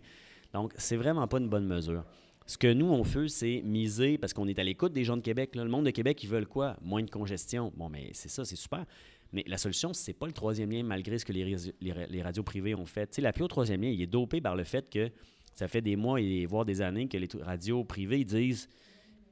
Donc, 0.52 0.72
c'est 0.76 0.96
vraiment 0.96 1.26
pas 1.28 1.38
une 1.38 1.48
bonne 1.48 1.66
mesure. 1.66 2.04
Ce 2.46 2.56
que 2.56 2.72
nous, 2.72 2.86
on 2.86 3.02
fait, 3.02 3.28
c'est 3.28 3.60
miser, 3.64 4.18
parce 4.18 4.32
qu'on 4.32 4.46
est 4.46 4.58
à 4.58 4.62
l'écoute 4.62 4.92
des 4.92 5.02
gens 5.02 5.16
de 5.16 5.22
Québec. 5.22 5.56
là. 5.56 5.64
Le 5.64 5.70
monde 5.70 5.84
de 5.84 5.90
Québec, 5.90 6.22
ils 6.22 6.30
veulent 6.30 6.46
quoi? 6.46 6.76
Moins 6.80 7.02
de 7.02 7.10
congestion. 7.10 7.72
Bon, 7.76 7.88
mais 7.88 8.10
c'est 8.12 8.28
ça, 8.28 8.44
c'est 8.44 8.56
super. 8.56 8.86
Mais 9.32 9.42
la 9.48 9.58
solution, 9.58 9.92
c'est 9.92 10.12
pas 10.12 10.26
le 10.26 10.32
troisième 10.32 10.70
lien, 10.70 10.84
malgré 10.84 11.18
ce 11.18 11.24
que 11.24 11.32
les, 11.32 12.22
radios 12.22 12.44
privées 12.44 12.74
ont 12.76 12.86
fait. 12.86 13.08
Tu 13.08 13.16
sais, 13.16 13.22
l'appui 13.22 13.42
au 13.42 13.48
troisième 13.48 13.82
lien, 13.82 13.88
il 13.88 14.00
est 14.00 14.06
dopé 14.06 14.40
par 14.40 14.54
le 14.54 14.62
fait 14.62 14.88
que 14.88 15.10
ça 15.54 15.66
fait 15.66 15.80
des 15.80 15.96
mois 15.96 16.20
et 16.20 16.46
voire 16.46 16.64
des 16.64 16.82
années 16.82 17.08
que 17.08 17.18
les 17.18 17.28
radios 17.42 17.82
privées 17.82 18.24
disent 18.24 18.68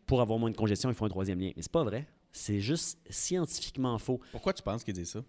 pour 0.07 0.21
avoir 0.21 0.39
moins 0.39 0.51
de 0.51 0.57
congestion, 0.57 0.91
il 0.91 0.95
faut 0.95 1.05
un 1.05 1.09
troisième 1.09 1.39
lien. 1.39 1.53
Mais 1.55 1.63
c'est 1.63 1.73
pas 1.73 1.85
vrai. 1.85 2.09
C'est 2.33 2.61
juste 2.61 2.99
scientifiquement 3.09 3.97
faux. 3.99 4.21
Pourquoi 4.33 4.53
tu 4.53 4.63
penses 4.63 4.83
qu'il 4.83 4.95
dit 4.95 5.07
ça? 5.07 5.23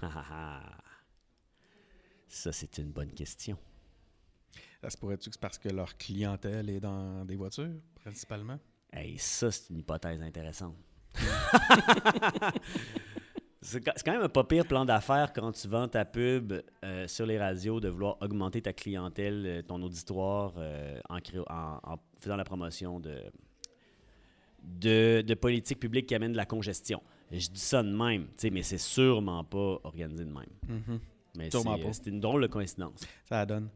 Ah, 0.00 0.10
ah, 0.14 0.24
ah. 0.30 0.76
Ça, 2.26 2.52
c'est 2.52 2.78
une 2.78 2.90
bonne 2.90 3.12
question. 3.12 3.58
Ça 4.82 4.90
se 4.90 4.96
pourrait-tu 4.96 5.28
que 5.30 5.34
c'est 5.34 5.40
parce 5.40 5.58
que 5.58 5.68
leur 5.68 5.96
clientèle 5.96 6.70
est 6.70 6.80
dans 6.80 7.24
des 7.24 7.36
voitures, 7.36 7.68
principalement? 8.02 8.58
Hey, 8.92 9.18
ça, 9.18 9.50
c'est 9.50 9.70
une 9.70 9.78
hypothèse 9.78 10.20
intéressante. 10.22 10.74
c'est 13.62 13.80
quand 13.84 14.12
même 14.12 14.22
un 14.22 14.28
pas 14.28 14.44
pire 14.44 14.64
plan 14.66 14.84
d'affaires 14.84 15.32
quand 15.32 15.52
tu 15.52 15.68
vends 15.68 15.86
ta 15.88 16.04
pub 16.04 16.54
euh, 16.84 17.06
sur 17.06 17.26
les 17.26 17.38
radios 17.38 17.78
de 17.80 17.88
vouloir 17.88 18.16
augmenter 18.22 18.62
ta 18.62 18.72
clientèle, 18.72 19.44
euh, 19.46 19.62
ton 19.62 19.82
auditoire, 19.82 20.54
euh, 20.56 20.98
en, 21.08 21.18
cré- 21.20 21.38
en- 21.48 21.78
en 21.82 21.96
faisant 22.18 22.36
la 22.36 22.44
promotion 22.44 22.98
de, 23.00 23.22
de, 24.62 25.22
de 25.26 25.34
politiques 25.34 25.78
publiques 25.80 26.06
qui 26.06 26.14
amènent 26.14 26.32
de 26.32 26.36
la 26.38 26.46
congestion. 26.46 27.02
Je 27.30 27.48
dis 27.48 27.60
ça 27.60 27.82
de 27.82 27.90
même, 27.94 28.28
mais 28.50 28.62
c'est 28.62 28.78
sûrement 28.78 29.44
pas 29.44 29.78
organisé 29.84 30.24
de 30.24 30.30
même. 30.32 30.46
Mais 31.36 31.44
c'est 31.44 31.50
Sûrement 31.60 31.78
pas. 31.78 31.92
c'est 31.92 32.06
une 32.08 32.18
drôle 32.20 32.42
de 32.42 32.48
coïncidence. 32.48 33.00
Ça 33.24 33.36
la 33.36 33.46
donne. 33.46 33.68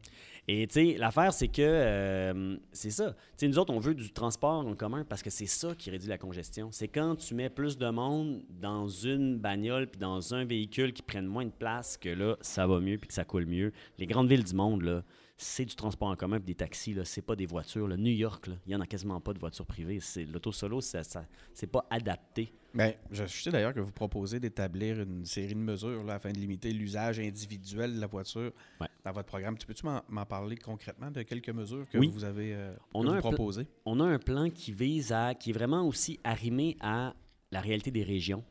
Et 0.47 0.67
tu 0.67 0.73
sais, 0.73 0.97
l'affaire, 0.97 1.33
c'est 1.33 1.47
que 1.47 1.61
euh, 1.61 2.57
c'est 2.71 2.91
ça. 2.91 3.11
Tu 3.11 3.17
sais, 3.37 3.47
nous 3.47 3.57
autres, 3.57 3.73
on 3.73 3.79
veut 3.79 3.95
du 3.95 4.11
transport 4.11 4.65
en 4.65 4.75
commun 4.75 5.03
parce 5.03 5.23
que 5.23 5.31
c'est 5.31 5.47
ça 5.47 5.73
qui 5.75 5.89
réduit 5.89 6.07
la 6.07 6.19
congestion. 6.19 6.69
C'est 6.71 6.87
quand 6.87 7.15
tu 7.15 7.33
mets 7.33 7.49
plus 7.49 7.77
de 7.77 7.89
monde 7.89 8.43
dans 8.49 8.87
une 8.87 9.39
bagnole 9.39 9.87
puis 9.87 9.99
dans 9.99 10.35
un 10.35 10.45
véhicule 10.45 10.93
qui 10.93 11.01
prennent 11.01 11.25
moins 11.25 11.45
de 11.45 11.51
place 11.51 11.97
que 11.97 12.09
là, 12.09 12.35
ça 12.41 12.67
va 12.67 12.79
mieux 12.79 12.99
puis 12.99 13.07
que 13.07 13.13
ça 13.13 13.25
coule 13.25 13.47
mieux. 13.47 13.71
Les 13.97 14.05
grandes 14.05 14.29
villes 14.29 14.43
du 14.43 14.53
monde, 14.53 14.83
là, 14.83 15.03
c'est 15.37 15.65
du 15.65 15.75
transport 15.75 16.07
en 16.07 16.15
commun 16.15 16.37
puis 16.37 16.45
des 16.47 16.55
taxis, 16.55 16.93
là, 16.93 17.03
c'est 17.03 17.21
pas 17.21 17.35
des 17.35 17.45
voitures. 17.45 17.87
là. 17.87 17.97
New 17.97 18.11
York, 18.13 18.47
il 18.65 18.71
y 18.71 18.75
en 18.75 18.79
a 18.79 18.85
quasiment 18.87 19.19
pas 19.19 19.33
de 19.33 19.39
voitures 19.39 19.65
privées. 19.65 19.99
C'est 19.99 20.23
l'auto 20.25 20.51
solo, 20.53 20.79
ça, 20.81 21.03
ça- 21.03 21.25
c'est 21.53 21.67
pas 21.67 21.85
adapté. 21.89 22.53
Ben, 22.73 22.93
je 23.11 23.25
sais 23.25 23.51
d'ailleurs 23.51 23.73
que 23.73 23.79
vous 23.79 23.91
proposez 23.91 24.39
d'établir 24.39 24.99
une 25.01 25.25
série 25.25 25.53
de 25.53 25.59
mesures 25.59 26.03
là, 26.03 26.15
afin 26.15 26.31
de 26.31 26.37
limiter 26.39 26.71
l'usage 26.73 27.19
individuel 27.19 27.95
de 27.95 27.99
la 28.01 28.07
voiture 28.07 28.51
Ouais. 28.81 28.87
dans 29.03 29.11
votre 29.13 29.27
programme. 29.27 29.57
Tu 29.57 29.65
peux-tu 29.65 29.85
m'en 29.85 30.01
m'en 30.09 30.25
parler 30.25 30.57
concrètement 30.57 31.09
de 31.11 31.21
quelques 31.23 31.49
mesures 31.49 31.87
que 31.89 31.97
Oui. 31.97 32.09
vous 32.13 32.23
avez 32.25 32.53
euh, 32.53 32.73
On 32.93 33.07
a 33.07 33.17
proposées? 33.19 33.67
on 33.85 33.99
a 33.99 34.05
un 34.05 34.19
plan 34.19 34.49
qui 34.49 34.71
vise 34.73 35.11
à, 35.13 35.33
qui 35.35 35.49
est 35.51 35.53
vraiment 35.53 35.85
aussi 35.87 36.19
arrimé 36.23 36.75
à 36.81 37.13
la 37.51 37.61
réalité 37.61 37.91
des 37.91 38.03
régions 38.03 38.43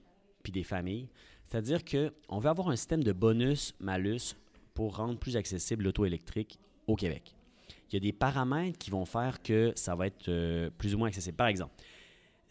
puis 0.43 0.53
des 0.53 0.64
familles. 0.64 1.09
C'est-à-dire 1.47 1.85
que 1.85 2.12
on 2.30 2.39
veut 2.39 2.49
avoir 2.49 2.68
un 2.70 2.76
système 2.76 3.05
de 3.05 3.12
bonus-malus 3.12 4.37
pour 4.74 4.97
rendre 4.97 5.18
plus 5.18 5.37
accessible 5.37 5.85
l'auto 5.85 6.05
électrique 6.05 6.59
au 6.87 6.97
Québec. 6.97 7.35
Il 7.91 7.95
y 7.95 7.97
a 7.99 8.01
des 8.01 8.12
paramètres 8.12 8.78
qui 8.78 8.91
vont 8.91 9.05
faire 9.05 9.43
que 9.43 9.72
ça 9.76 9.95
va 9.95 10.07
être 10.09 10.28
euh, 10.28 10.70
plus 10.78 10.95
ou 10.95 10.99
moins 10.99 11.09
accessible. 11.09 11.37
Par 11.37 11.47
exemple, 11.47 11.72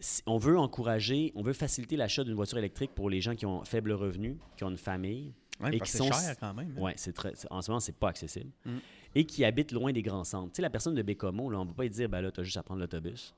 si 0.00 0.22
on 0.26 0.38
veut 0.38 0.58
encourager, 0.58 1.32
on 1.34 1.42
veut 1.42 1.52
faciliter 1.52 1.96
l'achat 1.96 2.24
d'une 2.24 2.34
voiture 2.34 2.58
électrique 2.58 2.92
pour 2.94 3.10
les 3.10 3.20
gens 3.20 3.34
qui 3.34 3.46
ont 3.46 3.64
faible 3.64 3.92
revenu, 3.92 4.38
qui 4.56 4.64
ont 4.64 4.70
une 4.70 4.76
famille, 4.78 5.32
Ouais, 5.60 5.76
et 5.76 5.80
qui 5.80 5.90
sont- 5.90 6.10
cher 6.10 6.34
quand 6.40 6.52
même. 6.52 6.74
hein. 6.76 6.80
Ouais, 6.80 6.94
c'est 6.96 7.12
très, 7.12 7.32
c'est- 7.36 7.46
en 7.50 7.62
ce 7.62 7.70
moment, 7.70 7.78
c'est 7.80 7.94
pas 7.96 8.08
accessible. 8.08 8.50
Mm. 8.64 8.76
Et 9.14 9.24
qui 9.24 9.44
habite 9.44 9.70
loin 9.70 9.92
des 9.92 10.02
grands 10.02 10.24
centres. 10.24 10.50
Tu 10.52 10.56
sais, 10.56 10.62
la 10.62 10.70
personne 10.70 10.94
de 10.96 11.02
Bécomo, 11.02 11.48
là, 11.48 11.58
on 11.60 11.64
ne 11.64 11.68
va 11.68 11.74
pas 11.74 11.82
lui 11.84 11.90
dire, 11.90 12.08
ben 12.08 12.20
là, 12.20 12.32
tu 12.32 12.40
as 12.40 12.42
juste 12.42 12.56
à 12.56 12.62
prendre 12.64 12.80
l'autobus. 12.80 13.34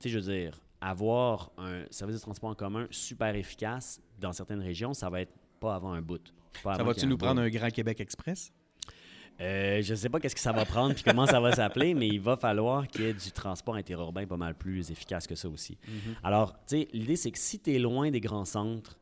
Tu 0.00 0.04
sais, 0.04 0.08
je 0.08 0.18
veux 0.18 0.32
dire, 0.34 0.60
avoir 0.80 1.52
un 1.58 1.84
service 1.90 2.16
de 2.16 2.20
transport 2.22 2.50
en 2.50 2.54
commun 2.56 2.88
super 2.90 3.34
efficace 3.36 4.00
dans 4.18 4.32
certaines 4.32 4.62
régions, 4.62 4.94
ça 4.94 5.08
va 5.10 5.20
être 5.20 5.32
pas 5.60 5.74
avant 5.76 5.92
un 5.92 6.02
bout. 6.02 6.32
Pas 6.64 6.74
Ça 6.74 6.82
va-tu 6.82 7.06
nous 7.06 7.16
prendre 7.18 7.40
un 7.40 7.48
Grand 7.50 7.70
Québec 7.70 8.00
Express? 8.00 8.52
Euh, 9.40 9.80
je 9.80 9.94
sais 9.94 10.08
pas 10.08 10.20
qu'est-ce 10.20 10.34
que 10.34 10.40
ça 10.40 10.52
va 10.52 10.64
prendre 10.64 10.94
puis 10.94 11.02
comment 11.02 11.26
ça 11.26 11.40
va 11.40 11.52
s'appeler, 11.52 11.94
mais 11.94 12.08
il 12.08 12.20
va 12.20 12.36
falloir 12.36 12.86
qu'il 12.86 13.02
y 13.02 13.08
ait 13.08 13.14
du 13.14 13.32
transport 13.32 13.74
interurbain 13.74 14.26
pas 14.26 14.36
mal 14.36 14.54
plus 14.54 14.90
efficace 14.90 15.26
que 15.26 15.34
ça 15.34 15.48
aussi. 15.48 15.78
Alors, 16.22 16.52
tu 16.66 16.80
sais, 16.80 16.88
l'idée, 16.92 17.16
c'est 17.16 17.30
que 17.30 17.38
si 17.38 17.58
tu 17.58 17.74
es 17.74 17.78
loin 17.78 18.10
des 18.10 18.20
grands 18.20 18.44
centres, 18.44 18.98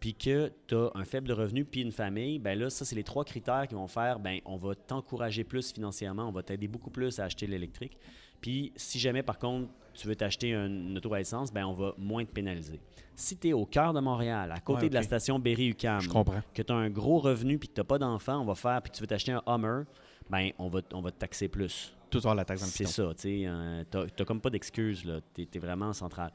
puis 0.00 0.14
que 0.14 0.50
tu 0.66 0.74
as 0.74 0.90
un 0.94 1.04
faible 1.04 1.30
revenu 1.32 1.64
puis 1.64 1.82
une 1.82 1.92
famille, 1.92 2.38
ben 2.38 2.58
là, 2.58 2.70
ça, 2.70 2.84
c'est 2.84 2.96
les 2.96 3.04
trois 3.04 3.24
critères 3.24 3.66
qui 3.68 3.74
vont 3.74 3.86
faire, 3.86 4.18
ben 4.18 4.40
on 4.46 4.56
va 4.56 4.74
t'encourager 4.74 5.44
plus 5.44 5.72
financièrement, 5.72 6.26
on 6.26 6.32
va 6.32 6.42
t'aider 6.42 6.68
beaucoup 6.68 6.90
plus 6.90 7.20
à 7.20 7.24
acheter 7.24 7.46
l'électrique. 7.46 7.98
Puis 8.40 8.72
si 8.76 8.98
jamais, 8.98 9.22
par 9.22 9.38
contre, 9.38 9.68
tu 9.94 10.06
veux 10.06 10.16
t'acheter 10.16 10.54
un- 10.54 10.66
une 10.66 10.96
auto 10.96 11.12
à 11.14 11.20
essence, 11.20 11.52
ben 11.52 11.64
on 11.66 11.72
va 11.74 11.94
moins 11.98 12.24
te 12.24 12.30
pénaliser. 12.32 12.80
Si 13.16 13.36
tu 13.36 13.48
es 13.48 13.52
au 13.52 13.66
cœur 13.66 13.92
de 13.92 14.00
Montréal, 14.00 14.50
à 14.52 14.60
côté 14.60 14.84
Ouais, 14.84 14.88
de 14.88 14.94
la 14.94 15.02
station 15.02 15.38
Berry-UQAM, 15.38 16.00
Je 16.00 16.08
comprends. 16.08 16.40
que 16.54 16.62
tu 16.62 16.72
as 16.72 16.76
un 16.76 16.88
gros 16.90 17.18
revenu 17.18 17.58
puis 17.58 17.68
que 17.68 17.74
tu 17.74 17.80
n'as 17.80 17.84
pas 17.84 17.98
d'enfant, 17.98 18.38
on 18.40 18.44
va 18.44 18.54
faire, 18.54 18.80
puis 18.82 18.90
que 18.90 18.96
tu 18.96 19.02
veux 19.02 19.06
t'acheter 19.06 19.32
un 19.32 19.42
Hummer, 19.46 19.82
ben 20.30 20.50
on 20.58 20.68
va, 20.68 20.80
on 20.94 21.00
va 21.02 21.10
te 21.10 21.18
taxer 21.18 21.48
plus. 21.48 21.94
Tout 22.08 22.20
la 22.34 22.44
taxe 22.44 22.64
C'est 22.64 22.86
ça, 22.86 23.12
tu 23.14 23.20
sais. 23.22 23.42
euh, 23.46 23.84
t'as 23.90 24.24
comme 24.24 24.40
pas 24.40 24.50
d'excuses, 24.50 25.04
là. 25.04 25.20
T'es 25.34 25.46
es 25.54 25.58
vraiment 25.58 25.92
central. 25.92 26.32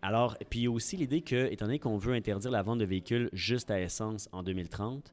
Alors, 0.00 0.36
puis 0.48 0.60
il 0.60 0.62
y 0.64 0.66
a 0.66 0.70
aussi 0.70 0.96
l'idée 0.96 1.22
que, 1.22 1.50
étant 1.50 1.64
donné 1.66 1.80
qu'on 1.80 1.96
veut 1.98 2.14
interdire 2.14 2.52
la 2.52 2.62
vente 2.62 2.78
de 2.78 2.84
véhicules 2.84 3.28
juste 3.32 3.68
à 3.70 3.80
essence 3.80 4.28
en 4.30 4.44
2030, 4.44 5.12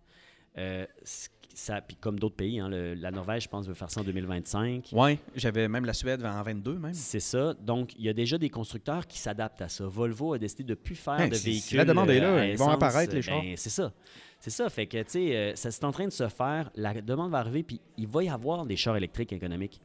euh, 0.59 0.86
c- 1.03 1.29
ça, 1.57 1.81
puis 1.81 1.95
comme 1.95 2.19
d'autres 2.19 2.35
pays, 2.35 2.59
hein, 2.59 2.69
le- 2.69 2.93
la 2.95 3.11
Norvège, 3.11 3.43
je 3.43 3.49
pense, 3.49 3.67
veut 3.67 3.73
faire 3.73 3.89
ça 3.89 4.01
en 4.01 4.03
2025. 4.03 4.89
Oui, 4.93 5.17
j'avais 5.35 5.67
même 5.67 5.85
la 5.85 5.93
Suède 5.93 6.23
en 6.25 6.41
22 6.43 6.77
même. 6.77 6.93
C'est 6.93 7.19
ça. 7.19 7.53
Donc, 7.53 7.93
il 7.97 8.03
y 8.05 8.09
a 8.09 8.13
déjà 8.13 8.37
des 8.37 8.49
constructeurs 8.49 9.07
qui 9.07 9.17
s'adaptent 9.19 9.61
à 9.61 9.69
ça. 9.69 9.85
Volvo 9.87 10.33
a 10.33 10.37
décidé 10.37 10.63
de 10.63 10.69
ne 10.71 10.75
plus 10.75 10.95
faire 10.95 11.29
de 11.29 11.35
si 11.35 11.45
véhicules. 11.45 11.77
la 11.77 11.85
demande 11.85 12.09
est 12.09 12.19
là, 12.19 12.27
euh, 12.35 12.45
ils 12.47 12.57
vont 12.57 12.69
apparaître, 12.69 13.13
les 13.13 13.21
chars. 13.21 13.41
ben, 13.41 13.55
c'est 13.57 13.69
ça. 13.69 13.91
C'est 14.39 14.49
ça. 14.51 14.69
Fait 14.69 14.85
que, 14.85 14.97
tu 14.97 15.09
sais, 15.09 15.35
euh, 15.35 15.55
ça 15.55 15.71
c'est 15.71 15.83
en 15.85 15.91
train 15.91 16.05
de 16.05 16.11
se 16.11 16.27
faire. 16.27 16.69
La 16.75 16.93
demande 17.01 17.31
va 17.31 17.39
arriver, 17.39 17.63
puis 17.63 17.81
il 17.97 18.07
va 18.07 18.23
y 18.23 18.29
avoir 18.29 18.65
des 18.65 18.75
chars 18.75 18.95
électriques 18.97 19.33
économiques. 19.33 19.81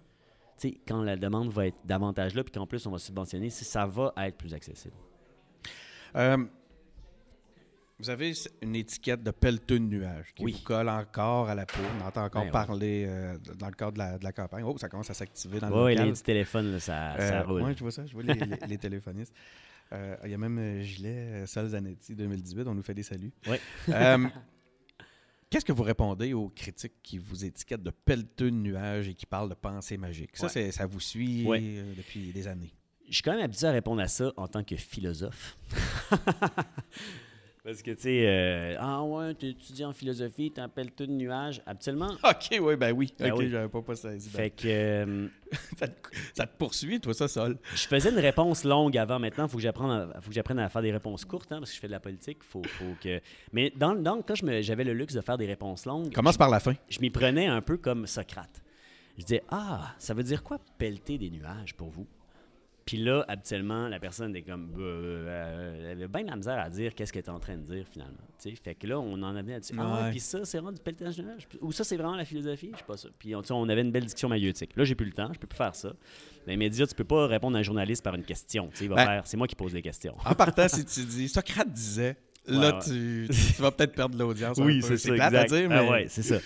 Tu 0.61 0.69
sais, 0.71 0.81
quand 0.87 1.03
la 1.03 1.17
demande 1.17 1.51
va 1.51 1.69
être 1.69 1.79
davantage 1.87 2.35
là, 2.35 2.45
puis 2.45 2.53
qu'en 2.53 2.67
plus 2.67 2.85
on 2.87 2.91
va 2.91 2.99
subventionner, 2.99 3.49
ça 3.49 3.87
va 3.87 4.13
être 4.19 4.37
plus 4.37 4.53
accessible. 4.53 4.95
Euh, 6.17 6.37
vous 8.01 8.11
avez 8.11 8.33
une 8.63 8.75
étiquette 8.77 9.23
de 9.23 9.31
pelleteux 9.31 9.79
de 9.79 9.85
nuages 9.85 10.33
qui 10.35 10.43
Oui. 10.45 10.53
vous 10.53 10.63
colle 10.65 10.89
encore 10.89 11.49
à 11.49 11.55
la 11.55 11.67
peau. 11.67 11.81
On 12.01 12.07
entend 12.07 12.25
encore 12.25 12.43
Ben 12.43 12.47
ouais. 12.47 12.53
parler 12.53 13.05
euh, 13.07 13.37
dans 13.59 13.67
le 13.69 13.75
cadre 13.75 13.93
de 13.93 13.99
la, 13.99 14.19
de 14.19 14.25
la 14.25 14.33
campagne. 14.33 14.65
Oh, 14.65 14.77
ça 14.79 14.89
commence 14.89 15.11
à 15.11 15.15
s'activer 15.15 15.61
dans 15.61 15.69
le 15.69 15.85
Oui, 15.85 15.95
les 15.97 16.13
téléphones, 16.15 16.73
là, 16.73 16.81
ça, 16.81 17.15
ça 17.19 17.41
Euh, 17.41 17.45
roule. 17.45 17.63
ouais, 17.63 17.75
je 17.77 17.81
vois 17.81 17.93
ça. 17.93 18.07
Je 18.07 18.13
vois 18.13 18.23
les, 18.23 18.35
les- 18.35 18.67
les 18.69 18.79
téléphonistes. 18.79 19.35
Euh, 19.93 20.17
Il 20.25 20.31
y 20.31 20.35
a 20.35 20.39
même 20.39 20.59
euh, 20.59 20.83
Gilet, 20.83 21.09
euh, 21.43 21.47
Sol 21.47 21.69
Zanetti 21.69 22.15
2018. 22.15 22.67
On 22.69 22.75
nous 22.75 22.83
fait 22.83 22.95
des 22.95 23.03
saluts. 23.03 23.33
Euh, 23.89 24.27
Qu'est-ce 25.51 25.65
que 25.65 25.73
vous 25.73 25.83
répondez 25.83 26.33
aux 26.33 26.49
critiques 26.49 27.03
qui 27.03 27.19
vous 27.19 27.45
étiquettent 27.45 27.83
de 27.83 27.91
pelleteux 27.91 28.53
de 28.53 28.57
nuages 28.57 29.09
et 29.09 29.15
qui 29.15 29.27
parlent 29.27 29.49
de 29.49 29.55
pensée 29.55 29.97
magique? 29.97 30.31
Ça, 30.37 30.47
Ouais. 30.47 30.71
ça 30.71 30.87
vous 30.87 31.01
suit 31.01 31.45
Ouais. 31.45 31.61
depuis 31.97 32.31
des 32.33 32.47
années. 32.47 32.73
Je 33.09 33.15
suis 33.15 33.23
quand 33.25 33.33
même 33.33 33.41
habitué 33.43 33.67
à 33.67 33.73
répondre 33.73 34.01
à 34.01 34.07
ça 34.07 34.33
en 34.37 34.47
tant 34.47 34.63
que 34.63 34.77
philosophe. 34.77 35.59
Parce 37.63 37.83
que, 37.83 37.91
tu 37.91 38.01
sais, 38.03 38.25
euh, 38.27 38.77
ah 38.81 39.03
ouais, 39.03 39.35
tu 39.35 39.49
étudies 39.49 39.85
en 39.85 39.93
philosophie, 39.93 40.51
tu 40.51 40.61
appelles 40.63 40.93
tout 40.93 41.05
de 41.07 41.13
nuage. 41.13 41.61
Habituellement, 41.67 42.09
OK, 42.25 42.59
oui, 42.59 42.77
ben 42.77 42.93
oui. 42.93 43.13
Ben 43.19 43.33
OK, 43.33 43.39
oui. 43.41 43.51
j'avais 43.51 43.69
pas, 43.69 43.83
pas 43.83 43.95
saisi. 43.97 44.31
Ben, 44.31 44.37
fait 44.45 44.51
que 44.51 44.67
euh, 44.69 45.29
ça, 45.79 45.89
te, 45.89 46.09
ça 46.35 46.47
te 46.47 46.57
poursuit, 46.57 47.01
toi, 47.01 47.13
ça, 47.13 47.29
Sol? 47.29 47.59
je 47.75 47.87
faisais 47.87 48.09
une 48.11 48.19
réponse 48.19 48.65
longue 48.65 48.97
avant. 48.97 49.19
Maintenant, 49.19 49.45
il 49.45 49.51
faut 49.51 49.59
que 49.59 49.63
j'apprenne 49.63 49.91
à, 49.91 50.21
faut 50.23 50.29
que 50.31 50.35
j'apprenne 50.35 50.59
à 50.59 50.71
faire 50.71 50.81
des 50.81 50.93
réponses 50.93 51.27
courtes, 51.27 51.53
hein, 51.53 51.59
parce 51.59 51.71
que 51.71 51.77
je 51.77 51.81
fais 51.81 51.87
de 51.89 51.93
la 51.93 52.01
politique. 52.01 52.43
Faut, 52.43 52.63
faut 52.65 52.95
que... 53.03 53.21
Mais 53.53 53.71
dans, 53.77 53.95
dans, 53.95 54.23
quand 54.23 54.35
je 54.37 54.47
me- 54.47 54.63
j'avais 54.63 54.85
le 54.85 54.95
luxe 54.95 55.13
de 55.13 55.21
faire 55.21 55.37
des 55.37 55.47
réponses 55.47 55.85
longues, 55.85 56.13
Commence 56.15 56.39
par 56.39 56.49
la 56.49 56.61
fin. 56.61 56.73
je 56.89 56.99
m'y 57.01 57.11
prenais 57.11 57.47
un 57.47 57.61
peu 57.61 57.77
comme 57.77 58.07
Socrate. 58.07 58.63
Je 59.19 59.25
disais, 59.25 59.43
ah, 59.51 59.95
ça 59.99 60.15
veut 60.15 60.23
dire 60.23 60.43
quoi 60.43 60.59
pelleter 60.79 61.19
des 61.19 61.29
nuages 61.29 61.75
pour 61.75 61.91
vous? 61.91 62.07
Puis 62.87 62.97
là, 62.97 63.25
habituellement, 63.29 63.89
la 63.89 64.01
personne 64.01 64.35
est 64.35 64.43
comme, 64.43 64.69
Bah, 64.73 64.81
euh, 64.81 65.91
elle 65.93 65.99
avait 65.99 66.09
bien 66.09 66.23
de 66.25 66.31
la 66.31 66.37
misère 66.37 66.59
à 66.59 66.69
dire 66.71 66.95
qu'est-ce 66.95 67.13
qu'elle 67.13 67.23
est 67.25 67.29
en 67.31 67.39
train 67.39 67.57
de 67.57 67.63
dire 67.63 67.87
finalement. 67.91 68.17
Tu 68.43 68.51
sais, 68.51 68.57
fait 68.57 68.75
que 68.75 68.87
là, 68.87 68.99
on 68.99 69.15
en 69.23 69.37
avait 69.37 69.53
là-dessus. 69.53 69.75
Ah 69.79 69.87
ouais, 69.97 70.03
Ouais. 70.05 70.11
puis 70.11 70.21
ça, 70.21 70.45
c'est 70.45 70.59
vraiment 70.59 70.73
du 70.73 70.81
pelletage 70.81 71.17
de 71.19 71.23
nuages. 71.23 71.47
Ou 71.61 71.73
ça, 71.73 71.85
c'est 71.85 71.97
vraiment 71.97 72.17
la 72.17 72.25
philosophie, 72.25 72.71
je 72.73 72.79
sais 72.79 72.85
pas 72.85 72.97
ça. 72.97 73.09
Puis 73.19 73.35
on, 73.37 73.43
on 73.51 73.69
avait 73.69 73.83
une 73.83 73.93
belle 73.93 74.05
discussion 74.05 74.29
maïeutique. 74.29 74.75
Là, 74.77 74.85
j'ai 74.85 74.95
plus 74.95 75.07
le 75.07 75.13
temps, 75.13 75.31
je 75.33 75.39
peux 75.39 75.47
plus 75.47 75.57
faire 75.57 75.75
ça. 75.75 75.89
Dans 75.91 75.95
les 76.49 76.57
médias, 76.57 76.87
tu 76.87 76.95
peux 76.95 77.05
pas 77.05 77.27
répondre 77.27 77.57
à 77.57 77.61
un 77.61 77.63
journaliste 77.63 78.03
par 78.03 78.15
une 78.15 78.25
question. 78.25 78.71
Il 78.81 78.89
va 78.89 78.97
Ben- 78.97 79.07
faire, 79.07 79.27
c'est 79.27 79.37
moi 79.37 79.47
qui 79.47 79.55
pose 79.57 79.75
les 79.75 79.83
questions. 79.83 80.17
En 80.25 80.35
partant, 80.35 80.67
si 80.69 80.85
tu 80.85 81.05
dis 81.05 81.29
Socrate 81.29 81.71
disait, 81.73 82.17
là, 82.47 82.75
Ouais. 82.77 82.83
Tu, 82.85 83.29
tu 83.29 83.63
vas 83.63 83.71
peut-être 83.71 83.95
perdre 83.95 84.19
l'audience. 84.19 84.59
peu. 84.59 84.81
c'est 84.81 84.97
ça, 84.97 85.11
exact. 85.13 85.35
à 85.35 85.45
dire, 85.45 85.69
Ah 85.71 85.83
mais 85.83 85.89
ouais, 85.91 86.07
c'est 86.09 86.23
ça. 86.23 86.39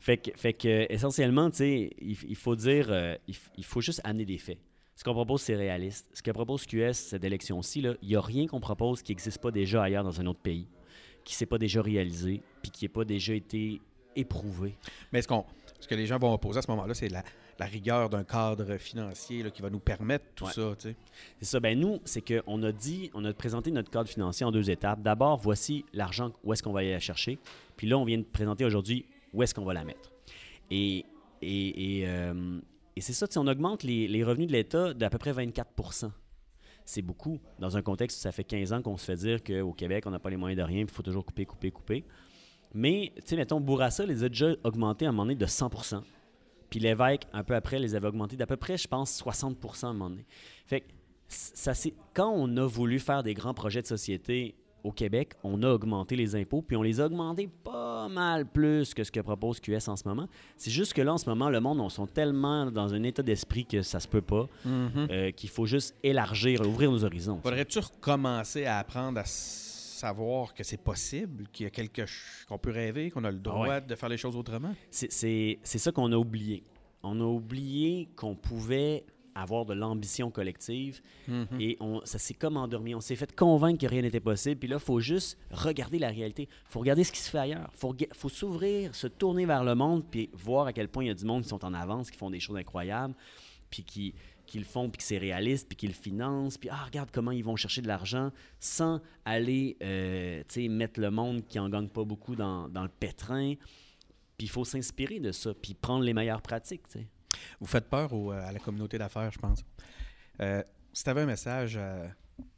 Fait 0.00 0.18
que, 0.18 0.30
fait 0.36 0.52
que 0.52 0.92
essentiellement, 0.92 1.48
tu 1.50 1.56
sais, 1.58 1.90
il, 2.00 2.16
il 2.28 2.36
faut 2.36 2.54
dire, 2.54 2.86
euh, 2.90 3.16
il 3.56 3.64
faut 3.64 3.80
juste 3.80 4.00
amener 4.04 4.24
des 4.24 4.38
faits. 4.38 4.58
Ce 4.96 5.04
qu'on 5.04 5.12
propose, 5.12 5.42
c'est 5.42 5.54
réaliste. 5.56 6.06
Ce 6.14 6.22
que 6.22 6.30
propose 6.30 6.66
QS, 6.66 6.92
cette 6.94 7.22
élection-ci, 7.22 7.80
il 8.02 8.08
n'y 8.08 8.16
a 8.16 8.20
rien 8.20 8.46
qu'on 8.46 8.60
propose 8.60 9.02
qui 9.02 9.12
n'existe 9.12 9.38
pas 9.40 9.50
déjà 9.50 9.82
ailleurs 9.82 10.02
dans 10.04 10.20
un 10.20 10.26
autre 10.26 10.40
pays, 10.40 10.66
qui 11.24 11.34
ne 11.34 11.36
s'est 11.36 11.46
pas 11.46 11.58
déjà 11.58 11.82
réalisé, 11.82 12.40
puis 12.62 12.70
qui 12.70 12.84
n'ait 12.84 12.88
pas 12.88 13.04
déjà 13.04 13.34
été 13.34 13.80
éprouvé. 14.16 14.74
Mais 15.12 15.20
ce, 15.20 15.28
qu'on, 15.28 15.44
ce 15.80 15.86
que 15.86 15.94
les 15.94 16.06
gens 16.06 16.18
vont 16.18 16.32
opposer 16.32 16.58
à 16.58 16.62
ce 16.62 16.70
moment-là, 16.70 16.94
c'est 16.94 17.10
la, 17.10 17.22
la 17.58 17.66
rigueur 17.66 18.08
d'un 18.08 18.24
cadre 18.24 18.78
financier 18.78 19.42
là, 19.42 19.50
qui 19.50 19.60
va 19.60 19.68
nous 19.68 19.78
permettre 19.80 20.24
tout 20.34 20.44
Ouais. 20.46 20.52
ça. 20.52 20.72
C'est 20.78 20.96
ça. 21.44 21.60
Ben 21.60 21.78
nous, 21.78 22.00
c'est 22.06 22.22
qu'on 22.22 22.62
a 22.62 22.72
dit, 22.72 23.10
on 23.12 23.22
a 23.26 23.34
présenté 23.34 23.70
notre 23.70 23.90
cadre 23.90 24.08
financier 24.08 24.46
en 24.46 24.50
deux 24.50 24.70
étapes. 24.70 25.02
D'abord, 25.02 25.36
voici 25.38 25.84
l'argent, 25.92 26.32
où 26.42 26.54
est-ce 26.54 26.62
qu'on 26.62 26.72
va 26.72 26.80
aller 26.80 26.92
la 26.92 27.00
chercher. 27.00 27.38
Puis 27.76 27.86
là, 27.86 27.98
on 27.98 28.04
vient 28.06 28.16
de 28.18 28.22
présenter 28.24 28.64
aujourd'hui 28.64 29.04
où 29.34 29.42
est-ce 29.42 29.54
qu'on 29.54 29.64
va 29.66 29.74
la 29.74 29.84
mettre. 29.84 30.10
Et, 30.70 31.04
et, 31.42 31.98
et, 32.00 32.08
euh, 32.08 32.58
et 32.96 33.02
c'est 33.02 33.12
ça, 33.12 33.26
on 33.36 33.46
augmente 33.46 33.82
les, 33.82 34.08
les 34.08 34.24
revenus 34.24 34.48
de 34.48 34.52
l'État 34.52 34.94
d'à 34.94 35.10
peu 35.10 35.18
près 35.18 35.32
24% 35.32 36.10
C'est 36.86 37.02
beaucoup, 37.02 37.38
dans 37.58 37.76
un 37.76 37.82
contexte 37.82 38.18
où 38.18 38.20
ça 38.20 38.32
fait 38.32 38.44
15 38.44 38.72
ans 38.72 38.82
qu'on 38.82 38.96
se 38.96 39.04
fait 39.04 39.16
dire 39.16 39.44
qu'au 39.44 39.72
Québec, 39.72 40.04
on 40.06 40.10
n'a 40.10 40.18
pas 40.18 40.30
les 40.30 40.38
moyens 40.38 40.58
de 40.58 40.66
rien, 40.66 40.80
il 40.80 40.88
faut 40.88 41.02
toujours 41.02 41.24
couper, 41.24 41.44
couper, 41.44 41.70
couper. 41.70 42.04
Mais, 42.72 43.12
tu 43.16 43.22
sais, 43.26 43.36
mettons, 43.36 43.60
Bourassa 43.60 44.06
les 44.06 44.24
a 44.24 44.28
déjà 44.28 44.54
augmentés 44.64 45.04
à 45.06 45.10
un 45.10 45.12
moment 45.12 45.24
donné 45.24 45.34
de 45.34 45.46
100% 45.46 46.02
Puis 46.70 46.80
l'évêque, 46.80 47.26
un 47.32 47.44
peu 47.44 47.54
après, 47.54 47.78
les 47.78 47.94
avait 47.94 48.08
augmentés 48.08 48.36
d'à 48.36 48.46
peu 48.46 48.56
près, 48.56 48.78
je 48.78 48.88
pense, 48.88 49.22
60% 49.22 49.86
à 49.86 49.88
un 49.88 49.92
moment 49.92 50.10
donné. 50.10 50.26
Fait 50.66 50.80
que 50.80 50.86
ça, 51.28 51.74
c'est 51.74 51.94
quand 52.14 52.30
on 52.30 52.56
a 52.56 52.66
voulu 52.66 52.98
faire 52.98 53.22
des 53.22 53.34
grands 53.34 53.54
projets 53.54 53.82
de 53.82 53.86
société 53.86 54.56
au 54.86 54.92
Québec, 54.92 55.32
on 55.42 55.62
a 55.64 55.70
augmenté 55.70 56.14
les 56.14 56.36
impôts, 56.36 56.62
puis 56.62 56.76
on 56.76 56.82
les 56.82 57.00
a 57.00 57.06
augmentés 57.06 57.48
pas 57.64 58.08
mal 58.08 58.46
plus 58.46 58.94
que 58.94 59.02
ce 59.02 59.10
que 59.10 59.20
propose 59.20 59.58
QS 59.58 59.88
en 59.88 59.96
ce 59.96 60.06
moment. 60.06 60.28
C'est 60.56 60.70
juste 60.70 60.92
que 60.94 61.02
là, 61.02 61.12
en 61.14 61.18
ce 61.18 61.28
moment, 61.28 61.50
le 61.50 61.58
monde, 61.60 61.80
on 61.80 61.88
sont 61.88 62.06
tellement 62.06 62.70
dans 62.70 62.94
un 62.94 63.02
état 63.02 63.22
d'esprit 63.22 63.66
que 63.66 63.82
ça 63.82 63.98
se 63.98 64.06
peut 64.06 64.22
pas, 64.22 64.46
euh, 64.66 65.32
qu'il 65.32 65.50
faut 65.50 65.66
juste 65.66 65.96
élargir, 66.02 66.60
ouvrir 66.60 66.90
nos 66.92 67.04
horizons. 67.04 67.40
Faudrait-tu 67.42 67.80
recommencer 67.80 68.64
à 68.64 68.78
apprendre 68.78 69.18
à 69.18 69.24
savoir 69.24 70.54
que 70.54 70.62
c'est 70.62 70.80
possible, 70.80 71.46
qu'il 71.52 71.64
y 71.64 71.66
a 71.66 71.70
quelque 71.70 72.02
qu'on 72.48 72.58
peut 72.58 72.70
rêver, 72.70 73.10
qu'on 73.10 73.24
a 73.24 73.30
le 73.30 73.38
droit 73.38 73.66
ouais. 73.68 73.80
de 73.80 73.94
faire 73.94 74.08
les 74.08 74.18
choses 74.18 74.36
autrement? 74.36 74.74
C'est- 74.90 75.10
C'est 75.10 75.58
c'est 75.62 75.78
ça 75.78 75.90
qu'on 75.90 76.12
a 76.12 76.16
oublié. 76.16 76.62
On 77.02 77.20
a 77.20 77.24
oublié 77.24 78.08
qu'on 78.16 78.34
pouvait 78.36 79.04
avoir 79.36 79.66
de 79.66 79.74
l'ambition 79.74 80.30
collective 80.30 81.00
et 81.60 81.76
on, 81.80 82.00
ça 82.04 82.18
s'est 82.18 82.34
comme 82.34 82.56
endormi. 82.56 82.94
On 82.94 83.00
s'est 83.00 83.16
fait 83.16 83.34
convaincre 83.34 83.80
que 83.80 83.86
rien 83.86 84.02
n'était 84.02 84.20
possible. 84.20 84.58
Puis 84.58 84.68
là, 84.68 84.76
il 84.76 84.84
faut 84.84 85.00
juste 85.00 85.38
regarder 85.50 85.98
la 85.98 86.08
réalité. 86.08 86.48
Il 86.50 86.70
faut 86.70 86.80
regarder 86.80 87.04
ce 87.04 87.12
qui 87.12 87.20
se 87.20 87.30
fait 87.30 87.38
ailleurs. 87.38 87.70
Il 87.74 88.06
faut, 88.14 88.28
s'ouvrir, 88.28 88.94
se 88.94 89.06
tourner 89.06 89.46
vers 89.46 89.64
le 89.64 89.74
monde 89.74 90.04
puis 90.10 90.30
voir 90.32 90.66
à 90.66 90.72
quel 90.72 90.88
point 90.88 91.04
il 91.04 91.08
y 91.08 91.10
a 91.10 91.14
du 91.14 91.24
monde 91.24 91.42
qui 91.42 91.48
sont 91.48 91.64
en 91.64 91.74
avance, 91.74 92.10
qui 92.10 92.18
font 92.18 92.30
des 92.30 92.40
choses 92.40 92.56
incroyables, 92.56 93.14
puis 93.70 93.82
qui, 93.82 94.14
qui 94.46 94.58
le 94.58 94.64
font, 94.64 94.88
puis 94.88 94.98
que 94.98 95.04
c'est 95.04 95.18
réaliste, 95.18 95.68
puis 95.68 95.76
qui 95.76 95.86
le 95.86 95.92
financent. 95.92 96.58
Puis, 96.58 96.68
ah, 96.70 96.84
regarde 96.84 97.10
comment 97.12 97.32
ils 97.32 97.44
vont 97.44 97.56
chercher 97.56 97.82
de 97.82 97.88
l'argent 97.88 98.30
sans 98.60 99.00
aller 99.24 99.76
euh, 99.82 100.42
mettre 100.68 101.00
le 101.00 101.10
monde 101.10 101.46
qui 101.46 101.58
en 101.58 101.68
gagne 101.68 101.88
pas 101.88 102.04
beaucoup 102.04 102.36
dans, 102.36 102.68
dans 102.68 102.82
le 102.82 102.88
pétrin. 102.88 103.54
Puis 104.38 104.46
il 104.46 104.50
faut 104.50 104.64
s'inspirer 104.64 105.20
de 105.20 105.32
ça, 105.32 105.54
puis 105.54 105.74
prendre 105.74 106.04
les 106.04 106.14
meilleures 106.14 106.42
pratiques. 106.42 106.82
Vous 107.60 107.66
faites 107.66 107.88
peur 107.88 108.12
au- 108.12 108.30
à 108.30 108.52
la 108.52 108.58
communauté 108.58 108.98
d'affaires, 108.98 109.30
je 109.30 109.38
pense. 109.38 109.64
Euh, 110.40 110.62
si 110.92 111.04
tu 111.04 111.10
avais 111.10 111.22
un 111.22 111.26
message 111.26 111.76
à, 111.76 112.02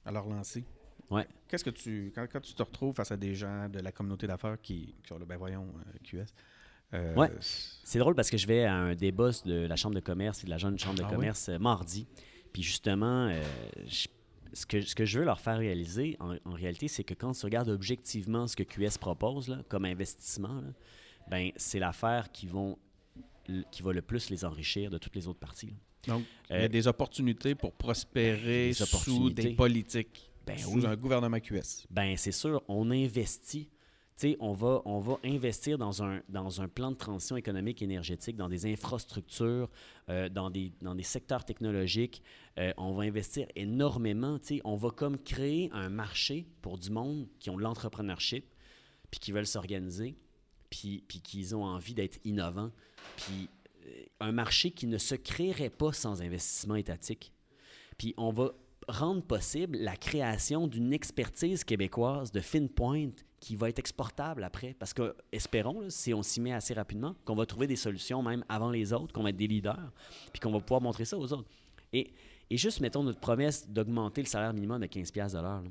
à 0.05 0.11
leur 0.13 0.27
lancer, 0.27 0.65
Ouais. 1.11 1.27
qu'est-ce 1.49 1.65
que 1.65 1.71
tu. 1.71 2.13
Quand, 2.15 2.27
quand 2.31 2.41
tu 2.41 2.53
te 2.55 2.63
retrouves 2.63 2.95
face 2.95 3.11
à 3.13 3.17
des 3.17 3.35
gens 3.35 3.69
de 3.69 3.79
la 3.81 3.93
communauté 3.93 4.27
d'affaires 4.27 4.61
qui, 4.61 4.95
qui 5.03 5.13
ont 5.13 5.19
le 5.19 5.25
ben 5.25 5.37
voyons, 5.39 5.67
euh, 5.79 5.99
QS. 6.05 6.27
euh, 6.95 7.15
Ouais. 7.15 7.31
C'est 7.41 7.99
drôle 7.99 8.15
parce 8.15 8.29
que 8.31 8.37
je 8.37 8.47
vais 8.47 8.65
à 8.65 8.75
un 8.75 8.95
débat 8.95 9.31
de 9.47 9.67
la 9.67 9.77
Chambre 9.77 9.95
de 9.95 10.01
commerce 10.01 10.43
et 10.43 10.47
de 10.47 10.51
la 10.51 10.59
jeune 10.59 10.79
Chambre 10.79 10.99
de 10.99 11.05
Ah 11.05 11.11
commerce 11.11 11.49
euh, 11.49 11.59
mardi. 11.59 12.07
Puis 12.53 12.63
justement, 12.63 13.29
euh, 13.29 13.43
je- 13.87 14.09
ce, 14.53 14.67
que, 14.67 14.81
ce 14.83 14.95
que 14.95 15.05
je 15.05 15.19
veux 15.19 15.25
leur 15.25 15.41
faire 15.41 15.59
réaliser, 15.59 16.17
en, 16.21 16.37
en 16.45 16.53
réalité, 16.53 16.89
c'est 16.89 17.05
que 17.05 17.15
quand 17.15 17.33
tu 17.33 17.45
regardes 17.47 17.69
objectivement 17.69 18.47
ce 18.47 18.57
que 18.57 18.63
QS 18.63 18.99
propose 18.99 19.49
là, 19.49 19.59
comme 19.69 19.85
investissement, 19.87 20.61
là, 20.61 20.69
ben, 21.31 21.51
c'est 21.57 21.79
l'affaire 21.79 22.33
qui, 22.33 22.47
vont, 22.47 22.79
qui 23.71 23.83
va 23.83 23.93
le 23.93 24.03
plus 24.03 24.31
les 24.31 24.45
enrichir 24.45 24.91
de 24.91 24.99
toutes 24.99 25.17
les 25.17 25.27
autres 25.29 25.39
parties. 25.41 25.69
là. 26.07 26.15
Donc, 26.15 26.25
il 26.51 26.61
y 26.61 26.65
a 26.65 26.69
des 26.69 26.87
opportunités 26.87 27.55
pour 27.55 27.73
prospérer 27.73 28.69
des 28.69 28.73
sous 28.73 29.31
des 29.31 29.51
politiques, 29.55 30.31
Ben 30.47 30.57
sous 30.57 30.81
oui. 30.81 30.87
un 30.87 30.97
gouvernement 30.97 31.41
QS. 31.41 31.87
Ben 31.91 32.17
c'est 32.17 32.33
sûr, 32.33 32.63
on 32.69 32.91
investit. 32.91 33.69
Tu 34.17 34.31
sais, 34.31 34.37
on 34.41 34.53
va, 34.53 34.83
on 34.85 34.99
va 34.99 35.19
investir 35.25 35.79
dans 35.79 36.03
un, 36.03 36.21
dans 36.29 36.61
un 36.61 36.67
plan 36.67 36.91
de 36.91 36.97
transition 36.97 37.37
économique 37.37 37.83
et 37.83 37.85
énergétique, 37.85 38.37
dans 38.37 38.49
des 38.49 38.67
infrastructures, 38.67 39.71
euh, 40.09 40.29
dans, 40.29 40.51
des, 40.51 40.73
dans 40.83 40.97
des 40.97 41.05
secteurs 41.05 41.45
technologiques. 41.45 42.21
Euh, 42.59 42.73
on 42.79 42.93
va 42.95 43.05
investir 43.05 43.47
énormément. 43.55 44.39
Tu 44.41 44.57
sais, 44.57 44.61
on 44.65 44.75
va 44.75 44.91
comme 44.91 45.19
créer 45.19 45.71
un 45.73 45.89
marché 45.89 46.47
pour 46.63 46.79
du 46.79 46.91
monde 46.91 47.29
qui 47.39 47.49
ont 47.51 47.57
de 47.57 47.63
l'entrepreneurship, 47.63 48.45
puis 49.11 49.21
qui 49.21 49.31
veulent 49.31 49.47
s'organiser, 49.47 50.17
puis, 50.71 51.05
puis 51.07 51.21
qui 51.21 51.55
ont 51.55 51.65
envie 51.65 51.95
d'être 51.95 52.19
innovants. 52.25 52.71
Puis 53.17 53.49
euh, 53.87 54.05
un 54.21 54.33
marché 54.33 54.71
qui 54.71 54.87
ne 54.87 54.99
se 54.99 55.15
créerait 55.15 55.71
pas 55.71 55.93
sans 55.93 56.23
investissement 56.23 56.77
étatique. 56.77 57.33
Puis 57.97 58.15
on 58.17 58.31
va 58.31 58.53
rendre 58.89 59.23
possible 59.23 59.77
la 59.79 59.97
création 59.97 60.67
d'une 60.67 60.93
expertise 60.93 61.63
québécoise 61.63 62.33
de 62.33 62.41
fine 62.41 62.69
pointe 62.69 63.25
qui 63.41 63.55
va 63.55 63.69
être 63.69 63.79
exportable 63.79 64.43
après. 64.43 64.75
Parce 64.79 64.95
que, 64.95 65.15
espérons, 65.31 65.81
là, 65.81 65.91
si 65.91 66.15
on 66.15 66.23
s'y 66.23 66.41
met 66.41 66.53
assez 66.53 66.75
rapidement, 66.75 67.15
qu'on 67.25 67.37
va 67.37 67.47
trouver 67.47 67.67
des 67.67 67.77
solutions 67.77 68.23
même 68.23 68.45
avant 68.49 68.71
les 68.71 68.93
autres, 68.93 69.13
qu'on 69.13 69.23
va 69.23 69.31
être 69.31 69.37
des 69.37 69.47
leaders, 69.47 69.93
puis 70.33 70.41
qu'on 70.41 70.51
va 70.51 70.61
pouvoir 70.61 70.81
montrer 70.81 71.05
ça 71.05 71.17
aux 71.19 71.33
autres. 71.33 71.49
Et, 71.93 72.13
et 72.51 72.57
juste, 72.57 72.81
mettons, 72.81 73.03
notre 73.03 73.21
promesse 73.21 73.69
d'augmenter 73.69 74.23
le 74.23 74.27
salaire 74.27 74.53
minimum 74.55 74.81
de 74.81 74.87
15$ 74.87 75.13
piastres 75.13 75.39
de 75.39 75.43
l'heure. 75.43 75.63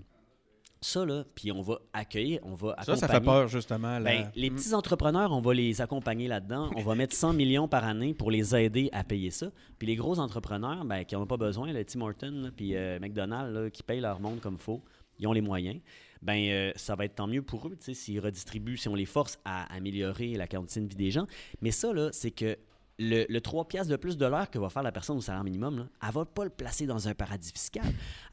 Ça, 0.80 1.06
là, 1.06 1.24
puis 1.34 1.52
on 1.52 1.62
va 1.62 1.80
accueillir, 1.92 2.40
on 2.44 2.54
va 2.54 2.76
Ça, 2.76 2.94
accompagner... 2.94 3.00
ça 3.00 3.08
fait 3.08 3.22
peur, 3.22 3.48
justement. 3.48 4.00
Ben, 4.00 4.30
les 4.36 4.52
petits 4.52 4.74
entrepreneurs, 4.76 5.32
on 5.32 5.42
va 5.42 5.54
les 5.54 5.82
accompagner 5.82 6.28
là-dedans. 6.28 6.70
On 6.76 6.82
va 6.82 6.94
mettre 6.94 7.16
100 7.16 7.34
millions 7.34 7.68
par 7.68 7.84
année 7.84 8.14
pour 8.14 8.30
les 8.30 8.56
aider 8.56 8.90
à 8.94 9.04
payer 9.04 9.32
ça. 9.32 9.48
Puis 9.80 9.88
les 9.88 9.96
gros 9.96 10.20
entrepreneurs, 10.20 10.86
ben, 10.86 11.04
qui 11.04 11.16
n'en 11.16 11.22
ont 11.22 11.28
pas 11.28 11.38
besoin, 11.38 11.74
Tim 11.84 12.02
Horton, 12.02 12.52
puis 12.56 12.76
euh, 12.76 13.00
McDonald's, 13.00 13.54
là, 13.54 13.70
qui 13.72 13.82
payent 13.82 14.02
leur 14.02 14.20
monde 14.20 14.40
comme 14.40 14.56
il 14.56 14.62
faut, 14.62 14.84
ils 15.20 15.28
ont 15.28 15.34
les 15.34 15.42
moyens. 15.42 15.80
Ben, 16.22 16.48
euh, 16.50 16.72
ça 16.76 16.96
va 16.96 17.06
être 17.06 17.16
tant 17.16 17.28
mieux 17.28 17.42
pour 17.42 17.68
eux, 17.68 17.78
s'ils 17.80 18.20
redistribuent, 18.20 18.78
si 18.78 18.88
on 18.88 18.96
les 18.96 19.06
force 19.06 19.40
à 19.46 19.74
améliorer 19.74 20.34
la 20.34 20.48
cantine 20.48 20.88
vie 20.88 20.96
des 20.96 21.12
gens. 21.12 21.28
Mais 21.62 21.72
ça, 21.72 21.92
là, 21.94 22.10
c'est 22.12 22.32
que 22.32 22.58
le, 23.00 23.26
le 23.30 23.42
3 23.42 23.68
piastres 23.68 23.92
de 23.92 23.98
plus 23.98 24.18
de 24.18 24.26
l'heure 24.26 24.50
que 24.50 24.58
va 24.58 24.70
faire 24.70 24.84
la 24.84 24.92
personne 24.92 25.18
au 25.18 25.22
salaire 25.22 25.44
minimum, 25.44 25.78
là, 25.78 25.88
elle 26.06 26.14
va 26.14 26.26
pas 26.26 26.44
le 26.44 26.50
placer 26.50 26.86
dans 26.86 27.08
un 27.08 27.14
paradis 27.14 27.52
fiscal. 27.52 27.86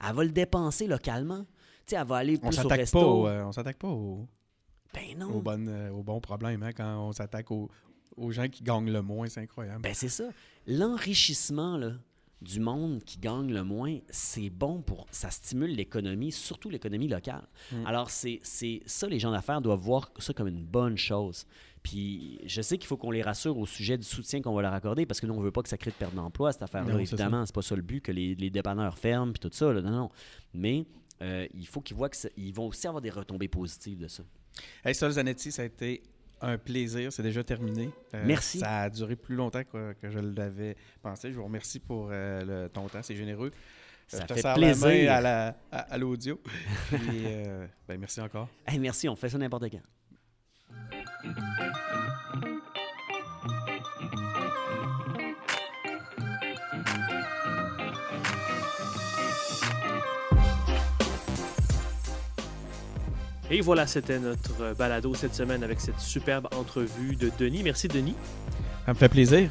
Elle 0.07 0.15
va 0.15 0.25
le 0.25 0.31
dépenser 0.31 0.87
localement. 0.87 1.45
Tu 1.87 1.91
sais, 1.91 1.97
elle 2.01 2.07
va 2.07 2.17
aller 2.17 2.39
on 2.43 2.47
au 2.49 2.69
resto. 2.69 2.99
pas, 2.99 3.07
au, 3.07 3.27
euh, 3.29 3.45
on 3.45 3.53
s'attaque 3.53 3.79
pas 3.79 3.89
au, 3.89 4.27
Ben 4.95 5.19
non. 5.19 5.35
au 5.35 5.41
bon, 5.41 5.69
euh, 5.69 5.91
au 5.91 6.03
bon 6.03 6.21
problème 6.21 6.63
hein, 6.63 6.73
quand 6.73 7.09
on 7.09 7.13
s'attaque 7.13 7.51
aux, 7.51 7.69
aux 8.17 8.31
gens 8.31 8.49
qui 8.49 8.63
gagnent 8.63 8.91
le 8.91 9.03
moins. 9.03 9.29
C'est 9.29 9.41
incroyable. 9.41 9.83
Ben 9.83 9.93
c'est 9.95 10.09
ça. 10.09 10.25
L'enrichissement 10.67 11.77
là, 11.77 11.93
du 12.41 12.61
monde 12.61 13.03
qui 13.05 13.19
gagne 13.19 13.53
le 13.53 13.65
moins, 13.65 13.99
c'est 14.11 14.51
bon 14.51 14.83
pour. 14.83 15.07
Ça 15.11 15.31
stimule 15.31 15.75
l'économie, 15.75 16.31
surtout 16.33 16.71
l'économie 16.71 17.09
locale. 17.09 17.47
Alors, 17.87 18.11
c'est 18.11 18.41
ça, 18.87 19.09
les 19.09 19.19
gens 19.19 19.33
d'affaires 19.33 19.61
doivent 19.61 19.81
voir 19.81 20.11
ça 20.19 20.33
comme 20.33 20.49
une 20.49 20.65
bonne 20.65 20.97
chose. 20.97 21.47
Puis, 21.83 22.41
je 22.47 22.63
sais 22.63 22.79
qu'il 22.79 22.87
faut 22.87 22.97
qu'on 22.97 23.11
les 23.11 23.21
rassure 23.23 23.59
au 23.59 23.67
sujet 23.67 23.99
du 23.99 24.05
soutien 24.05 24.41
qu'on 24.41 24.55
va 24.55 24.63
leur 24.63 24.73
accorder 24.73 25.05
parce 25.05 25.21
que 25.21 25.27
nous, 25.27 25.35
on 25.35 25.41
veut 25.41 25.51
pas 25.53 25.63
que 25.63 25.69
ça 25.69 25.77
crée 25.77 25.91
de 25.91 25.97
perte 25.97 26.15
d'emploi, 26.15 26.51
cette 26.53 26.63
affaire-là. 26.63 26.99
Évidemment, 26.99 27.45
c'est 27.45 27.55
pas 27.55 27.61
ça 27.63 27.77
le 27.77 27.83
but, 27.83 28.01
que 28.01 28.13
les, 28.13 28.35
les 28.35 28.49
dépanneurs 28.51 28.97
ferment 28.97 29.33
puis 29.33 29.41
tout 29.41 29.51
ça. 29.53 29.71
là. 29.73 29.83
Non, 29.83 29.91
non. 29.91 30.11
Mais 30.55 30.87
euh, 31.23 31.47
il 31.55 31.67
faut 31.67 31.81
qu'ils 31.81 31.97
voient 31.97 32.09
qu'ils 32.11 32.55
vont 32.55 32.67
aussi 32.67 32.87
avoir 32.87 33.01
des 33.01 33.11
retombées 33.11 33.49
positives 33.49 33.99
de 33.99 34.09
ça. 34.09 34.23
Hey, 34.85 34.95
Sol 34.95 35.11
Zanetti, 35.13 35.51
ça 35.53 35.63
a 35.63 35.65
été 35.65 36.03
un 36.41 36.59
plaisir. 36.59 37.13
C'est 37.13 37.23
déjà 37.23 37.43
terminé. 37.43 37.91
Euh, 38.15 38.23
Merci. 38.27 38.59
Ça 38.59 38.83
a 38.83 38.91
duré 38.91 39.17
plus 39.17 39.35
longtemps 39.37 39.65
que, 39.65 39.95
que 39.95 40.11
je 40.11 40.19
l'avais 40.19 40.77
pensé. 41.03 41.33
Je 41.33 41.37
vous 41.37 41.45
remercie 41.45 41.79
pour 41.81 42.09
euh, 42.11 42.65
le- 42.65 42.69
ton 42.69 42.87
temps. 42.89 43.03
C'est 43.03 43.17
généreux. 43.17 43.51
Ça 44.07 44.21
je 44.21 44.27
te 44.27 44.35
fait 44.35 44.43
serre 44.43 44.59
la 44.59 44.67
main 44.75 44.81
plaisir. 44.81 45.13
à 45.13 45.21
la- 45.21 45.57
à- 45.73 45.79
à 45.95 45.99
l'audio. 45.99 46.41
Puis, 46.91 47.23
euh, 47.25 47.67
ben, 47.89 47.99
merci 47.99 48.21
encore. 48.21 48.49
Hey, 48.67 48.79
merci, 48.79 49.09
on 49.09 49.17
fait 49.17 49.29
ça 49.31 49.39
n'importe 49.39 49.65
quand. 49.71 49.81
Et 63.51 63.61
voilà, 63.61 63.87
c'était 63.87 64.19
notre 64.19 64.75
balado 64.77 65.15
cette 65.15 65.35
semaine 65.35 65.63
avec 65.63 65.81
cette 65.81 66.01
superbe 66.01 66.49
entrevue 66.57 67.15
de 67.17 67.31
Denis. 67.39 67.63
Merci 67.63 67.89
Denis. 67.89 68.15
Ça 68.87 68.93
me 68.93 68.99
fait 68.99 69.09
plaisir. 69.09 69.51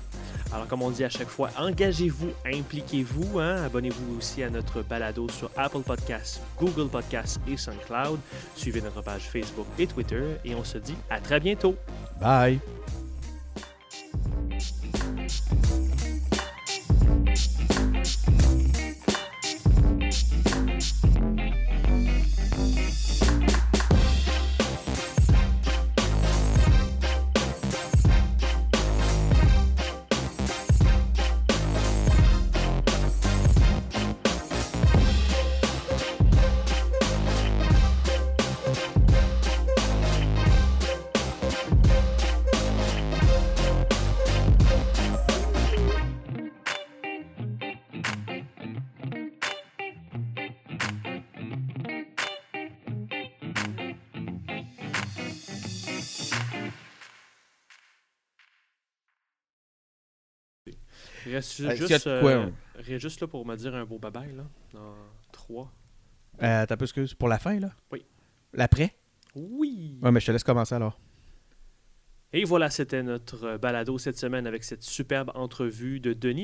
Alors, 0.52 0.68
comme 0.68 0.84
on 0.84 0.92
dit 0.92 1.04
à 1.04 1.10
chaque 1.10 1.30
fois, 1.30 1.50
engagez-vous, 1.58 2.30
impliquez-vous. 2.46 3.40
hein. 3.40 3.64
Abonnez-vous 3.66 4.18
aussi 4.18 4.44
à 4.44 4.50
notre 4.52 4.84
balado 4.84 5.28
sur 5.30 5.50
Apple 5.58 5.82
Podcasts, 5.82 6.42
Google 6.60 6.90
Podcasts 6.90 7.40
et 7.48 7.58
SoundCloud. 7.58 8.20
Suivez 8.56 8.82
notre 8.82 9.02
page 9.02 9.24
Facebook 9.24 9.66
et 9.80 9.88
Twitter. 9.88 10.22
Et 10.46 10.54
on 10.54 10.64
se 10.64 10.78
dit 10.78 10.96
à 11.10 11.20
très 11.20 11.40
bientôt. 11.40 11.76
Bye. 12.22 12.60
Juste, 61.58 62.04
quoi, 62.20 62.32
euh, 62.32 62.50
juste 62.98 63.22
là 63.22 63.28
pour 63.28 63.46
me 63.46 63.56
dire 63.56 63.76
un 63.76 63.86
beau 63.86 64.00
bye-bye, 64.00 64.36
là. 64.36 64.44
Dans 64.74 64.96
3. 65.32 65.72
Euh, 66.42 66.66
T'as 66.66 66.78
peu 66.78 66.86
excuse 66.86 67.14
pour 67.14 67.30
la 67.30 67.40
fin, 67.40 67.60
là? 67.60 67.72
Oui. 67.92 68.06
L'après? 68.54 68.96
Oui! 69.36 70.00
Ouais, 70.02 70.12
mais 70.12 70.20
je 70.20 70.28
te 70.28 70.32
laisse 70.32 70.44
commencer 70.44 70.76
alors. 70.76 71.00
Et 72.36 72.46
voilà, 72.46 72.70
c'était 72.72 73.04
notre 73.04 73.58
balado 73.58 73.98
cette 74.00 74.18
semaine 74.18 74.48
avec 74.48 74.64
cette 74.64 74.84
superbe 74.84 75.32
entrevue 75.36 76.00
de 76.00 76.14
Denis. 76.14 76.42